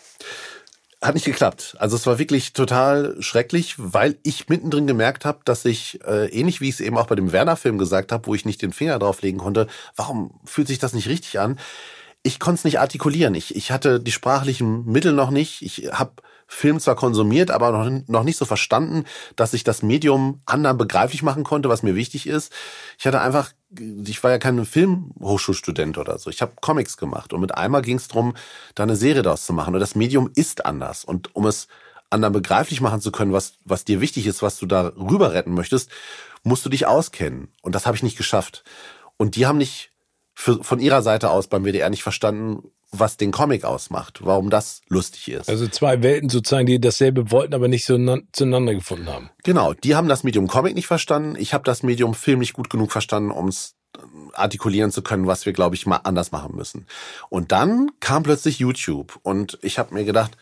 Hat 1.04 1.14
nicht 1.14 1.26
geklappt. 1.26 1.76
Also 1.78 1.96
es 1.96 2.08
war 2.08 2.18
wirklich 2.18 2.54
total 2.54 3.16
schrecklich, 3.20 3.76
weil 3.78 4.18
ich 4.24 4.50
mittendrin 4.50 4.88
gemerkt 4.88 5.24
habe, 5.24 5.42
dass 5.46 5.66
ich, 5.66 6.00
äh, 6.04 6.30
ähnlich 6.30 6.62
wie 6.62 6.70
ich 6.70 6.76
es 6.76 6.82
eben 6.82 6.98
auch 6.98 7.06
bei 7.06 7.14
dem 7.14 7.32
Werner-Film 7.32 7.78
gesagt 7.78 8.12
habe, 8.12 8.26
wo 8.26 8.34
ich 8.34 8.46
nicht 8.46 8.64
den 8.64 8.74
Finger 8.74 8.98
drauflegen 8.98 9.40
konnte, 9.40 9.68
warum 9.96 10.40
fühlt 10.46 10.68
sich 10.68 10.80
das 10.80 10.94
nicht 10.94 11.10
richtig 11.10 11.40
an? 11.40 11.60
Ich 12.26 12.40
konnte 12.40 12.58
es 12.60 12.64
nicht 12.64 12.80
artikulieren. 12.80 13.36
Ich, 13.36 13.56
ich 13.56 13.72
hatte 13.72 14.00
die 14.00 14.12
sprachlichen 14.12 14.84
Mittel 14.86 15.14
noch 15.14 15.30
nicht. 15.30 15.62
Ich 15.62 15.90
habe 15.92 16.14
Film 16.48 16.80
zwar 16.80 16.96
konsumiert, 16.96 17.52
aber 17.52 17.72
noch, 17.72 18.02
noch 18.08 18.24
nicht 18.24 18.38
so 18.38 18.46
verstanden, 18.46 19.06
dass 19.36 19.54
ich 19.54 19.64
das 19.64 19.84
Medium 19.84 20.42
anderen 20.48 20.78
begreiflich 20.78 21.22
machen 21.22 21.44
konnte, 21.44 21.70
was 21.70 21.84
mir 21.84 21.94
wichtig 21.94 22.26
ist. 22.26 22.52
Ich 22.98 23.06
hatte 23.06 23.22
einfach, 23.22 23.52
ich 23.80 24.24
war 24.24 24.32
ja 24.32 24.40
kein 24.40 24.66
Filmhochschulstudent 24.66 26.00
oder 26.00 26.18
so. 26.18 26.32
Ich 26.32 26.42
habe 26.42 26.54
Comics 26.62 26.98
gemacht 26.98 27.32
und 27.32 27.42
mit 27.42 27.56
einmal 27.56 27.84
ging 27.84 27.98
es 27.98 28.08
darum, 28.08 28.34
da 28.74 28.84
eine 28.84 28.96
Serie 28.96 29.22
daraus 29.22 29.46
zu 29.46 29.54
machen. 29.54 29.76
Und 29.76 29.80
das 29.80 29.94
Medium 29.94 30.32
ist 30.34 30.66
anders. 30.66 31.06
Und 31.06 31.36
um 31.36 31.46
es 31.46 31.68
anderen 32.10 32.34
begreiflich 32.34 32.82
machen 32.82 33.02
zu 33.02 33.12
können, 33.12 33.34
was, 33.34 33.54
was 33.66 33.86
dir 33.86 34.02
wichtig 34.02 34.26
ist, 34.26 34.42
was 34.42 34.58
du 34.58 34.66
da 34.66 34.94
rüber 34.98 35.34
retten 35.34 35.54
möchtest, 35.54 35.92
musst 36.42 36.66
du 36.66 36.70
dich 36.70 36.88
auskennen. 36.88 37.50
Und 37.62 37.76
das 37.76 37.86
habe 37.86 37.96
ich 37.96 38.04
nicht 38.04 38.18
geschafft. 38.18 38.64
Und 39.18 39.36
die 39.36 39.46
haben 39.46 39.60
nicht 39.60 39.92
für, 40.36 40.64
von 40.64 40.80
ihrer 40.80 41.02
Seite 41.02 41.32
aus 41.32 41.48
beim 41.48 41.64
WDR 41.64 41.90
nicht 41.90 42.04
verstanden, 42.04 42.70
was 42.92 43.18
den 43.18 43.32
Comic 43.32 43.66
ausmacht, 43.66 44.20
warum 44.24 44.50
das 44.50 44.82
lustig 44.88 45.30
ist. 45.30 45.50
Also 45.50 45.68
zwei 45.68 46.04
Welten 46.04 46.30
sozusagen, 46.30 46.66
die 46.66 46.80
dasselbe 46.80 47.32
wollten, 47.32 47.54
aber 47.54 47.68
nicht 47.68 47.86
so 47.86 47.98
zueinander 48.32 48.74
gefunden 48.74 49.08
haben. 49.08 49.30
Genau, 49.44 49.74
die 49.74 49.96
haben 49.96 50.08
das 50.08 50.24
Medium 50.24 50.48
Comic 50.48 50.76
nicht 50.76 50.88
verstanden. 50.88 51.36
Ich 51.38 51.54
habe 51.54 51.64
das 51.64 51.84
Medium 51.84 52.14
Film 52.14 52.40
nicht 52.40 52.54
gut 52.54 52.70
genug 52.70 52.92
verstanden, 52.92 53.32
um 53.32 53.48
es 53.48 53.76
artikulieren 54.34 54.92
zu 54.92 55.02
können, 55.02 55.28
was 55.28 55.46
wir, 55.46 55.54
glaube 55.54 55.76
ich, 55.76 55.86
mal 55.86 56.02
anders 56.04 56.32
machen 56.32 56.56
müssen. 56.56 56.86
Und 57.30 57.52
dann 57.52 57.92
kam 58.00 58.24
plötzlich 58.24 58.60
YouTube 58.60 59.20
und 59.24 59.58
ich 59.62 59.80
habe 59.80 59.94
mir 59.94 60.04
gedacht, 60.04 60.38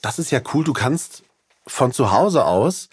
das 0.00 0.18
ist 0.18 0.30
ja 0.30 0.40
cool, 0.52 0.64
du 0.64 0.72
kannst 0.72 1.24
von 1.66 1.92
zu 1.92 2.12
Hause 2.12 2.44
aus 2.44 2.88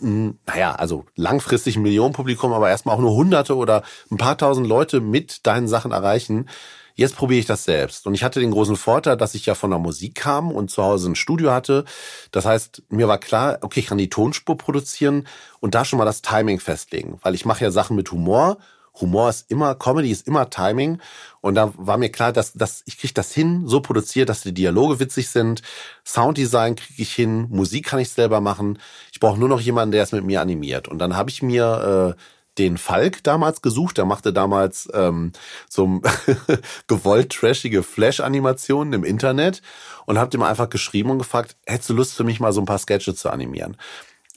naja, 0.00 0.74
also 0.74 1.04
langfristig 1.16 1.76
ein 1.76 1.82
Millionenpublikum, 1.82 2.52
aber 2.52 2.68
erstmal 2.68 2.96
auch 2.96 3.00
nur 3.00 3.14
Hunderte 3.14 3.56
oder 3.56 3.82
ein 4.10 4.16
paar 4.16 4.38
tausend 4.38 4.66
Leute 4.66 5.00
mit 5.00 5.46
deinen 5.46 5.68
Sachen 5.68 5.92
erreichen. 5.92 6.48
Jetzt 6.94 7.14
probiere 7.14 7.38
ich 7.38 7.46
das 7.46 7.64
selbst. 7.64 8.08
Und 8.08 8.14
ich 8.14 8.24
hatte 8.24 8.40
den 8.40 8.50
großen 8.50 8.74
Vorteil, 8.74 9.16
dass 9.16 9.34
ich 9.34 9.46
ja 9.46 9.54
von 9.54 9.70
der 9.70 9.78
Musik 9.78 10.16
kam 10.16 10.50
und 10.50 10.68
zu 10.70 10.82
Hause 10.82 11.10
ein 11.10 11.14
Studio 11.14 11.52
hatte. 11.52 11.84
Das 12.32 12.44
heißt, 12.44 12.82
mir 12.88 13.06
war 13.06 13.18
klar, 13.18 13.58
okay, 13.60 13.80
ich 13.80 13.86
kann 13.86 13.98
die 13.98 14.08
Tonspur 14.08 14.58
produzieren 14.58 15.26
und 15.60 15.76
da 15.76 15.84
schon 15.84 15.98
mal 15.98 16.04
das 16.04 16.22
Timing 16.22 16.58
festlegen, 16.58 17.18
weil 17.22 17.36
ich 17.36 17.44
mache 17.44 17.62
ja 17.62 17.70
Sachen 17.70 17.94
mit 17.94 18.10
Humor 18.10 18.58
Humor 19.00 19.28
ist 19.30 19.50
immer, 19.50 19.74
Comedy 19.74 20.10
ist 20.10 20.26
immer 20.26 20.50
Timing. 20.50 21.00
Und 21.40 21.54
da 21.54 21.72
war 21.76 21.98
mir 21.98 22.10
klar, 22.10 22.32
dass, 22.32 22.52
dass 22.52 22.82
ich 22.86 22.98
kriege 22.98 23.14
das 23.14 23.32
hin, 23.32 23.66
so 23.66 23.80
produziert, 23.80 24.28
dass 24.28 24.42
die 24.42 24.54
Dialoge 24.54 25.00
witzig 25.00 25.28
sind. 25.28 25.62
Sounddesign 26.04 26.76
kriege 26.76 27.02
ich 27.02 27.14
hin, 27.14 27.46
Musik 27.50 27.86
kann 27.86 28.00
ich 28.00 28.10
selber 28.10 28.40
machen. 28.40 28.78
Ich 29.12 29.20
brauche 29.20 29.38
nur 29.38 29.48
noch 29.48 29.60
jemanden, 29.60 29.92
der 29.92 30.02
es 30.02 30.12
mit 30.12 30.24
mir 30.24 30.40
animiert. 30.40 30.88
Und 30.88 30.98
dann 30.98 31.16
habe 31.16 31.30
ich 31.30 31.42
mir 31.42 32.16
äh, 32.16 32.22
den 32.58 32.76
Falk 32.76 33.22
damals 33.22 33.62
gesucht. 33.62 33.98
Der 33.98 34.04
machte 34.04 34.32
damals 34.32 34.88
ähm, 34.92 35.32
so 35.68 36.00
gewollt 36.86 37.30
trashige 37.32 37.82
Flash-Animationen 37.82 38.92
im 38.92 39.04
Internet 39.04 39.62
und 40.06 40.18
habe 40.18 40.30
dem 40.30 40.42
einfach 40.42 40.68
geschrieben 40.68 41.10
und 41.10 41.18
gefragt, 41.18 41.56
hättest 41.66 41.90
du 41.90 41.94
Lust 41.94 42.14
für 42.14 42.24
mich 42.24 42.40
mal 42.40 42.52
so 42.52 42.60
ein 42.60 42.66
paar 42.66 42.78
Sketche 42.78 43.14
zu 43.14 43.30
animieren? 43.30 43.76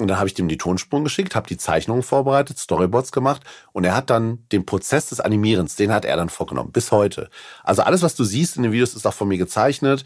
Und 0.02 0.08
dann 0.08 0.18
habe 0.18 0.28
ich 0.28 0.34
dem 0.34 0.48
die 0.48 0.58
Tonspuren 0.58 1.04
geschickt, 1.04 1.36
habe 1.36 1.48
die 1.48 1.58
Zeichnungen 1.58 2.04
vorbereitet, 2.04 2.58
Storyboards 2.58 3.12
gemacht 3.12 3.44
und 3.72 3.84
er 3.84 3.96
hat 3.96 4.10
dann 4.10 4.46
den 4.52 4.66
Prozess 4.66 5.10
des 5.10 5.20
Animierens, 5.20 5.76
den 5.76 5.94
hat 5.94 6.06
er 6.06 6.18
dann 6.18 6.30
vorgenommen, 6.30 6.72
bis 6.72 6.92
heute. 6.92 7.30
Also 7.64 7.84
alles, 7.84 8.02
was 8.02 8.16
du 8.16 8.24
siehst 8.24 8.58
in 8.58 8.64
den 8.64 8.72
Videos, 8.72 8.96
ist 8.96 9.06
auch 9.06 9.14
von 9.14 9.28
mir 9.28 9.38
gezeichnet, 9.38 10.04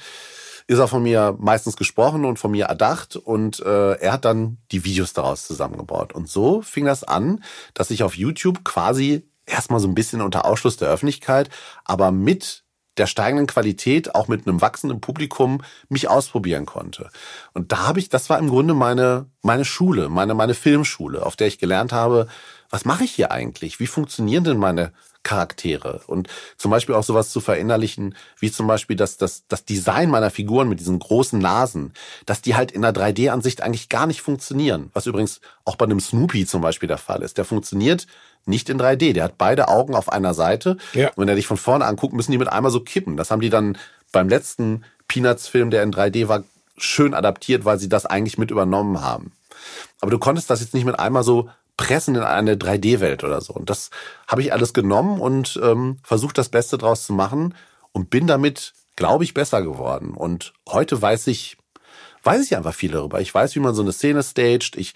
ist 0.67 0.79
auch 0.79 0.89
von 0.89 1.03
mir 1.03 1.35
meistens 1.39 1.77
gesprochen 1.77 2.25
und 2.25 2.39
von 2.39 2.51
mir 2.51 2.65
erdacht 2.65 3.15
und 3.15 3.59
äh, 3.61 3.93
er 3.93 4.11
hat 4.11 4.25
dann 4.25 4.57
die 4.71 4.83
Videos 4.83 5.13
daraus 5.13 5.47
zusammengebaut. 5.47 6.13
Und 6.13 6.27
so 6.27 6.61
fing 6.61 6.85
das 6.85 7.03
an, 7.03 7.43
dass 7.73 7.91
ich 7.91 8.03
auf 8.03 8.17
YouTube 8.17 8.65
quasi 8.65 9.23
erstmal 9.45 9.79
so 9.79 9.87
ein 9.87 9.95
bisschen 9.95 10.21
unter 10.21 10.45
Ausschluss 10.45 10.77
der 10.77 10.89
Öffentlichkeit, 10.89 11.49
aber 11.85 12.11
mit 12.11 12.64
der 12.97 13.07
steigenden 13.07 13.47
Qualität, 13.47 14.15
auch 14.15 14.27
mit 14.27 14.47
einem 14.47 14.61
wachsenden 14.61 15.01
Publikum, 15.01 15.61
mich 15.89 16.09
ausprobieren 16.09 16.65
konnte. 16.65 17.09
Und 17.53 17.71
da 17.71 17.87
habe 17.87 17.99
ich, 17.99 18.09
das 18.09 18.29
war 18.29 18.39
im 18.39 18.49
Grunde 18.49 18.73
meine, 18.73 19.27
meine 19.41 19.65
Schule, 19.65 20.09
meine, 20.09 20.33
meine 20.33 20.53
Filmschule, 20.53 21.25
auf 21.25 21.35
der 21.35 21.47
ich 21.47 21.59
gelernt 21.59 21.91
habe, 21.91 22.27
was 22.69 22.85
mache 22.85 23.03
ich 23.03 23.11
hier 23.11 23.31
eigentlich? 23.31 23.79
Wie 23.79 23.87
funktionieren 23.87 24.43
denn 24.43 24.57
meine 24.57 24.91
Charaktere? 25.25 26.01
Und 26.07 26.29
zum 26.57 26.71
Beispiel 26.71 26.95
auch 26.95 27.03
sowas 27.03 27.31
zu 27.31 27.41
verinnerlichen, 27.41 28.15
wie 28.39 28.49
zum 28.51 28.67
Beispiel 28.67 28.95
das, 28.95 29.17
das, 29.17 29.43
das 29.49 29.65
Design 29.65 30.09
meiner 30.09 30.29
Figuren 30.29 30.69
mit 30.69 30.79
diesen 30.79 30.99
großen 30.99 31.39
Nasen, 31.39 31.93
dass 32.25 32.41
die 32.41 32.55
halt 32.55 32.71
in 32.71 32.81
der 32.81 32.93
3D-Ansicht 32.93 33.61
eigentlich 33.61 33.89
gar 33.89 34.07
nicht 34.07 34.21
funktionieren. 34.21 34.89
Was 34.93 35.05
übrigens 35.05 35.41
auch 35.65 35.75
bei 35.75 35.85
einem 35.85 35.99
Snoopy 35.99 36.45
zum 36.45 36.61
Beispiel 36.61 36.87
der 36.87 36.97
Fall 36.97 37.21
ist. 37.21 37.37
Der 37.37 37.43
funktioniert 37.43 38.07
nicht 38.45 38.69
in 38.69 38.79
3D. 38.79 39.13
Der 39.13 39.25
hat 39.25 39.37
beide 39.37 39.67
Augen 39.67 39.95
auf 39.95 40.09
einer 40.09 40.33
Seite. 40.33 40.77
Ja. 40.93 41.09
Und 41.09 41.17
wenn 41.17 41.27
er 41.27 41.35
dich 41.35 41.47
von 41.47 41.57
vorne 41.57 41.85
anguckt, 41.85 42.13
müssen 42.13 42.31
die 42.31 42.37
mit 42.37 42.47
einmal 42.47 42.71
so 42.71 42.79
kippen. 42.79 43.17
Das 43.17 43.31
haben 43.31 43.41
die 43.41 43.49
dann 43.49 43.77
beim 44.11 44.29
letzten 44.29 44.85
Peanuts-Film, 45.07 45.71
der 45.71 45.83
in 45.83 45.91
3D 45.91 46.27
war, 46.27 46.43
schön 46.77 47.13
adaptiert, 47.13 47.65
weil 47.65 47.79
sie 47.79 47.89
das 47.89 48.05
eigentlich 48.05 48.37
mit 48.37 48.51
übernommen 48.51 49.01
haben. 49.01 49.31
Aber 50.01 50.11
du 50.11 50.19
konntest 50.19 50.49
das 50.49 50.61
jetzt 50.61 50.73
nicht 50.73 50.85
mit 50.85 50.99
einmal 50.99 51.23
so 51.23 51.49
pressen 51.77 52.15
in 52.15 52.23
eine 52.23 52.55
3D-Welt 52.55 53.23
oder 53.23 53.41
so. 53.41 53.53
Und 53.53 53.69
das 53.69 53.89
habe 54.27 54.41
ich 54.41 54.53
alles 54.53 54.73
genommen 54.73 55.19
und 55.19 55.59
ähm, 55.61 55.97
versucht, 56.03 56.37
das 56.37 56.49
Beste 56.49 56.77
draus 56.77 57.05
zu 57.05 57.13
machen 57.13 57.53
und 57.91 58.09
bin 58.09 58.27
damit, 58.27 58.73
glaube 58.95 59.23
ich, 59.23 59.33
besser 59.33 59.61
geworden. 59.61 60.11
Und 60.11 60.53
heute 60.69 61.01
weiß 61.01 61.27
ich, 61.27 61.57
weiß 62.23 62.43
ich 62.43 62.55
einfach 62.55 62.73
viel 62.73 62.91
darüber. 62.91 63.21
Ich 63.21 63.33
weiß, 63.33 63.55
wie 63.55 63.59
man 63.59 63.75
so 63.75 63.81
eine 63.81 63.91
Szene 63.91 64.23
staged. 64.23 64.77
Ich 64.77 64.93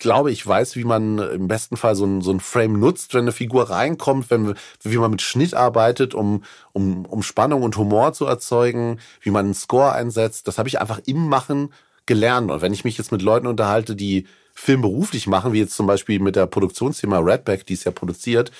glaube, 0.00 0.32
ich 0.32 0.44
weiß, 0.44 0.74
wie 0.74 0.84
man 0.84 1.18
im 1.18 1.46
besten 1.46 1.76
Fall 1.76 1.94
so 1.94 2.04
ein, 2.04 2.22
so 2.22 2.32
ein 2.32 2.40
Frame 2.40 2.80
nutzt, 2.80 3.14
wenn 3.14 3.22
eine 3.22 3.32
Figur 3.32 3.70
reinkommt, 3.70 4.30
wenn, 4.30 4.54
wie 4.82 4.96
man 4.96 5.12
mit 5.12 5.22
Schnitt 5.22 5.54
arbeitet, 5.54 6.12
um, 6.14 6.42
um, 6.72 7.06
um 7.06 7.22
Spannung 7.22 7.62
und 7.62 7.76
Humor 7.76 8.12
zu 8.14 8.26
erzeugen, 8.26 8.98
wie 9.20 9.30
man 9.30 9.44
einen 9.44 9.54
Score 9.54 9.92
einsetzt. 9.92 10.48
Das 10.48 10.58
habe 10.58 10.68
ich 10.68 10.80
einfach 10.80 11.00
im 11.06 11.28
Machen 11.28 11.72
gelernt. 12.06 12.50
Und 12.50 12.62
wenn 12.62 12.72
ich 12.74 12.84
mich 12.84 12.98
jetzt 12.98 13.12
mit 13.12 13.22
Leuten 13.22 13.46
unterhalte, 13.46 13.94
die 13.94 14.26
Film 14.54 14.80
beruflich 14.80 15.26
machen, 15.26 15.52
wie 15.52 15.58
jetzt 15.58 15.74
zum 15.76 15.86
Beispiel 15.86 16.20
mit 16.20 16.36
der 16.36 16.46
Produktionsfirma 16.46 17.18
Redback, 17.18 17.66
die 17.66 17.74
es 17.74 17.84
ja 17.84 17.90
produziert, 17.90 18.52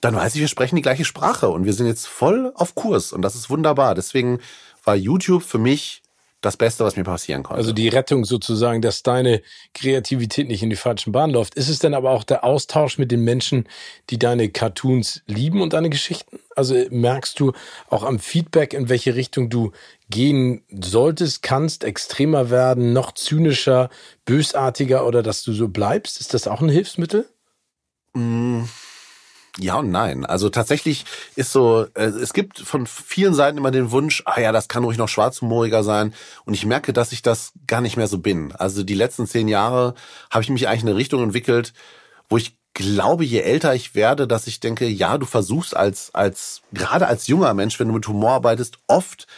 dann 0.00 0.14
weiß 0.14 0.34
ich, 0.34 0.40
wir 0.40 0.48
sprechen 0.48 0.76
die 0.76 0.82
gleiche 0.82 1.04
Sprache 1.04 1.48
und 1.48 1.64
wir 1.64 1.72
sind 1.72 1.86
jetzt 1.86 2.06
voll 2.06 2.52
auf 2.54 2.74
Kurs 2.74 3.12
und 3.12 3.22
das 3.22 3.34
ist 3.34 3.48
wunderbar. 3.48 3.94
Deswegen 3.94 4.38
war 4.84 4.94
YouTube 4.94 5.42
für 5.42 5.58
mich 5.58 6.02
das 6.44 6.56
Beste, 6.56 6.84
was 6.84 6.96
mir 6.96 7.04
passieren 7.04 7.42
konnte. 7.42 7.58
Also 7.58 7.72
die 7.72 7.88
Rettung 7.88 8.24
sozusagen, 8.24 8.82
dass 8.82 9.02
deine 9.02 9.42
Kreativität 9.72 10.48
nicht 10.48 10.62
in 10.62 10.70
die 10.70 10.76
falschen 10.76 11.12
Bahnen 11.12 11.32
läuft. 11.32 11.54
Ist 11.54 11.68
es 11.68 11.78
denn 11.78 11.94
aber 11.94 12.10
auch 12.10 12.24
der 12.24 12.44
Austausch 12.44 12.98
mit 12.98 13.10
den 13.10 13.24
Menschen, 13.24 13.68
die 14.10 14.18
deine 14.18 14.48
Cartoons 14.48 15.22
lieben 15.26 15.62
und 15.62 15.72
deine 15.72 15.90
Geschichten? 15.90 16.40
Also 16.56 16.74
merkst 16.90 17.40
du 17.40 17.52
auch 17.88 18.02
am 18.04 18.18
Feedback, 18.18 18.74
in 18.74 18.88
welche 18.88 19.14
Richtung 19.14 19.50
du 19.50 19.72
gehen 20.10 20.62
solltest, 20.70 21.42
kannst, 21.42 21.84
extremer 21.84 22.50
werden, 22.50 22.92
noch 22.92 23.12
zynischer, 23.12 23.90
bösartiger 24.24 25.06
oder 25.06 25.22
dass 25.22 25.42
du 25.42 25.52
so 25.52 25.68
bleibst? 25.68 26.20
Ist 26.20 26.34
das 26.34 26.46
auch 26.46 26.60
ein 26.60 26.68
Hilfsmittel? 26.68 27.28
Mmh. 28.12 28.68
Ja 29.58 29.76
und 29.76 29.90
nein. 29.90 30.26
Also 30.26 30.48
tatsächlich 30.48 31.04
ist 31.36 31.52
so, 31.52 31.86
äh, 31.94 32.06
es 32.06 32.32
gibt 32.32 32.58
von 32.58 32.86
vielen 32.86 33.34
Seiten 33.34 33.56
immer 33.56 33.70
den 33.70 33.92
Wunsch, 33.92 34.22
ah 34.26 34.40
ja, 34.40 34.50
das 34.50 34.66
kann 34.66 34.82
ruhig 34.82 34.98
noch 34.98 35.08
schwarzhumoriger 35.08 35.84
sein. 35.84 36.12
Und 36.44 36.54
ich 36.54 36.66
merke, 36.66 36.92
dass 36.92 37.12
ich 37.12 37.22
das 37.22 37.52
gar 37.66 37.80
nicht 37.80 37.96
mehr 37.96 38.08
so 38.08 38.18
bin. 38.18 38.52
Also 38.52 38.82
die 38.82 38.94
letzten 38.94 39.26
zehn 39.26 39.46
Jahre 39.46 39.94
habe 40.30 40.42
ich 40.42 40.50
mich 40.50 40.66
eigentlich 40.66 40.82
in 40.82 40.88
eine 40.88 40.98
Richtung 40.98 41.22
entwickelt, 41.22 41.72
wo 42.28 42.36
ich 42.36 42.56
glaube, 42.74 43.24
je 43.24 43.40
älter 43.40 43.74
ich 43.74 43.94
werde, 43.94 44.26
dass 44.26 44.48
ich 44.48 44.58
denke, 44.58 44.86
ja, 44.88 45.16
du 45.18 45.26
versuchst 45.26 45.76
als, 45.76 46.12
als, 46.14 46.62
gerade 46.72 47.06
als 47.06 47.28
junger 47.28 47.54
Mensch, 47.54 47.78
wenn 47.78 47.86
du 47.86 47.94
mit 47.94 48.08
Humor 48.08 48.32
arbeitest, 48.32 48.78
oft 48.88 49.28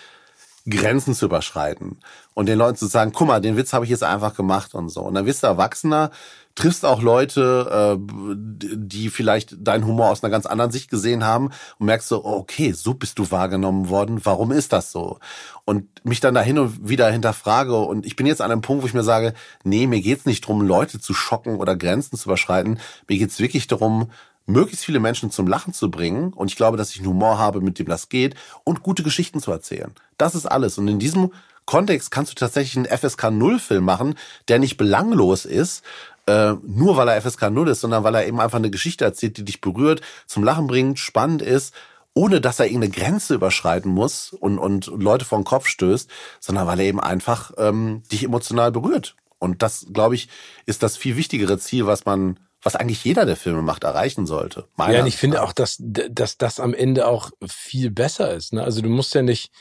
Grenzen 0.69 1.15
zu 1.15 1.27
überschreiten 1.27 1.99
und 2.35 2.47
den 2.47 2.59
Leuten 2.59 2.77
zu 2.77 2.87
sagen, 2.87 3.13
guck 3.15 3.29
mal, 3.29 3.41
den 3.41 3.57
Witz 3.57 3.73
habe 3.73 3.85
ich 3.85 3.91
jetzt 3.91 4.03
einfach 4.03 4.35
gemacht 4.35 4.75
und 4.75 4.89
so. 4.89 5.03
Und 5.03 5.15
dann 5.15 5.27
wirst 5.27 5.43
du 5.43 5.47
Erwachsener, 5.47 6.11
triffst 6.57 6.85
auch 6.85 7.03
Leute, 7.03 7.97
äh, 7.99 7.99
die 8.01 9.11
vielleicht 9.11 9.57
deinen 9.61 9.87
Humor 9.87 10.11
aus 10.11 10.25
einer 10.25 10.31
ganz 10.31 10.47
anderen 10.47 10.73
Sicht 10.73 10.91
gesehen 10.91 11.25
haben 11.25 11.51
und 11.79 11.87
merkst 11.87 12.09
so, 12.09 12.25
okay, 12.25 12.73
so 12.73 12.95
bist 12.95 13.19
du 13.19 13.31
wahrgenommen 13.31 13.89
worden, 13.89 14.21
warum 14.25 14.51
ist 14.51 14.73
das 14.73 14.91
so? 14.91 15.19
Und 15.65 15.87
mich 16.05 16.21
dann 16.21 16.35
dahin 16.35 16.59
und 16.59 16.89
wieder 16.89 17.11
hinterfrage 17.11 17.77
und 17.77 18.07
ich 18.07 18.17
bin 18.17 18.27
jetzt 18.27 18.43
an 18.43 18.51
einem 18.51 18.63
Punkt, 18.63 18.83
wo 18.83 18.87
ich 18.87 18.95
mir 18.95 19.05
sage, 19.05 19.35
nee, 19.65 19.87
mir 19.87 20.01
geht's 20.01 20.27
nicht 20.27 20.45
darum, 20.45 20.63
Leute 20.63 20.99
zu 20.99 21.15
schocken 21.15 21.57
oder 21.57 21.77
Grenzen 21.77 22.17
zu 22.17 22.29
überschreiten, 22.29 22.81
mir 23.07 23.19
geht's 23.19 23.39
wirklich 23.39 23.67
darum, 23.67 24.11
möglichst 24.47 24.85
viele 24.85 25.01
Menschen 25.01 25.31
zum 25.31 25.47
Lachen 25.47 25.73
zu 25.73 25.91
bringen. 25.91 26.33
Und 26.33 26.51
ich 26.51 26.57
glaube, 26.57 26.77
dass 26.77 26.91
ich 26.91 26.99
einen 26.99 27.09
Humor 27.09 27.39
habe, 27.39 27.61
mit 27.61 27.79
dem 27.79 27.87
das 27.87 28.09
geht 28.09 28.35
und 28.65 28.83
gute 28.83 29.03
Geschichten 29.03 29.41
zu 29.41 29.51
erzählen. 29.53 29.93
Das 30.17 30.35
ist 30.35 30.47
alles. 30.47 30.79
Und 30.79 30.89
in 30.89 30.99
diesem 30.99 31.33
Kontext 31.67 32.11
kannst 32.11 32.31
du 32.31 32.35
tatsächlich 32.37 32.77
einen 32.77 32.99
FSK 32.99 33.31
0 33.31 33.59
Film 33.59 33.85
machen, 33.85 34.15
der 34.49 34.59
nicht 34.59 34.77
belanglos 34.77 35.45
ist, 35.45 35.85
äh, 36.27 36.55
nur 36.65 36.97
weil 36.97 37.09
er 37.09 37.21
FSK 37.21 37.51
0 37.51 37.69
ist, 37.69 37.81
sondern 37.81 38.05
weil 38.05 38.15
er 38.15 38.27
eben 38.27 38.41
einfach 38.41 38.59
eine 38.59 38.71
Geschichte 38.71 39.05
erzählt, 39.05 39.37
die 39.37 39.45
dich 39.45 39.61
berührt, 39.61 40.01
zum 40.27 40.45
Lachen 40.45 40.69
bringt, 40.69 40.99
spannend 40.99 41.43
ist, 41.43 41.75
ohne 42.15 42.41
dass 42.41 42.61
er 42.61 42.67
irgendeine 42.67 42.93
Grenze 42.93 43.35
überschreiten 43.35 43.93
muss 43.93 44.33
und, 44.33 44.59
und 44.59 44.87
Leute 44.87 45.25
vor 45.25 45.39
den 45.39 45.45
Kopf 45.45 45.67
stößt, 45.67 46.09
sondern 46.41 46.67
weil 46.67 46.81
er 46.81 46.87
eben 46.87 47.01
einfach 47.01 47.53
ähm, 47.59 48.03
dich 48.11 48.25
emotional 48.25 48.73
berührt. 48.73 49.17
Und 49.39 49.63
das, 49.63 49.87
glaube 49.93 50.15
ich, 50.15 50.29
ist 50.65 50.83
das 50.83 50.97
viel 50.97 51.17
wichtigere 51.17 51.59
Ziel, 51.59 51.87
was 51.87 52.07
man 52.07 52.39
was 52.67 52.77
eigentlich 52.77 53.05
jeder, 53.05 53.25
der 53.25 53.37
Filme 53.37 53.63
macht, 53.63 53.85
erreichen 53.85 54.27
sollte. 54.27 54.67
Ja, 54.77 55.01
und 55.01 55.07
ich 55.07 55.17
finde 55.17 55.43
auch, 55.43 55.53
dass, 55.53 55.77
dass 55.79 56.37
das 56.37 56.59
am 56.59 56.75
Ende 56.75 57.07
auch 57.07 57.31
viel 57.49 57.91
besser 57.93 58.35
ist. 58.35 58.53
Ne? 58.53 58.63
Also 58.63 58.83
du 58.83 58.89
musst 58.89 59.15
ja 59.15 59.23
nicht, 59.23 59.53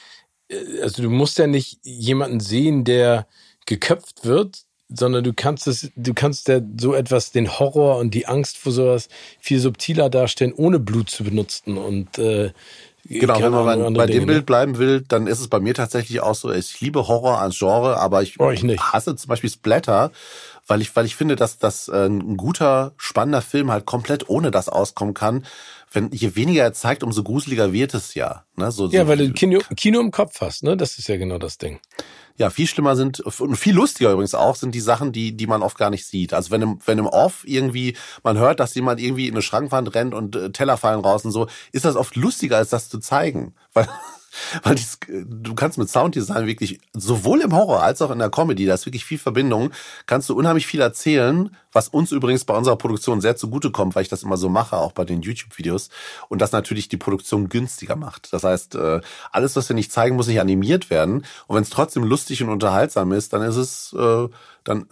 äh, 0.49 0.81
also 0.81 1.03
du 1.03 1.11
musst 1.11 1.37
ja 1.37 1.45
nicht 1.45 1.79
jemanden 1.83 2.39
sehen, 2.39 2.83
der 2.83 3.27
geköpft 3.67 4.25
wird, 4.25 4.63
sondern 4.89 5.23
du 5.23 5.33
kannst 5.33 5.67
es, 5.67 5.91
du 5.95 6.15
kannst 6.15 6.47
ja 6.47 6.61
so 6.79 6.95
etwas, 6.95 7.31
den 7.31 7.59
Horror 7.59 7.97
und 7.97 8.15
die 8.15 8.25
Angst 8.25 8.57
vor 8.57 8.71
sowas 8.71 9.07
viel 9.39 9.59
subtiler 9.59 10.09
darstellen, 10.09 10.53
ohne 10.53 10.79
Blut 10.79 11.09
zu 11.11 11.23
benutzen 11.23 11.77
und 11.77 12.17
äh, 12.17 12.51
Genau, 13.07 13.39
wenn 13.39 13.51
man 13.51 13.93
bei, 13.93 14.05
bei 14.05 14.05
dem? 14.07 14.25
Bild 14.25 14.47
bleiben 14.47 14.79
will, 14.79 15.01
dann 15.07 15.27
ist 15.27 15.39
es 15.39 15.47
bei 15.47 15.59
mir 15.59 15.75
tatsächlich 15.75 16.21
auch 16.21 16.33
so, 16.33 16.51
ich 16.51 16.81
liebe 16.81 17.07
Horror 17.07 17.39
als 17.39 17.59
Genre, 17.59 17.97
aber 17.97 18.23
ich, 18.23 18.39
oh, 18.39 18.49
ich 18.49 18.63
hasse 18.63 19.15
zum 19.15 19.29
Beispiel 19.29 19.51
Splatter, 19.51 20.11
weil 20.67 20.81
ich, 20.81 20.95
weil 20.95 21.05
ich 21.05 21.15
finde, 21.15 21.35
dass, 21.35 21.57
dass 21.57 21.87
äh, 21.87 22.07
ein 22.07 22.37
guter, 22.37 22.93
spannender 22.97 23.41
Film 23.41 23.71
halt 23.71 23.85
komplett 23.85 24.29
ohne 24.29 24.51
das 24.51 24.69
auskommen 24.69 25.13
kann. 25.13 25.45
Wenn, 25.91 26.11
je 26.11 26.35
weniger 26.35 26.63
er 26.63 26.73
zeigt, 26.73 27.03
umso 27.03 27.23
gruseliger 27.23 27.71
wird 27.71 27.93
es 27.93 28.15
ja. 28.15 28.43
Ne? 28.55 28.71
So, 28.71 28.89
ja, 28.89 29.03
so 29.03 29.07
weil 29.07 29.17
du 29.17 29.31
Kino, 29.31 29.59
Kino 29.77 29.99
im 29.99 30.11
Kopf 30.11 30.41
hast, 30.41 30.63
ne? 30.63 30.75
Das 30.75 30.97
ist 30.97 31.07
ja 31.07 31.17
genau 31.17 31.37
das 31.37 31.57
Ding. 31.57 31.79
Ja, 32.37 32.49
viel 32.49 32.67
schlimmer 32.67 32.97
sind 32.97 33.21
und 33.21 33.55
viel 33.55 33.73
lustiger 33.73 34.11
übrigens 34.11 34.35
auch 34.35 34.57
sind 34.57 34.75
die 34.75 34.81
Sachen, 34.81 35.13
die 35.13 35.37
die 35.37 35.47
man 35.47 35.63
oft 35.63 35.77
gar 35.77 35.89
nicht 35.89 36.05
sieht. 36.05 36.33
Also 36.33 36.51
wenn 36.51 36.61
im 36.61 36.79
wenn 36.85 36.97
im 36.97 37.07
Off 37.07 37.43
irgendwie 37.45 37.95
man 38.23 38.37
hört, 38.37 38.59
dass 38.59 38.75
jemand 38.75 38.99
irgendwie 38.99 39.27
in 39.27 39.35
eine 39.35 39.41
Schrankwand 39.41 39.95
rennt 39.95 40.13
und 40.13 40.35
äh, 40.35 40.51
Teller 40.51 40.75
fallen 40.75 40.99
raus 40.99 41.23
und 41.23 41.31
so, 41.31 41.47
ist 41.71 41.85
das 41.85 41.95
oft 41.95 42.17
lustiger 42.17 42.57
als 42.57 42.71
das 42.71 42.89
zu 42.89 42.99
zeigen, 42.99 43.53
weil 43.73 43.87
weil 44.63 44.75
dies, 44.75 44.99
du 45.07 45.55
kannst 45.55 45.77
mit 45.77 45.89
Sounddesign 45.89 46.47
wirklich 46.47 46.79
sowohl 46.93 47.41
im 47.41 47.53
Horror 47.53 47.83
als 47.83 48.01
auch 48.01 48.11
in 48.11 48.19
der 48.19 48.29
Comedy, 48.29 48.65
da 48.65 48.73
ist 48.73 48.85
wirklich 48.85 49.05
viel 49.05 49.17
Verbindung, 49.17 49.71
kannst 50.05 50.29
du 50.29 50.35
unheimlich 50.35 50.67
viel 50.67 50.81
erzählen, 50.81 51.55
was 51.71 51.89
uns 51.89 52.11
übrigens 52.11 52.45
bei 52.45 52.55
unserer 52.55 52.77
Produktion 52.77 53.21
sehr 53.21 53.35
zugutekommt, 53.35 53.95
weil 53.95 54.03
ich 54.03 54.09
das 54.09 54.23
immer 54.23 54.37
so 54.37 54.49
mache, 54.49 54.77
auch 54.77 54.93
bei 54.93 55.05
den 55.05 55.21
YouTube-Videos 55.21 55.89
und 56.29 56.41
das 56.41 56.51
natürlich 56.51 56.87
die 56.87 56.97
Produktion 56.97 57.49
günstiger 57.49 57.95
macht. 57.95 58.31
Das 58.33 58.43
heißt, 58.43 58.75
äh, 58.75 59.01
alles, 59.31 59.55
was 59.55 59.69
wir 59.69 59.75
nicht 59.75 59.91
zeigen, 59.91 60.15
muss 60.15 60.27
nicht 60.27 60.39
animiert 60.39 60.89
werden 60.89 61.25
und 61.47 61.55
wenn 61.55 61.63
es 61.63 61.69
trotzdem 61.69 62.03
lustig 62.03 62.41
und 62.43 62.49
unterhaltsam 62.49 63.11
ist, 63.11 63.33
dann 63.33 63.41
ist 63.41 63.57
es 63.57 63.93
äh, 63.97 64.27
dann 64.65 64.87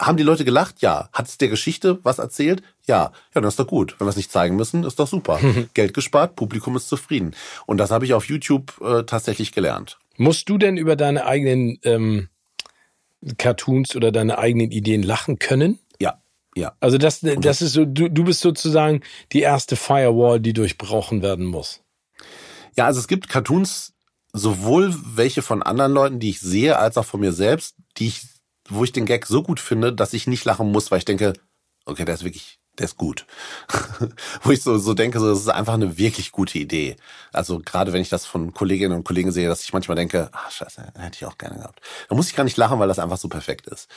haben 0.00 0.16
die 0.16 0.22
Leute 0.22 0.44
gelacht? 0.44 0.80
Ja. 0.80 1.08
Hat 1.12 1.26
es 1.26 1.38
der 1.38 1.48
Geschichte 1.48 1.98
was 2.04 2.18
erzählt? 2.18 2.62
Ja. 2.88 3.12
Ja, 3.34 3.40
dann 3.40 3.44
ist 3.44 3.58
doch 3.58 3.66
gut. 3.66 3.94
Wenn 3.98 4.06
wir 4.06 4.10
es 4.10 4.16
nicht 4.16 4.32
zeigen 4.32 4.56
müssen, 4.56 4.82
ist 4.82 4.98
doch 4.98 5.06
super. 5.06 5.38
Geld 5.74 5.94
gespart, 5.94 6.34
Publikum 6.34 6.76
ist 6.76 6.88
zufrieden. 6.88 7.34
Und 7.66 7.78
das 7.78 7.90
habe 7.90 8.04
ich 8.04 8.14
auf 8.14 8.24
YouTube 8.24 8.80
äh, 8.80 9.04
tatsächlich 9.04 9.52
gelernt. 9.52 9.98
Musst 10.16 10.48
du 10.48 10.58
denn 10.58 10.76
über 10.76 10.96
deine 10.96 11.26
eigenen 11.26 11.78
ähm, 11.84 12.28
Cartoons 13.36 13.94
oder 13.94 14.10
deine 14.10 14.38
eigenen 14.38 14.70
Ideen 14.72 15.02
lachen 15.02 15.38
können? 15.38 15.78
Ja. 16.00 16.20
Ja. 16.56 16.72
Also 16.80 16.98
das, 16.98 17.20
das 17.20 17.62
ist 17.62 17.74
so, 17.74 17.84
du, 17.84 18.08
du 18.08 18.24
bist 18.24 18.40
sozusagen 18.40 19.02
die 19.32 19.42
erste 19.42 19.76
Firewall, 19.76 20.40
die 20.40 20.52
durchbrochen 20.52 21.22
werden 21.22 21.46
muss. 21.46 21.82
Ja, 22.76 22.86
also 22.86 22.98
es 22.98 23.06
gibt 23.06 23.28
Cartoons, 23.28 23.92
sowohl 24.32 24.94
welche 25.14 25.42
von 25.42 25.62
anderen 25.62 25.92
Leuten, 25.92 26.18
die 26.20 26.30
ich 26.30 26.40
sehe, 26.40 26.78
als 26.78 26.96
auch 26.96 27.04
von 27.04 27.20
mir 27.20 27.32
selbst, 27.32 27.76
die 27.98 28.08
ich 28.08 28.22
wo 28.68 28.84
ich 28.84 28.92
den 28.92 29.06
Gag 29.06 29.26
so 29.26 29.42
gut 29.42 29.60
finde, 29.60 29.92
dass 29.92 30.12
ich 30.12 30.26
nicht 30.26 30.44
lachen 30.44 30.70
muss, 30.70 30.90
weil 30.90 30.98
ich 30.98 31.04
denke, 31.04 31.32
okay, 31.86 32.04
der 32.04 32.14
ist 32.14 32.24
wirklich, 32.24 32.58
der 32.78 32.84
ist 32.84 32.96
gut. 32.96 33.26
wo 34.42 34.50
ich 34.50 34.62
so, 34.62 34.78
so 34.78 34.94
denke, 34.94 35.20
so, 35.20 35.28
das 35.28 35.40
ist 35.40 35.48
einfach 35.48 35.74
eine 35.74 35.98
wirklich 35.98 36.32
gute 36.32 36.58
Idee. 36.58 36.96
Also 37.32 37.60
gerade 37.60 37.92
wenn 37.92 38.02
ich 38.02 38.08
das 38.08 38.26
von 38.26 38.54
Kolleginnen 38.54 38.96
und 38.96 39.04
Kollegen 39.04 39.32
sehe, 39.32 39.48
dass 39.48 39.62
ich 39.62 39.72
manchmal 39.72 39.96
denke, 39.96 40.30
ah 40.32 40.50
scheiße, 40.50 40.92
hätte 40.98 41.16
ich 41.16 41.26
auch 41.26 41.38
gerne 41.38 41.56
gehabt. 41.56 41.80
Da 42.08 42.14
muss 42.14 42.28
ich 42.28 42.36
gar 42.36 42.44
nicht 42.44 42.56
lachen, 42.56 42.78
weil 42.78 42.88
das 42.88 42.98
einfach 42.98 43.18
so 43.18 43.28
perfekt 43.28 43.66
ist. 43.66 43.88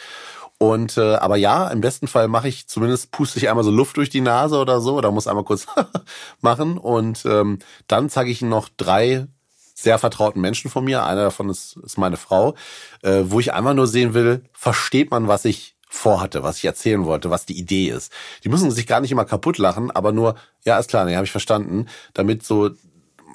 Und 0.58 0.98
äh, 0.98 1.16
aber 1.16 1.38
ja, 1.38 1.68
im 1.70 1.82
besten 1.82 2.08
Fall 2.08 2.28
mache 2.28 2.48
ich 2.48 2.68
zumindest 2.68 3.12
puste 3.12 3.40
ich 3.40 3.50
einmal 3.50 3.64
so 3.64 3.72
Luft 3.72 3.98
durch 3.98 4.10
die 4.10 4.22
Nase 4.22 4.58
oder 4.60 4.80
so, 4.80 4.96
oder 4.96 5.12
muss 5.12 5.28
einmal 5.28 5.44
kurz 5.44 5.66
machen 6.42 6.78
und 6.78 7.26
ähm, 7.26 7.60
dann 7.88 8.10
zeige 8.10 8.30
ich 8.30 8.42
noch 8.42 8.70
drei 8.78 9.28
sehr 9.74 9.98
vertrauten 9.98 10.42
Menschen 10.42 10.70
von 10.70 10.84
mir. 10.84 11.04
Einer 11.04 11.24
davon 11.24 11.50
ist, 11.50 11.78
ist 11.78 11.98
meine 11.98 12.18
Frau, 12.18 12.56
äh, 13.02 13.24
wo 13.26 13.40
ich 13.40 13.54
einfach 13.54 13.74
nur 13.74 13.88
sehen 13.88 14.14
will, 14.14 14.44
versteht 14.54 15.10
man, 15.12 15.28
was 15.28 15.46
ich 15.46 15.76
vorhatte, 15.92 16.42
was 16.42 16.58
ich 16.58 16.66
erzählen 16.66 17.06
wollte, 17.06 17.30
was 17.30 17.46
die 17.46 17.58
Idee 17.58 17.90
ist. 17.90 18.12
Die 18.44 18.50
müssen 18.50 18.72
sich 18.72 18.88
gar 18.88 19.02
nicht 19.02 19.12
immer 19.12 19.26
kaputt 19.26 19.58
lachen, 19.58 19.92
aber 19.92 20.12
nur, 20.12 20.36
ja, 20.64 20.80
ist 20.80 20.90
klar, 20.90 21.06
nee, 21.06 21.16
habe 21.16 21.26
ich 21.26 21.32
verstanden, 21.32 21.88
damit 22.14 22.44
so 22.44 22.72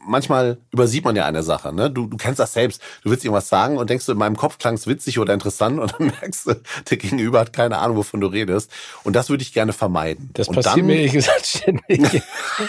manchmal 0.07 0.59
übersieht 0.71 1.05
man 1.05 1.17
ja 1.17 1.27
eine 1.27 1.43
Sache, 1.43 1.73
ne? 1.73 1.91
Du, 1.91 2.07
du 2.07 2.17
kennst 2.17 2.39
das 2.39 2.53
selbst. 2.53 2.81
Du 3.03 3.11
willst 3.11 3.25
irgendwas 3.25 3.49
sagen 3.49 3.77
und 3.77 3.91
denkst 3.91 4.07
du, 4.07 4.13
in 4.13 4.19
meinem 4.19 4.37
Kopf 4.37 4.59
klang 4.59 4.75
es 4.75 4.87
witzig 4.87 5.19
oder 5.19 5.35
interessant 5.35 5.79
und 5.79 5.95
dann 5.99 6.13
merkst 6.21 6.47
du, 6.47 6.55
der 6.89 6.97
Gegenüber 6.97 7.41
hat 7.41 7.53
keine 7.53 7.79
Ahnung, 7.79 7.99
wovon 7.99 8.21
du 8.21 8.29
redest. 8.29 8.71
Und 9.05 9.15
das 9.15 9.29
würde 9.29 9.43
ich 9.43 9.53
gerne 9.53 9.73
vermeiden. 9.73 10.31
Das 10.35 10.49
und 10.49 10.55
passiert 10.55 10.79
dann, 10.79 10.87
mir 10.87 10.97
ehrlich 10.97 11.13
gesagt 11.13 11.47
ständig. 11.47 12.23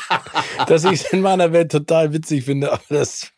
dass 0.68 0.84
ich 0.84 1.02
es 1.04 1.14
in 1.14 1.22
meiner 1.22 1.54
Welt 1.54 1.72
total 1.72 2.14
witzig 2.14 2.46
finde, 2.46 2.74
aber 2.74 2.82
das 2.90 3.32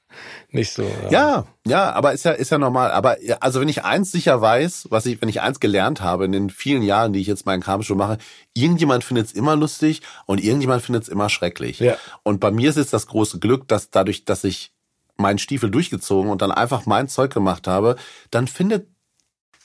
nicht 0.51 0.73
so. 0.73 0.83
Ja. 0.83 1.09
ja, 1.11 1.45
ja, 1.65 1.91
aber 1.93 2.13
ist 2.13 2.25
ja, 2.25 2.31
ist 2.31 2.49
ja 2.49 2.57
normal. 2.57 2.91
Aber 2.91 3.17
also 3.39 3.61
wenn 3.61 3.69
ich 3.69 3.83
eins 3.83 4.11
sicher 4.11 4.41
weiß, 4.41 4.87
was 4.89 5.05
ich, 5.05 5.21
wenn 5.21 5.29
ich 5.29 5.41
eins 5.41 5.59
gelernt 5.59 6.01
habe 6.01 6.25
in 6.25 6.31
den 6.31 6.49
vielen 6.49 6.81
Jahren, 6.81 7.13
die 7.13 7.19
ich 7.19 7.27
jetzt 7.27 7.45
meinen 7.45 7.61
Kram 7.61 7.83
schon 7.83 7.97
mache, 7.97 8.17
irgendjemand 8.53 9.03
findet 9.03 9.27
es 9.27 9.33
immer 9.33 9.55
lustig 9.55 10.01
und 10.25 10.43
irgendjemand 10.43 10.81
findet 10.81 11.03
es 11.03 11.09
immer 11.09 11.29
schrecklich. 11.29 11.79
Ja. 11.79 11.95
Und 12.23 12.39
bei 12.39 12.49
mir 12.49 12.69
ist 12.69 12.77
jetzt 12.77 12.93
das 12.93 13.07
große 13.07 13.39
Glück, 13.39 13.67
dass 13.67 13.91
dadurch, 13.91 14.25
dass 14.25 14.43
ich 14.43 14.73
meinen 15.17 15.37
Stiefel 15.37 15.69
durchgezogen 15.69 16.31
und 16.31 16.41
dann 16.41 16.51
einfach 16.51 16.85
mein 16.85 17.09
Zeug 17.09 17.31
gemacht 17.31 17.67
habe, 17.67 17.95
dann 18.31 18.47
findet 18.47 18.87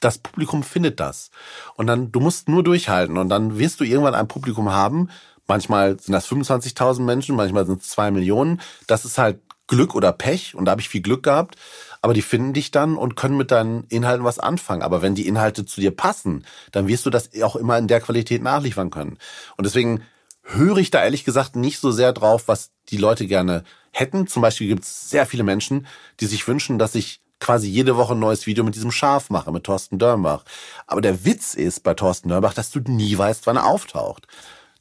das 0.00 0.18
Publikum 0.18 0.62
findet 0.62 1.00
das. 1.00 1.30
Und 1.76 1.86
dann, 1.86 2.12
du 2.12 2.20
musst 2.20 2.48
nur 2.48 2.62
durchhalten 2.62 3.16
und 3.16 3.30
dann 3.30 3.58
wirst 3.58 3.80
du 3.80 3.84
irgendwann 3.84 4.14
ein 4.14 4.28
Publikum 4.28 4.70
haben. 4.70 5.08
Manchmal 5.46 5.98
sind 5.98 6.12
das 6.12 6.28
25.000 6.28 7.00
Menschen, 7.02 7.36
manchmal 7.36 7.64
sind 7.64 7.80
es 7.80 7.88
zwei 7.88 8.10
Millionen. 8.10 8.60
Das 8.86 9.04
ist 9.06 9.16
halt 9.16 9.40
Glück 9.66 9.94
oder 9.94 10.12
Pech 10.12 10.54
und 10.54 10.66
da 10.66 10.72
habe 10.72 10.80
ich 10.80 10.88
viel 10.88 11.00
Glück 11.00 11.22
gehabt, 11.22 11.56
aber 12.02 12.14
die 12.14 12.22
finden 12.22 12.52
dich 12.52 12.70
dann 12.70 12.96
und 12.96 13.16
können 13.16 13.36
mit 13.36 13.50
deinen 13.50 13.84
Inhalten 13.88 14.24
was 14.24 14.38
anfangen. 14.38 14.82
Aber 14.82 15.00
wenn 15.00 15.14
die 15.14 15.26
Inhalte 15.26 15.64
zu 15.64 15.80
dir 15.80 15.90
passen, 15.90 16.44
dann 16.72 16.86
wirst 16.86 17.06
du 17.06 17.10
das 17.10 17.30
auch 17.42 17.56
immer 17.56 17.78
in 17.78 17.88
der 17.88 18.00
Qualität 18.00 18.42
nachliefern 18.42 18.90
können. 18.90 19.18
Und 19.56 19.64
deswegen 19.64 20.02
höre 20.42 20.76
ich 20.76 20.90
da 20.90 21.02
ehrlich 21.02 21.24
gesagt 21.24 21.56
nicht 21.56 21.80
so 21.80 21.90
sehr 21.90 22.12
drauf, 22.12 22.44
was 22.46 22.70
die 22.90 22.98
Leute 22.98 23.26
gerne 23.26 23.64
hätten. 23.90 24.26
Zum 24.26 24.42
Beispiel 24.42 24.68
gibt 24.68 24.82
es 24.82 25.08
sehr 25.08 25.24
viele 25.24 25.44
Menschen, 25.44 25.86
die 26.20 26.26
sich 26.26 26.46
wünschen, 26.46 26.78
dass 26.78 26.94
ich 26.94 27.20
quasi 27.40 27.68
jede 27.68 27.96
Woche 27.96 28.14
ein 28.14 28.18
neues 28.18 28.46
Video 28.46 28.64
mit 28.64 28.74
diesem 28.74 28.92
Schaf 28.92 29.30
mache, 29.30 29.52
mit 29.52 29.64
Thorsten 29.64 29.98
Dörmbach. 29.98 30.44
Aber 30.86 31.00
der 31.00 31.24
Witz 31.24 31.54
ist 31.54 31.82
bei 31.82 31.94
Thorsten 31.94 32.28
Dörmbach, 32.28 32.54
dass 32.54 32.70
du 32.70 32.80
nie 32.80 33.16
weißt, 33.16 33.46
wann 33.46 33.56
er 33.56 33.66
auftaucht. 33.66 34.26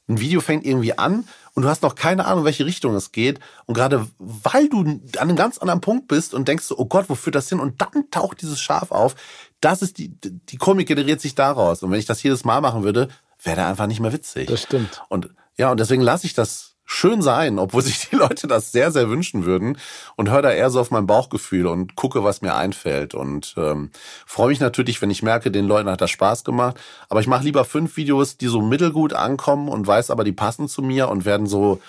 Ein 0.06 0.20
Video 0.20 0.40
fängt 0.40 0.66
irgendwie 0.66 0.98
an 0.98 1.26
und 1.54 1.62
du 1.62 1.68
hast 1.68 1.82
noch 1.82 1.94
keine 1.94 2.26
Ahnung, 2.26 2.44
welche 2.44 2.66
Richtung 2.66 2.94
es 2.94 3.12
geht. 3.12 3.40
Und 3.64 3.74
gerade 3.74 4.06
weil 4.18 4.68
du 4.68 4.80
an 4.80 5.00
einem 5.16 5.36
ganz 5.36 5.58
anderen 5.58 5.80
Punkt 5.80 6.08
bist 6.08 6.34
und 6.34 6.46
denkst 6.46 6.64
so, 6.64 6.76
oh 6.78 6.84
Gott, 6.84 7.06
wo 7.08 7.14
führt 7.14 7.36
das 7.36 7.48
hin? 7.48 7.60
Und 7.60 7.80
dann 7.80 8.10
taucht 8.10 8.42
dieses 8.42 8.60
Schaf 8.60 8.90
auf. 8.90 9.14
Das 9.60 9.80
ist 9.80 9.96
die, 9.98 10.10
die 10.10 10.56
Komik 10.56 10.88
generiert 10.88 11.20
sich 11.20 11.34
daraus. 11.34 11.82
Und 11.82 11.90
wenn 11.90 11.98
ich 11.98 12.06
das 12.06 12.22
jedes 12.22 12.44
Mal 12.44 12.60
machen 12.60 12.82
würde, 12.82 13.08
wäre 13.42 13.56
der 13.56 13.66
einfach 13.66 13.86
nicht 13.86 14.00
mehr 14.00 14.12
witzig. 14.12 14.48
Das 14.48 14.62
stimmt. 14.62 15.02
Und 15.08 15.30
ja, 15.56 15.70
und 15.70 15.80
deswegen 15.80 16.02
lasse 16.02 16.26
ich 16.26 16.34
das 16.34 16.73
schön 16.84 17.22
sein, 17.22 17.58
obwohl 17.58 17.82
sich 17.82 18.08
die 18.08 18.16
Leute 18.16 18.46
das 18.46 18.72
sehr, 18.72 18.90
sehr 18.90 19.08
wünschen 19.08 19.44
würden 19.44 19.78
und 20.16 20.30
höre 20.30 20.42
da 20.42 20.50
eher 20.50 20.70
so 20.70 20.80
auf 20.80 20.90
mein 20.90 21.06
Bauchgefühl 21.06 21.66
und 21.66 21.94
gucke, 21.96 22.24
was 22.24 22.42
mir 22.42 22.54
einfällt 22.54 23.14
und 23.14 23.54
ähm, 23.56 23.90
freue 24.26 24.48
mich 24.48 24.60
natürlich, 24.60 25.00
wenn 25.02 25.10
ich 25.10 25.22
merke, 25.22 25.50
den 25.50 25.66
Leuten 25.66 25.88
hat 25.88 26.00
das 26.00 26.10
Spaß 26.10 26.44
gemacht, 26.44 26.76
aber 27.08 27.20
ich 27.20 27.26
mache 27.26 27.44
lieber 27.44 27.64
fünf 27.64 27.96
Videos, 27.96 28.36
die 28.36 28.46
so 28.46 28.60
mittelgut 28.60 29.12
ankommen 29.12 29.68
und 29.68 29.86
weiß 29.86 30.10
aber, 30.10 30.24
die 30.24 30.32
passen 30.32 30.68
zu 30.68 30.82
mir 30.82 31.08
und 31.08 31.24
werden 31.24 31.46
so 31.46 31.80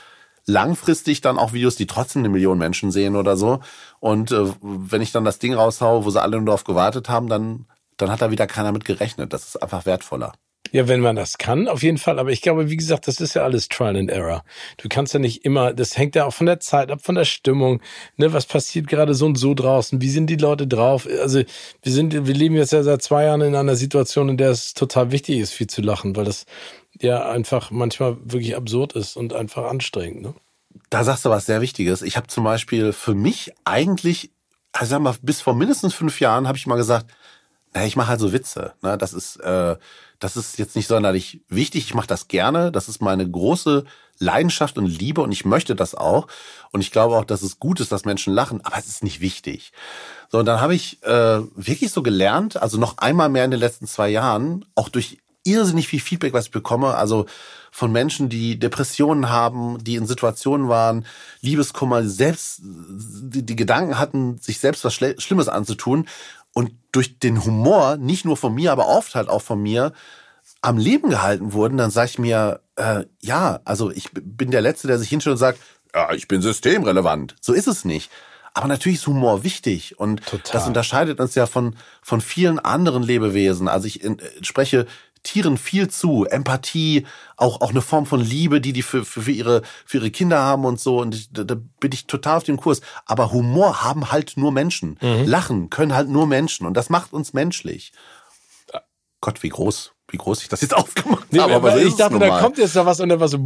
langfristig 0.46 1.22
dann 1.22 1.40
auch 1.40 1.54
Videos, 1.54 1.76
die 1.76 1.88
trotzdem 1.88 2.22
eine 2.22 2.30
Million 2.30 2.58
Menschen 2.58 2.92
sehen 2.92 3.16
oder 3.16 3.36
so 3.36 3.60
und 4.00 4.32
äh, 4.32 4.46
wenn 4.62 5.02
ich 5.02 5.12
dann 5.12 5.26
das 5.26 5.40
Ding 5.40 5.54
raushaue, 5.54 6.06
wo 6.06 6.10
sie 6.10 6.22
alle 6.22 6.38
nur 6.38 6.46
darauf 6.46 6.64
gewartet 6.64 7.10
haben, 7.10 7.28
dann 7.28 7.66
dann 7.98 8.12
hat 8.12 8.22
da 8.22 8.32
wieder 8.32 8.48
keiner 8.48 8.72
mit 8.72 8.86
gerechnet. 8.86 9.34
Das 9.34 9.48
ist 9.48 9.62
einfach 9.62 9.86
wertvoller. 9.86 10.34
Ja, 10.72 10.88
wenn 10.88 11.00
man 11.00 11.16
das 11.16 11.38
kann, 11.38 11.68
auf 11.68 11.84
jeden 11.84 11.98
Fall. 11.98 12.20
Aber 12.20 12.32
ich 12.32 12.42
glaube, 12.42 12.70
wie 12.70 12.76
gesagt, 12.76 13.08
das 13.08 13.22
ist 13.22 13.34
ja 13.36 13.44
alles 13.44 13.70
Trial 13.70 13.96
and 13.96 14.10
Error. 14.10 14.44
Du 14.78 14.90
kannst 14.90 15.14
ja 15.14 15.20
nicht 15.20 15.46
immer, 15.46 15.74
das 15.74 15.98
hängt 15.98 16.16
ja 16.16 16.26
auch 16.26 16.34
von 16.34 16.48
der 16.48 16.60
Zeit 16.60 16.92
ab, 16.92 17.00
von 17.02 17.16
der 17.16 17.26
Stimmung. 17.26 17.82
Ne, 18.18 18.34
was 18.34 18.46
passiert 18.46 18.88
gerade 18.88 19.14
so 19.14 19.26
und 19.26 19.38
so 19.38 19.54
draußen? 19.54 20.02
Wie 20.02 20.10
sind 20.10 20.28
die 20.28 20.36
Leute 20.36 20.68
drauf? 20.68 21.08
Also, 21.22 21.44
wir 21.82 21.92
sind, 21.92 22.14
wir 22.14 22.34
leben 22.34 22.56
jetzt 22.56 22.74
ja 22.74 22.84
seit 22.84 23.02
zwei 23.02 23.26
Jahren 23.26 23.42
in 23.42 23.56
einer 23.56 23.76
Situation, 23.76 24.30
in 24.30 24.38
der 24.38 24.52
es 24.52 24.74
total 24.74 25.12
wichtig 25.12 25.40
ist, 25.40 25.54
viel 25.54 25.68
zu 25.68 25.82
lachen, 25.82 26.16
weil 26.16 26.26
das 26.26 26.46
ja 27.00 27.30
einfach 27.30 27.72
manchmal 27.72 28.18
wirklich 28.24 28.56
absurd 28.56 28.94
ist 28.94 29.18
und 29.18 29.34
einfach 29.34 29.66
anstrengend, 29.66 30.22
ne? 30.22 30.34
Da 30.90 31.04
sagst 31.04 31.26
du 31.26 31.30
was 31.30 31.46
sehr 31.46 31.62
Wichtiges. 31.62 32.02
Ich 32.02 32.16
habe 32.16 32.28
zum 32.28 32.44
Beispiel 32.44 32.94
für 32.94 33.16
mich 33.16 33.52
eigentlich 33.64 34.30
also 34.76 34.90
sag 34.90 35.02
mal, 35.02 35.16
bis 35.22 35.42
vor 35.42 35.56
mindestens 35.56 35.94
fünf 35.94 36.20
Jahren 36.20 36.48
habe 36.48 36.58
ich 36.58 36.68
mal 36.68 36.76
gesagt, 36.76 37.08
naja, 37.74 37.88
ich 37.88 37.96
mache 37.96 38.10
halt 38.10 38.20
so 38.20 38.34
Witze. 38.34 38.74
Ne? 38.82 38.98
Das 38.98 39.14
ist, 39.14 39.38
äh, 39.38 39.78
das 40.20 40.38
ist 40.38 40.58
jetzt 40.58 40.76
nicht 40.76 40.88
sonderlich 40.88 41.42
wichtig. 41.50 41.86
Ich 41.86 41.94
mache 41.94 42.08
das 42.08 42.28
gerne. 42.28 42.72
Das 42.72 42.90
ist 42.90 43.02
meine 43.02 43.30
große 43.30 43.86
Leidenschaft 44.20 44.78
und 44.78 44.86
Liebe 44.86 45.22
und 45.22 45.32
ich 45.32 45.46
möchte 45.46 45.76
das 45.76 45.96
auch. 45.96 46.28
Und 46.72 46.82
ich 46.82 46.92
glaube 46.92 47.18
auch, 47.18 47.26
dass 47.26 47.42
es 47.42 47.60
gut 47.60 47.80
ist, 47.80 47.92
dass 47.92 48.06
Menschen 48.06 48.34
lachen, 48.34 48.62
aber 48.64 48.78
es 48.78 48.88
ist 48.88 49.04
nicht 49.04 49.20
wichtig. 49.20 49.72
So, 50.30 50.40
und 50.40 50.46
dann 50.46 50.62
habe 50.62 50.76
ich 50.76 51.04
äh, 51.04 51.42
wirklich 51.56 51.92
so 51.92 52.02
gelernt, 52.02 52.58
also 52.58 52.78
noch 52.78 52.98
einmal 52.98 53.30
mehr 53.30 53.46
in 53.46 53.52
den 53.52 53.60
letzten 53.60 53.88
zwei 53.88 54.10
Jahren, 54.10 54.66
auch 54.76 54.90
durch 54.90 55.18
irrsinnig 55.44 55.88
viel 55.88 56.00
Feedback, 56.00 56.34
was 56.34 56.46
ich 56.46 56.52
bekomme, 56.52 56.96
also 56.96 57.26
von 57.72 57.92
Menschen, 57.92 58.30
die 58.30 58.58
Depressionen 58.58 59.30
haben, 59.30 59.84
die 59.84 59.96
in 59.96 60.08
Situationen 60.08 60.70
waren, 60.70 61.06
Liebeskummer, 61.42 62.04
selbst 62.04 62.62
die, 62.64 63.46
die 63.46 63.56
Gedanken 63.56 64.00
hatten, 64.00 64.38
sich 64.40 64.60
selbst 64.60 64.86
was 64.86 64.94
Schlimmes 64.94 65.50
anzutun 65.50 66.08
und 66.56 66.72
durch 66.92 67.20
den 67.20 67.46
Humor, 67.46 67.98
nicht 67.98 68.26
nur 68.26 68.38
von 68.38 68.56
mir, 68.56 68.72
aber 68.72 68.88
oft 68.88 69.14
halt 69.14 69.30
auch 69.30 69.42
von 69.42 69.62
mir, 69.62 69.92
am 70.62 70.78
Leben 70.78 71.10
gehalten 71.10 71.54
wurden, 71.54 71.78
dann 71.78 71.92
sage 71.92 72.12
ich 72.12 72.20
mir, 72.20 72.62
äh, 72.78 73.04
ja, 73.22 73.60
also 73.66 73.92
ich 73.92 74.10
bin 74.14 74.50
der 74.50 74.62
Letzte, 74.62 74.88
der 74.88 74.98
sich 74.98 75.10
hinstellt 75.10 75.34
und 75.34 75.38
sagt, 75.38 75.60
ja, 75.94 76.14
ich 76.14 76.28
bin 76.28 76.42
systemrelevant. 76.42 77.36
So 77.42 77.54
ist 77.54 77.68
es 77.68 77.86
nicht. 77.86 78.10
Aber 78.54 78.68
natürlich 78.68 79.00
ist 79.00 79.08
Humor 79.08 79.44
wichtig 79.44 80.00
und 80.00 80.26
Total. 80.26 80.54
das 80.54 80.68
unterscheidet 80.68 81.20
uns 81.20 81.36
ja 81.36 81.46
von, 81.46 81.76
von 82.02 82.22
vielen 82.22 82.58
anderen 82.58 83.04
Lebewesen. 83.04 83.68
Also 83.68 83.88
ich 83.88 84.02
in, 84.02 84.18
spreche 84.42 84.88
Tieren 85.26 85.58
viel 85.58 85.90
zu. 85.90 86.26
Empathie, 86.26 87.06
auch, 87.36 87.62
auch 87.62 87.72
eine 87.72 87.82
Form 87.82 88.06
von 88.06 88.22
Liebe, 88.22 88.62
die 88.62 88.72
die 88.72 88.82
für, 88.82 89.04
für, 89.04 89.24
für, 89.24 89.32
ihre, 89.32 89.62
für 89.86 89.98
ihre 89.98 90.12
Kinder 90.12 90.40
haben 90.40 90.64
und 90.64 90.80
so. 90.80 91.02
Und 91.02 91.16
ich, 91.16 91.32
da, 91.32 91.44
da 91.44 91.56
bin 91.80 91.92
ich 91.92 92.08
total 92.08 92.38
auf 92.38 92.44
dem 92.44 92.58
Kurs. 92.58 92.82
Aber 93.06 93.32
Humor 93.32 93.84
haben 93.84 94.12
halt 94.12 94.38
nur 94.38 94.52
Menschen. 94.52 94.98
Mhm. 95.02 95.26
Lachen 95.26 95.70
können 95.70 95.94
halt 95.94 96.10
nur 96.10 96.28
Menschen. 96.28 96.66
Und 96.66 96.76
das 96.76 96.90
macht 96.90 97.12
uns 97.12 97.34
menschlich. 97.34 97.92
Gott, 99.20 99.44
wie 99.44 99.50
groß 99.50 99.95
wie 100.16 100.18
groß 100.18 100.44
ich 100.44 100.50
das 100.50 100.62
jetzt 100.62 100.74
aufgemacht 100.76 101.28
nee, 101.32 101.40
habe. 101.40 101.56
Aber 101.56 101.72
so 101.72 101.78
ich 101.86 101.96
dachte, 101.96 102.18
da 102.20 102.40
kommt 102.40 102.58
jetzt 102.58 102.76
noch 102.76 102.86
was 102.86 103.00
und 103.02 103.10
dann 103.10 103.20
war 103.20 103.28
so 103.28 103.38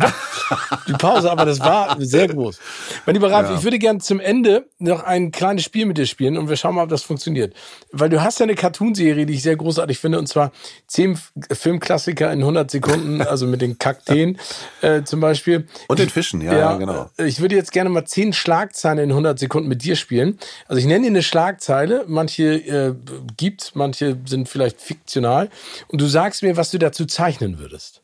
die 0.88 0.94
Pause, 0.94 1.32
aber 1.32 1.46
das 1.46 1.60
war 1.60 1.98
sehr 2.00 2.28
groß. 2.28 2.60
Mein 3.06 3.16
lieber 3.16 3.32
Ralf, 3.32 3.50
ja. 3.50 3.58
ich 3.58 3.64
würde 3.64 3.80
gerne 3.80 4.00
zum 4.00 4.20
Ende 4.20 4.68
noch 4.78 5.04
ein 5.04 5.32
kleines 5.32 5.64
Spiel 5.64 5.86
mit 5.86 5.98
dir 5.98 6.06
spielen 6.06 6.38
und 6.38 6.48
wir 6.48 6.56
schauen 6.56 6.76
mal, 6.76 6.84
ob 6.84 6.90
das 6.90 7.02
funktioniert. 7.02 7.56
Weil 7.92 8.10
du 8.10 8.22
hast 8.22 8.40
ja 8.40 8.44
eine 8.44 8.56
Cartoonserie, 8.56 9.26
die 9.26 9.34
ich 9.34 9.44
sehr 9.44 9.56
großartig 9.56 9.98
finde, 9.98 10.20
und 10.20 10.28
zwar 10.28 10.52
zehn 10.88 11.20
Filmklassiker 11.52 12.32
in 12.32 12.40
100 12.40 12.70
Sekunden, 12.70 13.22
also 13.30 13.48
mit 13.48 13.62
den 13.62 13.80
Kakteen 13.80 14.38
äh, 14.82 15.04
zum 15.04 15.20
Beispiel. 15.20 15.68
Und 15.88 16.00
den 16.00 16.10
Fischen, 16.10 16.42
ja, 16.42 16.56
ja, 16.56 16.78
genau. 16.78 17.10
Ich 17.18 17.42
würde 17.42 17.56
jetzt 17.56 17.72
gerne 17.72 17.90
mal 17.90 18.06
zehn 18.06 18.34
Schlagzeilen 18.34 19.00
in 19.00 19.10
100 19.10 19.40
Sekunden 19.40 19.68
mit 19.68 19.84
dir 19.84 19.96
spielen. 19.96 20.38
Also 20.68 20.80
ich 20.80 20.86
nenne 20.86 21.06
dir 21.06 21.12
eine 21.12 21.24
Schlagzeile, 21.24 22.06
manche 22.08 22.44
äh, 22.44 22.94
gibt, 23.38 23.72
manche 23.74 24.18
sind 24.26 24.48
vielleicht 24.48 24.82
fiktional 24.82 25.50
und 25.88 26.00
du 26.00 26.06
sagst 26.06 26.44
mir, 26.44 26.56
was 26.60 26.72
du 26.72 26.78
dazu 26.78 27.06
zeichnen 27.06 27.58
würdest. 27.58 28.04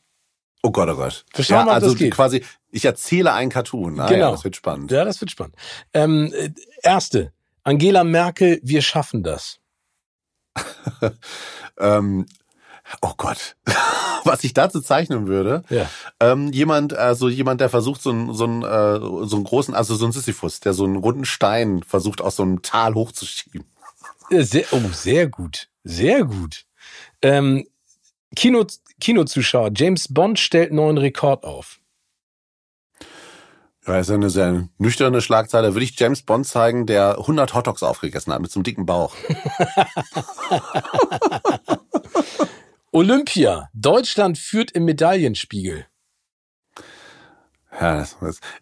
Oh 0.64 0.72
Gott, 0.72 0.90
oh 0.90 0.96
Gott. 0.96 1.26
Wir 1.36 1.44
schauen 1.44 1.60
ja, 1.60 1.66
mal, 1.66 1.74
also 1.74 1.90
das 1.90 1.98
geht. 1.98 2.14
quasi, 2.14 2.44
ich 2.72 2.86
erzähle 2.86 3.34
ein 3.34 3.50
Cartoon. 3.50 4.00
Ah, 4.00 4.08
genau. 4.08 4.28
Ja, 4.28 4.32
das 4.32 4.46
wird 4.46 4.56
spannend. 4.56 4.90
Ja, 4.92 5.04
das 5.04 5.20
wird 5.22 5.30
spannend. 5.30 5.56
Ähm, 5.94 6.34
äh, 6.34 6.52
erste, 6.82 7.34
Angela 7.64 8.04
Merkel, 8.04 8.60
wir 8.64 8.82
schaffen 8.82 9.24
das. 9.24 9.60
ähm, 11.78 12.26
oh 13.02 13.12
Gott, 13.18 13.58
was 14.24 14.44
ich 14.46 14.54
dazu 14.54 14.80
zeichnen 14.80 15.28
würde. 15.28 15.64
Ja. 15.70 15.90
Ähm, 16.22 16.52
jemand, 16.54 16.94
also 16.94 17.28
jemand, 17.28 17.60
der 17.60 17.70
versucht, 17.70 18.02
so 18.02 18.12
einen, 18.12 18.34
so 18.34 18.46
einen, 18.46 18.64
äh, 18.64 19.28
so 19.28 19.36
einen 19.36 19.44
großen, 19.44 19.76
also 19.76 19.96
so 19.96 20.06
ein 20.06 20.14
Sisyphus, 20.14 20.62
der 20.62 20.74
so 20.74 20.86
einen 20.86 20.96
runden 20.96 21.26
Stein 21.26 21.84
versucht, 21.84 22.22
aus 22.22 22.38
so 22.38 22.44
einem 22.44 22.62
Tal 22.62 22.96
hochzuschieben. 22.96 23.66
Sehr, 24.30 24.66
oh, 24.72 24.82
sehr 24.94 25.28
gut. 25.28 25.68
Sehr 25.84 26.24
gut. 26.24 26.66
Ähm, 27.22 27.68
Kino, 28.36 28.66
Kinozuschauer, 29.00 29.72
James 29.76 30.14
Bond 30.14 30.40
stellt 30.40 30.72
neuen 30.72 30.98
Rekord 30.98 31.44
auf. 31.44 31.80
Ja, 33.88 34.00
ist 34.00 34.10
ja 34.10 34.16
eine 34.16 34.32
sehr 34.32 34.68
nüchterne 34.80 35.22
Schlagzeile. 35.22 35.76
Würde 35.76 35.84
ich 35.84 36.00
James 36.00 36.24
Bond 36.24 36.48
zeigen, 36.48 36.88
der 36.88 37.20
100 37.20 37.54
Hotdogs 37.54 37.84
aufgegessen 37.84 38.34
hat 38.34 38.42
mit 38.42 38.52
so 38.52 38.60
einem 38.60 38.64
dicken 38.64 38.88
Bauch. 38.88 39.16
Olympia. 42.92 43.70
Deutschland 43.74 44.40
führt 44.40 44.72
im 44.72 44.86
Medaillenspiegel. 44.86 45.86
Ja, 47.80 48.08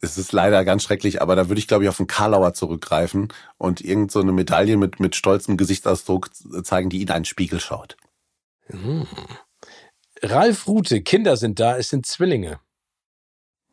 es 0.01 0.17
ist 0.17 0.31
leider 0.31 0.65
ganz 0.65 0.83
schrecklich, 0.83 1.21
aber 1.21 1.35
da 1.35 1.47
würde 1.47 1.59
ich, 1.59 1.67
glaube 1.67 1.83
ich, 1.83 1.89
auf 1.89 1.97
den 1.97 2.07
Karlauer 2.07 2.53
zurückgreifen 2.53 3.31
und 3.57 3.79
irgend 3.79 4.11
so 4.11 4.19
eine 4.19 4.31
Medaille 4.31 4.75
mit, 4.75 4.99
mit 4.99 5.15
stolzem 5.15 5.55
Gesichtsausdruck 5.55 6.31
zeigen, 6.63 6.89
die 6.89 7.01
in 7.01 7.11
einen 7.11 7.25
Spiegel 7.25 7.59
schaut. 7.59 7.95
Hm. 8.67 9.07
Ralf 10.23 10.67
Rute, 10.67 11.01
Kinder 11.01 11.37
sind 11.37 11.59
da, 11.59 11.77
es 11.77 11.89
sind 11.89 12.05
Zwillinge. 12.05 12.59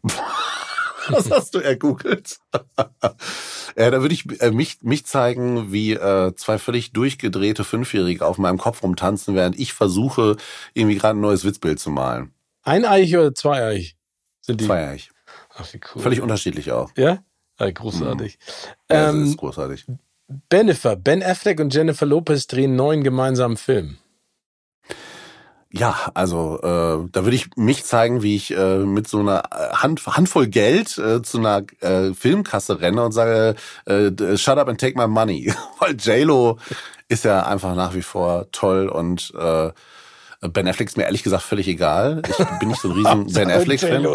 Was 1.08 1.30
hast 1.30 1.54
du 1.54 1.60
ergoogelt? 1.60 2.38
ja, 3.76 3.90
da 3.90 4.00
würde 4.00 4.14
ich 4.14 4.40
äh, 4.40 4.50
mich, 4.50 4.82
mich 4.82 5.06
zeigen, 5.06 5.72
wie 5.72 5.92
äh, 5.92 6.34
zwei 6.36 6.58
völlig 6.58 6.92
durchgedrehte 6.92 7.64
Fünfjährige 7.64 8.26
auf 8.26 8.38
meinem 8.38 8.58
Kopf 8.58 8.82
rumtanzen, 8.82 9.34
während 9.34 9.58
ich 9.58 9.72
versuche, 9.72 10.36
irgendwie 10.74 10.96
gerade 10.96 11.18
ein 11.18 11.22
neues 11.22 11.44
Witzbild 11.44 11.80
zu 11.80 11.90
malen. 11.90 12.32
Eineich 12.62 13.16
oder 13.16 13.34
zweieich 13.34 13.96
sind 14.40 14.60
die? 14.60 14.66
Zweieich. 14.66 15.10
Ach, 15.54 15.72
wie 15.72 15.80
cool. 15.94 16.02
Völlig 16.02 16.20
unterschiedlich 16.20 16.72
auch. 16.72 16.90
Ja? 16.96 17.24
ja 17.58 17.70
großartig. 17.70 18.38
Mhm. 18.38 18.94
Ja, 18.94 19.08
ähm, 19.10 19.20
das 19.20 19.28
ist 19.30 19.36
großartig. 19.38 19.86
Bennifer, 20.48 20.96
Ben 20.96 21.22
Affleck 21.22 21.58
und 21.60 21.74
Jennifer 21.74 22.06
Lopez 22.06 22.46
drehen 22.46 22.76
neuen 22.76 23.02
gemeinsamen 23.02 23.56
Film. 23.56 23.98
Ja, 25.72 26.10
also 26.14 26.58
äh, 26.62 27.08
da 27.12 27.24
würde 27.24 27.36
ich 27.36 27.56
mich 27.56 27.84
zeigen, 27.84 28.22
wie 28.22 28.34
ich 28.34 28.56
äh, 28.56 28.78
mit 28.78 29.06
so 29.06 29.20
einer 29.20 29.44
äh, 29.52 29.72
Hand, 29.72 30.04
Handvoll 30.04 30.48
Geld 30.48 30.98
äh, 30.98 31.22
zu 31.22 31.38
einer 31.38 31.62
äh, 31.80 32.12
Filmkasse 32.12 32.80
renne 32.80 33.04
und 33.04 33.12
sage, 33.12 33.54
äh, 33.84 34.36
shut 34.36 34.58
up 34.58 34.68
and 34.68 34.80
take 34.80 34.98
my 34.98 35.06
money. 35.06 35.54
Weil 35.78 35.94
JLo 35.96 36.58
ist 37.08 37.24
ja 37.24 37.44
einfach 37.44 37.76
nach 37.76 37.94
wie 37.94 38.02
vor 38.02 38.50
toll 38.50 38.88
und 38.88 39.32
äh, 39.38 39.70
Ben 40.40 40.66
Affleck 40.66 40.88
ist 40.88 40.96
mir 40.96 41.04
ehrlich 41.04 41.22
gesagt 41.22 41.44
völlig 41.44 41.68
egal. 41.68 42.22
Ich 42.28 42.58
bin 42.58 42.68
nicht 42.68 42.80
so 42.80 42.88
ein 42.88 42.94
riesen 42.94 43.26
Ben 43.32 43.50
Affleck-Fan. 43.50 44.06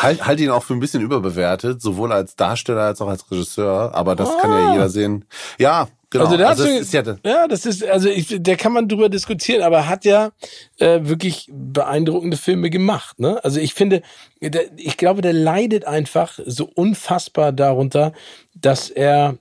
Halt, 0.00 0.26
halt 0.26 0.40
ihn 0.40 0.50
auch 0.50 0.62
für 0.62 0.74
ein 0.74 0.80
bisschen 0.80 1.02
überbewertet, 1.02 1.82
sowohl 1.82 2.12
als 2.12 2.36
Darsteller 2.36 2.82
als 2.82 3.00
auch 3.00 3.08
als 3.08 3.30
Regisseur, 3.30 3.94
aber 3.94 4.16
das 4.16 4.28
oh. 4.30 4.38
kann 4.38 4.50
ja 4.50 4.68
ah. 4.68 4.72
jeder 4.72 4.88
sehen. 4.88 5.24
Ja, 5.58 5.88
Genau. 6.10 6.24
Also, 6.24 6.36
der 6.36 6.48
also 6.48 6.64
hat 6.64 6.70
das 6.70 6.80
ist 6.82 6.92
ja, 6.92 7.02
ja, 7.24 7.48
das 7.48 7.66
ist, 7.66 7.84
also 7.84 8.08
ich, 8.08 8.36
der 8.38 8.56
kann 8.56 8.72
man 8.72 8.88
drüber 8.88 9.08
diskutieren, 9.08 9.62
aber 9.62 9.78
er 9.78 9.88
hat 9.88 10.04
ja 10.04 10.30
äh, 10.78 11.00
wirklich 11.02 11.50
beeindruckende 11.52 12.36
Filme 12.36 12.70
gemacht. 12.70 13.18
Ne? 13.18 13.42
Also 13.42 13.58
ich 13.58 13.74
finde, 13.74 14.02
der, 14.40 14.66
ich 14.76 14.96
glaube, 14.96 15.20
der 15.20 15.32
leidet 15.32 15.84
einfach 15.84 16.38
so 16.46 16.70
unfassbar 16.72 17.52
darunter, 17.52 18.12
dass 18.54 18.88
er, 18.88 19.36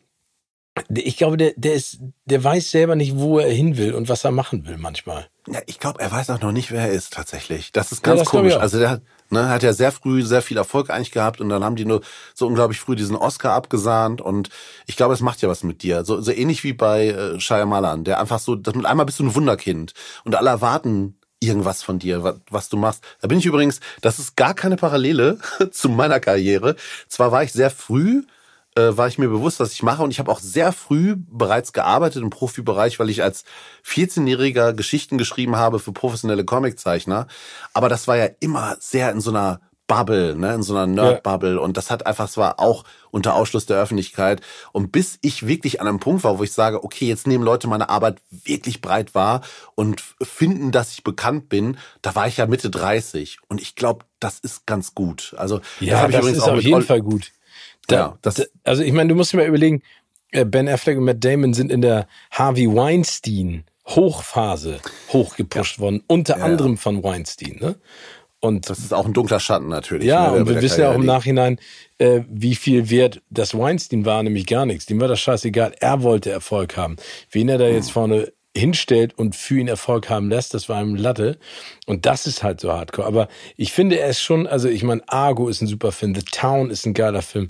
ich 0.89 1.17
glaube, 1.17 1.37
der, 1.37 1.53
der 1.55 1.73
ist, 1.73 1.99
der 2.25 2.43
weiß 2.43 2.71
selber 2.71 2.95
nicht, 2.95 3.17
wo 3.17 3.39
er 3.39 3.51
hin 3.51 3.77
will 3.77 3.93
und 3.93 4.09
was 4.09 4.25
er 4.25 4.31
machen 4.31 4.67
will 4.67 4.77
manchmal. 4.77 5.27
Ja, 5.47 5.59
ich 5.67 5.79
glaube, 5.79 6.01
er 6.01 6.11
weiß 6.11 6.29
auch 6.31 6.41
noch 6.41 6.51
nicht, 6.51 6.71
wer 6.71 6.81
er 6.81 6.91
ist 6.91 7.13
tatsächlich. 7.13 7.71
Das 7.71 7.91
ist 7.91 8.03
ganz 8.03 8.19
ja, 8.19 8.23
das 8.23 8.31
komisch. 8.31 8.55
Also 8.55 8.79
der 8.79 8.89
hat, 8.89 9.01
ne, 9.29 9.47
hat 9.47 9.63
ja 9.63 9.71
sehr 9.71 9.91
früh 9.91 10.21
sehr 10.23 10.41
viel 10.41 10.57
Erfolg 10.57 10.89
eigentlich 10.89 11.11
gehabt 11.11 11.39
und 11.39 11.49
dann 11.49 11.63
haben 11.63 11.77
die 11.77 11.85
nur 11.85 12.01
so 12.33 12.47
unglaublich 12.47 12.79
früh 12.79 12.95
diesen 12.95 13.15
Oscar 13.15 13.53
abgesahnt 13.53 14.21
und 14.21 14.49
ich 14.85 14.97
glaube, 14.97 15.13
es 15.13 15.21
macht 15.21 15.41
ja 15.41 15.47
was 15.47 15.63
mit 15.63 15.81
dir. 15.81 16.03
So, 16.03 16.19
so 16.19 16.31
ähnlich 16.31 16.63
wie 16.63 16.73
bei 16.73 17.07
äh, 17.07 17.39
Shyamalan, 17.39 18.03
der 18.03 18.19
einfach 18.19 18.39
so, 18.39 18.55
das 18.55 18.75
mit 18.75 18.85
einmal 18.85 19.05
bist 19.05 19.19
du 19.19 19.23
ein 19.23 19.35
Wunderkind 19.35 19.93
und 20.25 20.35
alle 20.35 20.49
erwarten 20.49 21.17
irgendwas 21.39 21.83
von 21.83 21.99
dir, 21.99 22.23
was, 22.23 22.35
was 22.49 22.69
du 22.69 22.77
machst. 22.77 23.03
Da 23.21 23.27
bin 23.27 23.39
ich 23.39 23.45
übrigens, 23.45 23.79
das 24.01 24.19
ist 24.19 24.35
gar 24.35 24.53
keine 24.53 24.75
Parallele 24.75 25.37
zu 25.71 25.87
meiner 25.89 26.19
Karriere. 26.19 26.75
Zwar 27.07 27.31
war 27.31 27.43
ich 27.43 27.53
sehr 27.53 27.69
früh 27.69 28.23
äh, 28.75 28.95
war 28.97 29.07
ich 29.07 29.17
mir 29.17 29.29
bewusst, 29.29 29.59
was 29.59 29.73
ich 29.73 29.83
mache. 29.83 30.03
Und 30.03 30.11
ich 30.11 30.19
habe 30.19 30.31
auch 30.31 30.39
sehr 30.39 30.71
früh 30.71 31.15
bereits 31.17 31.73
gearbeitet 31.73 32.21
im 32.21 32.29
Profibereich, 32.29 32.99
weil 32.99 33.09
ich 33.09 33.23
als 33.23 33.45
14-Jähriger 33.85 34.73
Geschichten 34.73 35.17
geschrieben 35.17 35.55
habe 35.55 35.79
für 35.79 35.91
professionelle 35.91 36.45
Comiczeichner. 36.45 37.27
Aber 37.73 37.89
das 37.89 38.07
war 38.07 38.17
ja 38.17 38.27
immer 38.39 38.75
sehr 38.79 39.11
in 39.11 39.21
so 39.21 39.31
einer 39.31 39.61
Bubble, 39.87 40.35
ne, 40.35 40.55
in 40.55 40.63
so 40.63 40.75
einer 40.75 40.87
Nerd-Bubble. 40.87 41.55
Ja. 41.55 41.59
Und 41.59 41.77
das 41.77 41.91
hat 41.91 42.05
einfach, 42.07 42.25
es 42.25 42.37
war 42.37 42.59
auch 42.59 42.85
unter 43.11 43.35
Ausschluss 43.35 43.67
der 43.67 43.77
Öffentlichkeit. 43.77 44.41
Und 44.71 44.91
bis 44.91 45.19
ich 45.21 45.47
wirklich 45.47 45.79
an 45.79 45.87
einem 45.87 45.99
Punkt 45.99 46.23
war, 46.23 46.39
wo 46.39 46.43
ich 46.43 46.51
sage, 46.51 46.83
okay, 46.83 47.07
jetzt 47.07 47.27
nehmen 47.27 47.43
Leute 47.43 47.67
meine 47.67 47.89
Arbeit 47.89 48.17
wirklich 48.29 48.81
breit 48.81 49.13
wahr 49.13 49.41
und 49.75 50.01
finden, 50.21 50.71
dass 50.71 50.91
ich 50.91 51.03
bekannt 51.03 51.49
bin, 51.49 51.77
da 52.01 52.15
war 52.15 52.27
ich 52.27 52.37
ja 52.37 52.47
Mitte 52.47 52.71
30. 52.71 53.37
Und 53.47 53.61
ich 53.61 53.75
glaube, 53.75 54.05
das 54.19 54.39
ist 54.39 54.65
ganz 54.65 54.95
gut. 54.95 55.35
Also, 55.37 55.61
ja, 55.79 56.07
das, 56.07 56.25
das 56.25 56.37
ist 56.37 56.49
auf 56.49 56.61
jeden 56.61 56.81
Fall 56.81 57.01
gut. 57.01 57.31
Da, 57.87 57.95
ja, 57.95 58.17
das, 58.21 58.35
da, 58.35 58.43
also 58.63 58.83
ich 58.83 58.93
meine, 58.93 59.09
du 59.09 59.15
musst 59.15 59.33
dir 59.33 59.37
mal 59.37 59.47
überlegen, 59.47 59.81
äh, 60.31 60.45
Ben 60.45 60.67
Affleck 60.67 60.97
und 60.97 61.05
Matt 61.05 61.23
Damon 61.23 61.53
sind 61.53 61.71
in 61.71 61.81
der 61.81 62.07
Harvey 62.31 62.67
Weinstein 62.67 63.63
Hochphase 63.87 64.79
hochgepusht 65.09 65.77
ja. 65.77 65.83
worden, 65.83 66.03
unter 66.07 66.37
ja, 66.37 66.45
anderem 66.45 66.77
von 66.77 67.03
Weinstein. 67.03 67.57
Ne? 67.59 67.75
Und 68.39 68.69
das 68.69 68.79
ist 68.79 68.93
auch 68.93 69.05
ein 69.05 69.13
dunkler 69.13 69.39
Schatten 69.39 69.69
natürlich. 69.69 70.07
Ja, 70.07 70.31
ne, 70.31 70.37
und 70.37 70.49
wir 70.49 70.61
wissen 70.61 70.81
ja 70.81 70.91
auch 70.91 70.95
im 70.95 71.05
Nachhinein, 71.05 71.59
äh, 71.97 72.21
wie 72.29 72.55
viel 72.55 72.89
wert 72.89 73.21
das 73.29 73.57
Weinstein 73.57 74.05
war, 74.05 74.21
nämlich 74.23 74.45
gar 74.45 74.65
nichts. 74.65 74.85
Dem 74.85 74.99
war 74.99 75.07
das 75.07 75.19
scheißegal. 75.19 75.73
Er 75.79 76.03
wollte 76.03 76.31
Erfolg 76.31 76.77
haben. 76.77 76.95
Wen 77.31 77.49
er 77.49 77.57
da 77.57 77.67
jetzt 77.67 77.87
hm. 77.87 77.93
vorne 77.93 78.33
hinstellt 78.55 79.17
und 79.17 79.35
für 79.35 79.59
ihn 79.59 79.67
Erfolg 79.67 80.09
haben 80.09 80.29
lässt, 80.29 80.53
das 80.53 80.69
war 80.69 80.81
ihm 80.81 80.95
Latte. 80.95 81.37
Und 81.85 82.05
das 82.05 82.25
ist 82.25 82.41
halt 82.41 82.61
so 82.61 82.71
hardcore. 82.71 83.07
Aber 83.07 83.27
ich 83.57 83.73
finde 83.73 83.99
er 83.99 84.09
ist 84.09 84.21
schon, 84.21 84.47
also 84.47 84.69
ich 84.69 84.83
meine, 84.83 85.01
Argo 85.07 85.49
ist 85.49 85.61
ein 85.61 85.67
super 85.67 85.91
Film, 85.91 86.15
The 86.15 86.21
Town 86.21 86.69
ist 86.69 86.85
ein 86.85 86.93
geiler 86.93 87.21
Film, 87.21 87.49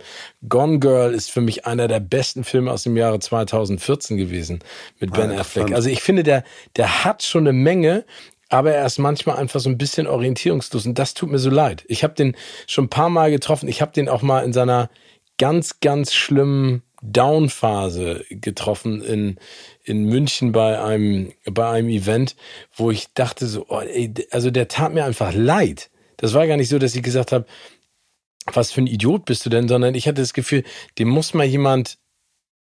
Gone 0.50 0.80
Girl 0.80 1.14
ist 1.14 1.32
für 1.32 1.42
mich 1.42 1.66
einer 1.66 1.88
der 1.88 2.00
besten 2.00 2.44
Filme 2.44 2.72
aus 2.72 2.84
dem 2.84 2.98
Jahre 2.98 3.20
2014 3.20 4.18
gewesen 4.18 4.60
mit 5.00 5.14
Ben 5.14 5.32
ah, 5.32 5.42
Affleck. 5.42 5.72
Also 5.74 5.90
ich 5.90 6.02
finde, 6.02 6.24
der, 6.24 6.44
der 6.76 7.06
hat 7.06 7.24
schon 7.24 7.48
eine 7.48 7.54
Menge, 7.54 8.06
aber 8.50 8.72
er 8.72 8.86
ist 8.86 8.98
manchmal 8.98 9.38
einfach 9.38 9.60
so 9.60 9.70
ein 9.70 9.78
bisschen 9.78 10.08
orientierungslos 10.08 10.86
und 10.86 10.98
das 10.98 11.14
tut 11.14 11.30
mir 11.30 11.40
so 11.40 11.50
leid. 11.50 11.84
Ich 11.88 12.04
habe 12.04 12.14
den 12.14 12.36
schon 12.68 12.86
ein 12.86 12.90
paar 12.90 13.10
Mal 13.10 13.32
getroffen. 13.32 13.70
Ich 13.70 13.82
habe 13.82 13.92
den 13.92 14.10
auch 14.10 14.22
mal 14.22 14.44
in 14.44 14.54
seiner 14.54 14.90
ganz, 15.38 15.80
ganz 15.80 16.14
schlimmen 16.14 16.82
Down-Phase 17.12 18.26
getroffen 18.30 19.02
in, 19.02 19.38
in 19.84 20.06
München 20.06 20.52
bei 20.52 20.82
einem, 20.82 21.34
bei 21.46 21.70
einem 21.70 21.90
Event, 21.90 22.36
wo 22.76 22.92
ich 22.92 23.14
dachte 23.14 23.48
so, 23.48 23.66
oh, 23.70 23.82
ey, 23.82 24.14
also 24.32 24.52
der 24.52 24.68
tat 24.68 24.94
mir 24.94 25.06
einfach 25.06 25.34
leid. 25.34 25.90
Das 26.18 26.34
war 26.34 26.48
gar 26.48 26.58
nicht 26.58 26.70
so, 26.70 26.80
dass 26.80 26.96
ich 26.96 27.04
gesagt 27.04 27.32
habe, 27.32 27.46
was 28.52 28.72
für 28.72 28.82
ein 28.82 28.88
Idiot 28.88 29.26
bist 29.26 29.46
du 29.46 29.50
denn, 29.50 29.68
sondern 29.68 29.96
ich 29.96 30.08
hatte 30.08 30.22
das 30.22 30.34
Gefühl, 30.34 30.64
dem 30.98 31.10
muss 31.10 31.34
mal 31.34 31.46
jemand 31.46 31.98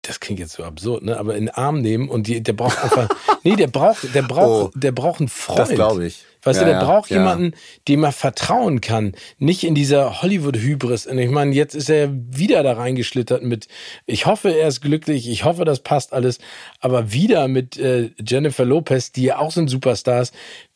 das 0.03 0.21
klingt 0.21 0.39
jetzt 0.39 0.53
so 0.53 0.63
absurd, 0.63 1.03
ne? 1.03 1.19
Aber 1.19 1.35
in 1.35 1.47
den 1.47 1.55
Arm 1.55 1.81
nehmen 1.81 2.09
und 2.09 2.27
die, 2.29 2.41
der 2.41 2.53
braucht 2.53 2.83
einfach, 2.83 3.09
nee, 3.43 3.57
der 3.57 3.67
braucht, 3.67 4.15
der 4.15 4.23
braucht, 4.23 4.75
oh, 4.75 4.79
der 4.79 4.93
braucht 4.93 5.21
einen 5.21 5.29
Freund. 5.29 5.59
Das 5.59 5.71
glaube 5.71 6.07
ich. 6.07 6.25
Weißt 6.47 6.61
ja, 6.61 6.67
du, 6.67 6.73
der 6.73 6.81
braucht 6.81 7.11
ja. 7.11 7.19
jemanden, 7.19 7.55
dem 7.89 8.05
er 8.05 8.13
vertrauen 8.13 8.81
kann. 8.81 9.15
Nicht 9.39 9.65
in 9.65 9.75
dieser 9.75 10.23
Hollywood-Hybris. 10.23 11.07
Und 11.07 11.19
ich 11.19 11.31
meine, 11.31 11.53
jetzt 11.53 11.75
ist 11.75 11.91
er 11.91 12.11
wieder 12.13 12.63
da 12.63 12.75
reingeschlittert 12.75 13.43
mit, 13.43 13.67
ich 14.07 14.27
hoffe, 14.27 14.51
er 14.51 14.69
ist 14.69 14.81
glücklich, 14.81 15.29
ich 15.29 15.45
hoffe, 15.45 15.65
das 15.65 15.81
passt 15.81 16.13
alles. 16.13 16.39
Aber 16.79 17.13
wieder 17.13 17.49
mit 17.49 17.77
äh, 17.79 18.11
Jennifer 18.25 18.65
Lopez, 18.65 19.11
die 19.11 19.25
ja 19.25 19.39
auch 19.39 19.51
sind 19.51 19.69
Superstars. 19.69 20.31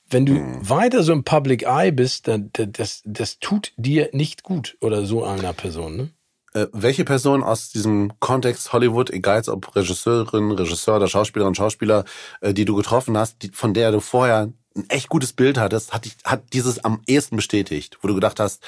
Wenn 0.09 0.27
du 0.27 0.35
hm. 0.35 0.68
weiter 0.68 1.05
so 1.05 1.12
im 1.12 1.23
Public 1.23 1.62
Eye 1.62 1.93
bist, 1.93 2.27
dann 2.27 2.51
das, 2.53 3.03
das 3.05 3.39
tut 3.39 3.73
dir 3.77 4.11
nicht 4.12 4.43
gut 4.43 4.77
oder 4.81 5.07
so 5.07 5.25
einer 5.25 5.53
Person, 5.53 5.97
ne? 5.97 6.11
Äh, 6.53 6.66
welche 6.73 7.05
Person 7.05 7.45
aus 7.45 7.71
diesem 7.71 8.12
Kontext 8.18 8.73
Hollywood, 8.73 9.11
egal 9.11 9.41
ob 9.49 9.77
Regisseurin, 9.77 10.51
Regisseur 10.51 10.97
oder 10.97 11.07
Schauspielerin, 11.07 11.55
Schauspieler, 11.55 12.05
äh, 12.41 12.53
die 12.53 12.64
du 12.64 12.75
getroffen 12.75 13.16
hast, 13.16 13.43
die, 13.43 13.51
von 13.51 13.73
der 13.73 13.93
du 13.93 14.01
vorher 14.01 14.53
ein 14.77 14.89
echt 14.89 15.09
gutes 15.09 15.33
Bild 15.33 15.59
hattest, 15.59 15.93
hat, 15.93 16.05
dich, 16.05 16.16
hat 16.25 16.53
dieses 16.53 16.85
am 16.85 17.03
ehesten 17.07 17.37
bestätigt, 17.37 17.99
wo 18.03 18.09
du 18.09 18.14
gedacht 18.14 18.41
hast, 18.41 18.62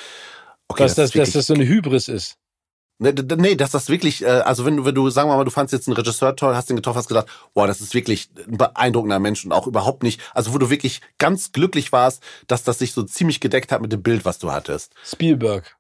okay, 0.68 0.84
dass 0.84 0.94
das, 0.94 1.11
das, 1.11 1.26
dass 1.26 1.32
das 1.32 1.46
so 1.46 1.55
eine 1.55 1.66
Hybris 1.66 2.09
ist. 2.09 2.38
Nee, 2.98 3.12
nee, 3.36 3.55
dass 3.57 3.72
das 3.72 3.88
wirklich, 3.88 4.22
äh, 4.22 4.28
also 4.28 4.64
wenn 4.64 4.76
du, 4.76 4.84
wenn 4.84 4.94
du, 4.94 5.11
sagen 5.11 5.28
wir 5.28 5.36
mal, 5.36 5.44
du 5.44 5.50
fandst 5.50 5.72
jetzt 5.72 5.88
einen 5.88 5.96
Regisseur 5.96 6.36
toll, 6.36 6.55
hast 6.55 6.70
den 6.70 6.76
getroffen, 6.76 6.98
hast 6.98 7.09
gedacht, 7.09 7.26
wow, 7.53 7.66
das 7.66 7.80
ist 7.80 7.94
wirklich 7.94 8.30
ein 8.46 8.59
beeindruckender 8.59 9.18
Mensch 9.18 9.44
und 9.44 9.53
auch 9.53 9.66
überhaupt 9.66 10.05
nicht, 10.05 10.20
also 10.34 10.55
wo 10.55 10.59
du 10.59 10.70
wirklich 10.70 11.00
ganz 11.18 11.50
glücklich 11.50 11.90
warst, 11.90 12.22
dass 12.46 12.62
das 12.62 12.78
sich 12.78 12.92
so 12.92 13.03
ziemlich 13.03 13.40
gedeckt 13.40 13.72
hat 13.72 13.82
mit 13.82 13.92
dem 13.92 14.03
Bild, 14.03 14.24
was 14.24 14.38
du 14.38 14.53
hattest. 14.53 14.94
Spielberg. 15.05 15.76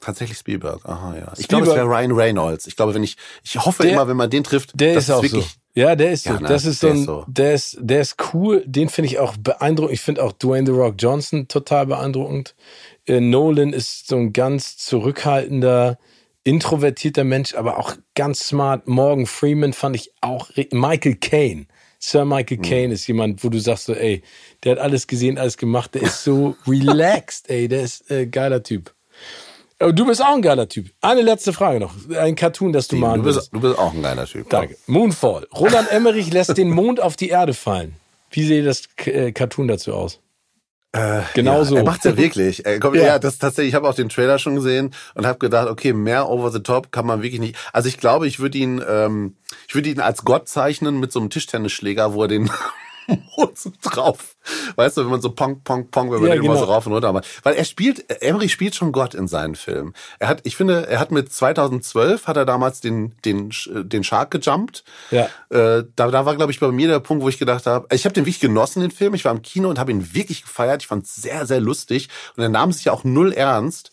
Tatsächlich 0.00 0.38
Spielberg, 0.38 0.86
aha, 0.86 1.16
ja. 1.16 1.32
Ich 1.36 1.48
glaube, 1.48 1.66
es 1.66 1.74
wäre 1.74 1.86
Ryan 1.86 2.12
Reynolds. 2.12 2.66
Ich 2.66 2.76
glaube, 2.76 2.94
wenn 2.94 3.02
ich, 3.02 3.16
ich 3.42 3.56
hoffe 3.56 3.82
der, 3.82 3.92
immer, 3.92 4.08
wenn 4.08 4.16
man 4.16 4.30
den 4.30 4.44
trifft, 4.44 4.72
der 4.74 4.94
ist 4.94 5.10
auch 5.10 5.22
wirklich, 5.22 5.44
so. 5.44 5.50
Ja, 5.74 5.96
der 5.96 6.12
ist 6.12 6.24
so. 6.24 6.34
Ja, 6.34 6.40
ne? 6.40 6.48
Das 6.48 6.64
ist 6.64 6.80
so 6.80 6.88
ein, 6.88 6.96
ist 6.96 7.04
so. 7.04 7.24
der 7.26 7.54
ist, 7.54 7.76
der 7.80 8.00
ist 8.00 8.16
cool. 8.32 8.62
Den 8.66 8.88
finde 8.88 9.10
ich 9.10 9.18
auch 9.18 9.36
beeindruckend. 9.36 9.94
Ich 9.94 10.00
finde 10.00 10.22
auch 10.22 10.32
Dwayne 10.32 10.66
The 10.66 10.72
Rock 10.72 10.94
Johnson 10.98 11.48
total 11.48 11.86
beeindruckend. 11.86 12.54
Äh, 13.06 13.20
Nolan 13.20 13.72
ist 13.72 14.06
so 14.06 14.16
ein 14.16 14.32
ganz 14.32 14.76
zurückhaltender, 14.76 15.98
introvertierter 16.44 17.24
Mensch, 17.24 17.54
aber 17.54 17.78
auch 17.78 17.96
ganz 18.14 18.46
smart. 18.46 18.86
Morgan 18.86 19.26
Freeman 19.26 19.72
fand 19.72 19.96
ich 19.96 20.12
auch, 20.20 20.50
Michael 20.70 21.16
Caine. 21.16 21.66
Sir 21.98 22.26
Michael 22.26 22.58
Caine 22.58 22.88
hm. 22.88 22.92
ist 22.92 23.06
jemand, 23.06 23.42
wo 23.42 23.48
du 23.48 23.58
sagst 23.58 23.86
so, 23.86 23.94
ey, 23.94 24.22
der 24.62 24.72
hat 24.72 24.78
alles 24.78 25.06
gesehen, 25.06 25.38
alles 25.38 25.56
gemacht, 25.56 25.94
der 25.94 26.02
ist 26.02 26.22
so 26.22 26.54
relaxed, 26.66 27.48
ey, 27.48 27.66
der 27.66 27.80
ist 27.82 28.10
äh, 28.10 28.26
geiler 28.26 28.62
Typ. 28.62 28.93
Du 29.78 30.06
bist 30.06 30.22
auch 30.22 30.34
ein 30.34 30.42
geiler 30.42 30.68
Typ. 30.68 30.90
Eine 31.00 31.22
letzte 31.22 31.52
Frage 31.52 31.80
noch. 31.80 31.94
Ein 32.16 32.36
Cartoon, 32.36 32.72
das 32.72 32.88
du 32.88 32.96
malen 32.96 33.22
du 33.22 33.34
bist, 33.34 33.50
du 33.52 33.60
bist 33.60 33.78
auch 33.78 33.92
ein 33.92 34.02
geiler 34.02 34.24
Typ. 34.26 34.48
Danke. 34.48 34.76
Moonfall. 34.86 35.46
Roland 35.54 35.90
Emmerich 35.90 36.32
lässt 36.32 36.56
den 36.56 36.70
Mond 36.70 37.00
auf 37.00 37.16
die 37.16 37.28
Erde 37.28 37.54
fallen. 37.54 37.96
Wie 38.30 38.44
sieht 38.44 38.66
das 38.66 38.84
äh, 39.04 39.32
Cartoon 39.32 39.68
dazu 39.68 39.92
aus? 39.92 40.20
Äh, 40.94 41.22
genau 41.34 41.58
ja, 41.58 41.64
so. 41.64 41.76
Er 41.76 41.82
macht's 41.82 42.04
ja 42.04 42.16
wirklich. 42.16 42.64
Er 42.64 42.78
kommt, 42.78 42.96
ja. 42.96 43.04
ja, 43.04 43.18
das 43.18 43.38
tatsächlich. 43.38 43.70
Ich 43.70 43.74
habe 43.74 43.88
auch 43.88 43.94
den 43.94 44.08
Trailer 44.08 44.38
schon 44.38 44.54
gesehen 44.54 44.94
und 45.14 45.26
habe 45.26 45.40
gedacht, 45.40 45.68
okay, 45.68 45.92
mehr 45.92 46.28
over 46.28 46.52
the 46.52 46.60
top 46.60 46.92
kann 46.92 47.04
man 47.04 47.22
wirklich 47.22 47.40
nicht. 47.40 47.56
Also 47.72 47.88
ich 47.88 47.98
glaube, 47.98 48.28
ich 48.28 48.38
würde 48.38 48.58
ihn, 48.58 48.80
ähm, 48.88 49.34
ich 49.66 49.74
würde 49.74 49.88
ihn 49.88 49.98
als 49.98 50.24
Gott 50.24 50.48
zeichnen 50.48 51.00
mit 51.00 51.10
so 51.10 51.18
einem 51.18 51.30
Tischtennisschläger, 51.30 52.14
wo 52.14 52.22
er 52.22 52.28
den 52.28 52.48
so 53.54 53.72
drauf. 53.82 54.36
Weißt 54.76 54.96
du, 54.96 55.02
wenn 55.02 55.10
man 55.10 55.20
so 55.20 55.30
Pong, 55.30 55.62
Pong, 55.62 55.90
Pong, 55.90 56.10
wenn 56.10 56.20
man 56.20 56.28
ja, 56.28 56.34
den 56.34 56.42
genau. 56.42 56.54
immer 56.54 56.60
so 56.60 56.70
rauf 56.70 56.86
und 56.86 56.92
runter 56.92 57.12
macht. 57.12 57.26
Weil 57.44 57.54
er 57.54 57.64
spielt, 57.64 58.04
Emery 58.22 58.48
spielt 58.48 58.74
schon 58.74 58.92
Gott 58.92 59.14
in 59.14 59.28
seinen 59.28 59.54
Filmen. 59.54 59.94
Er 60.18 60.28
hat, 60.28 60.40
ich 60.44 60.56
finde, 60.56 60.86
er 60.88 61.00
hat 61.00 61.10
mit 61.10 61.32
2012 61.32 62.26
hat 62.26 62.36
er 62.36 62.44
damals 62.44 62.80
den, 62.80 63.14
den, 63.24 63.52
den 63.66 64.04
Shark 64.04 64.30
gejumpt. 64.30 64.84
Ja. 65.10 65.28
Äh, 65.50 65.84
da, 65.96 66.10
da 66.10 66.26
war, 66.26 66.36
glaube 66.36 66.52
ich, 66.52 66.60
bei 66.60 66.70
mir 66.70 66.88
der 66.88 67.00
Punkt, 67.00 67.22
wo 67.22 67.28
ich 67.28 67.38
gedacht 67.38 67.66
habe, 67.66 67.86
ich 67.94 68.04
habe 68.04 68.12
den 68.12 68.26
wirklich 68.26 68.40
genossen, 68.40 68.80
den 68.80 68.90
Film. 68.90 69.14
Ich 69.14 69.24
war 69.24 69.32
im 69.32 69.42
Kino 69.42 69.68
und 69.68 69.78
habe 69.78 69.90
ihn 69.90 70.14
wirklich 70.14 70.42
gefeiert. 70.42 70.82
Ich 70.82 70.88
fand 70.88 71.04
es 71.04 71.14
sehr, 71.14 71.46
sehr 71.46 71.60
lustig. 71.60 72.08
Und 72.36 72.42
er 72.42 72.48
nahm 72.48 72.72
sich 72.72 72.86
ja 72.86 72.92
auch 72.92 73.04
null 73.04 73.32
ernst. 73.32 73.90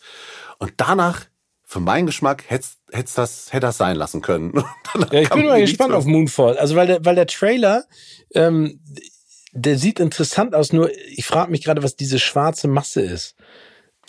Und 0.58 0.74
danach 0.76 1.22
für 1.64 1.80
meinen 1.80 2.06
Geschmack 2.06 2.44
hätte 2.48 2.66
es 2.92 3.14
das, 3.14 3.52
hätte 3.52 3.66
das 3.66 3.78
sein 3.78 3.96
lassen 3.96 4.22
können. 4.22 4.52
ja, 5.12 5.20
ich 5.20 5.30
bin 5.30 5.46
mal 5.46 5.60
gespannt 5.60 5.94
auf 5.94 6.04
Moonfall. 6.04 6.58
Also 6.58 6.76
weil 6.76 6.86
der, 6.86 7.04
weil 7.04 7.14
der 7.14 7.26
Trailer, 7.26 7.84
ähm, 8.34 8.80
der 9.52 9.78
sieht 9.78 10.00
interessant 10.00 10.54
aus, 10.54 10.72
nur 10.72 10.90
ich 11.10 11.26
frage 11.26 11.50
mich 11.50 11.64
gerade, 11.64 11.82
was 11.82 11.96
diese 11.96 12.18
schwarze 12.18 12.68
Masse 12.68 13.02
ist. 13.02 13.34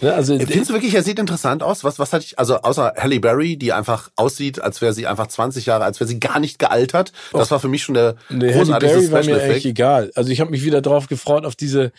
Ja, 0.01 0.15
also, 0.15 0.37
Findest 0.37 0.69
du 0.69 0.73
wirklich, 0.73 0.95
er 0.95 1.03
sieht 1.03 1.19
interessant 1.19 1.61
aus? 1.61 1.83
Was, 1.83 1.99
was 1.99 2.11
hatte 2.13 2.25
ich, 2.25 2.39
also 2.39 2.57
außer 2.57 2.93
Halle 2.97 3.19
Berry, 3.19 3.57
die 3.57 3.73
einfach 3.73 4.09
aussieht, 4.15 4.59
als 4.59 4.81
wäre 4.81 4.91
sie 4.91 5.05
einfach 5.05 5.27
20 5.27 5.67
Jahre, 5.67 5.83
als 5.83 5.99
wäre 5.99 6.07
sie 6.07 6.19
gar 6.19 6.39
nicht 6.39 6.57
gealtert. 6.57 7.13
Das 7.31 7.51
war 7.51 7.59
für 7.59 7.67
mich 7.67 7.83
schon 7.83 7.95
der 7.95 8.15
nee, 8.29 8.51
großartigste 8.51 8.73
Halle 8.73 9.07
Berry 9.09 9.11
war 9.11 9.23
mir 9.23 9.43
eigentlich 9.43 9.65
egal. 9.65 10.11
Also 10.15 10.31
ich 10.31 10.41
habe 10.41 10.49
mich 10.51 10.63
wieder 10.65 10.81
drauf 10.81 11.07
gefreut 11.07 11.45
auf 11.45 11.55
diese 11.55 11.91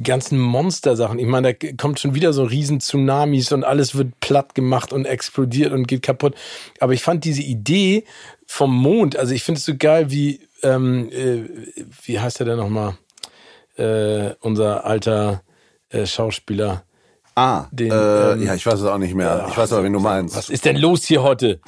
ganzen 0.00 0.38
Monster-Sachen. 0.38 1.18
Ich 1.18 1.26
meine, 1.26 1.54
da 1.54 1.68
kommt 1.76 2.00
schon 2.00 2.14
wieder 2.14 2.32
so 2.32 2.44
riesen 2.44 2.80
Tsunamis 2.80 3.52
und 3.52 3.64
alles 3.64 3.94
wird 3.94 4.18
platt 4.20 4.54
gemacht 4.54 4.92
und 4.92 5.04
explodiert 5.04 5.72
und 5.72 5.86
geht 5.86 6.02
kaputt. 6.02 6.34
Aber 6.80 6.92
ich 6.92 7.02
fand 7.02 7.24
diese 7.24 7.42
Idee 7.42 8.04
vom 8.46 8.74
Mond, 8.74 9.16
also 9.16 9.34
ich 9.34 9.42
finde 9.42 9.58
es 9.58 9.64
so 9.64 9.74
geil, 9.76 10.10
wie, 10.10 10.40
ähm, 10.62 11.10
äh, 11.10 11.44
wie 12.04 12.20
heißt 12.20 12.40
er 12.40 12.46
denn 12.46 12.56
nochmal? 12.56 12.96
Äh, 13.76 14.34
unser 14.40 14.84
alter 14.84 15.42
äh, 15.90 16.06
Schauspieler. 16.06 16.84
Ah, 17.34 17.66
den, 17.70 17.90
äh, 17.90 18.32
ähm, 18.32 18.42
ja, 18.42 18.54
ich 18.54 18.64
weiß 18.66 18.80
es 18.80 18.86
auch 18.86 18.98
nicht 18.98 19.14
mehr. 19.14 19.46
ich 19.48 19.56
weiß 19.56 19.72
aber, 19.72 19.84
wen 19.84 19.92
du 19.92 20.00
meinst. 20.00 20.36
Was 20.36 20.50
ist 20.50 20.64
denn 20.64 20.76
los 20.76 21.04
hier 21.04 21.22
heute? 21.22 21.60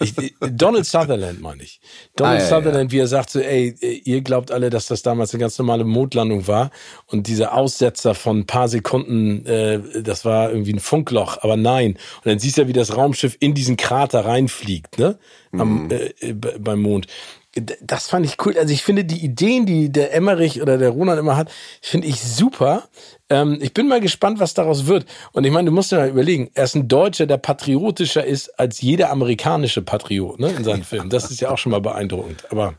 Ich, 0.00 0.34
Donald 0.40 0.86
Sutherland 0.86 1.40
meine 1.40 1.62
ich. 1.62 1.80
Donald 2.16 2.40
ah, 2.40 2.42
ja, 2.42 2.48
Sutherland, 2.48 2.90
ja. 2.90 2.96
wie 2.96 3.00
er 3.00 3.06
sagt, 3.06 3.30
so, 3.30 3.40
ey, 3.40 3.74
ihr 4.04 4.22
glaubt 4.22 4.50
alle, 4.50 4.70
dass 4.70 4.86
das 4.86 5.02
damals 5.02 5.34
eine 5.34 5.40
ganz 5.40 5.58
normale 5.58 5.84
Mondlandung 5.84 6.46
war 6.46 6.70
und 7.06 7.26
dieser 7.26 7.54
Aussetzer 7.54 8.14
von 8.14 8.40
ein 8.40 8.46
paar 8.46 8.68
Sekunden, 8.68 9.44
äh, 9.46 10.02
das 10.02 10.24
war 10.24 10.50
irgendwie 10.50 10.72
ein 10.72 10.80
Funkloch, 10.80 11.38
aber 11.42 11.56
nein. 11.56 11.92
Und 11.92 12.26
dann 12.26 12.38
siehst 12.38 12.56
du 12.56 12.62
ja, 12.62 12.68
wie 12.68 12.72
das 12.72 12.96
Raumschiff 12.96 13.36
in 13.40 13.54
diesen 13.54 13.76
Krater 13.76 14.24
reinfliegt, 14.24 14.98
ne? 14.98 15.18
Am, 15.52 15.84
mhm. 15.84 15.90
äh, 15.90 16.32
beim 16.32 16.80
Mond 16.80 17.08
das 17.54 18.06
fand 18.06 18.24
ich 18.24 18.36
cool. 18.44 18.56
Also 18.56 18.72
ich 18.72 18.84
finde 18.84 19.04
die 19.04 19.24
Ideen, 19.24 19.66
die 19.66 19.90
der 19.90 20.14
Emmerich 20.14 20.62
oder 20.62 20.78
der 20.78 20.90
Roland 20.90 21.18
immer 21.18 21.36
hat, 21.36 21.50
finde 21.82 22.06
ich 22.06 22.20
super. 22.20 22.84
Ähm, 23.28 23.58
ich 23.60 23.74
bin 23.74 23.88
mal 23.88 24.00
gespannt, 24.00 24.38
was 24.38 24.54
daraus 24.54 24.86
wird. 24.86 25.04
Und 25.32 25.44
ich 25.44 25.50
meine, 25.50 25.66
du 25.66 25.74
musst 25.74 25.90
dir 25.90 25.96
mal 25.96 26.08
überlegen, 26.08 26.50
er 26.54 26.64
ist 26.64 26.76
ein 26.76 26.86
Deutscher, 26.86 27.26
der 27.26 27.38
patriotischer 27.38 28.24
ist 28.24 28.58
als 28.60 28.80
jeder 28.80 29.10
amerikanische 29.10 29.82
Patriot 29.82 30.38
ne, 30.38 30.50
in 30.50 30.62
seinen 30.62 30.84
Filmen. 30.84 31.10
Das 31.10 31.30
ist 31.30 31.40
ja 31.40 31.50
auch 31.50 31.58
schon 31.58 31.72
mal 31.72 31.80
beeindruckend. 31.80 32.44
Aber 32.50 32.74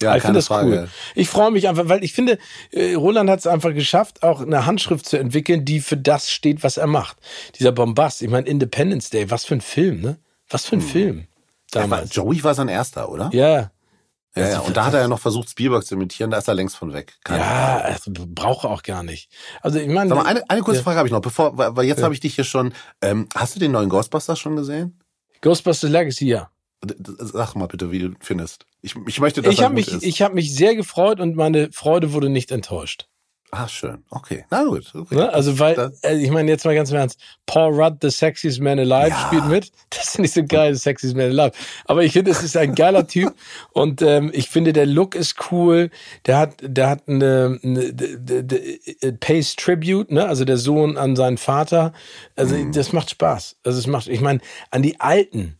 ja, 0.00 0.16
ich 0.16 0.22
finde 0.22 0.38
das 0.38 0.46
Frage. 0.46 0.68
cool. 0.68 0.88
Ich 1.16 1.28
freue 1.28 1.50
mich 1.50 1.68
einfach, 1.68 1.88
weil 1.88 2.04
ich 2.04 2.12
finde, 2.12 2.38
äh, 2.70 2.94
Roland 2.94 3.28
hat 3.28 3.40
es 3.40 3.46
einfach 3.48 3.74
geschafft, 3.74 4.22
auch 4.22 4.40
eine 4.40 4.66
Handschrift 4.66 5.04
zu 5.04 5.18
entwickeln, 5.18 5.64
die 5.64 5.80
für 5.80 5.96
das 5.96 6.30
steht, 6.30 6.62
was 6.62 6.76
er 6.76 6.86
macht. 6.86 7.18
Dieser 7.58 7.72
Bombast, 7.72 8.22
ich 8.22 8.30
meine, 8.30 8.46
Independence 8.46 9.10
Day, 9.10 9.30
was 9.30 9.44
für 9.44 9.54
ein 9.54 9.60
Film, 9.60 10.00
ne? 10.00 10.16
Was 10.48 10.66
für 10.66 10.76
ein 10.76 10.80
hm. 10.80 10.88
Film. 10.88 11.26
Damals. 11.70 12.14
Joey 12.14 12.42
war 12.42 12.54
sein 12.54 12.68
erster, 12.68 13.10
oder? 13.10 13.30
Ja. 13.32 13.70
Ja, 14.36 14.48
ja, 14.48 14.58
und 14.60 14.76
da 14.76 14.84
hat 14.84 14.94
er 14.94 15.00
ja 15.00 15.08
noch 15.08 15.18
versucht, 15.18 15.50
Spielberg 15.50 15.84
zu 15.84 15.96
imitieren, 15.96 16.30
da 16.30 16.38
ist 16.38 16.46
er 16.46 16.54
längst 16.54 16.76
von 16.76 16.92
weg. 16.92 17.14
Keine 17.24 17.40
ja, 17.40 17.78
also, 17.78 18.12
braucht 18.14 18.64
er 18.64 18.70
auch 18.70 18.84
gar 18.84 19.02
nicht. 19.02 19.28
Also 19.60 19.80
ich 19.80 19.88
meine. 19.88 20.24
Eine, 20.24 20.48
eine 20.48 20.62
kurze 20.62 20.78
ja. 20.78 20.84
Frage 20.84 20.98
habe 20.98 21.08
ich 21.08 21.12
noch, 21.12 21.20
bevor, 21.20 21.58
weil 21.58 21.84
jetzt 21.84 21.98
ja. 21.98 22.04
habe 22.04 22.14
ich 22.14 22.20
dich 22.20 22.36
hier 22.36 22.44
schon. 22.44 22.72
Ähm, 23.02 23.28
hast 23.34 23.56
du 23.56 23.60
den 23.60 23.72
neuen 23.72 23.88
Ghostbusters 23.88 24.38
schon 24.38 24.54
gesehen? 24.54 25.00
Ghostbusters 25.40 25.90
Legacy, 25.90 26.26
ja. 26.26 26.50
Sag 27.00 27.56
mal 27.56 27.66
bitte, 27.66 27.90
wie 27.90 27.98
du 27.98 28.10
findest. 28.20 28.66
Ich, 28.82 28.94
ich 29.06 29.20
möchte, 29.20 29.42
dass 29.42 29.52
ich 29.52 29.62
habe 29.62 29.74
mich, 29.74 29.88
ist. 29.88 30.02
ich 30.02 30.22
habe 30.22 30.34
mich 30.34 30.54
sehr 30.54 30.76
gefreut 30.76 31.20
und 31.20 31.36
meine 31.36 31.70
Freude 31.72 32.12
wurde 32.12 32.30
nicht 32.30 32.52
enttäuscht. 32.52 33.09
Ah, 33.52 33.66
schön. 33.66 34.04
Okay. 34.10 34.44
Na 34.50 34.62
gut. 34.62 34.92
Okay. 34.94 35.16
Ne? 35.16 35.32
Also, 35.32 35.58
weil, 35.58 35.92
äh, 36.02 36.16
ich 36.16 36.30
meine, 36.30 36.50
jetzt 36.50 36.64
mal 36.64 36.74
ganz 36.74 36.90
im 36.90 36.96
Ernst, 36.96 37.18
Paul 37.46 37.74
Rudd, 37.74 37.96
The 38.00 38.10
Sexiest 38.10 38.60
Man 38.60 38.78
Alive, 38.78 39.08
ja. 39.08 39.26
spielt 39.26 39.46
mit. 39.46 39.72
Das 39.90 40.10
ist 40.10 40.18
nicht 40.20 40.34
so 40.34 40.44
geil, 40.44 40.74
The 40.74 40.80
Sexiest 40.80 41.16
Man 41.16 41.26
Alive. 41.26 41.52
Aber 41.84 42.04
ich 42.04 42.12
finde, 42.12 42.30
es 42.30 42.44
ist 42.44 42.56
ein 42.56 42.76
geiler 42.76 43.08
Typ. 43.08 43.34
Und 43.72 44.02
ähm, 44.02 44.30
ich 44.32 44.48
finde, 44.48 44.72
der 44.72 44.86
Look 44.86 45.16
ist 45.16 45.50
cool. 45.50 45.90
Der 46.26 46.38
hat, 46.38 46.54
der 46.62 46.88
hat 46.88 47.08
eine, 47.08 47.58
eine 47.62 47.92
de, 47.92 48.42
de, 48.42 49.12
Pace 49.18 49.56
Tribute, 49.56 50.12
ne? 50.12 50.26
Also 50.26 50.44
der 50.44 50.56
Sohn 50.56 50.96
an 50.96 51.16
seinen 51.16 51.38
Vater. 51.38 51.92
Also, 52.36 52.54
mhm. 52.54 52.70
das 52.72 52.92
macht 52.92 53.10
Spaß. 53.10 53.56
Also, 53.64 53.78
es 53.80 53.88
macht, 53.88 54.06
ich 54.06 54.20
meine, 54.20 54.40
an 54.70 54.82
die 54.82 55.00
Alten. 55.00 55.56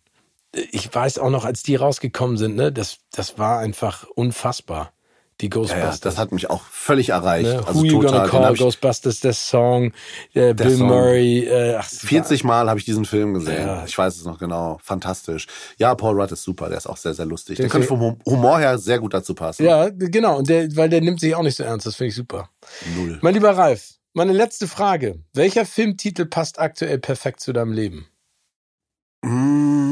Ich 0.53 0.93
weiß 0.93 1.19
auch 1.19 1.31
noch, 1.31 1.45
als 1.45 1.63
die 1.63 1.77
rausgekommen 1.77 2.37
sind, 2.37 2.55
ne? 2.55 2.71
Das, 2.71 2.99
das 3.11 3.37
war 3.39 3.59
einfach 3.59 4.05
unfassbar 4.15 4.93
die 5.41 5.51
Ghostbusters. 5.51 5.97
Ja, 5.97 6.01
das 6.03 6.19
hat 6.19 6.33
mich 6.33 6.51
auch 6.51 6.63
völlig 6.63 7.11
erreicht. 7.11 7.49
Ne? 7.49 7.63
Also 7.67 7.81
Who 7.81 7.85
You 7.85 8.01
Gonna 8.01 8.27
Call 8.29 8.55
Ghostbusters, 8.55 9.21
der 9.21 9.33
Song, 9.33 9.93
äh, 10.35 10.55
Bill 10.55 10.77
Song. 10.77 10.89
Murray. 10.89 11.45
Äh, 11.45 11.77
ach, 11.77 11.89
40 11.89 12.45
Mal 12.45 12.69
habe 12.69 12.79
ich 12.79 12.85
diesen 12.85 13.05
Film 13.05 13.35
gesehen. 13.35 13.67
Ja. 13.67 13.85
Ich 13.85 13.97
weiß 13.97 14.17
es 14.17 14.25
noch 14.25 14.39
genau. 14.39 14.79
Fantastisch. 14.83 15.47
Ja, 15.79 15.95
Paul 15.95 16.21
Rudd 16.21 16.33
ist 16.33 16.43
super. 16.43 16.69
Der 16.69 16.79
ist 16.79 16.87
auch 16.87 16.97
sehr, 16.97 17.15
sehr 17.15 17.27
lustig. 17.27 17.57
Der, 17.57 17.65
der 17.65 17.71
könnte 17.71 17.89
vom 17.89 18.19
Humor 18.27 18.59
her 18.59 18.79
sehr 18.79 18.99
gut 18.99 19.15
dazu 19.15 19.35
passen. 19.35 19.65
Ja, 19.65 19.89
genau. 19.91 20.39
Und 20.39 20.49
der, 20.49 20.75
weil 20.77 20.89
der 20.89 21.01
nimmt 21.01 21.21
sich 21.21 21.35
auch 21.35 21.43
nicht 21.43 21.57
so 21.57 21.65
ernst. 21.65 21.87
Das 21.87 21.97
finde 21.97 22.09
ich 22.09 22.15
super. 22.15 22.51
Null. 22.97 23.19
Mein 23.23 23.35
lieber 23.35 23.57
Ralf, 23.57 23.95
meine 24.13 24.33
letzte 24.33 24.69
Frage. 24.69 25.21
Welcher 25.33 25.65
Filmtitel 25.67 26.27
passt 26.27 26.59
aktuell 26.59 26.99
perfekt 26.99 27.41
zu 27.41 27.53
deinem 27.53 27.73
Leben? 27.73 28.07
Mm. 29.23 29.90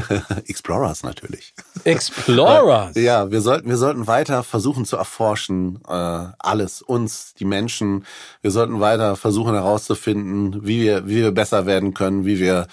Explorers 0.46 1.02
natürlich. 1.02 1.54
Explorers? 1.84 2.96
ja, 2.96 3.30
wir 3.30 3.40
sollten, 3.40 3.68
wir 3.68 3.76
sollten 3.76 4.06
weiter 4.06 4.42
versuchen 4.42 4.84
zu 4.84 4.96
erforschen, 4.96 5.80
äh, 5.88 5.92
alles, 6.38 6.82
uns, 6.82 7.34
die 7.34 7.44
Menschen. 7.44 8.04
Wir 8.42 8.50
sollten 8.50 8.80
weiter 8.80 9.16
versuchen 9.16 9.54
herauszufinden, 9.54 10.66
wie 10.66 10.82
wir, 10.82 11.06
wie 11.06 11.16
wir 11.16 11.32
besser 11.32 11.66
werden 11.66 11.94
können, 11.94 12.24
wie 12.24 12.38
wir, 12.38 12.66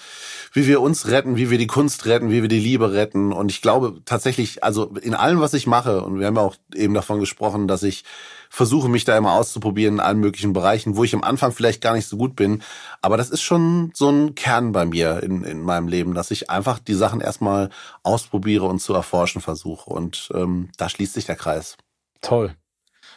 wie 0.52 0.66
wir 0.66 0.80
uns 0.80 1.08
retten, 1.08 1.36
wie 1.36 1.50
wir 1.50 1.58
die 1.58 1.66
Kunst 1.66 2.06
retten, 2.06 2.30
wie 2.30 2.42
wir 2.42 2.48
die 2.48 2.60
Liebe 2.60 2.92
retten. 2.92 3.32
Und 3.32 3.50
ich 3.50 3.62
glaube 3.62 4.00
tatsächlich, 4.04 4.64
also 4.64 4.94
in 5.00 5.14
allem, 5.14 5.40
was 5.40 5.54
ich 5.54 5.66
mache, 5.66 6.02
und 6.02 6.18
wir 6.18 6.26
haben 6.26 6.36
ja 6.36 6.42
auch 6.42 6.56
eben 6.74 6.94
davon 6.94 7.20
gesprochen, 7.20 7.68
dass 7.68 7.82
ich 7.82 8.04
versuche 8.50 8.88
mich 8.88 9.04
da 9.04 9.16
immer 9.16 9.32
auszuprobieren 9.32 9.94
in 9.94 10.00
allen 10.00 10.20
möglichen 10.20 10.52
Bereichen, 10.52 10.96
wo 10.96 11.04
ich 11.04 11.14
am 11.14 11.22
Anfang 11.22 11.52
vielleicht 11.52 11.82
gar 11.82 11.94
nicht 11.94 12.06
so 12.06 12.16
gut 12.16 12.36
bin. 12.36 12.62
Aber 13.02 13.16
das 13.16 13.30
ist 13.30 13.42
schon 13.42 13.92
so 13.94 14.10
ein 14.10 14.34
Kern 14.34 14.72
bei 14.72 14.84
mir 14.84 15.22
in, 15.22 15.44
in 15.44 15.62
meinem 15.62 15.88
Leben, 15.88 16.14
dass 16.14 16.30
ich 16.30 16.50
einfach 16.50 16.78
die 16.78 16.94
Sachen 16.94 17.20
erstmal 17.20 17.70
ausprobiere 18.02 18.66
und 18.66 18.80
zu 18.80 18.94
erforschen 18.94 19.40
versuche. 19.40 19.90
Und 19.90 20.30
ähm, 20.34 20.70
da 20.76 20.88
schließt 20.88 21.14
sich 21.14 21.26
der 21.26 21.36
Kreis. 21.36 21.76
Toll. 22.20 22.54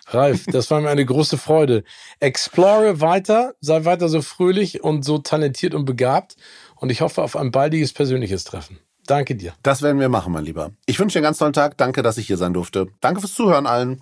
Ralf, 0.08 0.46
das 0.48 0.70
war 0.72 0.82
mir 0.82 0.90
eine 0.90 1.06
große 1.06 1.38
Freude. 1.38 1.84
Explore 2.20 3.02
weiter, 3.02 3.54
sei 3.62 3.86
weiter 3.86 4.10
so 4.10 4.22
fröhlich 4.22 4.84
und 4.84 5.06
so 5.06 5.20
talentiert 5.20 5.74
und 5.74 5.86
begabt. 5.86 6.36
Und 6.76 6.90
ich 6.90 7.02
hoffe 7.02 7.22
auf 7.22 7.36
ein 7.36 7.52
baldiges 7.52 7.94
persönliches 7.94 8.44
Treffen. 8.44 8.80
Danke 9.08 9.36
dir. 9.36 9.54
Das 9.64 9.82
werden 9.82 10.00
wir 10.00 10.10
machen, 10.10 10.32
mein 10.34 10.46
Lieber. 10.46 10.72
Ich 10.86 11.00
wünsche 11.00 11.14
dir 11.14 11.20
einen 11.20 11.26
ganz 11.26 11.38
tollen 11.38 11.54
Tag. 11.54 11.78
Danke, 11.78 12.02
dass 12.02 12.18
ich 12.18 12.28
hier 12.28 12.38
sein 12.38 12.54
durfte. 12.54 12.88
Danke 13.02 13.22
fürs 13.22 13.34
Zuhören 13.34 13.66
allen. 13.66 14.02